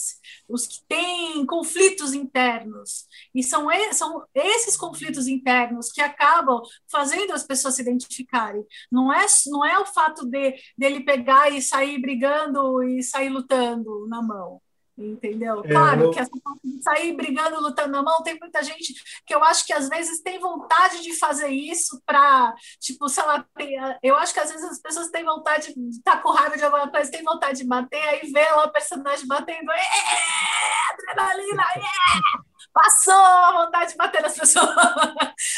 os 0.49 0.65
que 0.65 0.85
têm 0.89 1.45
conflitos 1.45 2.15
internos. 2.15 3.07
E 3.35 3.43
são, 3.43 3.67
são 3.93 4.25
esses 4.33 4.77
conflitos 4.77 5.27
internos 5.27 5.91
que 5.91 6.01
acabam 6.01 6.63
fazendo 6.89 7.33
as 7.33 7.43
pessoas 7.43 7.75
se 7.75 7.83
identificarem. 7.83 8.65
Não 8.91 9.13
é, 9.13 9.27
não 9.49 9.65
é 9.65 9.77
o 9.77 9.87
fato 9.87 10.25
de 10.25 10.55
dele 10.79 11.01
pegar 11.01 11.51
e 11.51 11.61
sair 11.61 12.01
brigando 12.01 12.81
e 12.85 13.03
sair 13.03 13.29
lutando 13.29 13.92
na 14.09 14.23
mão 14.23 14.61
entendeu? 14.97 15.63
É, 15.65 15.69
claro 15.69 16.03
eu... 16.03 16.11
que 16.11 16.19
essa 16.19 16.31
parte 16.43 16.61
de 16.65 16.83
sair 16.83 17.15
brigando, 17.15 17.61
lutando 17.61 17.91
na 17.91 18.03
mão, 18.03 18.23
tem 18.23 18.39
muita 18.39 18.63
gente 18.63 18.95
que 19.27 19.35
eu 19.35 19.43
acho 19.43 19.67
que 19.67 19.73
às 19.73 19.89
vezes 19.89 20.21
tem 20.21 20.39
vontade 20.39 21.03
de 21.03 21.19
fazer 21.19 21.49
isso 21.49 22.01
para, 22.05 22.55
tipo, 22.79 23.09
sei 23.09 23.25
lá, 23.25 23.47
tem, 23.57 23.77
eu 24.03 24.17
acho 24.17 24.35
que 24.35 24.41
às 24.41 24.51
vezes 24.51 24.71
as 24.71 24.81
pessoas 24.81 25.11
têm 25.11 25.25
vontade 25.25 25.73
de 25.75 25.99
estar 25.99 26.17
tá 26.17 26.23
com 26.23 26.31
raiva 26.31 26.57
de 26.57 26.65
alguma 26.65 26.91
coisa, 26.91 27.11
tem 27.11 27.23
vontade 27.23 27.59
de 27.59 27.67
bater, 27.67 28.03
aí 28.03 28.31
vê 28.31 28.51
lá 28.51 28.67
o 28.67 28.73
personagem 28.73 29.27
batendo, 29.27 29.71
é, 29.73 29.83
adrenalina, 30.93 31.63
é, 31.63 31.81
passou 32.73 33.15
a 33.15 33.65
vontade 33.65 33.93
de 33.93 33.97
bater 33.97 34.23
nas 34.23 34.37
pessoas, 34.37 34.69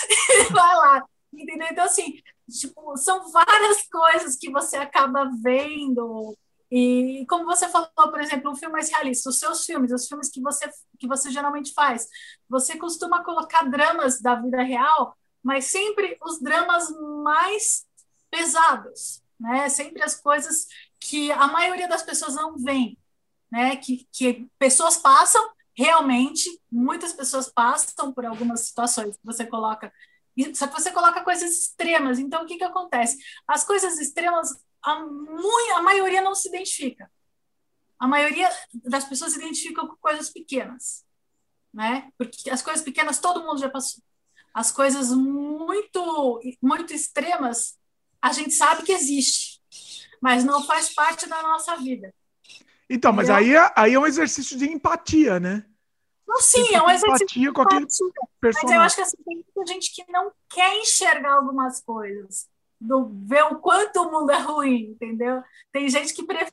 e 0.09 0.45
vai 0.53 0.77
lá, 0.77 1.03
entendeu? 1.33 1.69
Então, 1.71 1.85
assim, 1.85 2.15
tipo, 2.51 2.97
são 2.97 3.31
várias 3.33 3.89
coisas 3.89 4.37
que 4.37 4.51
você 4.51 4.77
acaba 4.77 5.31
vendo 5.43 6.37
e 6.71 7.25
como 7.29 7.45
você 7.45 7.69
falou, 7.69 7.89
por 7.95 8.21
exemplo, 8.21 8.51
um 8.51 8.57
filme 8.57 8.73
mais 8.73 8.91
realista, 8.91 9.29
os 9.29 9.39
seus 9.39 9.65
filmes, 9.65 9.93
os 9.93 10.09
filmes 10.09 10.29
que 10.29 10.41
você, 10.41 10.69
que 10.99 11.07
você 11.07 11.31
geralmente 11.31 11.73
faz, 11.73 12.09
você 12.49 12.77
costuma 12.77 13.23
colocar 13.23 13.69
dramas 13.69 14.21
da 14.21 14.35
vida 14.35 14.63
real, 14.63 15.17
mas 15.43 15.67
sempre 15.67 16.17
os 16.23 16.41
dramas 16.41 16.89
mais 17.23 17.87
pesados, 18.31 19.23
né? 19.39 19.69
Sempre 19.69 20.03
as 20.03 20.17
coisas 20.21 20.67
que 20.99 21.31
a 21.33 21.47
maioria 21.47 21.87
das 21.87 22.03
pessoas 22.03 22.35
não 22.35 22.57
vê, 22.57 22.97
né? 23.51 23.77
Que, 23.77 24.09
que 24.11 24.49
pessoas 24.59 24.97
passam, 24.97 25.43
realmente, 25.77 26.49
muitas 26.71 27.13
pessoas 27.13 27.49
passam 27.49 28.13
por 28.13 28.25
algumas 28.25 28.61
situações 28.61 29.17
que 29.17 29.25
você 29.25 29.47
coloca 29.47 29.93
só 30.55 30.67
que 30.67 30.75
você 30.75 30.91
coloca 30.91 31.23
coisas 31.23 31.49
extremas. 31.51 32.19
Então, 32.19 32.43
o 32.43 32.47
que, 32.47 32.57
que 32.57 32.65
acontece? 32.65 33.19
As 33.47 33.65
coisas 33.65 34.01
extremas 34.01 34.49
a, 34.85 34.93
a 35.77 35.83
maioria 35.83 36.21
não 36.21 36.35
se 36.35 36.49
identifica. 36.49 37.11
A 37.99 38.07
maioria 38.07 38.49
das 38.73 39.05
pessoas 39.05 39.33
se 39.33 39.39
identificam 39.39 39.89
com 39.89 39.97
coisas 39.97 40.29
pequenas, 40.31 41.05
né? 41.73 42.11
Porque 42.19 42.51
as 42.51 42.61
coisas 42.61 42.85
pequenas 42.85 43.19
todo 43.19 43.43
mundo 43.43 43.59
já 43.59 43.71
passou. 43.71 44.03
As 44.53 44.71
coisas 44.71 45.11
muito 45.11 46.41
muito 46.63 46.93
extremas 46.93 47.79
a 48.21 48.33
gente 48.33 48.53
sabe 48.53 48.83
que 48.83 48.93
existe, 48.93 49.61
mas 50.21 50.45
não 50.45 50.65
faz 50.65 50.95
parte 50.95 51.29
da 51.29 51.43
nossa 51.43 51.77
vida. 51.77 52.13
Então, 52.89 53.13
mas 53.13 53.29
aí 53.29 53.55
é, 53.55 53.73
aí 53.77 53.95
é 53.95 53.99
um 53.99 54.07
exercício 54.07 54.57
de 54.57 54.67
empatia, 54.67 55.39
né? 55.39 55.65
Não, 56.27 56.41
sim, 56.41 56.75
é 56.75 56.83
um 56.83 56.91
exercício 56.91 57.27
de 57.41 57.49
empatia. 57.49 57.87
Mas 58.43 58.63
eu 58.63 58.81
acho 58.81 58.97
que 58.97 59.03
assim, 59.03 59.17
tem 59.25 59.37
muita 59.37 59.73
gente 59.73 59.95
que 59.95 60.11
não 60.11 60.33
quer 60.49 60.75
enxergar 60.77 61.35
algumas 61.35 61.83
coisas 61.83 62.49
do 62.85 63.11
ver 63.27 63.45
o 63.45 63.59
quanto 63.59 64.03
o 64.03 64.11
mundo 64.11 64.31
é 64.31 64.39
ruim, 64.39 64.91
entendeu? 64.91 65.43
Tem 65.73 65.89
gente 65.89 66.13
que 66.13 66.23
prefere 66.23 66.53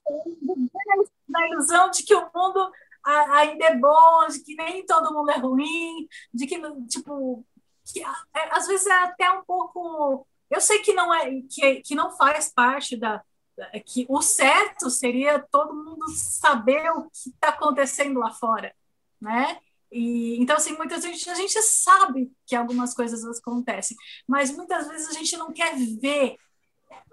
na 1.27 1.47
ilusão 1.47 1.91
de 1.91 2.03
que 2.03 2.15
o 2.15 2.29
mundo 2.33 2.71
ainda 3.03 3.65
é 3.65 3.75
bom, 3.75 4.27
de 4.27 4.39
que 4.39 4.55
nem 4.55 4.85
todo 4.85 5.13
mundo 5.13 5.31
é 5.31 5.37
ruim, 5.37 6.07
de 6.33 6.47
que 6.47 6.59
tipo 6.87 7.45
que, 7.85 8.01
é, 8.01 8.55
às 8.55 8.67
vezes 8.67 8.87
é 8.87 9.03
até 9.03 9.31
um 9.31 9.43
pouco 9.43 10.25
eu 10.49 10.61
sei 10.61 10.79
que 10.79 10.93
não 10.93 11.13
é 11.13 11.41
que, 11.49 11.81
que 11.81 11.95
não 11.95 12.11
faz 12.11 12.51
parte 12.53 12.95
da 12.95 13.23
que 13.85 14.05
o 14.09 14.21
certo 14.21 14.89
seria 14.89 15.39
todo 15.51 15.75
mundo 15.75 16.07
saber 16.09 16.89
o 16.91 17.03
que 17.09 17.29
está 17.29 17.49
acontecendo 17.49 18.19
lá 18.19 18.31
fora, 18.31 18.73
né? 19.19 19.59
E, 19.91 20.41
então, 20.41 20.55
assim, 20.55 20.75
muitas 20.77 21.03
vezes 21.03 21.27
a 21.27 21.35
gente 21.35 21.61
sabe 21.61 22.31
que 22.45 22.55
algumas 22.55 22.93
coisas 22.93 23.23
acontecem, 23.39 23.97
mas 24.27 24.55
muitas 24.55 24.87
vezes 24.87 25.09
a 25.09 25.13
gente 25.13 25.35
não 25.35 25.51
quer 25.51 25.75
ver 25.75 26.37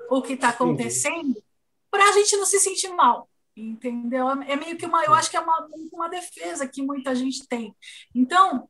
o 0.08 0.22
que 0.22 0.34
está 0.34 0.50
acontecendo 0.50 1.42
para 1.90 2.08
a 2.08 2.12
gente 2.12 2.36
não 2.36 2.46
se 2.46 2.60
sentir 2.60 2.88
mal, 2.90 3.28
entendeu? 3.56 4.28
É 4.28 4.54
meio 4.54 4.76
que 4.76 4.86
uma, 4.86 5.04
eu 5.04 5.12
acho 5.12 5.30
que 5.30 5.36
é 5.36 5.40
uma, 5.40 5.68
uma 5.92 6.08
defesa 6.08 6.68
que 6.68 6.82
muita 6.82 7.14
gente 7.14 7.46
tem. 7.48 7.74
Então, 8.14 8.68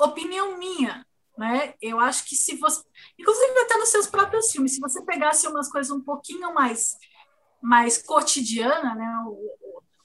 opinião 0.00 0.56
minha, 0.56 1.04
né? 1.36 1.74
Eu 1.80 1.98
acho 1.98 2.24
que 2.26 2.36
se 2.36 2.56
você, 2.56 2.84
inclusive 3.18 3.58
até 3.60 3.76
nos 3.76 3.88
seus 3.88 4.06
próprios 4.06 4.52
filmes, 4.52 4.74
se 4.74 4.80
você 4.80 5.02
pegasse 5.02 5.48
umas 5.48 5.70
coisas 5.70 5.90
um 5.90 6.00
pouquinho 6.00 6.54
mais 6.54 6.96
mais 7.62 7.98
cotidiana, 8.02 8.94
né? 8.94 9.06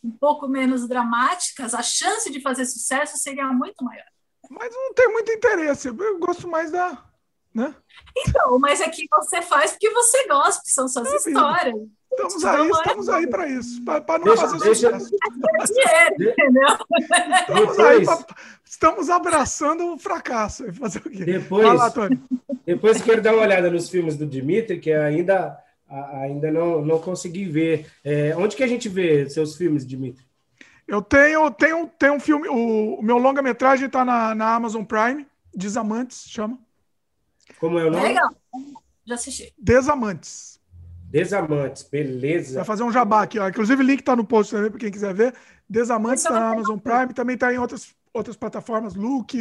Um 0.05 0.11
pouco 0.11 0.47
menos 0.47 0.87
dramáticas, 0.87 1.73
a 1.73 1.81
chance 1.81 2.31
de 2.31 2.39
fazer 2.39 2.65
sucesso 2.65 3.17
seria 3.17 3.47
muito 3.47 3.83
maior. 3.83 4.05
Mas 4.49 4.73
não 4.73 4.93
tem 4.93 5.11
muito 5.11 5.31
interesse. 5.31 5.87
Eu 5.87 6.19
gosto 6.19 6.47
mais 6.47 6.71
da. 6.71 7.03
Né? 7.53 7.73
Então, 8.15 8.59
mas 8.59 8.81
é 8.81 8.89
que 8.89 9.07
você 9.09 9.41
faz 9.41 9.71
porque 9.71 9.89
você 9.89 10.27
gosta, 10.27 10.59
porque 10.59 10.71
são 10.71 10.87
suas 10.87 11.11
é 11.11 11.15
histórias. 11.15 11.75
Estamos 12.11 12.45
aí, 12.45 12.69
estamos 12.69 13.09
aí 13.09 13.27
para 13.27 13.47
isso, 13.47 13.83
para 13.83 14.19
não 14.19 14.25
deixa, 14.25 14.41
fazer 14.41 14.59
deixa... 14.63 14.99
sucesso. 14.99 15.15
Estamos 17.39 17.79
aí, 17.79 18.05
pra... 18.05 18.25
estamos 18.63 19.09
abraçando 19.09 19.93
o 19.93 19.97
fracasso. 19.97 20.71
Fazer 20.73 20.99
o 20.99 21.09
quê? 21.09 21.25
Depois, 21.25 21.65
lá, 21.65 21.91
depois 22.65 23.01
quero 23.01 23.21
dar 23.21 23.33
uma 23.33 23.43
olhada 23.43 23.69
nos 23.69 23.89
filmes 23.89 24.15
do 24.15 24.25
Dimitri, 24.25 24.79
que 24.79 24.91
ainda 24.91 25.57
ainda 26.13 26.51
não, 26.51 26.83
não 26.83 26.99
consegui 26.99 27.45
ver. 27.45 27.87
É, 28.03 28.35
onde 28.35 28.55
que 28.55 28.63
a 28.63 28.67
gente 28.67 28.89
vê 28.89 29.29
seus 29.29 29.55
filmes, 29.55 29.85
Dimitri? 29.85 30.25
Eu 30.87 31.01
tenho, 31.01 31.49
tenho, 31.51 31.87
tenho 31.97 32.13
um 32.13 32.19
filme, 32.19 32.47
o, 32.47 32.99
o 32.99 33.03
meu 33.03 33.17
longa-metragem 33.17 33.87
está 33.87 34.05
na, 34.05 34.35
na 34.35 34.55
Amazon 34.55 34.83
Prime, 34.83 35.25
Desamantes, 35.53 36.25
chama. 36.27 36.59
Como 37.59 37.79
é 37.79 37.85
o 37.85 37.91
nome? 37.91 38.07
Legal, 38.07 38.29
já 39.05 39.15
assisti. 39.15 39.53
Desamantes. 39.57 40.59
Desamantes, 41.09 41.83
beleza. 41.83 42.55
Vai 42.57 42.65
fazer 42.65 42.83
um 42.83 42.91
jabá 42.91 43.23
aqui, 43.23 43.39
ó. 43.39 43.47
Inclusive 43.47 43.81
o 43.81 43.85
link 43.85 44.01
está 44.01 44.15
no 44.15 44.25
post 44.25 44.53
também 44.53 44.69
para 44.69 44.79
quem 44.79 44.91
quiser 44.91 45.13
ver. 45.13 45.33
Desamantes 45.67 46.23
está 46.23 46.39
na 46.39 46.51
Amazon 46.51 46.77
Prime, 46.77 47.13
também 47.13 47.35
está 47.35 47.53
em 47.53 47.57
outras, 47.57 47.95
outras 48.13 48.35
plataformas, 48.35 48.95
Look, 48.95 49.33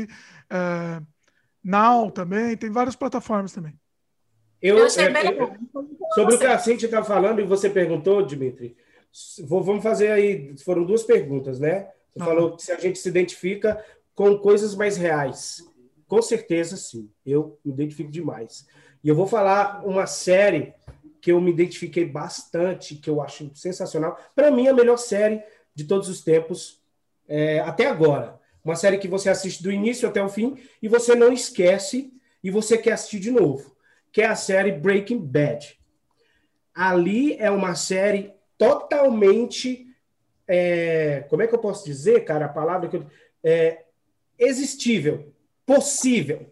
é, 0.48 1.02
Now 1.62 2.10
também, 2.10 2.56
tem 2.56 2.70
várias 2.70 2.94
plataformas 2.94 3.52
também. 3.52 3.78
Eu, 4.60 4.78
eu 4.78 4.86
achei 4.86 5.04
é, 5.04 5.10
bem 5.10 5.26
é, 5.26 5.56
Sobre 6.14 6.34
o 6.34 6.38
que 6.38 6.46
a 6.46 6.58
Cintia 6.58 6.86
está 6.86 7.02
falando 7.02 7.40
e 7.40 7.44
você 7.44 7.68
perguntou, 7.68 8.22
Dimitri, 8.22 8.76
vamos 9.40 9.82
fazer 9.82 10.10
aí. 10.10 10.56
Foram 10.58 10.84
duas 10.84 11.02
perguntas, 11.02 11.58
né? 11.58 11.88
Você 12.14 12.22
ah. 12.22 12.24
falou 12.24 12.58
se 12.58 12.72
a 12.72 12.78
gente 12.78 12.98
se 12.98 13.08
identifica 13.08 13.84
com 14.14 14.38
coisas 14.38 14.74
mais 14.74 14.96
reais. 14.96 15.64
Com 16.06 16.22
certeza, 16.22 16.76
sim. 16.76 17.10
Eu 17.26 17.58
me 17.64 17.72
identifico 17.72 18.10
demais. 18.10 18.66
E 19.02 19.08
eu 19.08 19.14
vou 19.14 19.26
falar 19.26 19.84
uma 19.84 20.06
série 20.06 20.72
que 21.20 21.32
eu 21.32 21.40
me 21.40 21.50
identifiquei 21.50 22.04
bastante, 22.04 22.94
que 22.94 23.10
eu 23.10 23.20
acho 23.20 23.50
sensacional. 23.54 24.18
Para 24.34 24.50
mim, 24.50 24.68
a 24.68 24.74
melhor 24.74 24.98
série 24.98 25.42
de 25.74 25.84
todos 25.84 26.08
os 26.08 26.22
tempos, 26.22 26.80
é, 27.26 27.60
até 27.60 27.86
agora. 27.86 28.38
Uma 28.64 28.76
série 28.76 28.98
que 28.98 29.08
você 29.08 29.28
assiste 29.28 29.62
do 29.62 29.72
início 29.72 30.08
até 30.08 30.22
o 30.22 30.28
fim 30.28 30.56
e 30.80 30.88
você 30.88 31.14
não 31.14 31.32
esquece 31.32 32.12
e 32.42 32.50
você 32.50 32.78
quer 32.78 32.92
assistir 32.92 33.18
de 33.18 33.30
novo 33.30 33.73
que 34.14 34.22
é 34.22 34.26
a 34.26 34.36
série 34.36 34.70
Breaking 34.70 35.18
Bad. 35.18 35.76
Ali 36.72 37.36
é 37.36 37.50
uma 37.50 37.74
série 37.74 38.32
totalmente. 38.56 39.88
É, 40.46 41.24
como 41.28 41.42
é 41.42 41.48
que 41.48 41.54
eu 41.54 41.58
posso 41.58 41.84
dizer, 41.84 42.24
cara? 42.24 42.46
A 42.46 42.48
palavra 42.48 42.88
que 42.88 42.96
eu. 42.96 43.06
É, 43.42 43.82
existível, 44.38 45.34
possível. 45.66 46.48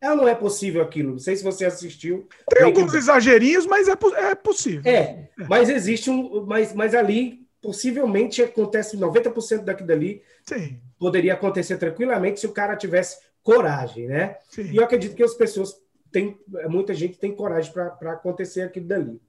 Ela 0.00 0.14
não 0.14 0.28
é 0.28 0.36
possível 0.36 0.82
aquilo. 0.82 1.12
Não 1.12 1.18
sei 1.18 1.34
se 1.34 1.42
você 1.42 1.64
assistiu. 1.64 2.28
Tem 2.48 2.60
Breaking 2.60 2.80
alguns 2.80 2.92
Bad. 2.92 2.98
exagerinhos, 2.98 3.66
mas 3.66 3.88
é, 3.88 3.92
é 4.30 4.34
possível. 4.36 4.82
É, 4.84 5.30
mas 5.48 5.68
existe 5.68 6.08
um. 6.08 6.46
Mas, 6.46 6.72
mas 6.72 6.94
ali, 6.94 7.44
possivelmente, 7.60 8.40
acontece 8.40 8.96
90% 8.96 9.64
daquilo 9.64 9.88
dali. 9.88 10.22
Sim. 10.44 10.80
Poderia 10.96 11.34
acontecer 11.34 11.76
tranquilamente 11.76 12.38
se 12.38 12.46
o 12.46 12.52
cara 12.52 12.76
tivesse 12.76 13.18
coragem, 13.42 14.06
né? 14.06 14.36
Sim. 14.48 14.70
E 14.70 14.76
eu 14.76 14.84
acredito 14.84 15.16
que 15.16 15.22
as 15.24 15.34
pessoas 15.34 15.83
tem 16.14 16.38
muita 16.68 16.94
gente 16.94 17.18
tem 17.18 17.34
coragem 17.34 17.72
para 17.72 18.12
acontecer 18.12 18.62
aquilo 18.62 18.86
dali. 18.86 19.20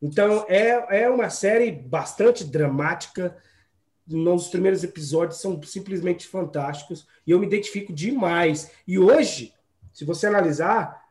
Então, 0.00 0.46
é, 0.48 1.02
é 1.02 1.10
uma 1.10 1.28
série 1.28 1.72
bastante 1.72 2.44
dramática. 2.44 3.36
Nos 4.06 4.46
primeiros 4.46 4.84
episódios 4.84 5.40
são 5.40 5.60
simplesmente 5.64 6.28
fantásticos 6.28 7.04
e 7.26 7.32
eu 7.32 7.38
me 7.40 7.46
identifico 7.46 7.92
demais. 7.92 8.70
E 8.86 8.96
hoje, 8.96 9.52
se 9.92 10.04
você 10.04 10.28
analisar, 10.28 11.04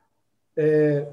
é, 0.55 1.11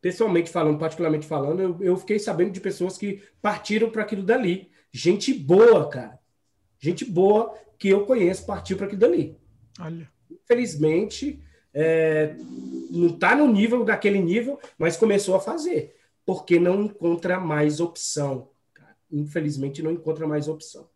pessoalmente 0.00 0.48
falando, 0.48 0.78
particularmente 0.78 1.26
falando, 1.26 1.60
eu, 1.60 1.78
eu 1.80 1.96
fiquei 1.96 2.20
sabendo 2.20 2.52
de 2.52 2.60
pessoas 2.60 2.96
que 2.96 3.20
partiram 3.42 3.90
para 3.90 4.02
aquilo 4.02 4.22
dali. 4.22 4.70
Gente 4.92 5.34
boa, 5.34 5.88
cara. 5.88 6.20
Gente 6.78 7.04
boa 7.04 7.52
que 7.76 7.88
eu 7.88 8.06
conheço 8.06 8.46
partiu 8.46 8.76
para 8.76 8.86
aquilo 8.86 9.00
dali. 9.00 9.36
Olha. 9.80 10.08
Infelizmente, 10.30 11.42
é, 11.74 12.34
não 12.90 13.08
está 13.08 13.34
no 13.34 13.46
nível 13.46 13.84
daquele 13.84 14.20
nível, 14.20 14.58
mas 14.78 14.96
começou 14.96 15.34
a 15.34 15.40
fazer, 15.40 15.96
porque 16.24 16.58
não 16.58 16.82
encontra 16.82 17.40
mais 17.40 17.80
opção. 17.80 18.50
Cara. 18.74 18.96
Infelizmente, 19.10 19.82
não 19.82 19.90
encontra 19.90 20.26
mais 20.26 20.48
opção. 20.48 20.88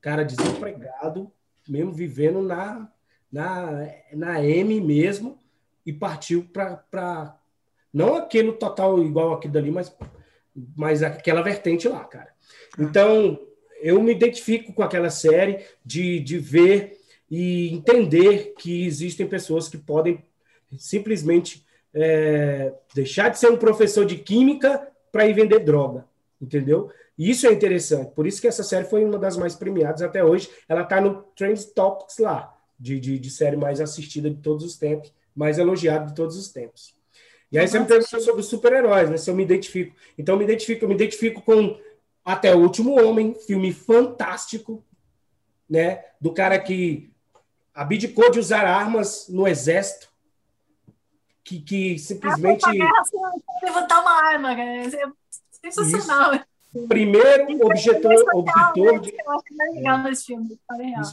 Cara 0.00 0.24
desempregado, 0.24 1.32
mesmo 1.68 1.92
vivendo 1.92 2.42
na, 2.42 2.90
na, 3.32 3.88
na 4.12 4.44
M 4.44 4.80
mesmo, 4.80 5.38
e 5.84 5.92
partiu 5.92 6.44
para 6.52 7.38
não 7.92 8.14
aquele 8.14 8.52
total 8.52 9.02
igual 9.02 9.32
aqui 9.32 9.48
dali, 9.48 9.70
mas, 9.70 9.94
mas 10.76 11.02
aquela 11.02 11.42
vertente 11.42 11.88
lá, 11.88 12.04
cara. 12.04 12.32
Então, 12.78 13.40
eu 13.80 14.02
me 14.02 14.12
identifico 14.12 14.72
com 14.72 14.82
aquela 14.82 15.10
série 15.10 15.64
de, 15.84 16.20
de 16.20 16.38
ver 16.38 16.97
e 17.30 17.74
entender 17.74 18.54
que 18.58 18.86
existem 18.86 19.26
pessoas 19.26 19.68
que 19.68 19.76
podem 19.76 20.24
simplesmente 20.78 21.64
é, 21.94 22.72
deixar 22.94 23.28
de 23.28 23.38
ser 23.38 23.50
um 23.50 23.56
professor 23.56 24.04
de 24.04 24.16
química 24.16 24.88
para 25.10 25.26
ir 25.26 25.34
vender 25.34 25.60
droga, 25.60 26.06
entendeu? 26.40 26.90
E 27.16 27.30
isso 27.30 27.46
é 27.46 27.52
interessante. 27.52 28.12
Por 28.12 28.26
isso 28.26 28.40
que 28.40 28.46
essa 28.46 28.62
série 28.62 28.84
foi 28.84 29.04
uma 29.04 29.18
das 29.18 29.36
mais 29.36 29.56
premiadas 29.56 30.02
até 30.02 30.22
hoje. 30.22 30.48
Ela 30.68 30.82
está 30.82 31.00
no 31.00 31.22
Trend 31.34 31.60
Topics 31.74 32.18
lá, 32.18 32.56
de, 32.78 33.00
de, 33.00 33.18
de 33.18 33.30
série 33.30 33.56
mais 33.56 33.80
assistida 33.80 34.30
de 34.30 34.36
todos 34.36 34.64
os 34.64 34.76
tempos, 34.76 35.12
mais 35.34 35.58
elogiada 35.58 36.06
de 36.06 36.14
todos 36.14 36.36
os 36.36 36.50
tempos. 36.50 36.94
E 37.50 37.58
aí 37.58 37.66
você 37.66 37.78
me 37.78 37.86
perguntou 37.86 38.20
sobre 38.20 38.42
super-heróis, 38.42 39.10
né? 39.10 39.16
Se 39.16 39.30
eu 39.30 39.34
me 39.34 39.42
identifico. 39.42 39.96
Então 40.16 40.34
eu 40.34 40.38
me 40.38 40.44
identifico, 40.44 40.84
eu 40.84 40.88
me 40.88 40.94
identifico 40.94 41.42
com 41.42 41.78
Até 42.24 42.54
o 42.54 42.60
Último 42.60 43.00
Homem, 43.02 43.34
filme 43.34 43.72
fantástico, 43.72 44.84
né? 45.68 46.04
Do 46.20 46.32
cara 46.32 46.58
que 46.58 47.10
abdicou 47.78 48.28
de 48.28 48.40
usar 48.40 48.66
armas 48.66 49.28
no 49.28 49.46
exérito, 49.46 50.08
que, 51.44 51.60
que 51.60 51.96
simplesmente. 51.96 52.66
levantar 53.62 54.00
uma 54.00 54.24
arma, 54.24 54.56
cara. 54.56 55.14
É 55.62 55.70
sensacional. 55.70 56.34
Isso. 56.34 56.44
Primeiro 56.88 57.64
objetor, 57.64 58.24
objetor 58.34 59.00
de. 59.00 59.10
É. 59.10 59.14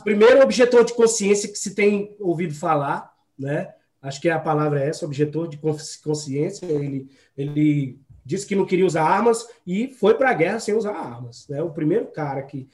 Primeiro 0.04 0.42
objetor 0.42 0.84
de 0.84 0.94
consciência 0.94 1.48
que 1.48 1.58
se 1.58 1.76
tem 1.76 2.16
ouvido 2.20 2.54
falar, 2.54 3.16
né? 3.38 3.74
acho 4.02 4.20
que 4.20 4.30
a 4.30 4.40
palavra 4.40 4.84
é 4.84 4.90
essa, 4.90 5.06
objetor 5.06 5.48
de 5.48 5.58
consciência, 6.04 6.66
ele, 6.66 7.10
ele 7.38 8.00
disse 8.24 8.46
que 8.46 8.56
não 8.56 8.66
queria 8.66 8.86
usar 8.86 9.04
armas 9.04 9.48
e 9.66 9.88
foi 9.88 10.16
para 10.16 10.32
a 10.32 10.34
guerra 10.34 10.60
sem 10.60 10.76
usar 10.76 10.94
armas. 10.94 11.48
Né? 11.48 11.62
O 11.62 11.72
primeiro 11.72 12.08
cara 12.08 12.44
que, 12.44 12.68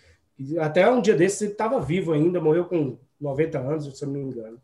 até 0.59 0.89
um 0.89 1.01
dia 1.01 1.15
desses, 1.15 1.41
ele 1.41 1.51
estava 1.51 1.79
vivo 1.79 2.13
ainda, 2.13 2.41
morreu 2.41 2.65
com 2.65 2.97
90 3.21 3.59
anos, 3.59 3.97
se 3.97 4.03
eu 4.03 4.09
não 4.09 4.15
me 4.15 4.21
engano. 4.21 4.59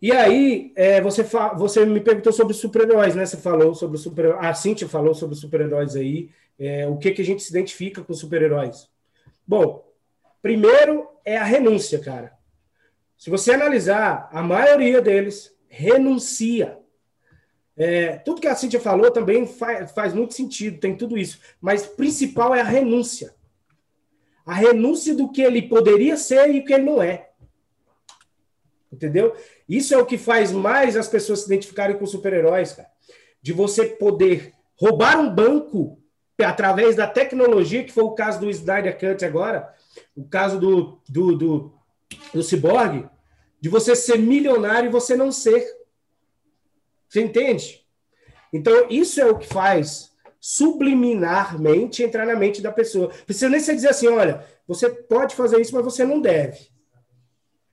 E 0.00 0.12
aí, 0.12 0.72
é, 0.76 1.00
você, 1.00 1.22
você 1.56 1.84
me 1.84 2.00
perguntou 2.00 2.32
sobre 2.32 2.54
super-heróis, 2.54 3.14
né? 3.14 3.24
Você 3.24 3.38
falou 3.38 3.74
sobre 3.74 3.98
super 3.98 4.34
A 4.34 4.52
Cintia 4.54 4.88
falou 4.88 5.14
sobre 5.14 5.34
super-heróis 5.34 5.96
aí. 5.96 6.30
É, 6.58 6.86
o 6.86 6.96
que, 6.96 7.10
que 7.12 7.22
a 7.22 7.24
gente 7.24 7.42
se 7.42 7.50
identifica 7.50 8.02
com 8.02 8.12
super-heróis? 8.14 8.88
Bom, 9.46 9.84
primeiro 10.42 11.08
é 11.24 11.36
a 11.36 11.44
renúncia, 11.44 11.98
cara. 11.98 12.32
Se 13.16 13.30
você 13.30 13.52
analisar, 13.52 14.28
a 14.30 14.42
maioria 14.42 15.00
deles 15.00 15.54
renuncia. 15.68 16.78
É, 17.76 18.16
tudo 18.18 18.40
que 18.40 18.48
a 18.48 18.54
Cintia 18.54 18.80
falou 18.80 19.10
também 19.10 19.46
faz, 19.46 19.92
faz 19.92 20.14
muito 20.14 20.34
sentido, 20.34 20.80
tem 20.80 20.96
tudo 20.96 21.16
isso. 21.16 21.40
Mas 21.60 21.86
principal 21.86 22.54
é 22.54 22.60
a 22.60 22.64
renúncia. 22.64 23.34
A 24.46 24.54
renúncia 24.54 25.14
do 25.14 25.30
que 25.30 25.42
ele 25.42 25.60
poderia 25.60 26.16
ser 26.16 26.54
e 26.54 26.60
o 26.60 26.64
que 26.64 26.72
ele 26.72 26.84
não 26.84 27.02
é. 27.02 27.30
Entendeu? 28.90 29.34
Isso 29.68 29.92
é 29.92 29.98
o 29.98 30.06
que 30.06 30.16
faz 30.16 30.52
mais 30.52 30.96
as 30.96 31.08
pessoas 31.08 31.40
se 31.40 31.46
identificarem 31.46 31.98
com 31.98 32.06
super-heróis, 32.06 32.72
cara. 32.72 32.88
De 33.42 33.52
você 33.52 33.84
poder 33.84 34.54
roubar 34.80 35.18
um 35.18 35.28
banco 35.28 36.00
através 36.38 36.94
da 36.96 37.06
tecnologia, 37.06 37.84
que 37.84 37.92
foi 37.92 38.04
o 38.04 38.14
caso 38.14 38.40
do 38.40 38.48
Snyder 38.48 38.98
Cut 38.98 39.24
agora, 39.24 39.74
o 40.14 40.24
caso 40.24 40.60
do, 40.60 41.00
do, 41.08 41.36
do 41.36 41.76
do 42.32 42.42
ciborgue, 42.42 43.08
de 43.60 43.68
você 43.68 43.96
ser 43.96 44.18
milionário 44.18 44.88
e 44.88 44.92
você 44.92 45.16
não 45.16 45.32
ser. 45.32 45.66
Você 47.08 47.22
entende? 47.22 47.84
Então, 48.52 48.86
isso 48.90 49.20
é 49.20 49.26
o 49.26 49.38
que 49.38 49.46
faz 49.46 50.12
subliminarmente 50.46 52.02
entrar 52.02 52.26
na 52.26 52.36
mente 52.36 52.62
da 52.62 52.70
pessoa. 52.70 53.10
Precisa 53.24 53.48
nem 53.48 53.58
você 53.58 53.74
dizer 53.74 53.88
assim: 53.88 54.08
olha, 54.08 54.44
você 54.66 54.88
pode 54.88 55.34
fazer 55.34 55.60
isso, 55.60 55.74
mas 55.74 55.84
você 55.84 56.04
não 56.04 56.20
deve. 56.20 56.68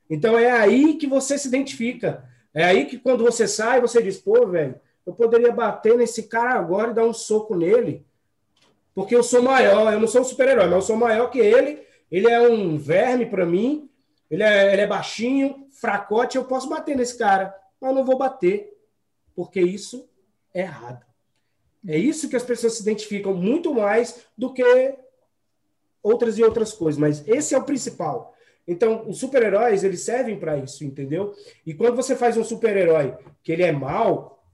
Então, 0.10 0.38
é 0.38 0.52
aí 0.52 0.96
que 0.96 1.08
você 1.08 1.38
se 1.38 1.48
identifica. 1.48 2.24
É 2.54 2.64
aí 2.64 2.86
que 2.86 2.98
quando 2.98 3.24
você 3.24 3.48
sai, 3.48 3.80
você 3.80 4.02
diz: 4.02 4.18
pô, 4.18 4.48
velho, 4.48 4.80
eu 5.06 5.14
poderia 5.14 5.52
bater 5.52 5.98
nesse 5.98 6.24
cara 6.24 6.54
agora 6.54 6.92
e 6.92 6.96
dar 6.96 7.06
um 7.06 7.14
soco 7.14 7.56
nele, 7.56 8.06
porque 8.96 9.16
eu 9.16 9.24
sou 9.24 9.42
maior. 9.42 9.94
Eu 9.94 10.00
não 10.00 10.08
sou 10.08 10.22
um 10.22 10.26
super-herói, 10.26 10.66
mas 10.66 10.76
eu 10.76 10.82
sou 10.82 10.98
maior 10.98 11.30
que 11.30 11.40
ele. 11.40 11.84
Ele 12.12 12.30
é 12.30 12.42
um 12.42 12.78
verme 12.78 13.26
para 13.26 13.46
mim 13.46 13.90
ele 14.34 14.42
é, 14.42 14.74
ele 14.74 14.82
é 14.82 14.88
baixinho, 14.88 15.68
fracote, 15.70 16.38
eu 16.38 16.46
posso 16.46 16.68
bater 16.68 16.98
nesse 16.98 17.16
cara, 17.20 17.56
mas 17.80 17.94
não 17.94 18.04
vou 18.04 18.18
bater, 18.18 18.76
porque 19.36 19.62
isso 19.62 20.10
é 20.52 20.62
errado. 20.62 21.06
É 21.88 21.98
isso 21.98 22.30
que 22.30 22.36
as 22.36 22.44
pessoas 22.44 22.76
se 22.76 22.82
identificam 22.82 23.34
muito 23.34 23.74
mais 23.74 24.26
do 24.38 24.54
que 24.54 24.64
outras 26.02 26.38
e 26.38 26.44
outras 26.44 26.74
coisas, 26.74 27.00
mas 27.00 27.28
esse 27.28 27.54
é 27.54 27.58
o 27.58 27.64
principal. 27.64 28.34
Então, 28.68 29.10
os 29.10 29.18
super-heróis, 29.18 29.84
eles 29.84 30.02
servem 30.02 30.40
para 30.40 30.58
isso, 30.58 30.86
entendeu? 30.86 31.36
E 31.66 31.74
quando 31.74 31.96
você 31.96 32.16
faz 32.16 32.38
um 32.38 32.44
super-herói 32.44 33.18
que 33.42 33.52
ele 33.52 33.64
é 33.64 33.72
mal, 33.72 34.46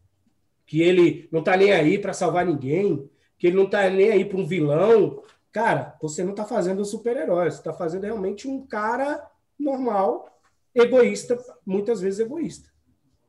que 0.66 0.82
ele 0.82 1.28
não 1.32 1.44
tá 1.44 1.56
nem 1.56 1.72
aí 1.72 1.98
para 2.00 2.14
salvar 2.14 2.46
ninguém, 2.46 3.10
que 3.38 3.48
ele 3.48 3.56
não 3.56 3.70
tá 3.70 3.88
nem 3.90 4.10
aí 4.10 4.26
para 4.26 4.38
um 4.38 4.46
vilão, 4.46 5.24
cara, 5.52 5.96
você 6.02 6.24
não 6.24 6.34
tá 6.34 6.46
fazendo 6.46 6.82
um 6.82 6.86
super-herói, 6.86 7.52
você 7.52 7.62
tá 7.62 7.74
fazendo 7.74 8.04
realmente 8.04 8.48
um 8.48 8.66
cara 8.66 9.24
normal, 9.60 10.42
egoísta, 10.74 11.40
muitas 11.66 12.02
vezes 12.02 12.20
egoísta. 12.20 12.70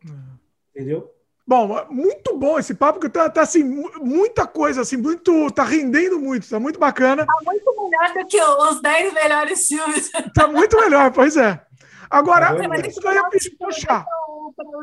Uhum. 0.06 0.38
Entendeu? 0.74 1.14
Bom, 1.46 1.84
muito 1.90 2.36
bom 2.36 2.58
esse 2.58 2.74
papo, 2.74 3.00
que 3.00 3.08
tá, 3.08 3.28
tá 3.28 3.42
assim, 3.42 3.64
muita 4.00 4.46
coisa, 4.46 4.82
assim, 4.82 4.96
muito. 4.96 5.50
tá 5.50 5.64
rendendo 5.64 6.18
muito, 6.18 6.48
tá 6.48 6.60
muito 6.60 6.78
bacana. 6.78 7.26
Tá 7.26 7.32
muito 7.44 7.74
melhor 7.76 8.14
do 8.14 8.26
que 8.26 8.40
os 8.40 8.80
10 8.80 9.14
melhores 9.14 9.66
filmes. 9.66 10.10
Tá 10.34 10.46
muito 10.46 10.76
melhor, 10.78 11.10
pois 11.10 11.36
é. 11.36 11.60
Agora, 12.10 12.46
é, 12.46 12.88
isso 12.88 13.00
que 13.00 13.06
eu 13.06 13.12
ia 13.12 13.28
puxar. 13.58 14.04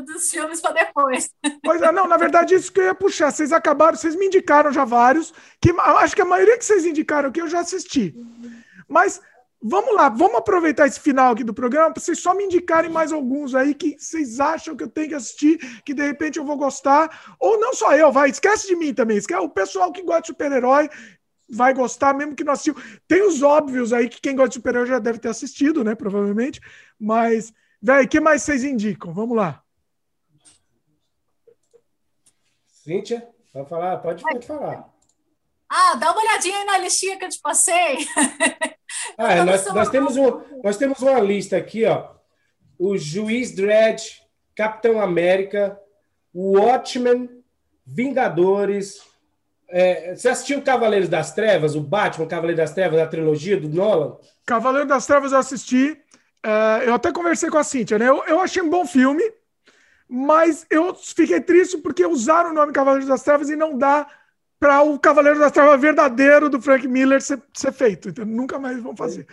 Dos 0.06 0.30
filmes 0.30 0.62
para 0.62 0.72
depois. 0.72 1.30
Pois 1.64 1.82
é, 1.82 1.92
não, 1.92 2.08
na 2.08 2.18
verdade, 2.18 2.56
isso 2.56 2.72
que 2.72 2.80
eu 2.80 2.86
ia 2.86 2.96
puxar. 2.96 3.32
Vocês 3.32 3.52
acabaram, 3.52 3.98
vocês 3.98 4.16
me 4.16 4.26
indicaram 4.26 4.72
já 4.72 4.86
vários, 4.86 5.34
que 5.62 5.72
acho 5.72 6.16
que 6.16 6.22
a 6.22 6.26
maioria 6.26 6.58
que 6.58 6.66
vocês 6.66 6.86
indicaram 6.86 7.30
aqui 7.30 7.42
eu 7.42 7.48
já 7.48 7.60
assisti. 7.60 8.16
Mas 8.88 9.22
Vamos 9.62 9.96
lá, 9.96 10.08
vamos 10.08 10.36
aproveitar 10.36 10.86
esse 10.86 11.00
final 11.00 11.34
aqui 11.34 11.44
do 11.44 11.54
programa 11.54 11.92
para 11.92 12.02
vocês 12.02 12.20
só 12.20 12.34
me 12.34 12.44
indicarem 12.44 12.92
mais 12.92 13.12
alguns 13.12 13.56
aí 13.56 13.74
que 13.74 13.98
vocês 13.98 14.40
acham 14.40 14.76
que 14.76 14.84
eu 14.84 14.88
tenho 14.88 15.10
que 15.10 15.16
assistir, 15.16 15.58
que 15.84 15.96
de 15.96 16.06
repente 16.06 16.38
eu 16.38 16.46
vou 16.46 16.56
gostar. 16.56 17.36
Ou 17.40 17.60
não 17.60 17.74
só 17.74 17.96
eu, 17.96 18.12
vai, 18.12 18.30
esquece 18.30 18.68
de 18.68 18.76
mim 18.76 18.94
também. 18.94 19.18
Esquece, 19.18 19.42
o 19.42 19.50
pessoal 19.50 19.92
que 19.92 20.04
gosta 20.04 20.22
de 20.22 20.28
super-herói 20.28 20.90
vai 21.50 21.74
gostar, 21.74 22.14
mesmo 22.14 22.36
que 22.36 22.44
não 22.44 22.54
assistiu. 22.54 22.76
Tem 23.08 23.26
os 23.26 23.42
óbvios 23.42 23.94
aí 23.94 24.08
que 24.08 24.22
quem 24.22 24.36
gosta 24.36 24.50
de 24.50 24.56
super-herói 24.56 24.86
já 24.86 25.00
deve 25.00 25.18
ter 25.18 25.30
assistido, 25.30 25.84
né? 25.84 25.96
Provavelmente. 25.96 26.62
Mas, 27.00 27.52
velho, 27.82 28.06
o 28.06 28.10
que 28.10 28.20
mais 28.20 28.44
vocês 28.44 28.64
indicam? 28.64 29.12
Vamos 29.12 29.36
lá. 29.36 29.64
Cíntia, 32.68 33.28
pode 33.52 33.70
falar, 33.70 33.98
pode, 33.98 34.24
pode 34.24 34.46
falar. 34.46 34.88
Ah, 35.68 35.96
dá 35.96 36.12
uma 36.12 36.22
olhadinha 36.22 36.60
aí 36.60 36.66
na 36.66 36.78
listinha 36.78 37.18
que 37.18 37.26
eu 37.26 37.30
te 37.30 37.40
passei. 37.42 38.08
Ah, 39.18 39.34
é, 39.34 39.44
nós, 39.44 39.66
nós, 39.74 39.90
temos 39.90 40.18
um, 40.18 40.42
nós 40.64 40.78
temos 40.78 41.00
uma 41.02 41.20
lista 41.20 41.58
aqui, 41.58 41.86
ó. 41.86 42.10
O 42.80 42.98
Juiz 42.98 43.52
Dredd, 43.54 44.02
Capitão 44.56 45.02
América, 45.02 45.80
Watchmen, 46.34 47.30
Vingadores. 47.86 49.02
É, 49.70 50.16
você 50.16 50.30
assistiu 50.30 50.62
Cavaleiros 50.62 51.10
das 51.10 51.34
Trevas, 51.34 51.76
o 51.76 51.82
Batman, 51.82 52.28
Cavaleiro 52.28 52.58
das 52.58 52.74
Trevas, 52.74 53.00
a 53.00 53.08
trilogia 53.08 53.60
do 53.60 53.68
Nolan? 53.68 54.18
Cavaleiro 54.46 54.88
das 54.88 55.06
Trevas 55.06 55.32
eu 55.32 55.40
assisti. 55.40 56.00
É, 56.44 56.88
eu 56.88 56.94
até 56.94 57.12
conversei 57.12 57.50
com 57.50 57.58
a 57.58 57.64
Cintia, 57.64 57.98
né? 57.98 58.08
Eu, 58.08 58.24
eu 58.26 58.40
achei 58.40 58.62
um 58.62 58.70
bom 58.70 58.86
filme, 58.86 59.24
mas 60.08 60.66
eu 60.70 60.96
fiquei 60.96 61.42
triste 61.42 61.78
porque 61.78 62.06
usaram 62.06 62.52
o 62.52 62.54
nome 62.54 62.72
Cavaleiro 62.72 63.08
das 63.08 63.24
Trevas 63.24 63.50
e 63.50 63.56
não 63.56 63.78
dá 63.78 64.08
para 64.60 64.82
o 64.82 64.98
Cavaleiro 65.00 65.40
das 65.40 65.52
Trevas 65.52 65.80
verdadeiro 65.80 66.50
do 66.50 66.62
Frank 66.62 66.88
Miller 66.88 67.22
ser, 67.22 67.42
ser 67.54 67.72
feito. 67.72 68.10
Então, 68.10 68.26
nunca 68.26 68.58
mais 68.58 68.82
vão 68.82 68.96
fazer. 68.96 69.28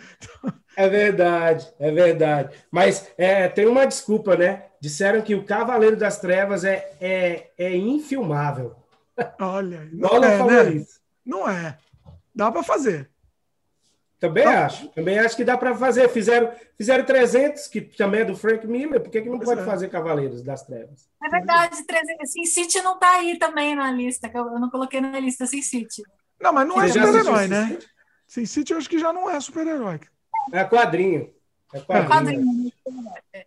É 0.77 0.89
verdade, 0.89 1.65
é 1.79 1.89
verdade. 1.89 2.57
Mas 2.69 3.09
é, 3.17 3.47
tem 3.47 3.65
uma 3.65 3.85
desculpa, 3.85 4.35
né? 4.35 4.65
Disseram 4.79 5.21
que 5.21 5.33
o 5.33 5.45
Cavaleiro 5.45 5.95
das 5.95 6.19
Trevas 6.19 6.65
é, 6.65 6.91
é, 6.99 7.51
é 7.57 7.75
infilmável. 7.75 8.75
Olha, 9.39 9.87
não 9.91 10.09
Nolan 10.09 10.27
é, 10.27 10.73
né? 10.73 10.85
Não 11.25 11.49
é. 11.49 11.77
Dá 12.33 12.51
para 12.51 12.61
fazer. 12.61 13.09
Também 14.19 14.43
tá. 14.43 14.65
acho. 14.65 14.87
Também 14.89 15.19
acho 15.19 15.35
que 15.35 15.43
dá 15.43 15.57
para 15.57 15.75
fazer. 15.75 16.09
Fizeram, 16.09 16.51
fizeram 16.77 17.05
300, 17.05 17.67
que 17.67 17.81
também 17.81 18.21
é 18.21 18.25
do 18.25 18.35
Frank 18.35 18.65
Miller. 18.65 19.01
Por 19.01 19.11
que, 19.11 19.21
que 19.21 19.29
não 19.29 19.37
pois 19.37 19.49
pode 19.49 19.61
é. 19.61 19.65
fazer 19.65 19.89
Cavaleiros 19.89 20.41
das 20.41 20.63
Trevas? 20.63 21.07
É 21.23 21.29
verdade. 21.29 21.83
300, 21.85 22.31
Sin 22.31 22.45
City 22.45 22.81
não 22.81 22.95
está 22.95 23.15
aí 23.15 23.37
também 23.37 23.75
na 23.75 23.91
lista. 23.91 24.29
que 24.29 24.37
Eu 24.37 24.59
não 24.59 24.69
coloquei 24.69 25.01
na 25.01 25.19
lista 25.19 25.45
Sin 25.45 25.61
City. 25.61 26.01
Não, 26.39 26.53
mas 26.53 26.67
não 26.67 26.75
Você 26.75 26.99
é 26.99 27.05
super-herói, 27.05 27.47
né? 27.47 27.77
Sin 28.27 28.45
City 28.45 28.73
eu 28.73 28.77
acho 28.77 28.89
que 28.89 28.99
já 28.99 29.11
não 29.11 29.29
é 29.29 29.39
super-herói. 29.39 29.99
É 30.51 30.63
quadrinho. 30.63 31.33
É 31.73 31.79
quadrinho. 31.79 32.05
É 32.05 32.07
quadrinho. 32.07 32.71
É. 33.33 33.45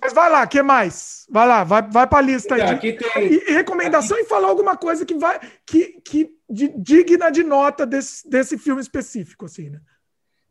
Mas 0.00 0.12
vai 0.12 0.30
lá, 0.30 0.46
que 0.46 0.62
mais? 0.62 1.26
Vai 1.28 1.46
lá, 1.46 1.64
vai, 1.64 1.82
vai 1.82 2.06
para 2.06 2.18
a 2.18 2.22
lista 2.22 2.54
aí. 2.54 2.62
Aqui 2.62 2.92
tem... 2.92 3.32
E, 3.32 3.52
recomendação 3.52 4.16
aqui... 4.16 4.26
e 4.26 4.28
falar 4.28 4.48
alguma 4.48 4.76
coisa 4.76 5.04
que 5.04 5.14
vai 5.14 5.40
que, 5.66 6.00
que 6.04 6.30
de, 6.50 6.68
digna 6.76 7.30
de 7.30 7.42
nota 7.42 7.86
desse, 7.86 8.28
desse 8.28 8.58
filme 8.58 8.80
específico, 8.80 9.44
assim, 9.46 9.70
né? 9.70 9.80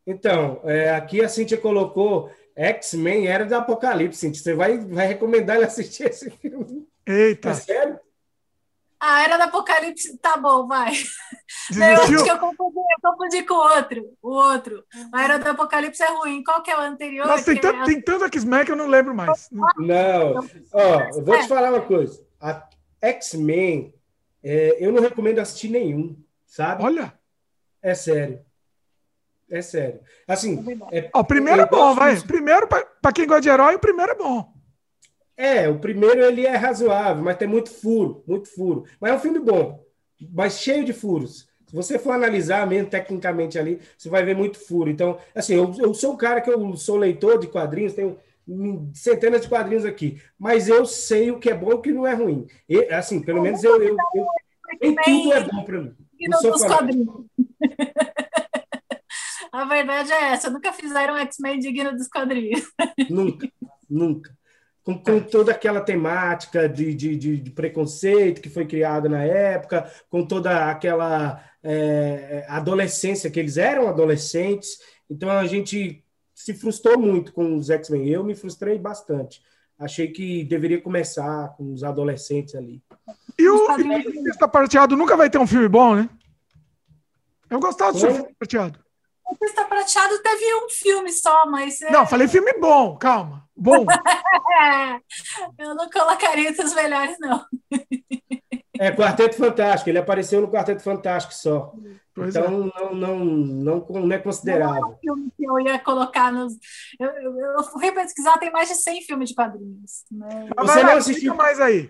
Então, 0.08 0.62
é, 0.64 0.92
aqui 0.92 1.24
a 1.24 1.30
Cintia 1.30 1.58
colocou 1.58 2.32
X-Men 2.56 3.28
Era 3.28 3.46
do 3.46 3.56
Apocalipse, 3.56 4.20
Cintia. 4.20 4.42
Você 4.42 4.54
vai, 4.54 4.78
vai 4.78 5.06
recomendar 5.08 5.58
ele 5.58 5.66
assistir 5.66 6.10
esse 6.10 6.30
filme? 6.30 6.88
Eita. 7.06 7.50
É 7.50 7.54
sério? 7.54 8.00
A 9.00 9.24
Era 9.24 9.38
do 9.38 9.44
Apocalipse, 9.44 10.18
tá 10.18 10.36
bom, 10.36 10.68
vai. 10.68 10.92
Eu 11.74 12.02
acho 12.02 12.24
que 12.24 12.32
eu 12.32 12.38
confundi, 12.38 12.80
eu 12.80 13.12
confundi 13.12 13.44
com 13.44 13.54
o 13.54 13.76
outro. 13.76 14.18
O 14.22 14.30
outro. 14.30 14.84
A 15.14 15.24
Era 15.24 15.40
do 15.40 15.50
Apocalipse 15.50 16.04
é 16.04 16.08
ruim. 16.08 16.44
Qual 16.44 16.62
que 16.62 16.70
é 16.70 16.78
o 16.78 16.82
anterior? 16.82 17.26
Nossa, 17.26 17.46
tem, 17.46 17.62
tanto, 17.62 17.80
é... 17.80 17.86
tem 17.86 18.02
tanto 18.02 18.26
X-Men 18.26 18.66
que 18.66 18.72
eu 18.72 18.76
não 18.76 18.88
lembro 18.88 19.16
mais. 19.16 19.48
Não. 19.78 20.46
Ó, 20.74 21.02
eu 21.16 21.24
vou 21.24 21.40
te 21.40 21.48
falar 21.48 21.70
uma 21.70 21.82
coisa. 21.82 22.22
A 22.42 22.68
X-Men, 23.02 23.94
é, 24.44 24.78
eu 24.80 24.92
não 24.92 25.02
recomendo 25.02 25.40
assistir 25.40 25.70
nenhum, 25.70 26.16
sabe? 26.46 26.84
Olha. 26.84 27.14
É 27.82 27.94
sério. 27.94 28.42
É 29.50 29.62
sério. 29.62 30.00
Assim. 30.28 30.64
É, 30.92 31.10
o 31.14 31.24
primeiro 31.24 31.62
é 31.62 31.66
bom, 31.66 31.96
vai. 31.96 32.20
Primeiro, 32.22 32.68
para 32.68 33.14
quem 33.14 33.26
gosta 33.26 33.42
de 33.42 33.50
herói, 33.50 33.76
o 33.76 33.80
primeiro 33.80 34.12
é 34.12 34.16
bom. 34.16 34.54
É, 35.36 35.70
o 35.70 35.80
primeiro 35.80 36.22
ele 36.22 36.46
é 36.46 36.56
razoável, 36.56 37.24
mas 37.24 37.38
tem 37.38 37.48
muito 37.48 37.72
furo, 37.72 38.24
muito 38.28 38.50
furo. 38.54 38.86
Mas 39.00 39.12
é 39.12 39.16
um 39.16 39.20
filme 39.20 39.40
bom, 39.40 39.84
mas 40.34 40.60
cheio 40.60 40.84
de 40.84 40.92
furos. 40.94 41.48
Se 41.66 41.76
você 41.76 41.98
for 41.98 42.12
analisar 42.12 42.68
mesmo 42.68 42.90
tecnicamente 42.90 43.58
ali, 43.58 43.80
você 43.98 44.10
vai 44.10 44.24
ver 44.26 44.36
muito 44.36 44.60
furo. 44.60 44.90
Então, 44.90 45.18
assim, 45.34 45.56
eu, 45.56 45.74
eu 45.80 45.94
sou 45.94 46.14
um 46.14 46.18
cara 46.18 46.42
que 46.42 46.50
eu 46.50 46.76
sou 46.76 46.98
leitor 46.98 47.40
de 47.40 47.48
quadrinhos, 47.48 47.94
tenho 47.94 48.18
centenas 48.94 49.42
de 49.42 49.50
quadrinhos 49.50 49.86
aqui, 49.86 50.22
mas 50.38 50.68
eu 50.68 50.86
sei 50.86 51.32
o 51.32 51.40
que 51.40 51.50
é 51.50 51.54
bom 51.54 51.72
e 51.72 51.74
o 51.74 51.82
que 51.82 51.92
não 51.92 52.06
é 52.06 52.14
ruim. 52.14 52.48
E, 52.68 52.86
assim, 52.94 53.22
pelo 53.22 53.42
menos 53.42 53.64
eu, 53.64 53.82
eu, 53.82 53.96
eu, 54.16 54.26
eu 54.82 54.96
tudo 54.96 55.34
é 55.34 55.42
bom 55.42 55.64
para 55.64 55.82
mim. 55.82 55.96
Não 56.22 56.40
sou 56.40 56.60
quadrinhos. 56.68 57.26
A 59.52 59.66
verdade 59.66 60.12
é 60.12 60.32
essa, 60.34 60.50
nunca 60.50 60.72
fizeram 60.72 61.18
X-Men 61.18 61.60
digno 61.60 61.92
dos 61.92 62.08
quadrinhos. 62.08 62.72
Nunca, 63.10 63.50
nunca 63.90 64.32
com, 64.84 64.98
com 64.98 65.20
toda 65.20 65.52
aquela 65.52 65.82
temática 65.82 66.68
de, 66.68 66.94
de, 66.94 67.16
de, 67.16 67.38
de, 67.38 67.52
preconceito 67.52 68.42
que 68.42 68.50
foi 68.50 68.66
criada 68.66 69.08
na 69.08 69.24
época, 69.24 69.92
com 70.10 70.26
toda 70.26 70.70
aquela 70.70 71.44
é, 71.64 72.46
adolescência, 72.48 73.30
que 73.30 73.40
eles 73.40 73.58
eram 73.58 73.88
adolescentes, 73.88 74.80
então 75.10 75.30
a 75.30 75.46
gente 75.46 76.04
se 76.40 76.54
frustrou 76.54 76.98
muito 76.98 77.34
com 77.34 77.58
os 77.58 77.70
X-Men. 77.70 78.08
Eu 78.08 78.24
me 78.24 78.34
frustrei 78.34 78.80
bastante. 78.80 79.44
Achei 79.78 80.08
que 80.08 80.46
deveria 80.46 80.82
começar 80.82 81.50
com 81.58 81.74
os 81.74 81.84
adolescentes 81.84 82.56
ali. 82.56 82.82
E 83.38 83.50
o 83.50 83.70
Artista 83.70 84.48
Prateado 84.48 84.96
nunca 84.96 85.18
vai 85.18 85.30
ter 85.30 85.38
um 85.38 85.46
filme 85.46 85.68
bom, 85.68 85.96
né? 85.96 86.10
Eu 87.50 87.60
gostava 87.60 87.92
do 87.92 88.00
seu 88.00 88.14
filme 88.14 88.34
prateado. 88.40 88.80
O 89.26 89.32
Artista 89.34 89.66
Prateado 89.66 90.18
teve 90.20 90.56
um 90.64 90.70
filme 90.70 91.12
só, 91.12 91.46
mas. 91.46 91.82
É... 91.82 91.92
Não, 91.92 92.08
falei 92.08 92.28
filme 92.28 92.54
bom, 92.54 92.98
calma. 92.98 93.46
Bom. 93.54 93.86
eu 95.60 95.76
não 95.76 95.90
colocaria 95.90 96.50
entre 96.50 96.64
os 96.64 96.74
melhores, 96.74 97.18
não. 97.20 97.46
É, 98.80 98.92
Quarteto 98.92 99.36
Fantástico. 99.36 99.90
Ele 99.90 100.00
apareceu 100.00 100.40
no 100.40 100.50
Quarteto 100.50 100.82
Fantástico 100.82 101.34
só. 101.34 101.74
Pois 102.20 102.36
então, 102.36 102.46
é. 102.46 102.50
não, 102.50 102.96
não, 102.96 103.26
não, 103.26 103.88
não 103.88 104.16
é 104.16 104.20
considerável. 104.20 104.82
Não 104.82 104.90
é 104.90 104.92
um 104.92 104.98
filme 104.98 105.32
que 105.38 105.46
eu 105.46 105.60
ia 105.60 105.80
colocar 105.80 106.32
nos... 106.32 106.54
Eu, 107.00 107.08
eu, 107.08 107.40
eu 107.40 107.64
fui 107.64 107.92
pesquisar, 107.92 108.38
tem 108.38 108.52
mais 108.52 108.68
de 108.68 108.76
100 108.76 109.04
filmes 109.04 109.30
de 109.30 109.36
quadrinhos. 109.36 110.04
Né? 110.12 110.50
Você 110.58 110.84
não 110.84 110.98
assistiu 110.98 111.36
mais 111.36 111.60
aí. 111.60 111.90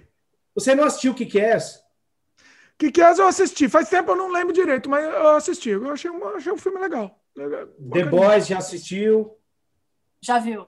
Você 0.53 0.75
não 0.75 0.83
assistiu 0.83 1.13
o 1.13 1.15
que 1.15 1.25
que 1.25 1.39
é? 1.39 1.57
O 1.57 1.61
que 2.77 2.91
que 2.91 3.01
é 3.01 3.11
eu 3.11 3.27
assisti. 3.27 3.67
Faz 3.67 3.89
tempo 3.89 4.11
eu 4.11 4.15
não 4.15 4.31
lembro 4.31 4.53
direito, 4.53 4.89
mas 4.89 5.03
eu 5.03 5.29
assisti. 5.29 5.69
Eu 5.69 5.89
achei 5.91 6.11
um, 6.11 6.27
achei 6.29 6.51
um 6.51 6.57
filme 6.57 6.79
legal. 6.79 7.19
The 7.91 8.05
Boys 8.05 8.47
já 8.47 8.59
assistiu? 8.59 9.35
Já 10.21 10.37
viu. 10.37 10.67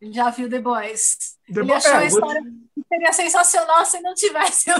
Já 0.00 0.30
viu 0.30 0.48
The 0.48 0.60
Boys. 0.60 1.36
The 1.52 1.60
Ele 1.60 1.68
Bo 1.68 1.74
achou 1.74 1.92
é, 1.92 1.96
a 1.96 2.04
história 2.04 2.42
vou... 2.42 2.84
seria 2.88 3.12
sensacional 3.12 3.84
se 3.86 4.00
não 4.00 4.14
tivesse. 4.14 4.70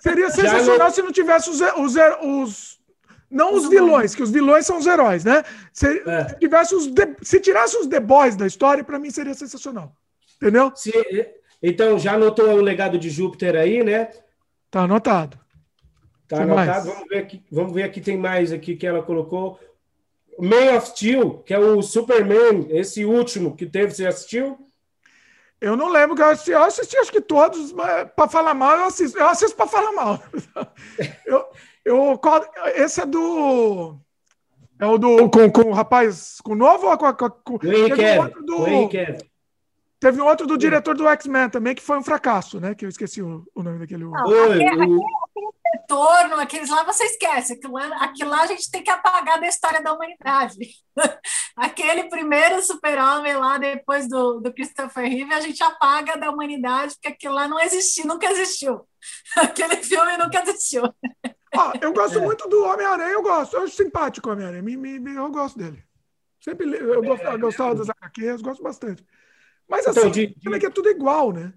Seria 0.00 0.30
sensacional 0.30 0.90
se 0.90 1.02
não 1.02 1.12
tivesse 1.12 1.50
os, 1.50 1.60
os, 1.60 1.96
os 2.22 2.77
não 3.30 3.54
os 3.54 3.68
vilões, 3.68 4.14
que 4.14 4.22
os 4.22 4.30
vilões 4.30 4.64
são 4.66 4.78
os 4.78 4.86
heróis, 4.86 5.24
né? 5.24 5.44
Se, 5.72 5.86
é. 5.86 6.28
se 6.28 6.38
tivesse 6.38 6.74
os 6.74 6.86
de, 6.86 7.16
se 7.22 7.40
tirasse 7.40 7.76
os 7.76 7.86
The 7.86 8.00
Boys 8.00 8.36
da 8.36 8.46
história, 8.46 8.82
para 8.82 8.98
mim 8.98 9.10
seria 9.10 9.34
sensacional. 9.34 9.92
Entendeu? 10.36 10.72
Se, 10.74 10.92
então 11.62 11.98
já 11.98 12.14
anotou 12.14 12.50
o 12.50 12.60
legado 12.60 12.98
de 12.98 13.10
Júpiter 13.10 13.56
aí, 13.56 13.84
né? 13.84 14.10
Tá 14.70 14.82
anotado. 14.82 15.38
Tá 16.26 16.36
tem 16.36 16.44
anotado. 16.44 16.90
Vamos 16.90 17.08
ver 17.08 17.18
aqui, 17.18 17.42
vamos 17.50 17.72
ver 17.72 17.82
aqui 17.82 18.00
tem 18.00 18.16
mais 18.16 18.52
aqui 18.52 18.76
que 18.76 18.86
ela 18.86 19.02
colocou. 19.02 19.58
Man 20.38 20.76
of 20.76 20.88
Steel, 20.90 21.38
que 21.38 21.52
é 21.52 21.58
o 21.58 21.82
Superman, 21.82 22.68
esse 22.70 23.04
último 23.04 23.56
que 23.56 23.66
teve, 23.66 23.92
você 23.92 24.06
assistiu? 24.06 24.56
Eu 25.60 25.76
não 25.76 25.88
lembro 25.90 26.14
que 26.14 26.22
eu 26.22 26.26
assisti, 26.26 26.50
eu 26.52 26.62
assisti 26.62 26.96
acho 26.96 27.10
que 27.10 27.20
todos, 27.20 27.72
para 28.14 28.28
falar 28.28 28.54
mal, 28.54 28.76
eu 28.76 28.84
assisto, 28.84 29.18
eu 29.18 29.26
assisto 29.26 29.56
para 29.56 29.66
falar 29.66 29.92
mal. 29.92 30.22
Eu, 31.26 31.44
eu, 31.88 32.20
esse 32.74 33.00
é 33.00 33.06
do. 33.06 33.98
É 34.78 34.86
o 34.86 34.98
do. 34.98 35.28
Com, 35.30 35.50
com 35.50 35.70
o 35.70 35.72
rapaz. 35.72 36.38
Com 36.42 36.52
o 36.52 36.56
novo 36.56 36.86
ou 36.86 36.98
com, 36.98 37.12
com, 37.14 37.30
com 37.30 37.58
teve 37.58 38.18
um 38.18 38.20
outro 38.20 38.44
do, 38.44 38.66
Teve 40.00 40.20
um 40.20 40.26
outro 40.26 40.46
do 40.46 40.56
diretor 40.56 40.96
do 40.96 41.08
X-Men 41.08 41.50
também, 41.50 41.74
que 41.74 41.82
foi 41.82 41.98
um 41.98 42.04
fracasso, 42.04 42.60
né? 42.60 42.74
Que 42.74 42.84
eu 42.84 42.88
esqueci 42.88 43.20
o, 43.20 43.44
o 43.52 43.62
nome 43.62 43.80
daquele. 43.80 44.04
Não, 44.04 44.14
aquele, 44.14 44.68
aquele, 44.68 45.00
retorno, 45.74 46.36
aqueles 46.36 46.70
lá 46.70 46.84
você 46.84 47.04
esquece. 47.04 47.54
Aquilo, 47.54 47.76
aquilo 47.76 48.30
lá 48.30 48.42
a 48.42 48.46
gente 48.46 48.70
tem 48.70 48.82
que 48.82 48.90
apagar 48.90 49.40
da 49.40 49.48
história 49.48 49.82
da 49.82 49.92
humanidade. 49.92 50.56
Aquele 51.56 52.04
primeiro 52.04 52.62
super-homem 52.62 53.34
lá, 53.34 53.58
depois 53.58 54.08
do, 54.08 54.40
do 54.40 54.52
Christopher 54.52 55.08
Reeve, 55.08 55.34
a 55.34 55.40
gente 55.40 55.62
apaga 55.62 56.16
da 56.16 56.30
humanidade, 56.30 56.94
porque 56.94 57.08
aquilo 57.08 57.34
lá 57.34 57.48
não 57.48 57.58
existiu, 57.58 58.06
nunca 58.06 58.30
existiu. 58.30 58.86
Aquele 59.36 59.76
filme 59.76 60.16
nunca 60.16 60.40
existiu. 60.42 60.82
Ah, 61.56 61.72
eu 61.80 61.92
gosto 61.92 62.18
é. 62.18 62.22
muito 62.22 62.48
do 62.48 62.64
Homem-Aranha, 62.64 63.12
eu 63.12 63.22
gosto. 63.22 63.56
Eu 63.56 63.62
acho 63.62 63.74
simpático 63.74 64.28
o 64.28 64.32
Homem-Aranha, 64.32 64.62
me, 64.62 64.76
me, 64.76 65.14
eu 65.14 65.30
gosto 65.30 65.58
dele. 65.58 65.82
Sempre 66.40 66.66
eu, 66.76 67.02
gosto, 67.02 67.24
eu 67.24 67.38
gostava 67.38 67.74
das 67.74 67.88
HQs, 67.88 68.42
gosto 68.42 68.62
bastante. 68.62 69.04
Mas 69.68 69.80
então, 69.80 69.90
assim, 69.90 70.00
então, 70.00 70.10
de, 70.52 70.58
de... 70.58 70.66
é 70.66 70.70
tudo 70.70 70.88
igual, 70.88 71.32
né? 71.32 71.52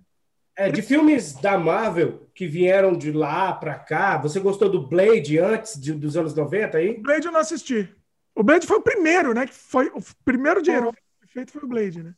É, 0.58 0.70
de 0.70 0.82
filmes 0.82 1.34
da 1.34 1.58
Marvel 1.58 2.30
que 2.36 2.46
vieram 2.46 2.94
de 2.94 3.12
lá 3.12 3.54
para 3.54 3.76
cá, 3.76 4.18
você 4.18 4.40
gostou 4.40 4.70
do 4.70 4.86
Blade 4.86 5.40
antes 5.40 5.80
de, 5.80 5.94
dos 5.94 6.18
anos 6.18 6.36
90 6.36 6.78
aí? 6.78 6.98
O 6.98 7.02
Blade 7.02 7.26
eu 7.26 7.32
não 7.32 7.40
assisti. 7.40 7.90
O 8.36 8.44
Blade 8.44 8.68
foi 8.68 8.78
o 8.78 8.82
primeiro, 8.82 9.34
né? 9.34 9.48
Que 9.48 9.54
foi 9.54 9.88
o 9.88 10.02
primeiro 10.26 10.62
de 10.62 10.72
herói 10.72 10.94
feito 11.32 11.52
foi 11.52 11.64
o 11.64 11.68
Blade, 11.68 12.04
né? 12.04 12.14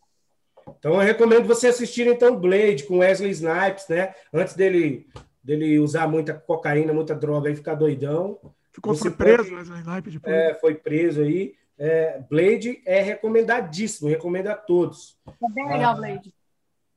Então 0.79 0.93
eu 0.93 0.99
recomendo 0.99 1.47
você 1.47 1.67
assistir 1.67 2.07
então 2.07 2.39
Blade 2.39 2.83
com 2.83 2.99
Wesley 2.99 3.31
Snipes, 3.31 3.87
né? 3.87 4.13
Antes 4.33 4.55
dele 4.55 5.07
dele 5.43 5.79
usar 5.79 6.07
muita 6.07 6.33
cocaína, 6.33 6.93
muita 6.93 7.13
droga 7.13 7.49
e 7.49 7.55
ficar 7.55 7.75
doidão. 7.75 8.39
Ficou 8.71 8.95
você 8.95 9.11
preso, 9.11 9.49
pode... 9.83 10.09
Depois. 10.09 10.33
É, 10.33 10.53
foi 10.55 10.75
preso 10.75 11.21
aí. 11.21 11.55
É, 11.77 12.19
Blade 12.29 12.81
é 12.85 13.01
recomendadíssimo, 13.01 14.09
recomendo 14.09 14.47
a 14.47 14.55
todos. 14.55 15.17
É 15.27 15.53
bem 15.53 15.67
legal, 15.67 15.95
Blade. 15.95 16.33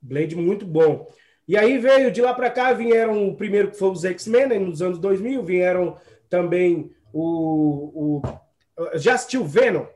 Blade 0.00 0.36
muito 0.36 0.64
bom. 0.64 1.08
E 1.48 1.56
aí 1.56 1.78
veio 1.78 2.10
de 2.10 2.20
lá 2.20 2.34
para 2.34 2.50
cá, 2.50 2.72
vieram 2.72 3.28
o 3.28 3.36
primeiro 3.36 3.70
que 3.70 3.78
foi 3.78 3.90
os 3.90 4.04
X-Men, 4.04 4.46
né, 4.48 4.58
nos 4.58 4.82
anos 4.82 4.98
2000, 4.98 5.44
vieram 5.44 5.96
também 6.28 6.92
o, 7.12 8.20
o 8.20 8.22
já 8.94 9.14
assistiu 9.14 9.44
Venom? 9.44 9.86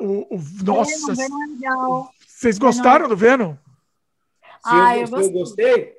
O, 0.00 0.36
o 0.36 0.40
nossa, 0.62 1.14
Venom, 1.14 2.04
é 2.04 2.08
vocês 2.26 2.58
gostaram 2.58 3.06
Venom. 3.06 3.08
do 3.08 3.16
Venom? 3.16 3.54
Ah, 4.64 4.96
eu, 4.96 5.08
gostei, 5.08 5.28
eu 5.28 5.32
gostei. 5.32 5.97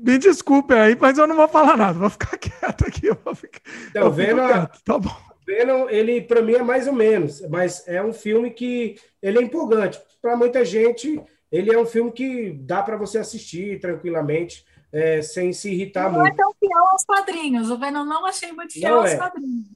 Me 0.00 0.18
desculpe 0.18 0.74
aí, 0.74 0.96
mas 1.00 1.18
eu 1.18 1.26
não 1.26 1.36
vou 1.36 1.48
falar 1.48 1.76
nada, 1.76 1.98
vou 1.98 2.10
ficar 2.10 2.36
quieto 2.38 2.86
aqui. 2.86 3.06
Eu 3.06 3.18
vou 3.24 3.34
ficar, 3.34 3.60
então, 3.88 4.10
Venom, 4.10 4.46
quieto, 4.46 4.82
tá 4.84 4.98
bom. 4.98 5.16
Venom, 5.46 5.88
ele 5.88 6.20
para 6.20 6.40
mim 6.42 6.54
é 6.54 6.62
mais 6.62 6.86
ou 6.86 6.92
menos, 6.92 7.40
mas 7.48 7.86
é 7.86 8.02
um 8.02 8.12
filme 8.12 8.50
que 8.50 8.96
ele 9.22 9.38
é 9.38 9.42
empolgante. 9.42 10.00
Para 10.22 10.36
muita 10.36 10.64
gente, 10.64 11.22
ele 11.50 11.72
é 11.72 11.78
um 11.78 11.86
filme 11.86 12.10
que 12.12 12.52
dá 12.52 12.82
para 12.82 12.96
você 12.96 13.18
assistir 13.18 13.80
tranquilamente. 13.80 14.64
é, 14.94 15.20
sem 15.22 15.52
se 15.52 15.72
irritar 15.72 16.04
não 16.04 16.20
muito. 16.20 16.36
Não 16.36 16.44
é 16.44 16.46
tão 16.46 16.54
fiel 16.60 16.88
aos 16.92 17.04
quadrinhos. 17.04 17.68
O 17.68 17.76
Venom 17.76 18.04
não 18.04 18.24
achei 18.24 18.52
muito 18.52 18.74
fiel 18.74 19.00
aos 19.00 19.10
é. 19.10 19.16
quadrinhos. 19.16 19.66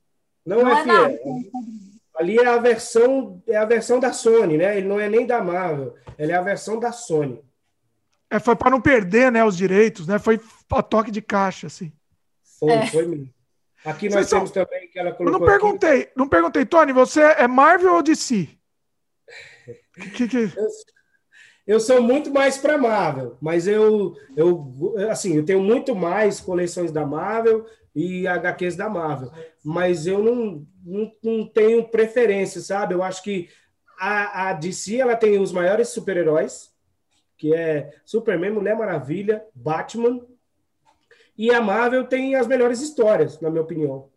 Não, 0.46 0.62
não 0.62 0.68
é, 0.68 0.80
é 0.80 0.84
fiel. 0.84 1.18
Ali 2.16 2.38
é 2.38 2.46
a 2.46 2.56
versão 2.58 3.42
é 3.46 3.56
a 3.56 3.64
versão 3.64 3.98
da 3.98 4.12
Sony, 4.12 4.56
né? 4.56 4.78
Ele 4.78 4.86
não 4.86 5.00
é 5.00 5.08
nem 5.08 5.26
da 5.26 5.42
Marvel, 5.42 5.94
ele 6.16 6.32
é 6.32 6.36
a 6.36 6.42
versão 6.42 6.78
da 6.78 6.92
Sony. 6.92 7.40
É, 8.30 8.38
foi 8.38 8.54
para 8.54 8.70
não 8.70 8.80
perder, 8.80 9.32
né, 9.32 9.44
os 9.44 9.56
direitos, 9.56 10.06
né? 10.06 10.18
Foi 10.18 10.40
a 10.70 10.82
toque 10.82 11.10
de 11.10 11.22
caixa, 11.22 11.66
assim. 11.66 11.92
Foi, 12.58 12.72
é. 12.72 12.86
foi 12.86 13.06
mesmo. 13.06 13.32
Aqui 13.84 14.06
nós 14.08 14.26
Vocês 14.26 14.30
temos 14.30 14.50
são... 14.50 14.64
também 14.64 14.88
que 14.88 14.98
ela 14.98 15.12
colocou. 15.12 15.34
Eu 15.34 15.40
não 15.40 15.46
perguntei, 15.46 16.02
aqui... 16.02 16.12
não 16.16 16.28
perguntei, 16.28 16.66
Tony, 16.66 16.92
você 16.92 17.22
é 17.22 17.46
Marvel 17.46 17.94
ou 17.94 18.02
DC? 18.02 18.48
que, 20.14 20.28
que... 20.28 20.52
Eu, 20.56 20.68
eu 21.74 21.80
sou 21.80 22.02
muito 22.02 22.30
mais 22.30 22.56
para 22.56 22.78
Marvel, 22.78 23.36
mas 23.42 23.68
eu, 23.68 24.16
eu, 24.34 24.94
assim, 25.10 25.36
eu 25.36 25.44
tenho 25.44 25.60
muito 25.60 25.94
mais 25.94 26.40
coleções 26.40 26.90
da 26.90 27.04
Marvel 27.04 27.66
e 27.94 28.26
HQs 28.26 28.74
da 28.74 28.88
Marvel, 28.88 29.30
mas 29.62 30.06
eu 30.06 30.22
não, 30.22 30.66
não, 30.82 31.12
não 31.22 31.46
tenho 31.46 31.86
preferência, 31.86 32.62
sabe? 32.62 32.94
Eu 32.94 33.02
acho 33.02 33.22
que 33.22 33.50
a, 33.98 34.48
a 34.48 34.52
DC 34.54 34.96
ela 34.96 35.14
tem 35.14 35.38
os 35.38 35.52
maiores 35.52 35.88
super-heróis, 35.88 36.70
que 37.38 37.54
é 37.54 37.94
Superman, 38.04 38.50
Mulher 38.50 38.76
Maravilha, 38.76 39.44
Batman, 39.54 40.20
e 41.36 41.54
a 41.54 41.62
Marvel 41.62 42.04
tem 42.04 42.34
as 42.34 42.48
melhores 42.48 42.80
histórias, 42.80 43.40
na 43.40 43.48
minha 43.48 43.62
opinião, 43.62 44.08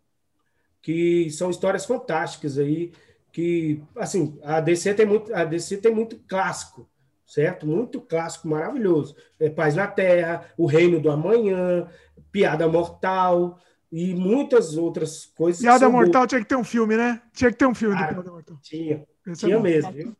que 0.82 1.30
são 1.30 1.48
histórias 1.48 1.86
fantásticas 1.86 2.58
aí, 2.58 2.92
que 3.30 3.80
assim 3.96 4.38
a 4.42 4.60
DC 4.60 4.92
tem 4.94 5.06
muito, 5.06 5.32
a 5.32 5.44
DC 5.44 5.76
tem 5.76 5.94
muito 5.94 6.18
clássico, 6.26 6.90
certo? 7.24 7.64
Muito 7.64 8.00
clássico, 8.00 8.48
maravilhoso. 8.48 9.16
É 9.38 9.48
Paz 9.48 9.76
na 9.76 9.86
Terra, 9.86 10.52
O 10.58 10.66
Reino 10.66 11.00
do 11.00 11.10
Amanhã, 11.10 11.88
Piada 12.32 12.66
Mortal 12.66 13.58
e 13.90 14.14
muitas 14.14 14.76
outras 14.76 15.26
coisas. 15.26 15.62
Piada 15.62 15.88
Mortal 15.88 16.22
boas. 16.22 16.28
tinha 16.28 16.40
que 16.40 16.48
ter 16.48 16.56
um 16.56 16.64
filme, 16.64 16.96
né? 16.96 17.22
Tinha 17.32 17.52
que 17.52 17.56
ter 17.56 17.66
um 17.66 17.74
filme 17.74 17.94
Cara, 17.94 18.08
de 18.08 18.14
Piada 18.14 18.30
Mortal. 18.32 18.58
Tinha, 18.60 19.06
Esse 19.28 19.44
é 19.44 19.48
tinha 19.48 19.56
é 19.56 19.62
mesmo. 19.62 20.16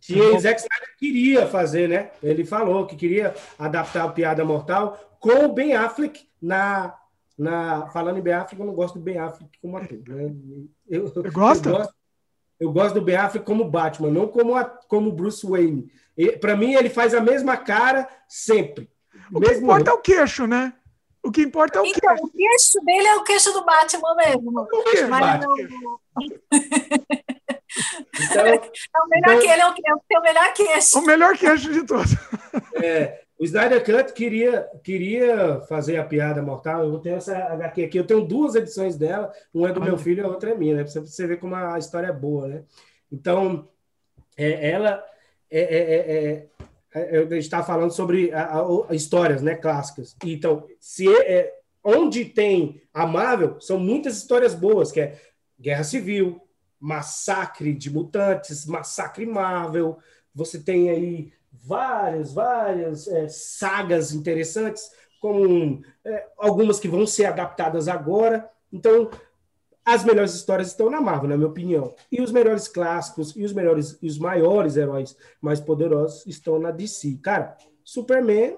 Tinha, 0.00 0.34
o 0.34 0.40
Zack 0.40 0.60
Snyder 0.60 0.96
queria 0.98 1.46
fazer, 1.46 1.88
né? 1.88 2.10
Ele 2.22 2.44
falou 2.44 2.86
que 2.86 2.96
queria 2.96 3.34
adaptar 3.58 4.06
o 4.06 4.12
Piada 4.12 4.44
Mortal 4.44 4.98
com 5.20 5.44
o 5.44 5.52
Ben 5.52 5.74
Affleck 5.74 6.26
na 6.40 6.96
na 7.38 7.86
falando 7.86 8.18
em 8.18 8.22
Ben 8.22 8.34
Affleck, 8.34 8.60
eu 8.60 8.66
não 8.66 8.74
gosto 8.74 8.98
do 8.98 9.04
Ben 9.04 9.18
Affleck 9.18 9.58
como 9.62 9.76
ator. 9.78 9.98
Né? 10.06 10.34
Eu, 10.88 11.04
eu, 11.04 11.32
gosto? 11.32 11.68
eu 11.68 11.72
gosto 11.72 11.94
eu 12.60 12.70
gosto 12.70 12.94
do 12.94 13.00
Ben 13.00 13.16
Affleck 13.16 13.46
como 13.46 13.64
Batman, 13.64 14.10
não 14.10 14.28
como, 14.28 14.54
a, 14.54 14.64
como 14.64 15.10
Bruce 15.10 15.46
Wayne. 15.46 15.90
Para 16.40 16.54
mim, 16.54 16.74
ele 16.74 16.90
faz 16.90 17.14
a 17.14 17.20
mesma 17.20 17.56
cara 17.56 18.06
sempre. 18.28 18.90
O 19.32 19.40
que 19.40 19.54
importa 19.54 19.90
é 19.90 19.94
o 19.94 19.98
queixo, 19.98 20.46
né? 20.46 20.74
O 21.22 21.30
que 21.30 21.40
importa 21.42 21.78
é 21.78 21.82
o 21.82 21.86
então, 21.86 22.14
queixo. 22.14 22.26
o 22.26 22.30
queixo 22.30 22.84
dele 22.84 23.06
é 23.06 23.16
o 23.16 23.24
queixo 23.24 23.52
do 23.52 23.64
Batman 23.64 24.14
mesmo. 24.16 24.60
O 24.60 24.84
queixo 24.84 25.08
Mas 25.08 25.40
Batman. 25.40 25.56
Então, 28.30 28.46
é 28.46 28.54
o 28.54 29.08
melhor 29.08 29.30
então, 29.30 29.40
que 29.40 29.48
ele 29.48 29.62
é 29.62 29.66
o, 29.66 30.00
é 30.12 30.18
o 30.18 30.22
melhor 30.22 30.52
queixo. 30.52 30.98
O 30.98 31.02
melhor 31.02 31.36
queixo 31.36 31.72
de 31.72 31.86
todos. 31.86 32.12
É, 32.82 33.20
o 33.38 33.44
Snyder 33.44 33.82
Cut 33.82 34.12
queria, 34.12 34.68
queria 34.84 35.60
fazer 35.62 35.96
a 35.96 36.04
piada 36.04 36.42
mortal. 36.42 36.84
Eu 36.84 36.98
tenho 36.98 37.16
essa 37.16 37.34
HQ 37.36 37.84
aqui, 37.84 37.98
eu 37.98 38.06
tenho 38.06 38.26
duas 38.26 38.54
edições 38.54 38.96
dela, 38.96 39.32
uma 39.52 39.70
é 39.70 39.72
do 39.72 39.80
meu 39.80 39.96
filho 39.96 40.20
e 40.20 40.24
a 40.24 40.28
outra 40.28 40.50
é 40.50 40.54
minha, 40.54 40.76
né? 40.76 40.84
Pra 40.84 41.00
você 41.00 41.26
ver 41.26 41.38
como 41.38 41.54
a 41.54 41.78
história 41.78 42.08
é 42.08 42.12
boa, 42.12 42.46
né? 42.48 42.64
Então, 43.10 43.68
é, 44.36 44.70
ela 44.70 45.02
é, 45.50 45.60
é, 45.60 45.94
é, 45.96 47.00
é 47.00 47.16
eu 47.16 47.38
estava 47.38 47.64
falando 47.64 47.92
sobre 47.92 48.32
a, 48.32 48.42
a, 48.42 48.90
a, 48.90 48.94
histórias, 48.94 49.40
né, 49.42 49.54
clássicas. 49.54 50.16
Então, 50.24 50.66
se 50.78 51.08
é, 51.08 51.52
onde 51.82 52.24
tem 52.24 52.82
a 52.92 53.06
Marvel, 53.06 53.60
são 53.60 53.78
muitas 53.78 54.18
histórias 54.18 54.54
boas, 54.54 54.92
que 54.92 55.00
é 55.00 55.18
Guerra 55.58 55.84
Civil, 55.84 56.40
Massacre 56.80 57.74
de 57.74 57.90
Mutantes, 57.90 58.66
Massacre 58.66 59.26
Marvel. 59.26 59.98
Você 60.34 60.58
tem 60.58 60.88
aí 60.90 61.32
várias, 61.52 62.32
várias 62.32 63.06
é, 63.06 63.28
sagas 63.28 64.12
interessantes, 64.12 64.90
como 65.20 65.82
é, 66.04 66.26
algumas 66.38 66.80
que 66.80 66.88
vão 66.88 67.06
ser 67.06 67.26
adaptadas 67.26 67.86
agora. 67.86 68.48
Então, 68.72 69.10
as 69.84 70.04
melhores 70.04 70.34
histórias 70.34 70.68
estão 70.68 70.88
na 70.88 71.00
Marvel, 71.00 71.28
na 71.28 71.36
minha 71.36 71.48
opinião. 71.48 71.94
E 72.10 72.20
os 72.20 72.30
melhores 72.30 72.68
clássicos 72.68 73.34
e 73.36 73.44
os 73.44 73.52
melhores 73.52 73.98
e 74.00 74.06
os 74.06 74.18
maiores 74.18 74.76
heróis 74.76 75.16
mais 75.40 75.60
poderosos 75.60 76.26
estão 76.26 76.58
na 76.58 76.70
DC. 76.70 77.18
Cara, 77.22 77.56
Superman 77.84 78.56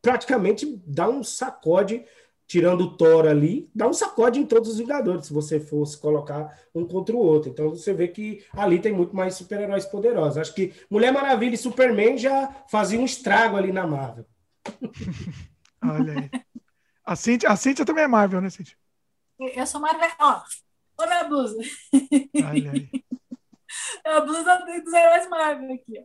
praticamente 0.00 0.80
dá 0.86 1.08
um 1.08 1.24
sacode 1.24 2.04
tirando 2.46 2.82
o 2.82 2.96
Thor 2.96 3.26
ali, 3.26 3.70
dá 3.74 3.88
um 3.88 3.92
sacode 3.92 4.38
em 4.38 4.46
todos 4.46 4.70
os 4.70 4.78
Vingadores, 4.78 5.26
se 5.26 5.32
você 5.32 5.58
fosse 5.58 5.98
colocar 5.98 6.56
um 6.74 6.86
contra 6.86 7.14
o 7.14 7.18
outro. 7.18 7.50
Então 7.50 7.70
você 7.70 7.92
vê 7.92 8.08
que 8.08 8.44
ali 8.52 8.78
tem 8.78 8.92
muito 8.92 9.14
mais 9.14 9.34
super-heróis 9.34 9.86
poderosos. 9.86 10.38
Acho 10.38 10.54
que 10.54 10.72
Mulher 10.90 11.12
Maravilha 11.12 11.54
e 11.54 11.58
Superman 11.58 12.18
já 12.18 12.54
faziam 12.70 13.02
um 13.02 13.06
estrago 13.06 13.56
ali 13.56 13.72
na 13.72 13.86
Marvel. 13.86 14.26
Olha 15.82 16.12
aí. 16.12 16.30
A 17.04 17.14
Cintia, 17.16 17.50
a 17.50 17.56
Cintia 17.56 17.84
também 17.84 18.04
é 18.04 18.08
Marvel, 18.08 18.40
né, 18.40 18.48
Cintia? 18.48 18.76
Eu 19.38 19.66
sou 19.66 19.80
Marvel. 19.80 20.08
Ó, 20.20 20.42
olha 20.96 21.10
minha 21.10 21.24
blusa. 21.24 21.58
Olha 22.36 22.72
aí. 22.72 22.88
É 24.04 24.12
a 24.16 24.20
blusa 24.20 24.58
dos 24.82 24.92
heróis 24.92 25.28
Marvel 25.28 25.74
aqui. 25.74 26.04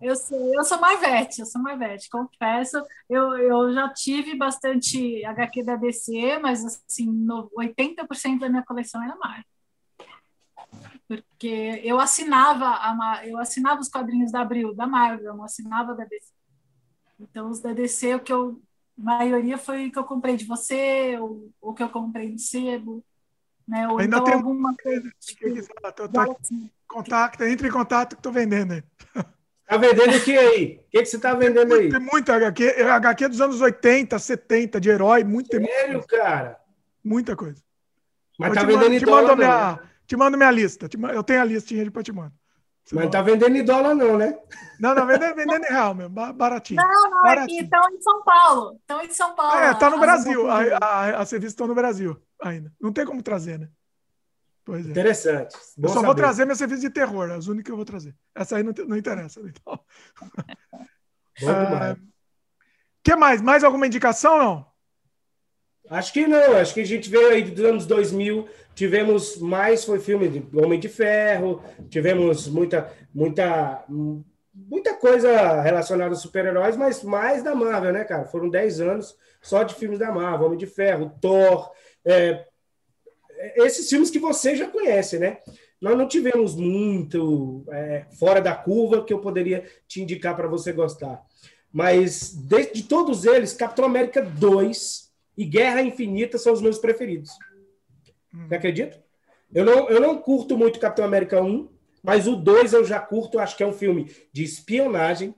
Eu 0.00 0.16
sou, 0.16 0.54
eu 0.54 0.64
sou 0.64 0.80
Marvete, 0.80 1.40
eu 1.40 1.46
sou 1.46 1.62
Marvete, 1.62 2.08
confesso. 2.08 2.82
Eu, 3.08 3.36
eu 3.36 3.72
já 3.72 3.88
tive 3.92 4.36
bastante 4.36 5.24
HQ 5.24 5.62
da 5.62 5.76
DC, 5.76 6.38
mas 6.38 6.64
assim, 6.64 7.10
no, 7.10 7.50
80% 7.50 8.38
da 8.38 8.48
minha 8.48 8.64
coleção 8.64 9.02
era 9.02 9.16
Marvel. 9.16 9.44
Porque 11.06 11.80
eu 11.84 12.00
assinava, 12.00 12.66
a, 12.66 13.20
eu 13.26 13.38
assinava 13.38 13.80
os 13.80 13.88
quadrinhos 13.88 14.32
da 14.32 14.40
Abril, 14.40 14.74
da 14.74 14.86
Marvel, 14.86 15.26
eu 15.26 15.36
não 15.36 15.44
assinava 15.44 15.94
da 15.94 16.04
DC. 16.04 16.32
Então, 17.20 17.48
os 17.50 17.60
da 17.60 17.72
DC, 17.72 18.14
o 18.14 18.20
que 18.20 18.32
eu, 18.32 18.60
a 18.98 19.02
maioria 19.02 19.58
foi 19.58 19.86
o 19.86 19.92
que 19.92 19.98
eu 19.98 20.04
comprei 20.04 20.36
de 20.36 20.44
você, 20.44 21.18
ou 21.18 21.50
o 21.60 21.74
que 21.74 21.82
eu 21.82 21.88
comprei 21.88 22.30
no 22.30 22.38
sebo. 22.38 23.04
Né? 23.66 23.88
Ou 23.88 23.98
Ainda 23.98 24.16
então, 24.16 24.24
tem 24.24 24.34
alguma 24.34 24.74
coisa. 24.76 25.10
Tipo, 25.20 25.46
tô, 25.94 26.08
tô, 26.08 26.36
Contato, 26.86 27.42
entre 27.44 27.68
em 27.68 27.70
contato 27.70 28.10
que 28.10 28.20
estou 28.20 28.32
vendendo 28.32 28.72
aí. 28.72 28.82
Está 29.62 29.78
vendendo 29.78 30.16
o 30.16 30.20
que 30.22 30.36
aí? 30.36 30.80
O 30.86 30.90
que, 30.90 30.98
que 30.98 31.06
você 31.06 31.16
está 31.16 31.34
vendendo 31.34 31.74
aí? 31.74 31.88
Tem 31.88 32.00
muita 32.00 32.36
HQ, 32.36 32.82
HQ 32.82 33.28
dos 33.28 33.40
anos 33.40 33.60
80, 33.60 34.18
70, 34.18 34.80
de 34.80 34.90
herói, 34.90 35.24
muito 35.24 35.50
Sério, 35.50 35.94
muita 35.94 36.06
cara? 36.06 36.58
Muita 37.02 37.34
coisa. 37.34 37.62
Mas 38.38 38.50
eu 38.50 38.54
tá 38.54 38.60
vendendo 38.62 38.82
mando, 38.82 38.94
em 38.94 39.00
dólar, 39.00 39.36
minha, 39.36 39.80
Te 40.06 40.16
mando 40.16 40.36
minha 40.36 40.50
lista. 40.50 40.88
eu 41.14 41.22
tenho 41.22 41.40
a 41.40 41.44
listinha 41.44 41.84
de 41.84 42.02
te 42.02 42.12
mando. 42.12 42.32
Você 42.84 42.94
Mas 42.94 43.04
não 43.04 43.10
tá 43.10 43.22
vendendo 43.22 43.56
em 43.56 43.64
dólar, 43.64 43.94
não, 43.94 44.18
né? 44.18 44.38
Não, 44.78 44.94
não, 44.94 45.06
vendendo, 45.06 45.34
vendendo 45.34 45.64
em 45.64 45.70
real 45.70 45.94
mesmo, 45.94 46.10
baratinho. 46.34 46.82
Não, 46.82 47.10
não, 47.10 47.22
baratinho. 47.22 47.60
aqui 47.60 47.64
estão 47.64 47.80
em 47.90 48.02
São 48.02 48.22
Paulo. 48.22 48.76
Estão 48.78 49.02
em 49.02 49.10
São 49.10 49.34
Paulo. 49.34 49.58
É, 49.58 49.74
tá 49.74 49.88
no 49.88 49.98
Brasil. 49.98 50.50
A, 50.50 50.60
a, 50.76 51.22
a 51.22 51.24
serviço 51.24 51.52
estão 51.52 51.66
no 51.66 51.74
Brasil 51.74 52.20
ainda. 52.42 52.70
Não 52.78 52.92
tem 52.92 53.06
como 53.06 53.22
trazer, 53.22 53.58
né? 53.58 53.68
Pois 54.64 54.86
é. 54.86 54.90
Interessante. 54.90 55.56
Bom 55.76 55.88
eu 55.88 55.88
só 55.88 55.94
saber. 55.96 56.06
vou 56.06 56.14
trazer 56.14 56.44
meu 56.46 56.56
serviço 56.56 56.80
de 56.80 56.90
terror, 56.90 57.30
as 57.30 57.46
únicas 57.46 57.66
que 57.66 57.72
eu 57.72 57.76
vou 57.76 57.84
trazer. 57.84 58.14
Essa 58.34 58.56
aí 58.56 58.62
não, 58.62 58.72
não 58.86 58.96
interessa. 58.96 59.40
Então. 59.40 59.78
Bom 61.40 61.64
demais. 61.64 61.98
Uh, 61.98 62.14
que 63.02 63.14
mais? 63.14 63.42
Mais 63.42 63.62
alguma 63.62 63.86
indicação 63.86 64.38
não? 64.38 64.74
Acho 65.90 66.12
que 66.12 66.26
não. 66.26 66.56
Acho 66.56 66.72
que 66.72 66.80
a 66.80 66.86
gente 66.86 67.10
veio 67.10 67.28
aí 67.28 67.42
dos 67.42 67.64
anos 67.64 67.86
2000, 67.86 68.48
tivemos 68.74 69.36
mais 69.36 69.84
foi 69.84 70.00
filme 70.00 70.28
de 70.28 70.58
Homem 70.58 70.80
de 70.80 70.88
Ferro, 70.88 71.62
tivemos 71.90 72.48
muita 72.48 72.90
muita 73.12 73.84
muita 74.54 74.94
coisa 74.94 75.60
relacionada 75.60 76.14
a 76.14 76.16
super-heróis, 76.16 76.76
mas 76.76 77.02
mais 77.02 77.42
da 77.42 77.54
Marvel, 77.54 77.92
né, 77.92 78.04
cara? 78.04 78.24
Foram 78.24 78.48
10 78.48 78.80
anos 78.80 79.16
só 79.42 79.62
de 79.62 79.74
filmes 79.74 79.98
da 79.98 80.10
Marvel, 80.10 80.46
Homem 80.46 80.58
de 80.58 80.66
Ferro, 80.66 81.12
Thor, 81.20 81.70
é, 82.04 82.46
esses 83.56 83.88
filmes 83.88 84.10
que 84.10 84.18
você 84.18 84.56
já 84.56 84.68
conhece, 84.68 85.18
né? 85.18 85.38
Nós 85.80 85.98
não 85.98 86.08
tivemos 86.08 86.54
muito 86.54 87.64
é, 87.70 88.06
fora 88.18 88.40
da 88.40 88.54
curva 88.54 89.04
que 89.04 89.12
eu 89.12 89.18
poderia 89.18 89.64
te 89.86 90.00
indicar 90.00 90.34
para 90.34 90.48
você 90.48 90.72
gostar. 90.72 91.22
Mas 91.72 92.32
de, 92.32 92.72
de, 92.72 92.82
todos 92.84 93.24
eles, 93.24 93.52
Capitão 93.52 93.84
América 93.84 94.22
2 94.22 95.12
e 95.36 95.44
Guerra 95.44 95.82
Infinita 95.82 96.38
são 96.38 96.52
os 96.52 96.62
meus 96.62 96.78
preferidos. 96.78 97.30
Hum. 98.32 98.46
Você 98.48 98.54
acredita? 98.54 99.04
Eu 99.52 99.64
não, 99.64 99.88
eu 99.90 100.00
não 100.00 100.16
curto 100.18 100.56
muito 100.56 100.78
Capitão 100.78 101.04
América 101.04 101.42
1, 101.42 101.68
mas 102.02 102.26
o 102.26 102.36
2 102.36 102.72
eu 102.72 102.84
já 102.84 103.00
curto, 103.00 103.38
acho 103.38 103.56
que 103.56 103.62
é 103.62 103.66
um 103.66 103.72
filme 103.72 104.10
de 104.32 104.42
espionagem, 104.42 105.34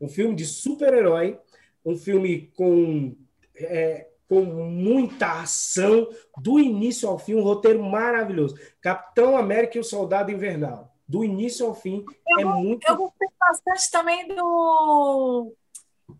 um 0.00 0.08
filme 0.08 0.34
de 0.34 0.44
super-herói, 0.44 1.38
um 1.84 1.96
filme 1.96 2.50
com 2.54 3.16
é, 3.56 4.06
com 4.30 4.44
muita 4.44 5.40
ação, 5.40 6.08
do 6.38 6.60
início 6.60 7.08
ao 7.08 7.18
fim, 7.18 7.34
um 7.34 7.42
roteiro 7.42 7.82
maravilhoso. 7.82 8.54
Capitão 8.80 9.36
América 9.36 9.76
e 9.76 9.80
o 9.80 9.84
Soldado 9.84 10.30
Invernal. 10.30 10.94
Do 11.06 11.24
início 11.24 11.66
ao 11.66 11.74
fim, 11.74 12.04
eu, 12.28 12.38
é 12.38 12.44
muito. 12.44 12.86
Eu 12.86 12.96
gostei 12.96 13.26
bastante 13.40 13.90
também 13.90 14.28
do. 14.28 15.52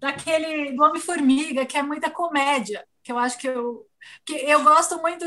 daquele 0.01 0.73
do 0.73 0.83
Homem-Formiga, 0.83 1.65
que 1.65 1.79
é 1.79 1.85
muita 1.85 2.11
comédia, 2.11 2.85
que 3.01 3.13
eu 3.13 3.17
acho 3.17 3.39
que 3.39 3.47
eu 3.47 3.87
que 4.25 4.35
eu 4.35 4.63
gosto 4.63 5.01
muito 5.01 5.25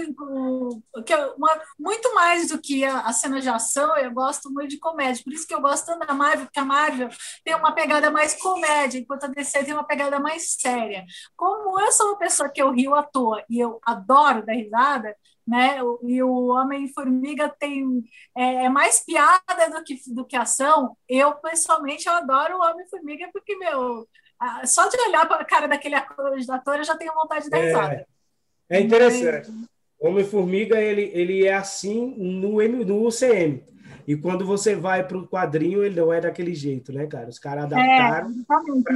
que 1.06 1.16
uma, 1.38 1.62
muito 1.80 2.14
mais 2.16 2.50
do 2.50 2.60
que 2.60 2.84
a, 2.84 3.02
a 3.02 3.14
cena 3.14 3.40
de 3.40 3.50
ação, 3.50 3.96
eu 3.98 4.12
gosto 4.12 4.52
muito 4.52 4.70
de 4.70 4.80
comédia. 4.80 5.24
Por 5.24 5.34
isso 5.34 5.48
que 5.48 5.54
eu 5.54 5.62
gosto 5.62 5.86
tanto 5.86 6.06
da 6.06 6.14
Marvel, 6.14 6.46
porque 6.46 6.60
a 6.60 6.66
Marvel 6.66 7.10
tem 7.44 7.56
uma 7.56 7.74
pegada 7.74 8.10
mais 8.12 8.34
comédia, 8.42 9.00
enquanto 9.00 9.26
a 9.26 9.28
DC 9.28 9.64
tem 9.64 9.74
uma 9.74 9.86
pegada 9.86 10.20
mais 10.20 10.54
séria. 10.60 11.06
Como 11.36 11.80
eu 11.80 11.92
sou 11.92 12.10
uma 12.10 12.18
pessoa 12.18 12.50
que 12.50 12.62
eu 12.62 12.72
rio 12.72 12.96
à 12.96 13.04
toa 13.04 13.44
e 13.50 13.60
eu 13.60 13.80
adoro 13.86 14.46
dar 14.46 14.54
risada, 14.54 15.16
né? 15.46 15.80
E 16.04 16.24
o 16.24 16.48
Homem-Formiga 16.48 17.50
tem 17.60 18.04
é, 18.36 18.66
é, 18.66 18.70
mais 18.70 19.04
piada 19.04 19.70
do 19.72 19.84
que, 19.84 20.00
do 20.14 20.26
que 20.26 20.36
ação. 20.36 20.98
Eu, 21.08 21.36
pessoalmente, 21.36 22.08
eu 22.08 22.14
adoro 22.14 22.58
o 22.58 22.64
Homem-Formiga 22.64 23.30
porque, 23.34 23.56
meu, 23.58 24.08
só 24.66 24.88
de 24.88 25.00
olhar 25.02 25.28
para 25.28 25.42
a 25.42 25.46
cara 25.46 25.68
daquele 25.68 25.96
ator, 25.96 26.78
eu 26.78 26.84
já 26.84 26.96
tenho 26.98 27.14
vontade 27.14 27.46
de 27.46 27.50
dar 27.50 27.60
é, 27.60 27.66
risada. 27.66 27.94
É 27.96 28.13
interessante. 28.82 29.50
O 30.00 30.08
Homem-Formiga, 30.08 30.82
ele, 30.82 31.12
ele 31.14 31.46
é 31.46 31.54
assim 31.54 32.14
no, 32.18 32.62
no 32.86 33.08
UCM. 33.08 33.64
E 34.06 34.18
quando 34.18 34.46
você 34.46 34.76
vai 34.76 35.08
para 35.08 35.18
o 35.18 35.28
quadrinho, 35.28 35.84
ele 35.84 36.00
não 36.00 36.12
é 36.12 36.20
daquele 36.20 36.54
jeito, 36.54 36.92
né, 36.92 37.08
cara? 37.08 37.30
Os 37.30 37.40
caras 37.40 37.72
é, 37.72 37.76
adaptaram. 37.76 38.34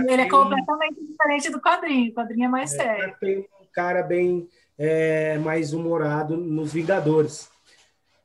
É, 0.10 0.14
ele 0.14 0.22
é 0.22 0.30
completamente 0.30 1.06
diferente 1.06 1.50
do 1.50 1.62
quadrinho. 1.62 2.12
O 2.12 2.14
quadrinho 2.14 2.46
é 2.46 2.50
mais 2.50 2.74
é, 2.74 2.78
sério. 2.78 3.16
Tem 3.20 3.40
um 3.40 3.46
cara 3.72 4.04
bem 4.04 4.50
é, 4.78 5.38
mais 5.38 5.74
humorado 5.74 6.36
nos 6.36 6.74
Vingadores. 6.74 7.50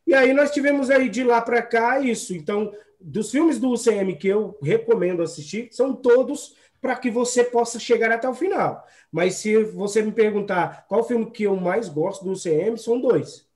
E 0.06 0.14
aí 0.14 0.32
nós 0.32 0.50
tivemos 0.50 0.90
aí 0.90 1.08
de 1.08 1.22
lá 1.22 1.40
para 1.40 1.62
cá 1.62 2.00
isso. 2.00 2.34
Então, 2.34 2.72
dos 3.00 3.30
filmes 3.30 3.58
do 3.58 3.70
UCM 3.70 4.16
que 4.16 4.28
eu 4.28 4.58
recomendo 4.60 5.22
assistir, 5.22 5.68
são 5.70 5.94
todos 5.94 6.56
para 6.82 6.96
que 6.96 7.12
você 7.12 7.44
possa 7.44 7.78
chegar 7.78 8.10
até 8.10 8.28
o 8.28 8.34
final. 8.34 8.84
Mas 9.10 9.36
se 9.36 9.62
você 9.62 10.02
me 10.02 10.10
perguntar 10.10 10.84
qual 10.88 11.06
filme 11.06 11.30
que 11.30 11.44
eu 11.44 11.54
mais 11.54 11.88
gosto 11.88 12.24
do 12.24 12.32
UCM, 12.32 12.76
são 12.76 13.00
dois. 13.00 13.48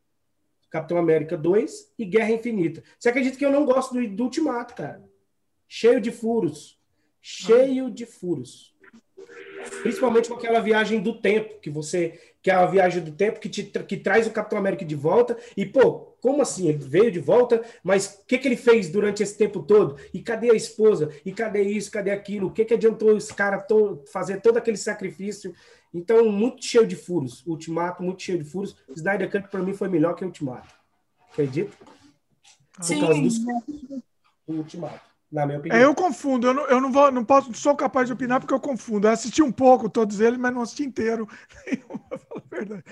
Capitão 0.71 0.97
América 0.97 1.37
2 1.37 1.93
e 1.99 2.05
Guerra 2.05 2.31
Infinita. 2.31 2.85
Você 2.97 3.09
acredita 3.09 3.37
que 3.37 3.45
eu 3.45 3.51
não 3.51 3.67
gosto 3.67 3.95
do, 3.95 4.09
do 4.09 4.25
Ultimato, 4.25 4.77
cara? 4.77 5.03
Cheio 5.67 6.01
de 6.01 6.13
furos. 6.13 6.79
Cheio 7.21 7.91
de 7.91 8.07
furos. 8.07 8.77
Principalmente 9.83 10.29
com 10.29 10.37
aquela 10.37 10.61
viagem 10.61 11.01
do 11.01 11.21
tempo, 11.21 11.59
que 11.59 11.69
você. 11.69 12.36
Que 12.47 12.51
é 12.53 12.55
a 12.55 12.65
viagem 12.65 13.03
do 13.03 13.11
tempo 13.11 13.41
que, 13.41 13.49
te, 13.49 13.65
que 13.65 13.97
traz 13.97 14.25
o 14.25 14.31
Capitão 14.31 14.57
América 14.57 14.85
de 14.85 14.95
volta. 14.95 15.37
E, 15.57 15.67
pô, 15.67 16.15
como 16.21 16.41
assim? 16.41 16.69
Ele 16.69 16.79
veio 16.79 17.11
de 17.11 17.19
volta, 17.19 17.61
mas 17.83 18.21
o 18.23 18.25
que, 18.25 18.39
que 18.39 18.47
ele 18.47 18.57
fez 18.57 18.89
durante 18.89 19.21
esse 19.21 19.37
tempo 19.37 19.65
todo? 19.65 19.97
E 20.15 20.23
cadê 20.23 20.53
a 20.53 20.55
esposa? 20.55 21.11
E 21.25 21.33
cadê 21.33 21.63
isso? 21.63 21.91
Cadê 21.91 22.13
aquilo? 22.13 22.47
O 22.47 22.53
que, 22.53 22.65
que 22.65 22.75
adiantou 22.75 23.17
esse 23.17 23.35
cara 23.35 23.59
to 23.59 24.01
fazer 24.13 24.41
todo 24.41 24.59
aquele 24.59 24.77
sacrifício? 24.77 25.53
Então, 25.93 26.31
muito 26.31 26.65
cheio 26.65 26.87
de 26.87 26.95
furos. 26.95 27.45
Ultimato, 27.45 28.05
muito 28.05 28.23
cheio 28.23 28.39
de 28.39 28.49
furos. 28.49 28.77
Snyder 28.95 29.29
Cut, 29.29 29.49
para 29.49 29.61
mim, 29.65 29.75
foi 29.75 29.89
melhor 29.89 30.15
que 30.15 30.23
o 30.23 30.29
Ultimato. 30.29 30.73
Acredita? 31.33 31.77
Sim. 32.81 33.01
Por 33.01 33.09
causa 33.09 33.23
dos... 33.23 33.39
Ultimato 34.47 35.16
na 35.37 35.47
minha 35.47 35.59
opinião. 35.59 35.79
É, 35.79 35.85
eu 35.85 35.95
confundo, 35.95 36.47
eu 36.47 36.55
não, 36.55 36.65
eu 36.65 36.81
não 36.81 36.91
vou, 36.91 37.13
não 37.13 37.25
posso, 37.25 37.49
não 37.49 37.55
sou 37.55 37.77
capaz 37.77 38.07
de 38.07 38.15
opinar 38.15 38.41
porque 38.41 38.55
eu 38.55 38.61
confundo. 38.61 39.07
Eu 39.07 39.13
assisti 39.13 39.43
um 39.43 39.53
pouco 39.53 39.89
todos 39.89 40.19
eles, 40.19 40.39
mas 40.39 40.55
não 40.55 40.63
assisti 40.63 40.85
inteiro. 40.85 41.29
verdade. 42.51 42.83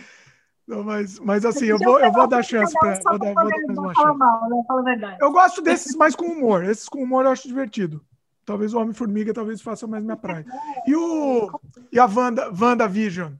Não, 0.66 0.82
mas, 0.82 1.18
mas 1.18 1.44
assim, 1.44 1.66
eu 1.66 1.78
vou, 1.78 1.98
eu 1.98 2.12
vou 2.12 2.26
dar 2.26 2.42
chance 2.42 2.72
para 2.78 2.98
vou 3.02 3.18
dar, 3.18 3.34
vou 3.34 3.74
dar 3.74 3.80
uma 3.80 3.94
chance. 3.94 4.18
Mal, 4.18 4.82
né? 4.82 5.16
Eu 5.20 5.32
gosto 5.32 5.60
desses 5.60 5.96
mais 5.96 6.14
com 6.14 6.26
humor. 6.26 6.64
Esses 6.64 6.88
com 6.88 7.02
humor 7.02 7.24
eu 7.24 7.30
acho 7.30 7.48
divertido. 7.48 8.04
Talvez 8.44 8.74
o 8.74 8.78
Homem-Formiga 8.78 9.32
talvez 9.32 9.60
faça 9.62 9.86
mais 9.86 10.04
minha 10.04 10.16
praia. 10.16 10.44
E, 10.86 10.94
o, 10.94 11.50
e 11.90 11.98
a 11.98 12.06
Wanda, 12.06 12.50
Wanda 12.50 12.86
Vision? 12.86 13.32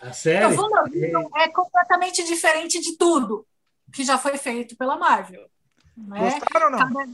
A 0.00 0.12
série? 0.12 0.44
A 0.44 0.48
Wanda 0.48 0.84
Vision 0.90 1.26
é 1.36 1.48
completamente 1.48 2.24
diferente 2.24 2.80
de 2.80 2.96
tudo 2.96 3.46
que 3.92 4.04
já 4.04 4.18
foi 4.18 4.36
feito 4.36 4.76
pela 4.76 4.96
Marvel. 4.96 5.46
Né? 5.96 6.20
Gostaram 6.20 6.66
ou 6.66 6.72
não? 6.72 6.78
Cada, 6.78 7.08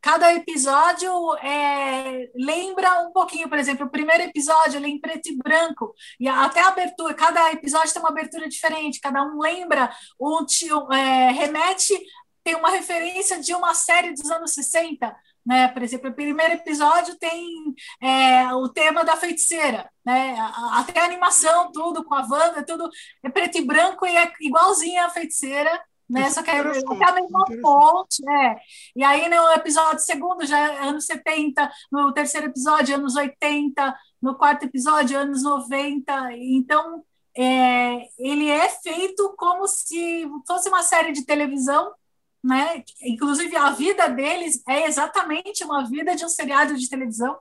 cada 0.00 0.32
episódio 0.34 1.10
é, 1.36 2.30
lembra 2.34 3.02
um 3.02 3.12
pouquinho, 3.12 3.48
por 3.48 3.58
exemplo, 3.58 3.86
o 3.86 3.90
primeiro 3.90 4.22
episódio 4.24 4.78
ele 4.78 4.86
é 4.86 4.90
em 4.90 5.00
preto 5.00 5.28
e 5.28 5.36
branco, 5.36 5.94
e 6.18 6.28
até 6.28 6.60
a 6.60 6.68
abertura, 6.68 7.14
cada 7.14 7.52
episódio 7.52 7.92
tem 7.92 8.02
uma 8.02 8.08
abertura 8.10 8.48
diferente, 8.48 9.00
cada 9.00 9.22
um 9.22 9.38
lembra, 9.40 9.90
um, 10.20 10.44
é, 10.92 11.30
remete, 11.32 11.98
tem 12.42 12.54
uma 12.54 12.70
referência 12.70 13.40
de 13.40 13.54
uma 13.54 13.74
série 13.74 14.12
dos 14.14 14.30
anos 14.30 14.54
60, 14.54 15.14
né? 15.44 15.68
Por 15.68 15.82
exemplo, 15.82 16.10
o 16.10 16.14
primeiro 16.14 16.54
episódio 16.54 17.16
tem 17.18 17.74
é, 18.00 18.52
o 18.54 18.68
tema 18.68 19.04
da 19.04 19.16
feiticeira, 19.16 19.90
né? 20.04 20.36
Até 20.72 21.00
a 21.00 21.04
animação, 21.04 21.70
tudo 21.72 22.04
com 22.04 22.14
a 22.14 22.26
Wanda, 22.28 22.64
tudo 22.64 22.88
é 23.22 23.28
preto 23.28 23.58
e 23.58 23.64
branco 23.64 24.06
e 24.06 24.16
é 24.16 24.32
igualzinha 24.40 25.04
a 25.04 25.10
feiticeira 25.10 25.80
né? 26.10 26.28
Só 26.28 26.42
que 26.42 26.50
é, 26.50 26.56
é 26.56 26.58
a 26.58 27.12
mesma 27.12 27.46
fonte, 27.62 28.28
é. 28.28 28.56
E 28.96 29.04
aí 29.04 29.28
no 29.28 29.52
episódio 29.52 30.00
segundo 30.00 30.44
já 30.44 30.58
é 30.58 30.88
anos 30.88 31.06
70, 31.06 31.70
no 31.90 32.12
terceiro 32.12 32.48
episódio 32.48 32.96
anos 32.96 33.14
80, 33.14 33.96
no 34.20 34.34
quarto 34.34 34.64
episódio 34.64 35.16
anos 35.16 35.44
90. 35.44 36.32
Então 36.36 37.04
é, 37.36 38.08
ele 38.18 38.48
é 38.48 38.68
feito 38.68 39.34
como 39.38 39.66
se 39.68 40.28
fosse 40.46 40.68
uma 40.68 40.82
série 40.82 41.12
de 41.12 41.24
televisão, 41.24 41.94
né? 42.42 42.82
Inclusive 43.02 43.56
a 43.56 43.70
vida 43.70 44.08
deles 44.08 44.62
é 44.68 44.86
exatamente 44.86 45.62
uma 45.62 45.88
vida 45.88 46.16
de 46.16 46.24
um 46.24 46.28
seriado 46.28 46.76
de 46.76 46.88
televisão, 46.88 47.38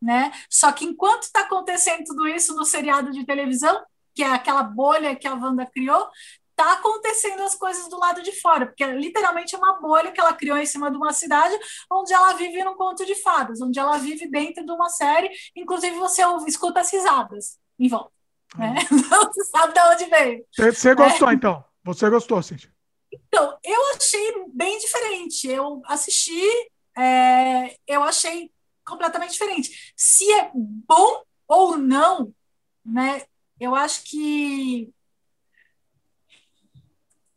né? 0.00 0.30
Só 0.50 0.70
que 0.72 0.84
enquanto 0.84 1.22
está 1.22 1.40
acontecendo 1.40 2.04
tudo 2.04 2.28
isso 2.28 2.54
no 2.54 2.66
seriado 2.66 3.10
de 3.10 3.24
televisão, 3.24 3.82
que 4.14 4.22
é 4.22 4.30
aquela 4.30 4.62
bolha 4.62 5.16
que 5.16 5.26
a 5.26 5.34
Wanda 5.34 5.64
criou, 5.66 6.08
tá 6.56 6.74
acontecendo 6.74 7.42
as 7.42 7.54
coisas 7.54 7.88
do 7.88 7.98
lado 7.98 8.22
de 8.22 8.32
fora, 8.40 8.66
porque 8.66 8.84
é 8.84 8.92
literalmente 8.92 9.56
uma 9.56 9.80
bolha 9.80 10.12
que 10.12 10.20
ela 10.20 10.32
criou 10.32 10.56
em 10.56 10.66
cima 10.66 10.90
de 10.90 10.96
uma 10.96 11.12
cidade 11.12 11.56
onde 11.90 12.12
ela 12.12 12.32
vive 12.34 12.62
num 12.62 12.76
conto 12.76 13.04
de 13.04 13.14
fadas, 13.16 13.60
onde 13.60 13.78
ela 13.78 13.98
vive 13.98 14.28
dentro 14.28 14.64
de 14.64 14.72
uma 14.72 14.88
série, 14.88 15.30
inclusive 15.56 15.96
você 15.96 16.22
escuta 16.46 16.80
as 16.80 16.92
risadas 16.92 17.58
em 17.78 17.88
volta. 17.88 18.12
Né? 18.56 18.74
Então, 18.90 19.32
você 19.32 19.44
sabe 19.44 19.72
de 19.72 19.80
onde 19.80 20.04
veio. 20.06 20.46
Você 20.56 20.94
gostou, 20.94 21.30
é. 21.30 21.34
então? 21.34 21.64
Você 21.84 22.08
gostou, 22.08 22.42
Cintia? 22.42 22.72
Então, 23.12 23.58
eu 23.62 23.80
achei 23.96 24.44
bem 24.52 24.78
diferente. 24.78 25.48
Eu 25.48 25.82
assisti, 25.86 26.42
é, 26.96 27.76
eu 27.86 28.02
achei 28.02 28.50
completamente 28.84 29.32
diferente. 29.32 29.92
Se 29.96 30.30
é 30.32 30.50
bom 30.54 31.22
ou 31.46 31.76
não, 31.76 32.32
né? 32.84 33.22
Eu 33.58 33.74
acho 33.74 34.02
que 34.04 34.92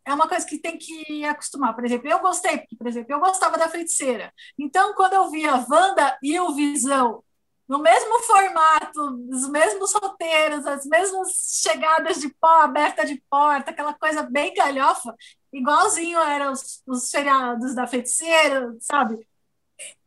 é 0.07 0.13
uma 0.13 0.27
coisa 0.27 0.45
que 0.45 0.57
tem 0.57 0.77
que 0.77 1.25
acostumar. 1.25 1.75
Por 1.75 1.85
exemplo, 1.85 2.09
eu 2.09 2.19
gostei, 2.19 2.59
porque, 2.59 2.77
por 2.77 2.87
exemplo, 2.87 3.13
eu 3.13 3.19
gostava 3.19 3.57
da 3.57 3.67
feiticeira. 3.67 4.33
Então, 4.57 4.95
quando 4.95 5.13
eu 5.13 5.29
vi 5.29 5.45
a 5.45 5.65
Wanda 5.69 6.17
e 6.23 6.39
o 6.39 6.53
Visão 6.53 7.23
no 7.67 7.79
mesmo 7.79 8.19
formato, 8.23 9.27
os 9.29 9.49
mesmos 9.49 9.93
roteiros, 9.93 10.65
as 10.65 10.85
mesmas 10.85 11.61
chegadas 11.61 12.21
de 12.21 12.29
pó, 12.39 12.61
aberta 12.61 13.05
de 13.05 13.21
porta, 13.29 13.71
aquela 13.71 13.93
coisa 13.93 14.23
bem 14.23 14.53
galhofa, 14.53 15.13
igualzinho 15.51 16.17
eram 16.19 16.53
os, 16.53 16.81
os 16.87 17.09
seriados 17.09 17.75
da 17.75 17.85
feiticeira, 17.85 18.73
sabe? 18.79 19.27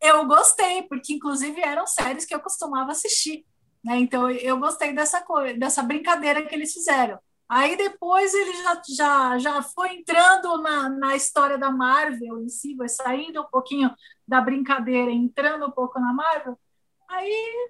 Eu 0.01 0.27
gostei, 0.27 0.85
porque 0.85 1.13
inclusive 1.13 1.61
eram 1.61 1.87
séries 1.87 2.25
que 2.25 2.35
eu 2.35 2.41
costumava 2.41 2.93
assistir. 2.93 3.45
Né? 3.85 3.99
Então 3.99 4.31
eu 4.31 4.59
gostei 4.59 4.95
dessa 4.95 5.21
coisa, 5.21 5.59
dessa 5.59 5.83
brincadeira 5.83 6.43
que 6.47 6.55
eles 6.55 6.73
fizeram. 6.73 7.19
Aí 7.51 7.77
depois 7.77 8.33
ele 8.33 8.53
já, 8.63 8.83
já, 8.89 9.39
já 9.41 9.63
foi 9.63 9.95
entrando 9.95 10.63
na, 10.63 10.89
na 10.89 11.17
história 11.17 11.59
da 11.59 11.69
Marvel 11.69 12.41
em 12.41 12.49
si, 12.49 12.77
vai 12.77 12.89
saindo 12.89 13.41
um 13.41 13.51
pouquinho 13.51 13.93
da 14.27 14.41
brincadeira, 14.41 15.11
entrando 15.11 15.67
um 15.67 15.71
pouco 15.73 15.99
na 15.99 16.13
Marvel. 16.13 16.57
Aí, 17.09 17.69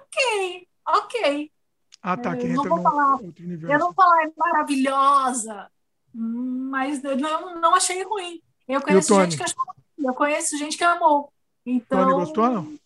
ok, 0.00 0.68
ok. 0.86 1.52
Ah, 2.00 2.16
tá, 2.16 2.36
que 2.36 2.46
eu 2.46 2.50
não 2.50 2.62
vou 2.62 2.80
falar, 2.80 3.14
outro 3.14 3.44
universo. 3.44 3.74
Eu 3.74 3.78
não 3.80 3.86
vou 3.86 3.94
falar 3.96 4.22
é 4.22 4.32
maravilhosa, 4.36 5.68
mas 6.14 7.02
não, 7.02 7.60
não 7.60 7.74
achei 7.74 8.04
ruim. 8.04 8.40
Eu 8.68 8.80
conheço 8.80 9.12
gente 9.12 9.36
que 9.36 9.42
achou 9.42 9.64
eu 9.98 10.14
conheço 10.14 10.56
gente 10.56 10.78
que 10.78 10.84
amou. 10.84 11.32
Então... 11.66 11.98
Tony 11.98 12.14
gostou 12.14 12.48
não? 12.48 12.78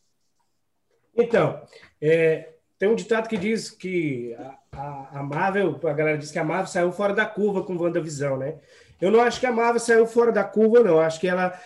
Então, 1.14 1.62
é, 2.01 2.52
tem 2.82 2.88
um 2.88 2.96
ditado 2.96 3.28
que 3.28 3.36
diz 3.36 3.70
que 3.70 4.34
a, 4.72 5.20
a, 5.20 5.22
Marvel, 5.22 5.78
a 5.84 5.92
galera 5.92 6.18
diz 6.18 6.32
que 6.32 6.38
a 6.40 6.42
Marvel 6.42 6.66
saiu 6.66 6.90
fora 6.90 7.14
da 7.14 7.24
curva 7.24 7.62
com 7.62 7.76
WandaVisão, 7.76 8.36
né? 8.36 8.56
Eu 9.00 9.09
não 9.09 9.20
acho 9.20 9.38
que 9.38 9.46
a 9.46 9.52
Marvel 9.52 9.78
saiu 9.78 10.04
fora 10.04 10.32
da 10.32 10.42
curva, 10.42 10.80
não. 10.80 10.94
Eu 10.94 11.00
acho 11.00 11.20
que 11.20 11.28
ela 11.28 11.56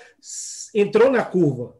entrou 0.74 1.10
na 1.10 1.24
curva. 1.24 1.74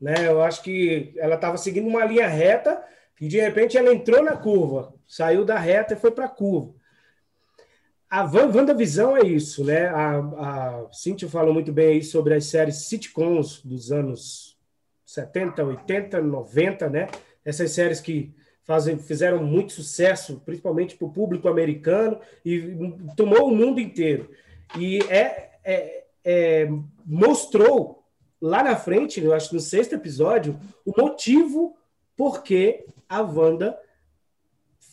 Né? 0.00 0.14
Eu 0.26 0.42
acho 0.42 0.62
que 0.62 1.12
ela 1.18 1.34
estava 1.34 1.58
seguindo 1.58 1.86
uma 1.86 2.06
linha 2.06 2.26
reta 2.26 2.82
e 3.20 3.28
de 3.28 3.38
repente 3.38 3.76
ela 3.76 3.92
entrou 3.92 4.22
na 4.22 4.34
curva, 4.34 4.94
saiu 5.06 5.44
da 5.44 5.58
reta 5.58 5.92
e 5.92 5.98
foi 5.98 6.10
para 6.10 6.24
a 6.24 6.28
curva. 6.28 6.72
A 8.08 8.22
WandaVisão 8.22 9.14
é 9.14 9.26
isso, 9.26 9.62
né? 9.62 9.88
A, 9.88 10.16
a 10.16 10.86
Cintia 10.90 11.28
falou 11.28 11.52
muito 11.52 11.70
bem 11.70 11.88
aí 11.88 12.02
sobre 12.02 12.32
as 12.32 12.46
séries 12.46 12.76
sitcoms 12.76 13.60
dos 13.62 13.92
anos 13.92 14.56
70, 15.04 15.62
80, 15.62 16.22
90, 16.22 16.88
né? 16.88 17.08
Essas 17.44 17.70
séries 17.70 18.00
que 18.00 18.34
fizeram 19.06 19.44
muito 19.44 19.72
sucesso, 19.72 20.40
principalmente 20.44 20.96
para 20.96 21.06
o 21.06 21.12
público 21.12 21.48
americano, 21.48 22.18
e 22.44 22.76
tomou 23.16 23.48
o 23.48 23.54
mundo 23.54 23.80
inteiro. 23.80 24.30
E 24.78 24.98
é, 25.08 25.50
é, 25.62 26.04
é, 26.24 26.68
mostrou 27.04 28.04
lá 28.40 28.62
na 28.62 28.76
frente, 28.76 29.20
eu 29.20 29.32
acho 29.32 29.54
no 29.54 29.60
sexto 29.60 29.94
episódio, 29.94 30.58
o 30.84 30.92
motivo 31.00 31.76
por 32.16 32.42
que 32.42 32.86
a 33.08 33.20
Wanda 33.20 33.78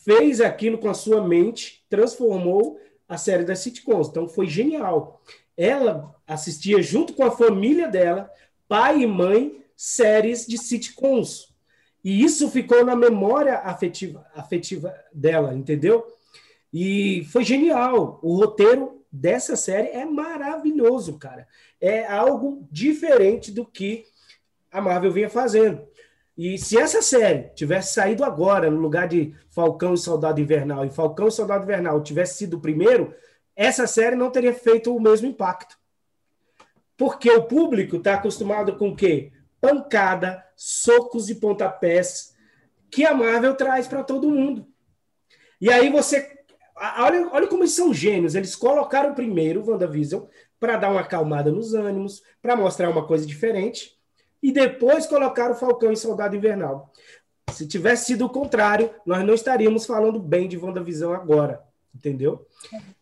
fez 0.03 0.41
aquilo 0.41 0.77
com 0.77 0.89
a 0.89 0.93
sua 0.93 1.25
mente, 1.25 1.85
transformou 1.89 2.79
a 3.07 3.17
série 3.17 3.43
das 3.43 3.59
sitcoms. 3.59 4.07
Então 4.07 4.27
foi 4.27 4.47
genial. 4.47 5.21
Ela 5.55 6.15
assistia 6.25 6.81
junto 6.81 7.13
com 7.13 7.23
a 7.23 7.31
família 7.31 7.87
dela, 7.87 8.31
pai 8.67 9.01
e 9.01 9.07
mãe, 9.07 9.63
séries 9.75 10.45
de 10.45 10.57
sitcoms. 10.57 11.50
E 12.03 12.23
isso 12.23 12.49
ficou 12.49 12.83
na 12.83 12.95
memória 12.95 13.59
afetiva, 13.59 14.25
afetiva 14.35 14.93
dela, 15.13 15.53
entendeu? 15.53 16.05
E 16.73 17.25
foi 17.25 17.43
genial. 17.43 18.19
O 18.23 18.35
roteiro 18.35 19.03
dessa 19.11 19.55
série 19.55 19.89
é 19.89 20.05
maravilhoso, 20.05 21.17
cara. 21.17 21.47
É 21.79 22.05
algo 22.05 22.67
diferente 22.71 23.51
do 23.51 23.65
que 23.65 24.05
a 24.71 24.81
Marvel 24.81 25.11
vinha 25.11 25.29
fazendo. 25.29 25.81
E 26.37 26.57
se 26.57 26.77
essa 26.77 27.01
série 27.01 27.49
tivesse 27.55 27.93
saído 27.93 28.23
agora, 28.23 28.71
no 28.71 28.79
lugar 28.79 29.07
de 29.07 29.35
Falcão 29.49 29.93
e 29.93 29.97
Soldado 29.97 30.39
Invernal, 30.39 30.85
e 30.85 30.89
Falcão 30.89 31.27
e 31.27 31.31
Soldado 31.31 31.63
Invernal 31.63 32.01
tivesse 32.01 32.37
sido 32.37 32.57
o 32.57 32.61
primeiro, 32.61 33.13
essa 33.55 33.85
série 33.85 34.15
não 34.15 34.31
teria 34.31 34.53
feito 34.53 34.95
o 34.95 34.99
mesmo 34.99 35.27
impacto. 35.27 35.77
Porque 36.97 37.29
o 37.29 37.43
público 37.43 37.97
está 37.97 38.13
acostumado 38.13 38.75
com 38.77 38.89
o 38.89 38.95
quê? 38.95 39.31
Pancada, 39.61 40.43
socos 40.55 41.29
e 41.29 41.35
pontapés 41.35 42.35
que 42.89 43.05
a 43.05 43.13
Marvel 43.13 43.55
traz 43.55 43.87
para 43.87 44.03
todo 44.03 44.29
mundo. 44.29 44.67
E 45.61 45.71
aí 45.71 45.89
você. 45.89 46.39
Olha, 46.97 47.29
olha 47.31 47.47
como 47.47 47.61
eles 47.61 47.73
são 47.73 47.93
gênios. 47.93 48.35
Eles 48.35 48.55
colocaram 48.55 49.13
primeiro 49.13 49.61
o 49.61 49.69
WandaVision 49.69 50.23
para 50.59 50.77
dar 50.77 50.91
uma 50.91 51.01
acalmada 51.01 51.51
nos 51.51 51.73
ânimos, 51.73 52.21
para 52.41 52.55
mostrar 52.55 52.89
uma 52.89 53.05
coisa 53.05 53.25
diferente 53.25 53.97
e 54.41 54.51
depois 54.51 55.05
colocar 55.05 55.51
o 55.51 55.55
Falcão 55.55 55.91
em 55.91 55.95
Soldado 55.95 56.35
Invernal. 56.35 56.91
Se 57.51 57.67
tivesse 57.67 58.05
sido 58.05 58.25
o 58.25 58.29
contrário, 58.29 58.89
nós 59.05 59.23
não 59.25 59.33
estaríamos 59.33 59.85
falando 59.85 60.19
bem 60.19 60.47
de 60.47 60.57
WandaVision 60.57 61.13
agora, 61.13 61.61
entendeu? 61.93 62.47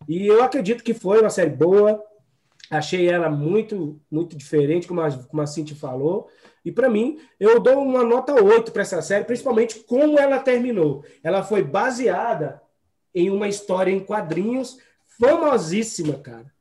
E 0.08 0.26
eu 0.26 0.44
acredito 0.44 0.84
que 0.84 0.94
foi 0.94 1.22
uma 1.22 1.30
série 1.30 1.52
boa, 1.52 2.04
achei 2.70 3.08
ela 3.08 3.30
muito 3.30 4.00
muito 4.10 4.36
diferente, 4.36 4.88
como 4.88 5.02
a, 5.02 5.12
como 5.12 5.42
a 5.42 5.48
Cintia 5.48 5.76
falou, 5.76 6.30
e 6.64 6.72
para 6.72 6.90
mim, 6.90 7.20
eu 7.40 7.60
dou 7.60 7.82
uma 7.82 8.04
nota 8.04 8.34
8 8.34 8.72
para 8.72 8.82
essa 8.82 9.02
série, 9.02 9.26
principalmente 9.26 9.80
como 9.80 10.20
ela 10.20 10.40
terminou. 10.40 11.04
Ela 11.24 11.44
foi 11.44 11.64
baseada 11.64 12.62
em 13.14 13.30
uma 13.30 13.48
história 13.48 13.92
em 13.92 14.00
quadrinhos 14.00 14.78
famosíssima, 15.20 16.20
cara. 16.20 16.52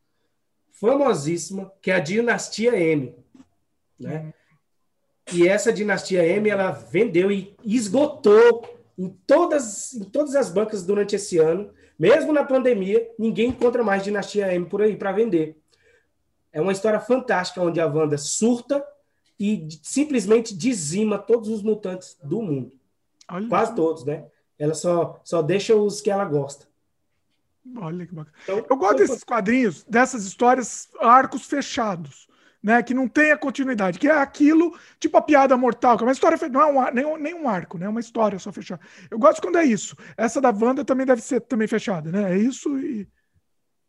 Famosíssima, 0.70 1.72
que 1.82 1.90
é 1.90 1.94
a 1.94 2.00
Dinastia 2.00 2.76
M. 2.76 3.14
Né? 3.98 4.32
E 5.32 5.46
essa 5.46 5.72
dinastia 5.72 6.24
M 6.26 6.48
ela 6.48 6.70
vendeu 6.70 7.30
e 7.30 7.54
esgotou 7.64 8.78
em 8.96 9.08
todas, 9.26 9.92
em 9.92 10.04
todas 10.04 10.34
as 10.34 10.50
bancas 10.50 10.84
durante 10.84 11.16
esse 11.16 11.36
ano. 11.38 11.70
Mesmo 11.98 12.32
na 12.32 12.44
pandemia, 12.44 13.10
ninguém 13.18 13.50
encontra 13.50 13.82
mais 13.82 14.02
dinastia 14.02 14.52
M 14.54 14.66
por 14.66 14.80
aí 14.80 14.96
para 14.96 15.12
vender. 15.12 15.56
É 16.52 16.60
uma 16.60 16.72
história 16.72 16.98
fantástica 16.98 17.60
onde 17.60 17.80
a 17.80 17.86
Wanda 17.86 18.16
surta 18.16 18.82
e 19.38 19.68
simplesmente 19.82 20.56
dizima 20.56 21.18
todos 21.18 21.48
os 21.48 21.62
mutantes 21.62 22.16
do 22.22 22.42
mundo. 22.42 22.72
Olha 23.30 23.48
Quase 23.48 23.74
todos, 23.74 24.04
né? 24.04 24.26
Ela 24.58 24.74
só, 24.74 25.20
só 25.24 25.42
deixa 25.42 25.74
os 25.74 26.00
que 26.00 26.10
ela 26.10 26.24
gosta. 26.24 26.66
Olha 27.76 28.06
que 28.06 28.14
bacana. 28.14 28.36
Então, 28.42 28.64
eu 28.68 28.76
gosto 28.76 28.98
desses 28.98 29.22
quadrinhos, 29.22 29.84
dessas 29.84 30.24
histórias, 30.24 30.88
arcos 31.00 31.44
fechados 31.44 32.28
né? 32.62 32.82
Que 32.82 32.94
não 32.94 33.08
tem 33.08 33.30
a 33.30 33.38
continuidade, 33.38 33.98
que 33.98 34.08
é 34.08 34.12
aquilo, 34.12 34.76
tipo 34.98 35.16
a 35.16 35.22
piada 35.22 35.56
mortal, 35.56 35.96
que 35.96 36.02
é 36.02 36.06
uma 36.06 36.12
história, 36.12 36.38
não 36.48 36.60
é 36.60 36.66
um, 36.66 36.92
nem, 36.92 37.18
nem 37.18 37.34
um 37.34 37.48
arco, 37.48 37.78
né? 37.78 37.86
É 37.86 37.88
uma 37.88 38.00
história 38.00 38.38
só 38.38 38.52
fechada. 38.52 38.80
Eu 39.10 39.18
gosto 39.18 39.40
quando 39.40 39.58
é 39.58 39.64
isso. 39.64 39.96
Essa 40.16 40.40
da 40.40 40.50
Wanda 40.50 40.84
também 40.84 41.06
deve 41.06 41.22
ser 41.22 41.40
também 41.40 41.68
fechada, 41.68 42.10
né? 42.10 42.34
É 42.34 42.38
isso 42.38 42.78
e. 42.78 43.08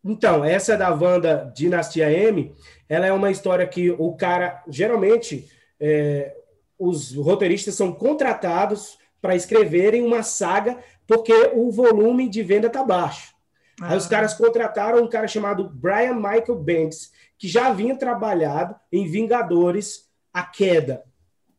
Então, 0.03 0.43
essa 0.43 0.77
da 0.77 0.93
Wanda 0.93 1.51
Dinastia 1.55 2.11
M, 2.11 2.55
ela 2.87 3.05
é 3.05 3.13
uma 3.13 3.31
história 3.31 3.67
que 3.67 3.91
o 3.91 4.13
cara, 4.13 4.63
geralmente, 4.67 5.49
é, 5.79 6.35
os 6.77 7.13
roteiristas 7.15 7.75
são 7.75 7.91
contratados 7.91 8.97
para 9.21 9.35
escreverem 9.35 10.03
uma 10.03 10.23
saga 10.23 10.77
porque 11.05 11.33
o 11.53 11.71
volume 11.71 12.29
de 12.29 12.41
venda 12.41 12.67
está 12.67 12.83
baixo. 12.83 13.33
Ah. 13.81 13.91
Aí 13.91 13.97
os 13.97 14.05
ah. 14.05 14.09
caras 14.09 14.33
contrataram 14.33 15.03
um 15.03 15.09
cara 15.09 15.27
chamado 15.27 15.69
Brian 15.69 16.15
Michael 16.15 16.55
Bendis, 16.55 17.11
que 17.37 17.47
já 17.47 17.67
havia 17.67 17.95
trabalhado 17.95 18.75
em 18.91 19.07
Vingadores 19.07 20.07
a 20.33 20.43
queda 20.43 21.03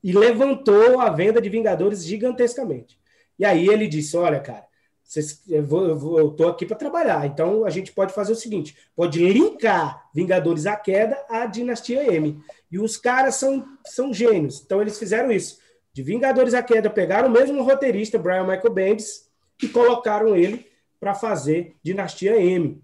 e 0.02 0.12
levantou 0.12 1.00
a 1.00 1.10
venda 1.10 1.40
de 1.40 1.48
Vingadores 1.48 2.04
gigantescamente. 2.04 2.98
E 3.38 3.44
aí 3.44 3.68
ele 3.68 3.86
disse: 3.86 4.16
Olha, 4.16 4.40
cara, 4.40 4.64
vocês, 5.10 5.42
eu 5.48 6.28
estou 6.28 6.48
aqui 6.48 6.64
para 6.64 6.76
trabalhar, 6.76 7.26
então 7.26 7.64
a 7.64 7.70
gente 7.70 7.90
pode 7.90 8.12
fazer 8.12 8.30
o 8.30 8.36
seguinte: 8.36 8.76
pode 8.94 9.18
linkar 9.18 10.08
Vingadores 10.14 10.66
a 10.66 10.76
queda 10.76 11.20
à 11.28 11.46
Dinastia 11.46 12.14
M. 12.14 12.40
E 12.70 12.78
os 12.78 12.96
caras 12.96 13.34
são, 13.34 13.66
são 13.84 14.14
gênios, 14.14 14.62
então 14.64 14.80
eles 14.80 14.96
fizeram 14.96 15.32
isso. 15.32 15.58
De 15.92 16.00
Vingadores 16.00 16.54
a 16.54 16.62
queda, 16.62 16.88
pegaram 16.88 17.28
o 17.28 17.32
mesmo 17.32 17.60
roteirista, 17.64 18.20
Brian 18.20 18.44
Michael 18.44 18.72
Bendis, 18.72 19.28
e 19.60 19.66
colocaram 19.66 20.36
ele 20.36 20.64
para 21.00 21.12
fazer 21.12 21.74
Dinastia 21.82 22.40
M. 22.40 22.80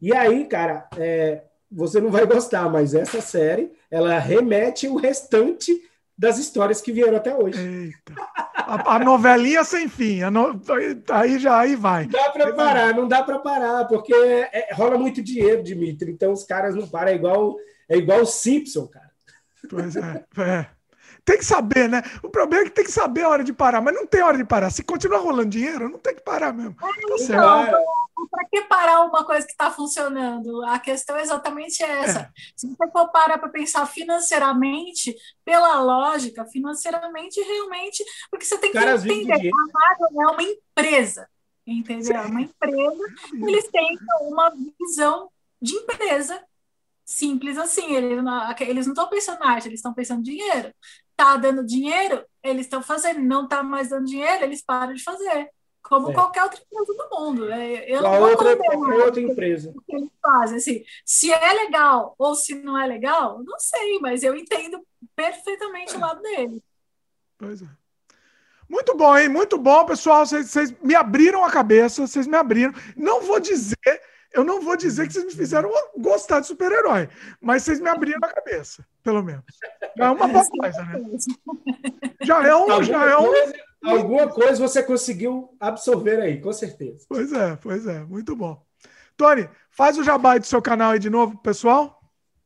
E 0.00 0.14
aí, 0.14 0.46
cara, 0.46 0.88
é, 0.96 1.42
você 1.70 2.00
não 2.00 2.10
vai 2.10 2.24
gostar, 2.24 2.70
mas 2.70 2.94
essa 2.94 3.20
série, 3.20 3.70
ela 3.90 4.18
remete 4.18 4.88
o 4.88 4.96
restante 4.96 5.78
das 6.18 6.38
histórias 6.38 6.80
que 6.80 6.92
vieram 6.92 7.16
até 7.16 7.34
hoje. 7.36 7.58
Eita. 7.58 8.14
A, 8.54 8.96
a 8.96 8.98
novelinha 8.98 9.62
sem 9.64 9.88
fim, 9.88 10.20
no... 10.30 10.60
aí 11.10 11.38
já 11.38 11.58
aí 11.58 11.76
vai. 11.76 12.04
Não 12.04 12.10
dá 12.10 12.30
para 12.30 12.52
parar, 12.52 12.94
não 12.94 13.08
dá 13.08 13.22
para 13.22 13.38
parar, 13.38 13.84
porque 13.84 14.14
é, 14.14 14.72
rola 14.72 14.98
muito 14.98 15.22
dinheiro, 15.22 15.62
Dimitri. 15.62 16.10
Então 16.10 16.32
os 16.32 16.44
caras 16.44 16.74
não 16.74 16.88
param, 16.88 17.12
é 17.12 17.14
igual 17.14 17.56
é 17.88 17.96
igual 17.96 18.22
o 18.22 18.26
Simpson, 18.26 18.86
cara. 18.88 19.10
Pois 19.68 19.96
é, 19.96 20.24
é. 20.38 20.66
Tem 21.26 21.38
que 21.38 21.44
saber, 21.44 21.88
né? 21.88 22.04
O 22.22 22.30
problema 22.30 22.62
é 22.62 22.66
que 22.66 22.74
tem 22.76 22.84
que 22.84 22.92
saber 22.92 23.22
a 23.22 23.28
hora 23.28 23.42
de 23.42 23.52
parar, 23.52 23.80
mas 23.80 23.92
não 23.92 24.06
tem 24.06 24.22
hora 24.22 24.38
de 24.38 24.44
parar. 24.44 24.70
Se 24.70 24.84
continuar 24.84 25.18
rolando 25.18 25.50
dinheiro, 25.50 25.88
não 25.88 25.98
tem 25.98 26.14
que 26.14 26.22
parar 26.22 26.52
mesmo. 26.52 26.76
Tá 26.76 26.88
então, 27.18 27.66
para 28.30 28.44
que 28.48 28.62
parar 28.62 29.00
uma 29.00 29.24
coisa 29.24 29.44
que 29.44 29.50
está 29.50 29.68
funcionando? 29.68 30.64
A 30.66 30.78
questão 30.78 31.16
é 31.16 31.22
exatamente 31.22 31.82
essa. 31.82 32.20
É. 32.20 32.30
Se 32.54 32.68
você 32.68 32.90
for 32.92 33.08
parar 33.08 33.38
para 33.38 33.48
pensar 33.48 33.84
financeiramente, 33.86 35.16
pela 35.44 35.80
lógica, 35.80 36.46
financeiramente, 36.46 37.40
realmente, 37.40 38.04
porque 38.30 38.46
você 38.46 38.56
tem 38.58 38.70
que 38.70 38.78
Caras 38.78 39.04
entender, 39.04 39.50
a 39.50 39.72
Marvel 39.72 40.22
é 40.22 40.32
uma 40.32 40.42
empresa, 40.44 41.28
entendeu? 41.66 42.16
É 42.16 42.20
uma 42.20 42.42
empresa, 42.42 43.04
eles 43.32 43.68
têm 43.68 43.98
uma 44.20 44.52
visão 44.78 45.28
de 45.60 45.74
empresa 45.74 46.40
simples 47.04 47.58
assim. 47.58 47.94
Eles 47.94 48.22
não, 48.22 48.54
eles 48.60 48.86
não 48.86 48.92
estão 48.92 49.08
pensando 49.08 49.40
na 49.40 49.50
arte, 49.50 49.66
eles 49.66 49.78
estão 49.78 49.92
pensando 49.92 50.20
em 50.20 50.22
dinheiro. 50.22 50.72
Tá 51.16 51.36
dando 51.36 51.64
dinheiro, 51.64 52.24
eles 52.42 52.66
estão 52.66 52.82
fazendo. 52.82 53.20
Não 53.20 53.48
tá 53.48 53.62
mais 53.62 53.88
dando 53.88 54.06
dinheiro, 54.06 54.44
eles 54.44 54.62
param 54.62 54.92
de 54.94 55.02
fazer 55.02 55.50
como 55.88 56.10
é. 56.10 56.14
qualquer 56.14 56.42
outra 56.42 56.60
empresa 56.60 56.92
do 56.94 57.08
mundo. 57.16 57.50
É, 57.50 57.90
eu 57.90 58.02
não 58.02 58.20
outra, 58.22 58.56
qualquer 58.56 59.04
outra 59.04 59.20
empresa. 59.20 59.72
O 59.74 59.80
que 59.80 59.96
eles 59.96 60.10
fazem. 60.20 60.56
Assim, 60.56 60.84
se 61.04 61.32
é 61.32 61.52
legal 61.52 62.14
ou 62.18 62.34
se 62.34 62.54
não 62.54 62.76
é 62.76 62.86
legal, 62.86 63.42
não 63.44 63.58
sei, 63.58 63.98
mas 64.00 64.22
eu 64.22 64.36
entendo 64.36 64.80
perfeitamente 65.14 65.94
é. 65.94 65.96
o 65.96 66.00
lado 66.00 66.20
dele. 66.20 66.62
Pois 67.38 67.62
é. 67.62 67.68
Muito 68.68 68.96
bom, 68.96 69.16
hein? 69.16 69.28
Muito 69.28 69.56
bom, 69.58 69.86
pessoal. 69.86 70.26
Vocês 70.26 70.74
me 70.82 70.94
abriram 70.94 71.44
a 71.44 71.50
cabeça, 71.50 72.04
vocês 72.04 72.26
me 72.26 72.36
abriram. 72.36 72.72
Não 72.96 73.20
vou 73.20 73.38
dizer, 73.38 73.76
eu 74.36 74.44
não 74.44 74.60
vou 74.60 74.76
dizer 74.76 75.06
que 75.06 75.14
vocês 75.14 75.24
me 75.24 75.32
fizeram 75.32 75.70
gostar 75.96 76.40
de 76.40 76.46
super-herói, 76.46 77.08
mas 77.40 77.62
vocês 77.62 77.80
me 77.80 77.88
abriram 77.88 78.20
a 78.22 78.28
cabeça, 78.28 78.86
pelo 79.02 79.22
menos. 79.22 79.44
Já 79.96 80.04
é 80.04 80.10
uma 80.10 80.28
boa 80.28 80.46
coisa, 80.46 80.84
né? 80.84 81.02
Já 82.22 82.46
é 82.46 82.54
um. 82.54 82.82
Já 82.82 83.10
é 83.10 83.16
um 83.16 83.32
Alguma 83.82 84.28
coisa 84.28 84.60
você 84.60 84.82
conseguiu 84.82 85.56
absorver 85.58 86.20
aí, 86.20 86.40
com 86.40 86.52
certeza. 86.52 87.06
Pois 87.08 87.32
é, 87.32 87.56
pois 87.56 87.86
é, 87.86 88.00
muito 88.00 88.36
bom. 88.36 88.60
Tony, 89.16 89.48
faz 89.70 89.96
o 89.96 90.04
jabá 90.04 90.36
do 90.36 90.44
seu 90.44 90.60
canal 90.60 90.90
aí 90.90 90.98
de 90.98 91.08
novo, 91.08 91.38
pessoal. 91.38 91.98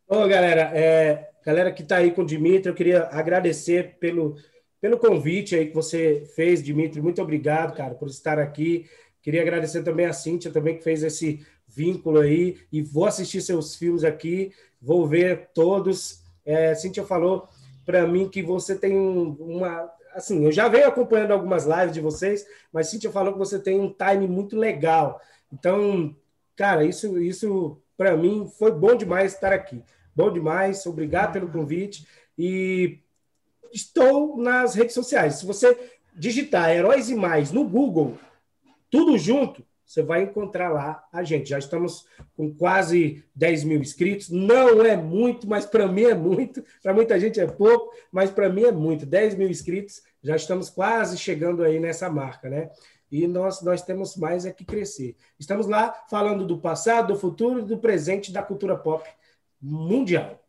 Ô, 0.07 0.29
galera, 0.29 0.71
é, 0.75 1.31
galera 1.45 1.73
que 1.73 1.83
está 1.83 1.97
aí 1.97 2.12
com 2.12 2.23
o 2.23 2.27
Dimitri, 2.27 2.69
eu 2.69 2.75
queria 2.75 3.09
agradecer 3.11 3.97
pelo, 3.99 4.37
pelo 4.81 4.99
convite 4.99 5.57
aí 5.57 5.67
que 5.67 5.75
você 5.75 6.25
fez, 6.37 6.62
Dimitri. 6.62 7.01
Muito 7.01 7.21
obrigado, 7.23 7.75
cara, 7.75 7.95
por 7.95 8.09
estar 8.09 8.39
aqui. 8.39 8.87
Queria 9.23 9.43
agradecer 9.43 9.83
também 9.83 10.07
a 10.07 10.12
Cíntia, 10.12 10.51
também, 10.51 10.77
que 10.77 10.85
fez 10.85 11.03
esse 11.03 11.45
vínculo 11.81 12.20
aí. 12.20 12.59
E 12.70 12.82
vou 12.82 13.07
assistir 13.07 13.40
seus 13.40 13.74
filmes 13.74 14.05
aqui, 14.05 14.52
vou 14.81 15.07
ver 15.07 15.51
todos. 15.55 16.23
É, 16.44 16.74
Cíntia 16.74 17.05
falou 17.05 17.48
para 17.86 18.07
mim 18.07 18.28
que 18.28 18.43
você 18.43 18.77
tem 18.77 18.97
uma. 18.97 19.90
Assim, 20.15 20.44
eu 20.44 20.52
já 20.52 20.69
venho 20.69 20.89
acompanhando 20.89 21.32
algumas 21.32 21.65
lives 21.65 21.93
de 21.93 22.01
vocês, 22.01 22.44
mas 22.73 22.89
Cíntia 22.89 23.11
falou 23.11 23.32
que 23.32 23.39
você 23.39 23.59
tem 23.59 23.81
um 23.81 23.93
time 23.93 24.27
muito 24.27 24.57
legal. 24.57 25.20
Então, 25.52 26.15
cara, 26.57 26.85
isso, 26.85 27.19
isso 27.19 27.81
para 27.97 28.16
mim 28.16 28.51
foi 28.59 28.73
bom 28.73 28.94
demais 28.94 29.35
estar 29.35 29.52
aqui. 29.52 29.82
Bom 30.15 30.32
demais, 30.32 30.85
obrigado 30.86 31.32
pelo 31.32 31.51
convite. 31.51 32.07
E 32.36 32.98
estou 33.73 34.36
nas 34.36 34.74
redes 34.74 34.94
sociais. 34.94 35.36
Se 35.36 35.47
você 35.47 35.77
digitar 36.15 36.70
Heróis 36.70 37.09
e 37.09 37.15
Mais 37.15 37.52
no 37.52 37.65
Google, 37.65 38.19
tudo 38.90 39.16
junto, 39.16 39.65
você 39.91 40.05
vai 40.05 40.23
encontrar 40.23 40.69
lá 40.69 41.05
a 41.12 41.25
gente. 41.25 41.51
Já 41.51 41.59
estamos 41.59 42.07
com 42.37 42.55
quase 42.55 43.25
10 43.35 43.65
mil 43.65 43.81
inscritos. 43.81 44.31
Não 44.31 44.85
é 44.85 44.97
muito, 44.97 45.49
mas 45.49 45.67
para 45.67 45.89
mim 45.89 46.05
é 46.05 46.15
muito. 46.15 46.65
Para 46.81 46.95
muita 46.95 47.19
gente 47.19 47.41
é 47.41 47.47
pouco, 47.49 47.93
mas 48.12 48.31
para 48.31 48.49
mim 48.49 48.62
é 48.62 48.71
muito. 48.71 49.05
10 49.05 49.35
mil 49.35 49.51
inscritos, 49.51 50.01
já 50.23 50.37
estamos 50.37 50.71
quase 50.71 51.19
chegando 51.19 51.65
aí 51.65 51.81
nessa 51.81 52.09
marca, 52.09 52.49
né? 52.49 52.71
E 53.11 53.27
nós, 53.27 53.62
nós 53.62 53.83
temos 53.83 54.15
mais 54.15 54.47
é 54.47 54.53
que 54.53 54.65
crescer. 54.65 55.17
Estamos 55.37 55.67
lá 55.67 55.93
falando 56.09 56.47
do 56.47 56.61
passado, 56.61 57.12
do 57.12 57.19
futuro 57.19 57.59
e 57.59 57.65
do 57.65 57.77
presente 57.77 58.31
da 58.31 58.45
cultura 58.45 58.77
pop 58.77 59.11
mundial. 59.61 60.41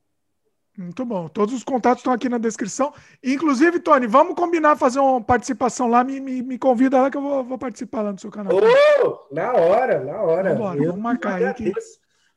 Muito 0.82 1.06
bom. 1.06 1.28
Todos 1.28 1.54
os 1.54 1.64
contatos 1.64 2.00
estão 2.02 2.12
aqui 2.12 2.28
na 2.28 2.38
descrição. 2.38 2.94
Inclusive, 3.24 3.80
Tony, 3.80 4.08
vamos 4.08 4.36
combinar 4.36 4.76
fazer 4.76 5.00
uma 5.00 5.22
participação 5.22 5.88
lá. 5.88 6.04
Me, 6.04 6.20
me, 6.20 6.42
me 6.42 6.58
convida 6.58 7.02
lá 7.02 7.10
que 7.10 7.18
eu 7.18 7.22
vou, 7.22 7.44
vou, 7.44 7.58
participar 7.58 8.02
lá 8.02 8.12
no 8.12 8.20
seu 8.20 8.32
canal. 8.32 8.54
Oh, 8.56 9.34
na 9.34 9.54
hora, 9.54 10.04
na 10.04 10.22
hora. 10.22 10.54
Vambora, 10.54 10.80
vamos 10.80 11.02
marcar 11.02 11.36
agradeço, 11.36 11.64
aí. 11.64 11.74
Que... 11.74 11.82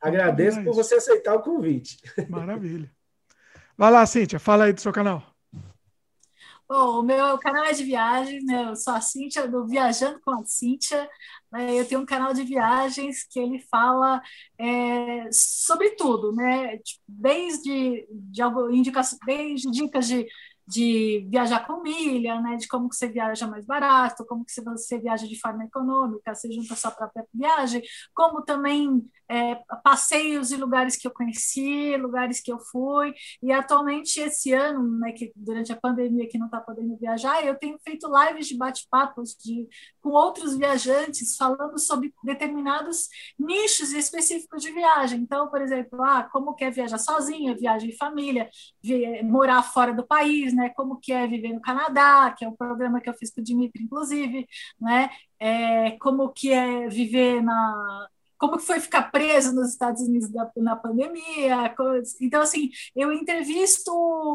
Agradeço 0.00 0.62
por 0.62 0.74
você 0.74 0.96
aceitar 0.96 1.34
o 1.34 1.42
convite. 1.42 1.98
Maravilha. 2.28 2.90
Vai 3.76 3.90
lá, 3.90 4.06
Cíntia, 4.06 4.38
fala 4.38 4.64
aí 4.64 4.72
do 4.72 4.80
seu 4.80 4.92
canal. 4.92 5.33
O 6.76 7.02
meu 7.02 7.38
canal 7.38 7.64
é 7.66 7.72
de 7.72 7.84
viagem, 7.84 8.44
né? 8.44 8.70
Eu 8.70 8.74
sou 8.74 8.94
a 8.94 9.00
Cíntia, 9.00 9.46
do 9.46 9.64
Viajando 9.64 10.20
com 10.20 10.32
a 10.32 10.44
Cíntia. 10.44 11.08
Né? 11.52 11.78
Eu 11.78 11.86
tenho 11.86 12.00
um 12.00 12.06
canal 12.06 12.34
de 12.34 12.42
viagens 12.42 13.24
que 13.30 13.38
ele 13.38 13.60
fala 13.70 14.20
é, 14.58 15.28
sobre 15.30 15.90
tudo, 15.90 16.32
né? 16.34 16.78
Tipo, 16.78 17.00
desde 17.06 18.08
de 18.10 18.42
algo, 18.42 18.68
desde 19.24 19.70
dicas 19.70 20.08
de 20.08 20.26
de 20.66 21.26
viajar 21.30 21.66
com 21.66 21.82
milha, 21.82 22.40
né, 22.40 22.56
de 22.56 22.66
como 22.66 22.88
que 22.88 22.96
você 22.96 23.08
viaja 23.08 23.46
mais 23.46 23.66
barato, 23.66 24.24
como 24.26 24.44
que 24.44 24.52
você 24.62 24.98
viaja 24.98 25.26
de 25.26 25.38
forma 25.38 25.64
econômica, 25.64 26.34
você 26.34 26.50
junta 26.50 26.74
a 26.74 26.76
sua 26.76 26.90
própria 26.90 27.26
viagem, 27.32 27.82
como 28.14 28.42
também 28.42 29.04
é, 29.28 29.56
passeios 29.82 30.50
e 30.50 30.56
lugares 30.56 30.96
que 30.96 31.06
eu 31.06 31.10
conheci, 31.10 31.96
lugares 31.96 32.40
que 32.40 32.52
eu 32.52 32.58
fui, 32.58 33.14
e 33.42 33.52
atualmente 33.52 34.20
esse 34.20 34.52
ano, 34.52 34.98
né, 34.98 35.12
que 35.12 35.32
durante 35.36 35.72
a 35.72 35.76
pandemia 35.76 36.28
que 36.28 36.38
não 36.38 36.46
está 36.46 36.60
podendo 36.60 36.96
viajar, 36.96 37.44
eu 37.44 37.56
tenho 37.58 37.78
feito 37.82 38.08
lives 38.08 38.48
de 38.48 38.56
bate-papos 38.56 39.34
de, 39.34 39.68
com 40.00 40.10
outros 40.10 40.56
viajantes 40.56 41.36
falando 41.36 41.78
sobre 41.78 42.12
determinados 42.22 43.08
nichos 43.38 43.92
específicos 43.92 44.62
de 44.62 44.72
viagem. 44.72 45.20
Então, 45.20 45.48
por 45.48 45.60
exemplo, 45.60 46.02
ah, 46.02 46.24
como 46.32 46.54
quer 46.54 46.70
viajar 46.70 46.98
sozinha, 46.98 47.56
viagem 47.56 47.90
em 47.90 47.96
família, 47.96 48.48
morar 49.24 49.62
fora 49.62 49.92
do 49.92 50.06
país, 50.06 50.53
né? 50.54 50.70
Como 50.70 50.98
que 50.98 51.12
é 51.12 51.26
viver 51.26 51.52
no 51.52 51.60
Canadá, 51.60 52.34
que 52.36 52.44
é 52.44 52.48
um 52.48 52.56
programa 52.56 53.00
que 53.00 53.08
eu 53.08 53.14
fiz 53.14 53.32
com 53.32 53.40
o 53.40 53.44
Dimitri, 53.44 53.82
inclusive, 53.82 54.46
né? 54.80 55.10
É, 55.38 55.92
como 55.98 56.30
que 56.32 56.52
é 56.52 56.88
viver 56.88 57.42
na 57.42 58.08
como 58.36 58.58
que 58.58 58.64
foi 58.64 58.78
ficar 58.80 59.10
preso 59.10 59.54
nos 59.54 59.70
Estados 59.70 60.02
Unidos 60.02 60.28
da, 60.30 60.50
na 60.56 60.76
pandemia, 60.76 61.74
então 62.20 62.42
assim, 62.42 62.70
eu 62.94 63.12
entrevisto 63.12 63.90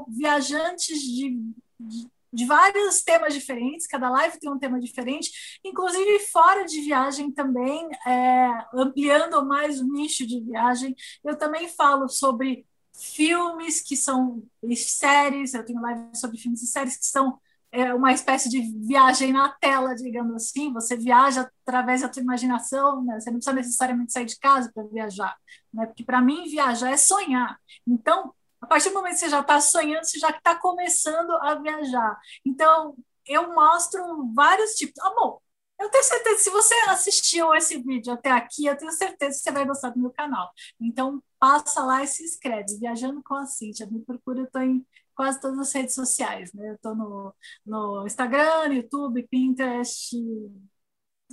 viajantes 0.10 1.00
de, 1.02 1.38
de 1.80 2.10
de 2.32 2.46
vários 2.46 3.02
temas 3.02 3.34
diferentes, 3.34 3.88
cada 3.88 4.10
live 4.10 4.40
tem 4.40 4.52
um 4.52 4.60
tema 4.60 4.80
diferente, 4.80 5.32
inclusive 5.64 6.20
fora 6.32 6.64
de 6.64 6.82
viagem 6.82 7.32
também, 7.32 7.88
é, 8.06 8.50
ampliando 8.74 9.44
mais 9.46 9.80
o 9.80 9.92
nicho 9.92 10.26
de 10.28 10.40
viagem. 10.40 10.96
Eu 11.24 11.36
também 11.36 11.68
falo 11.68 12.08
sobre 12.08 12.66
filmes 12.94 13.82
que 13.82 13.96
são 13.96 14.44
séries, 14.76 15.54
eu 15.54 15.66
tenho 15.66 15.82
live 15.82 16.16
sobre 16.16 16.38
filmes 16.38 16.62
e 16.62 16.68
séries 16.68 16.98
que 16.98 17.06
são 17.06 17.40
é, 17.72 17.94
uma 17.94 18.12
espécie 18.12 18.50
de 18.50 18.62
viagem 18.86 19.32
na 19.32 19.50
tela, 19.50 19.96
digamos 19.96 20.36
assim. 20.36 20.74
Você 20.74 20.98
viaja 20.98 21.50
através 21.66 22.02
da 22.02 22.12
sua 22.12 22.22
imaginação, 22.22 23.04
né? 23.04 23.20
você 23.20 23.30
não 23.30 23.38
precisa 23.38 23.56
necessariamente 23.56 24.12
sair 24.12 24.26
de 24.26 24.40
casa 24.40 24.72
para 24.74 24.84
viajar, 24.84 25.36
né? 25.74 25.86
porque 25.86 26.04
para 26.04 26.22
mim 26.22 26.50
viajar 26.50 26.92
é 26.92 26.98
sonhar. 26.98 27.58
Então, 27.88 28.34
a 28.62 28.68
partir 28.68 28.90
do 28.90 28.96
momento 28.96 29.14
que 29.14 29.20
você 29.20 29.30
já 29.30 29.40
está 29.40 29.62
sonhando, 29.62 30.04
você 30.04 30.20
já 30.20 30.30
está 30.30 30.56
começando 30.56 31.32
a 31.32 31.56
viajar. 31.56 32.20
Então, 32.46 32.96
eu 33.26 33.54
mostro 33.54 34.32
vários 34.34 34.72
tipos. 34.72 35.00
Amor, 35.04 35.42
eu 35.80 35.90
tenho 35.90 36.04
certeza, 36.04 36.38
se 36.40 36.50
você 36.50 36.74
assistiu 36.90 37.54
esse 37.56 37.78
vídeo 37.82 38.12
até 38.14 38.32
aqui, 38.32 38.66
eu 38.66 38.78
tenho 38.78 38.92
certeza 38.92 39.38
que 39.38 39.44
você 39.44 39.52
vai 39.52 39.66
gostar 39.66 39.90
do 39.90 40.00
meu 40.00 40.12
canal. 40.12 40.52
Então, 40.80 41.24
passa 41.40 41.84
lá 41.84 42.04
e 42.04 42.08
se 42.08 42.24
inscreve. 42.24 42.78
Viajando 42.78 43.24
com 43.24 43.36
a 43.36 43.46
Cintia. 43.46 43.88
Me 43.88 44.04
procura, 44.04 44.42
eu 44.42 44.46
estou 44.46 44.62
em 44.62 44.86
quase 45.16 45.40
todas 45.40 45.60
as 45.60 45.74
redes 45.74 45.96
sociais. 45.96 46.54
Né? 46.54 46.70
Eu 46.70 46.76
estou 46.76 46.96
no, 46.96 47.34
no 47.66 48.06
Instagram, 48.06 48.74
YouTube, 48.74 49.28
Pinterest 49.30 50.16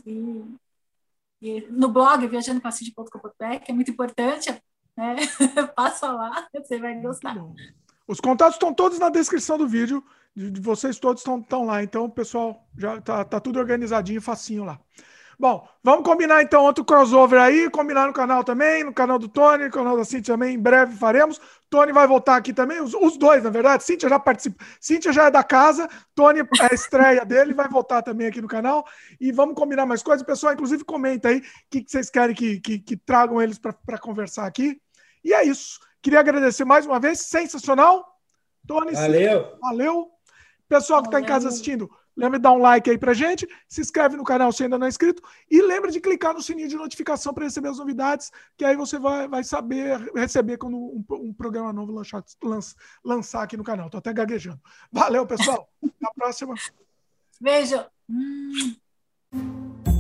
e, 0.07 0.45
e 1.43 1.61
no 1.69 1.89
blog 1.89 2.27
viajandocomacíntia.com.br, 2.27 3.65
que 3.65 3.73
é 3.73 3.75
muito 3.75 3.91
importante. 3.91 4.51
Né? 4.97 5.17
Passa 5.75 6.13
lá, 6.13 6.49
você 6.55 6.79
vai 6.79 7.01
gostar. 7.01 7.37
Os 8.07 8.21
contatos 8.21 8.55
estão 8.55 8.73
todos 8.73 8.99
na 8.99 9.09
descrição 9.09 9.59
do 9.59 9.67
vídeo 9.67 10.03
de, 10.35 10.61
vocês 10.61 10.99
todos 10.99 11.23
estão 11.23 11.65
lá. 11.65 11.83
Então, 11.83 12.09
pessoal, 12.09 12.67
já 12.77 13.01
tá, 13.01 13.25
tá 13.25 13.41
tudo 13.41 13.59
organizadinho, 13.59 14.21
facinho 14.21 14.65
lá. 14.65 14.79
Bom, 15.39 15.69
vamos 15.85 16.03
combinar 16.03 16.43
então 16.43 16.65
outro 16.65 16.83
crossover 16.83 17.39
aí, 17.39 17.69
combinar 17.69 18.07
no 18.07 18.13
canal 18.13 18.43
também, 18.43 18.83
no 18.83 18.93
canal 18.93 19.19
do 19.19 19.29
Tony, 19.29 19.65
no 19.65 19.71
canal 19.71 19.95
da 19.95 20.03
Cintia 20.03 20.33
também, 20.33 20.55
em 20.55 20.59
breve 20.59 20.97
faremos. 20.97 21.39
Tony 21.69 21.93
vai 21.93 22.07
voltar 22.07 22.37
aqui 22.37 22.55
também, 22.55 22.81
os, 22.81 22.95
os 22.95 23.19
dois, 23.19 23.45
na 23.45 23.51
verdade. 23.51 23.85
Cintia 23.85 24.09
já 24.09 24.19
participa, 24.19 24.65
Cintia 24.81 25.13
já 25.13 25.27
é 25.27 25.31
da 25.31 25.45
casa, 25.45 25.91
Tony 26.15 26.41
é 26.41 26.65
a 26.71 26.75
estreia 26.75 27.23
dele, 27.23 27.53
vai 27.53 27.69
voltar 27.69 28.01
também 28.01 28.27
aqui 28.27 28.41
no 28.41 28.49
canal. 28.49 28.87
E 29.21 29.31
vamos 29.31 29.55
combinar 29.55 29.85
mais 29.85 30.03
coisas. 30.03 30.27
Pessoal, 30.27 30.55
inclusive, 30.55 30.85
comenta 30.85 31.29
aí 31.29 31.39
o 31.39 31.43
que, 31.71 31.83
que 31.83 31.91
vocês 31.91 32.09
querem 32.09 32.35
que, 32.35 32.59
que, 32.59 32.79
que 32.79 32.97
tragam 32.97 33.43
eles 33.43 33.59
para 33.59 33.99
conversar 33.99 34.47
aqui. 34.47 34.81
E 35.23 35.35
é 35.35 35.45
isso. 35.45 35.79
Queria 36.03 36.21
agradecer 36.21 36.65
mais 36.65 36.87
uma 36.87 37.01
vez, 37.01 37.21
sensacional. 37.21 38.05
Tony, 38.67 38.93
valeu. 38.93 39.59
valeu. 39.61 40.11
Pessoal 40.69 41.01
que 41.01 41.09
está 41.09 41.21
em 41.21 41.25
casa 41.25 41.49
assistindo, 41.49 41.89
lembra 42.17 42.39
de 42.39 42.43
dar 42.43 42.53
um 42.53 42.59
like 42.59 42.91
aí 42.91 42.99
pra 42.99 43.15
gente, 43.15 43.47
se 43.69 43.81
inscreve 43.81 44.17
no 44.17 44.25
canal 44.25 44.51
se 44.51 44.65
ainda 44.65 44.77
não 44.77 44.87
é 44.87 44.89
inscrito 44.89 45.23
e 45.49 45.63
lembra 45.63 45.93
de 45.93 46.01
clicar 46.01 46.35
no 46.35 46.43
sininho 46.43 46.69
de 46.69 46.75
notificação 46.75 47.33
para 47.33 47.45
receber 47.45 47.69
as 47.69 47.79
novidades, 47.79 48.33
que 48.57 48.65
aí 48.65 48.75
você 48.75 48.99
vai, 48.99 49.29
vai 49.29 49.45
saber 49.45 50.01
receber 50.13 50.57
quando 50.57 50.77
um, 50.77 51.05
um 51.11 51.33
programa 51.33 51.73
novo 51.73 51.93
lançar, 51.93 52.25
lançar 53.05 53.43
aqui 53.43 53.57
no 53.57 53.63
canal. 53.63 53.89
Tô 53.89 53.99
até 53.99 54.13
gaguejando. 54.13 54.61
Valeu, 54.91 55.25
pessoal. 55.27 55.69
Até 55.85 56.07
a 56.07 56.15
próxima. 56.15 56.55
Beijo. 57.41 57.85
Hum. 58.09 59.96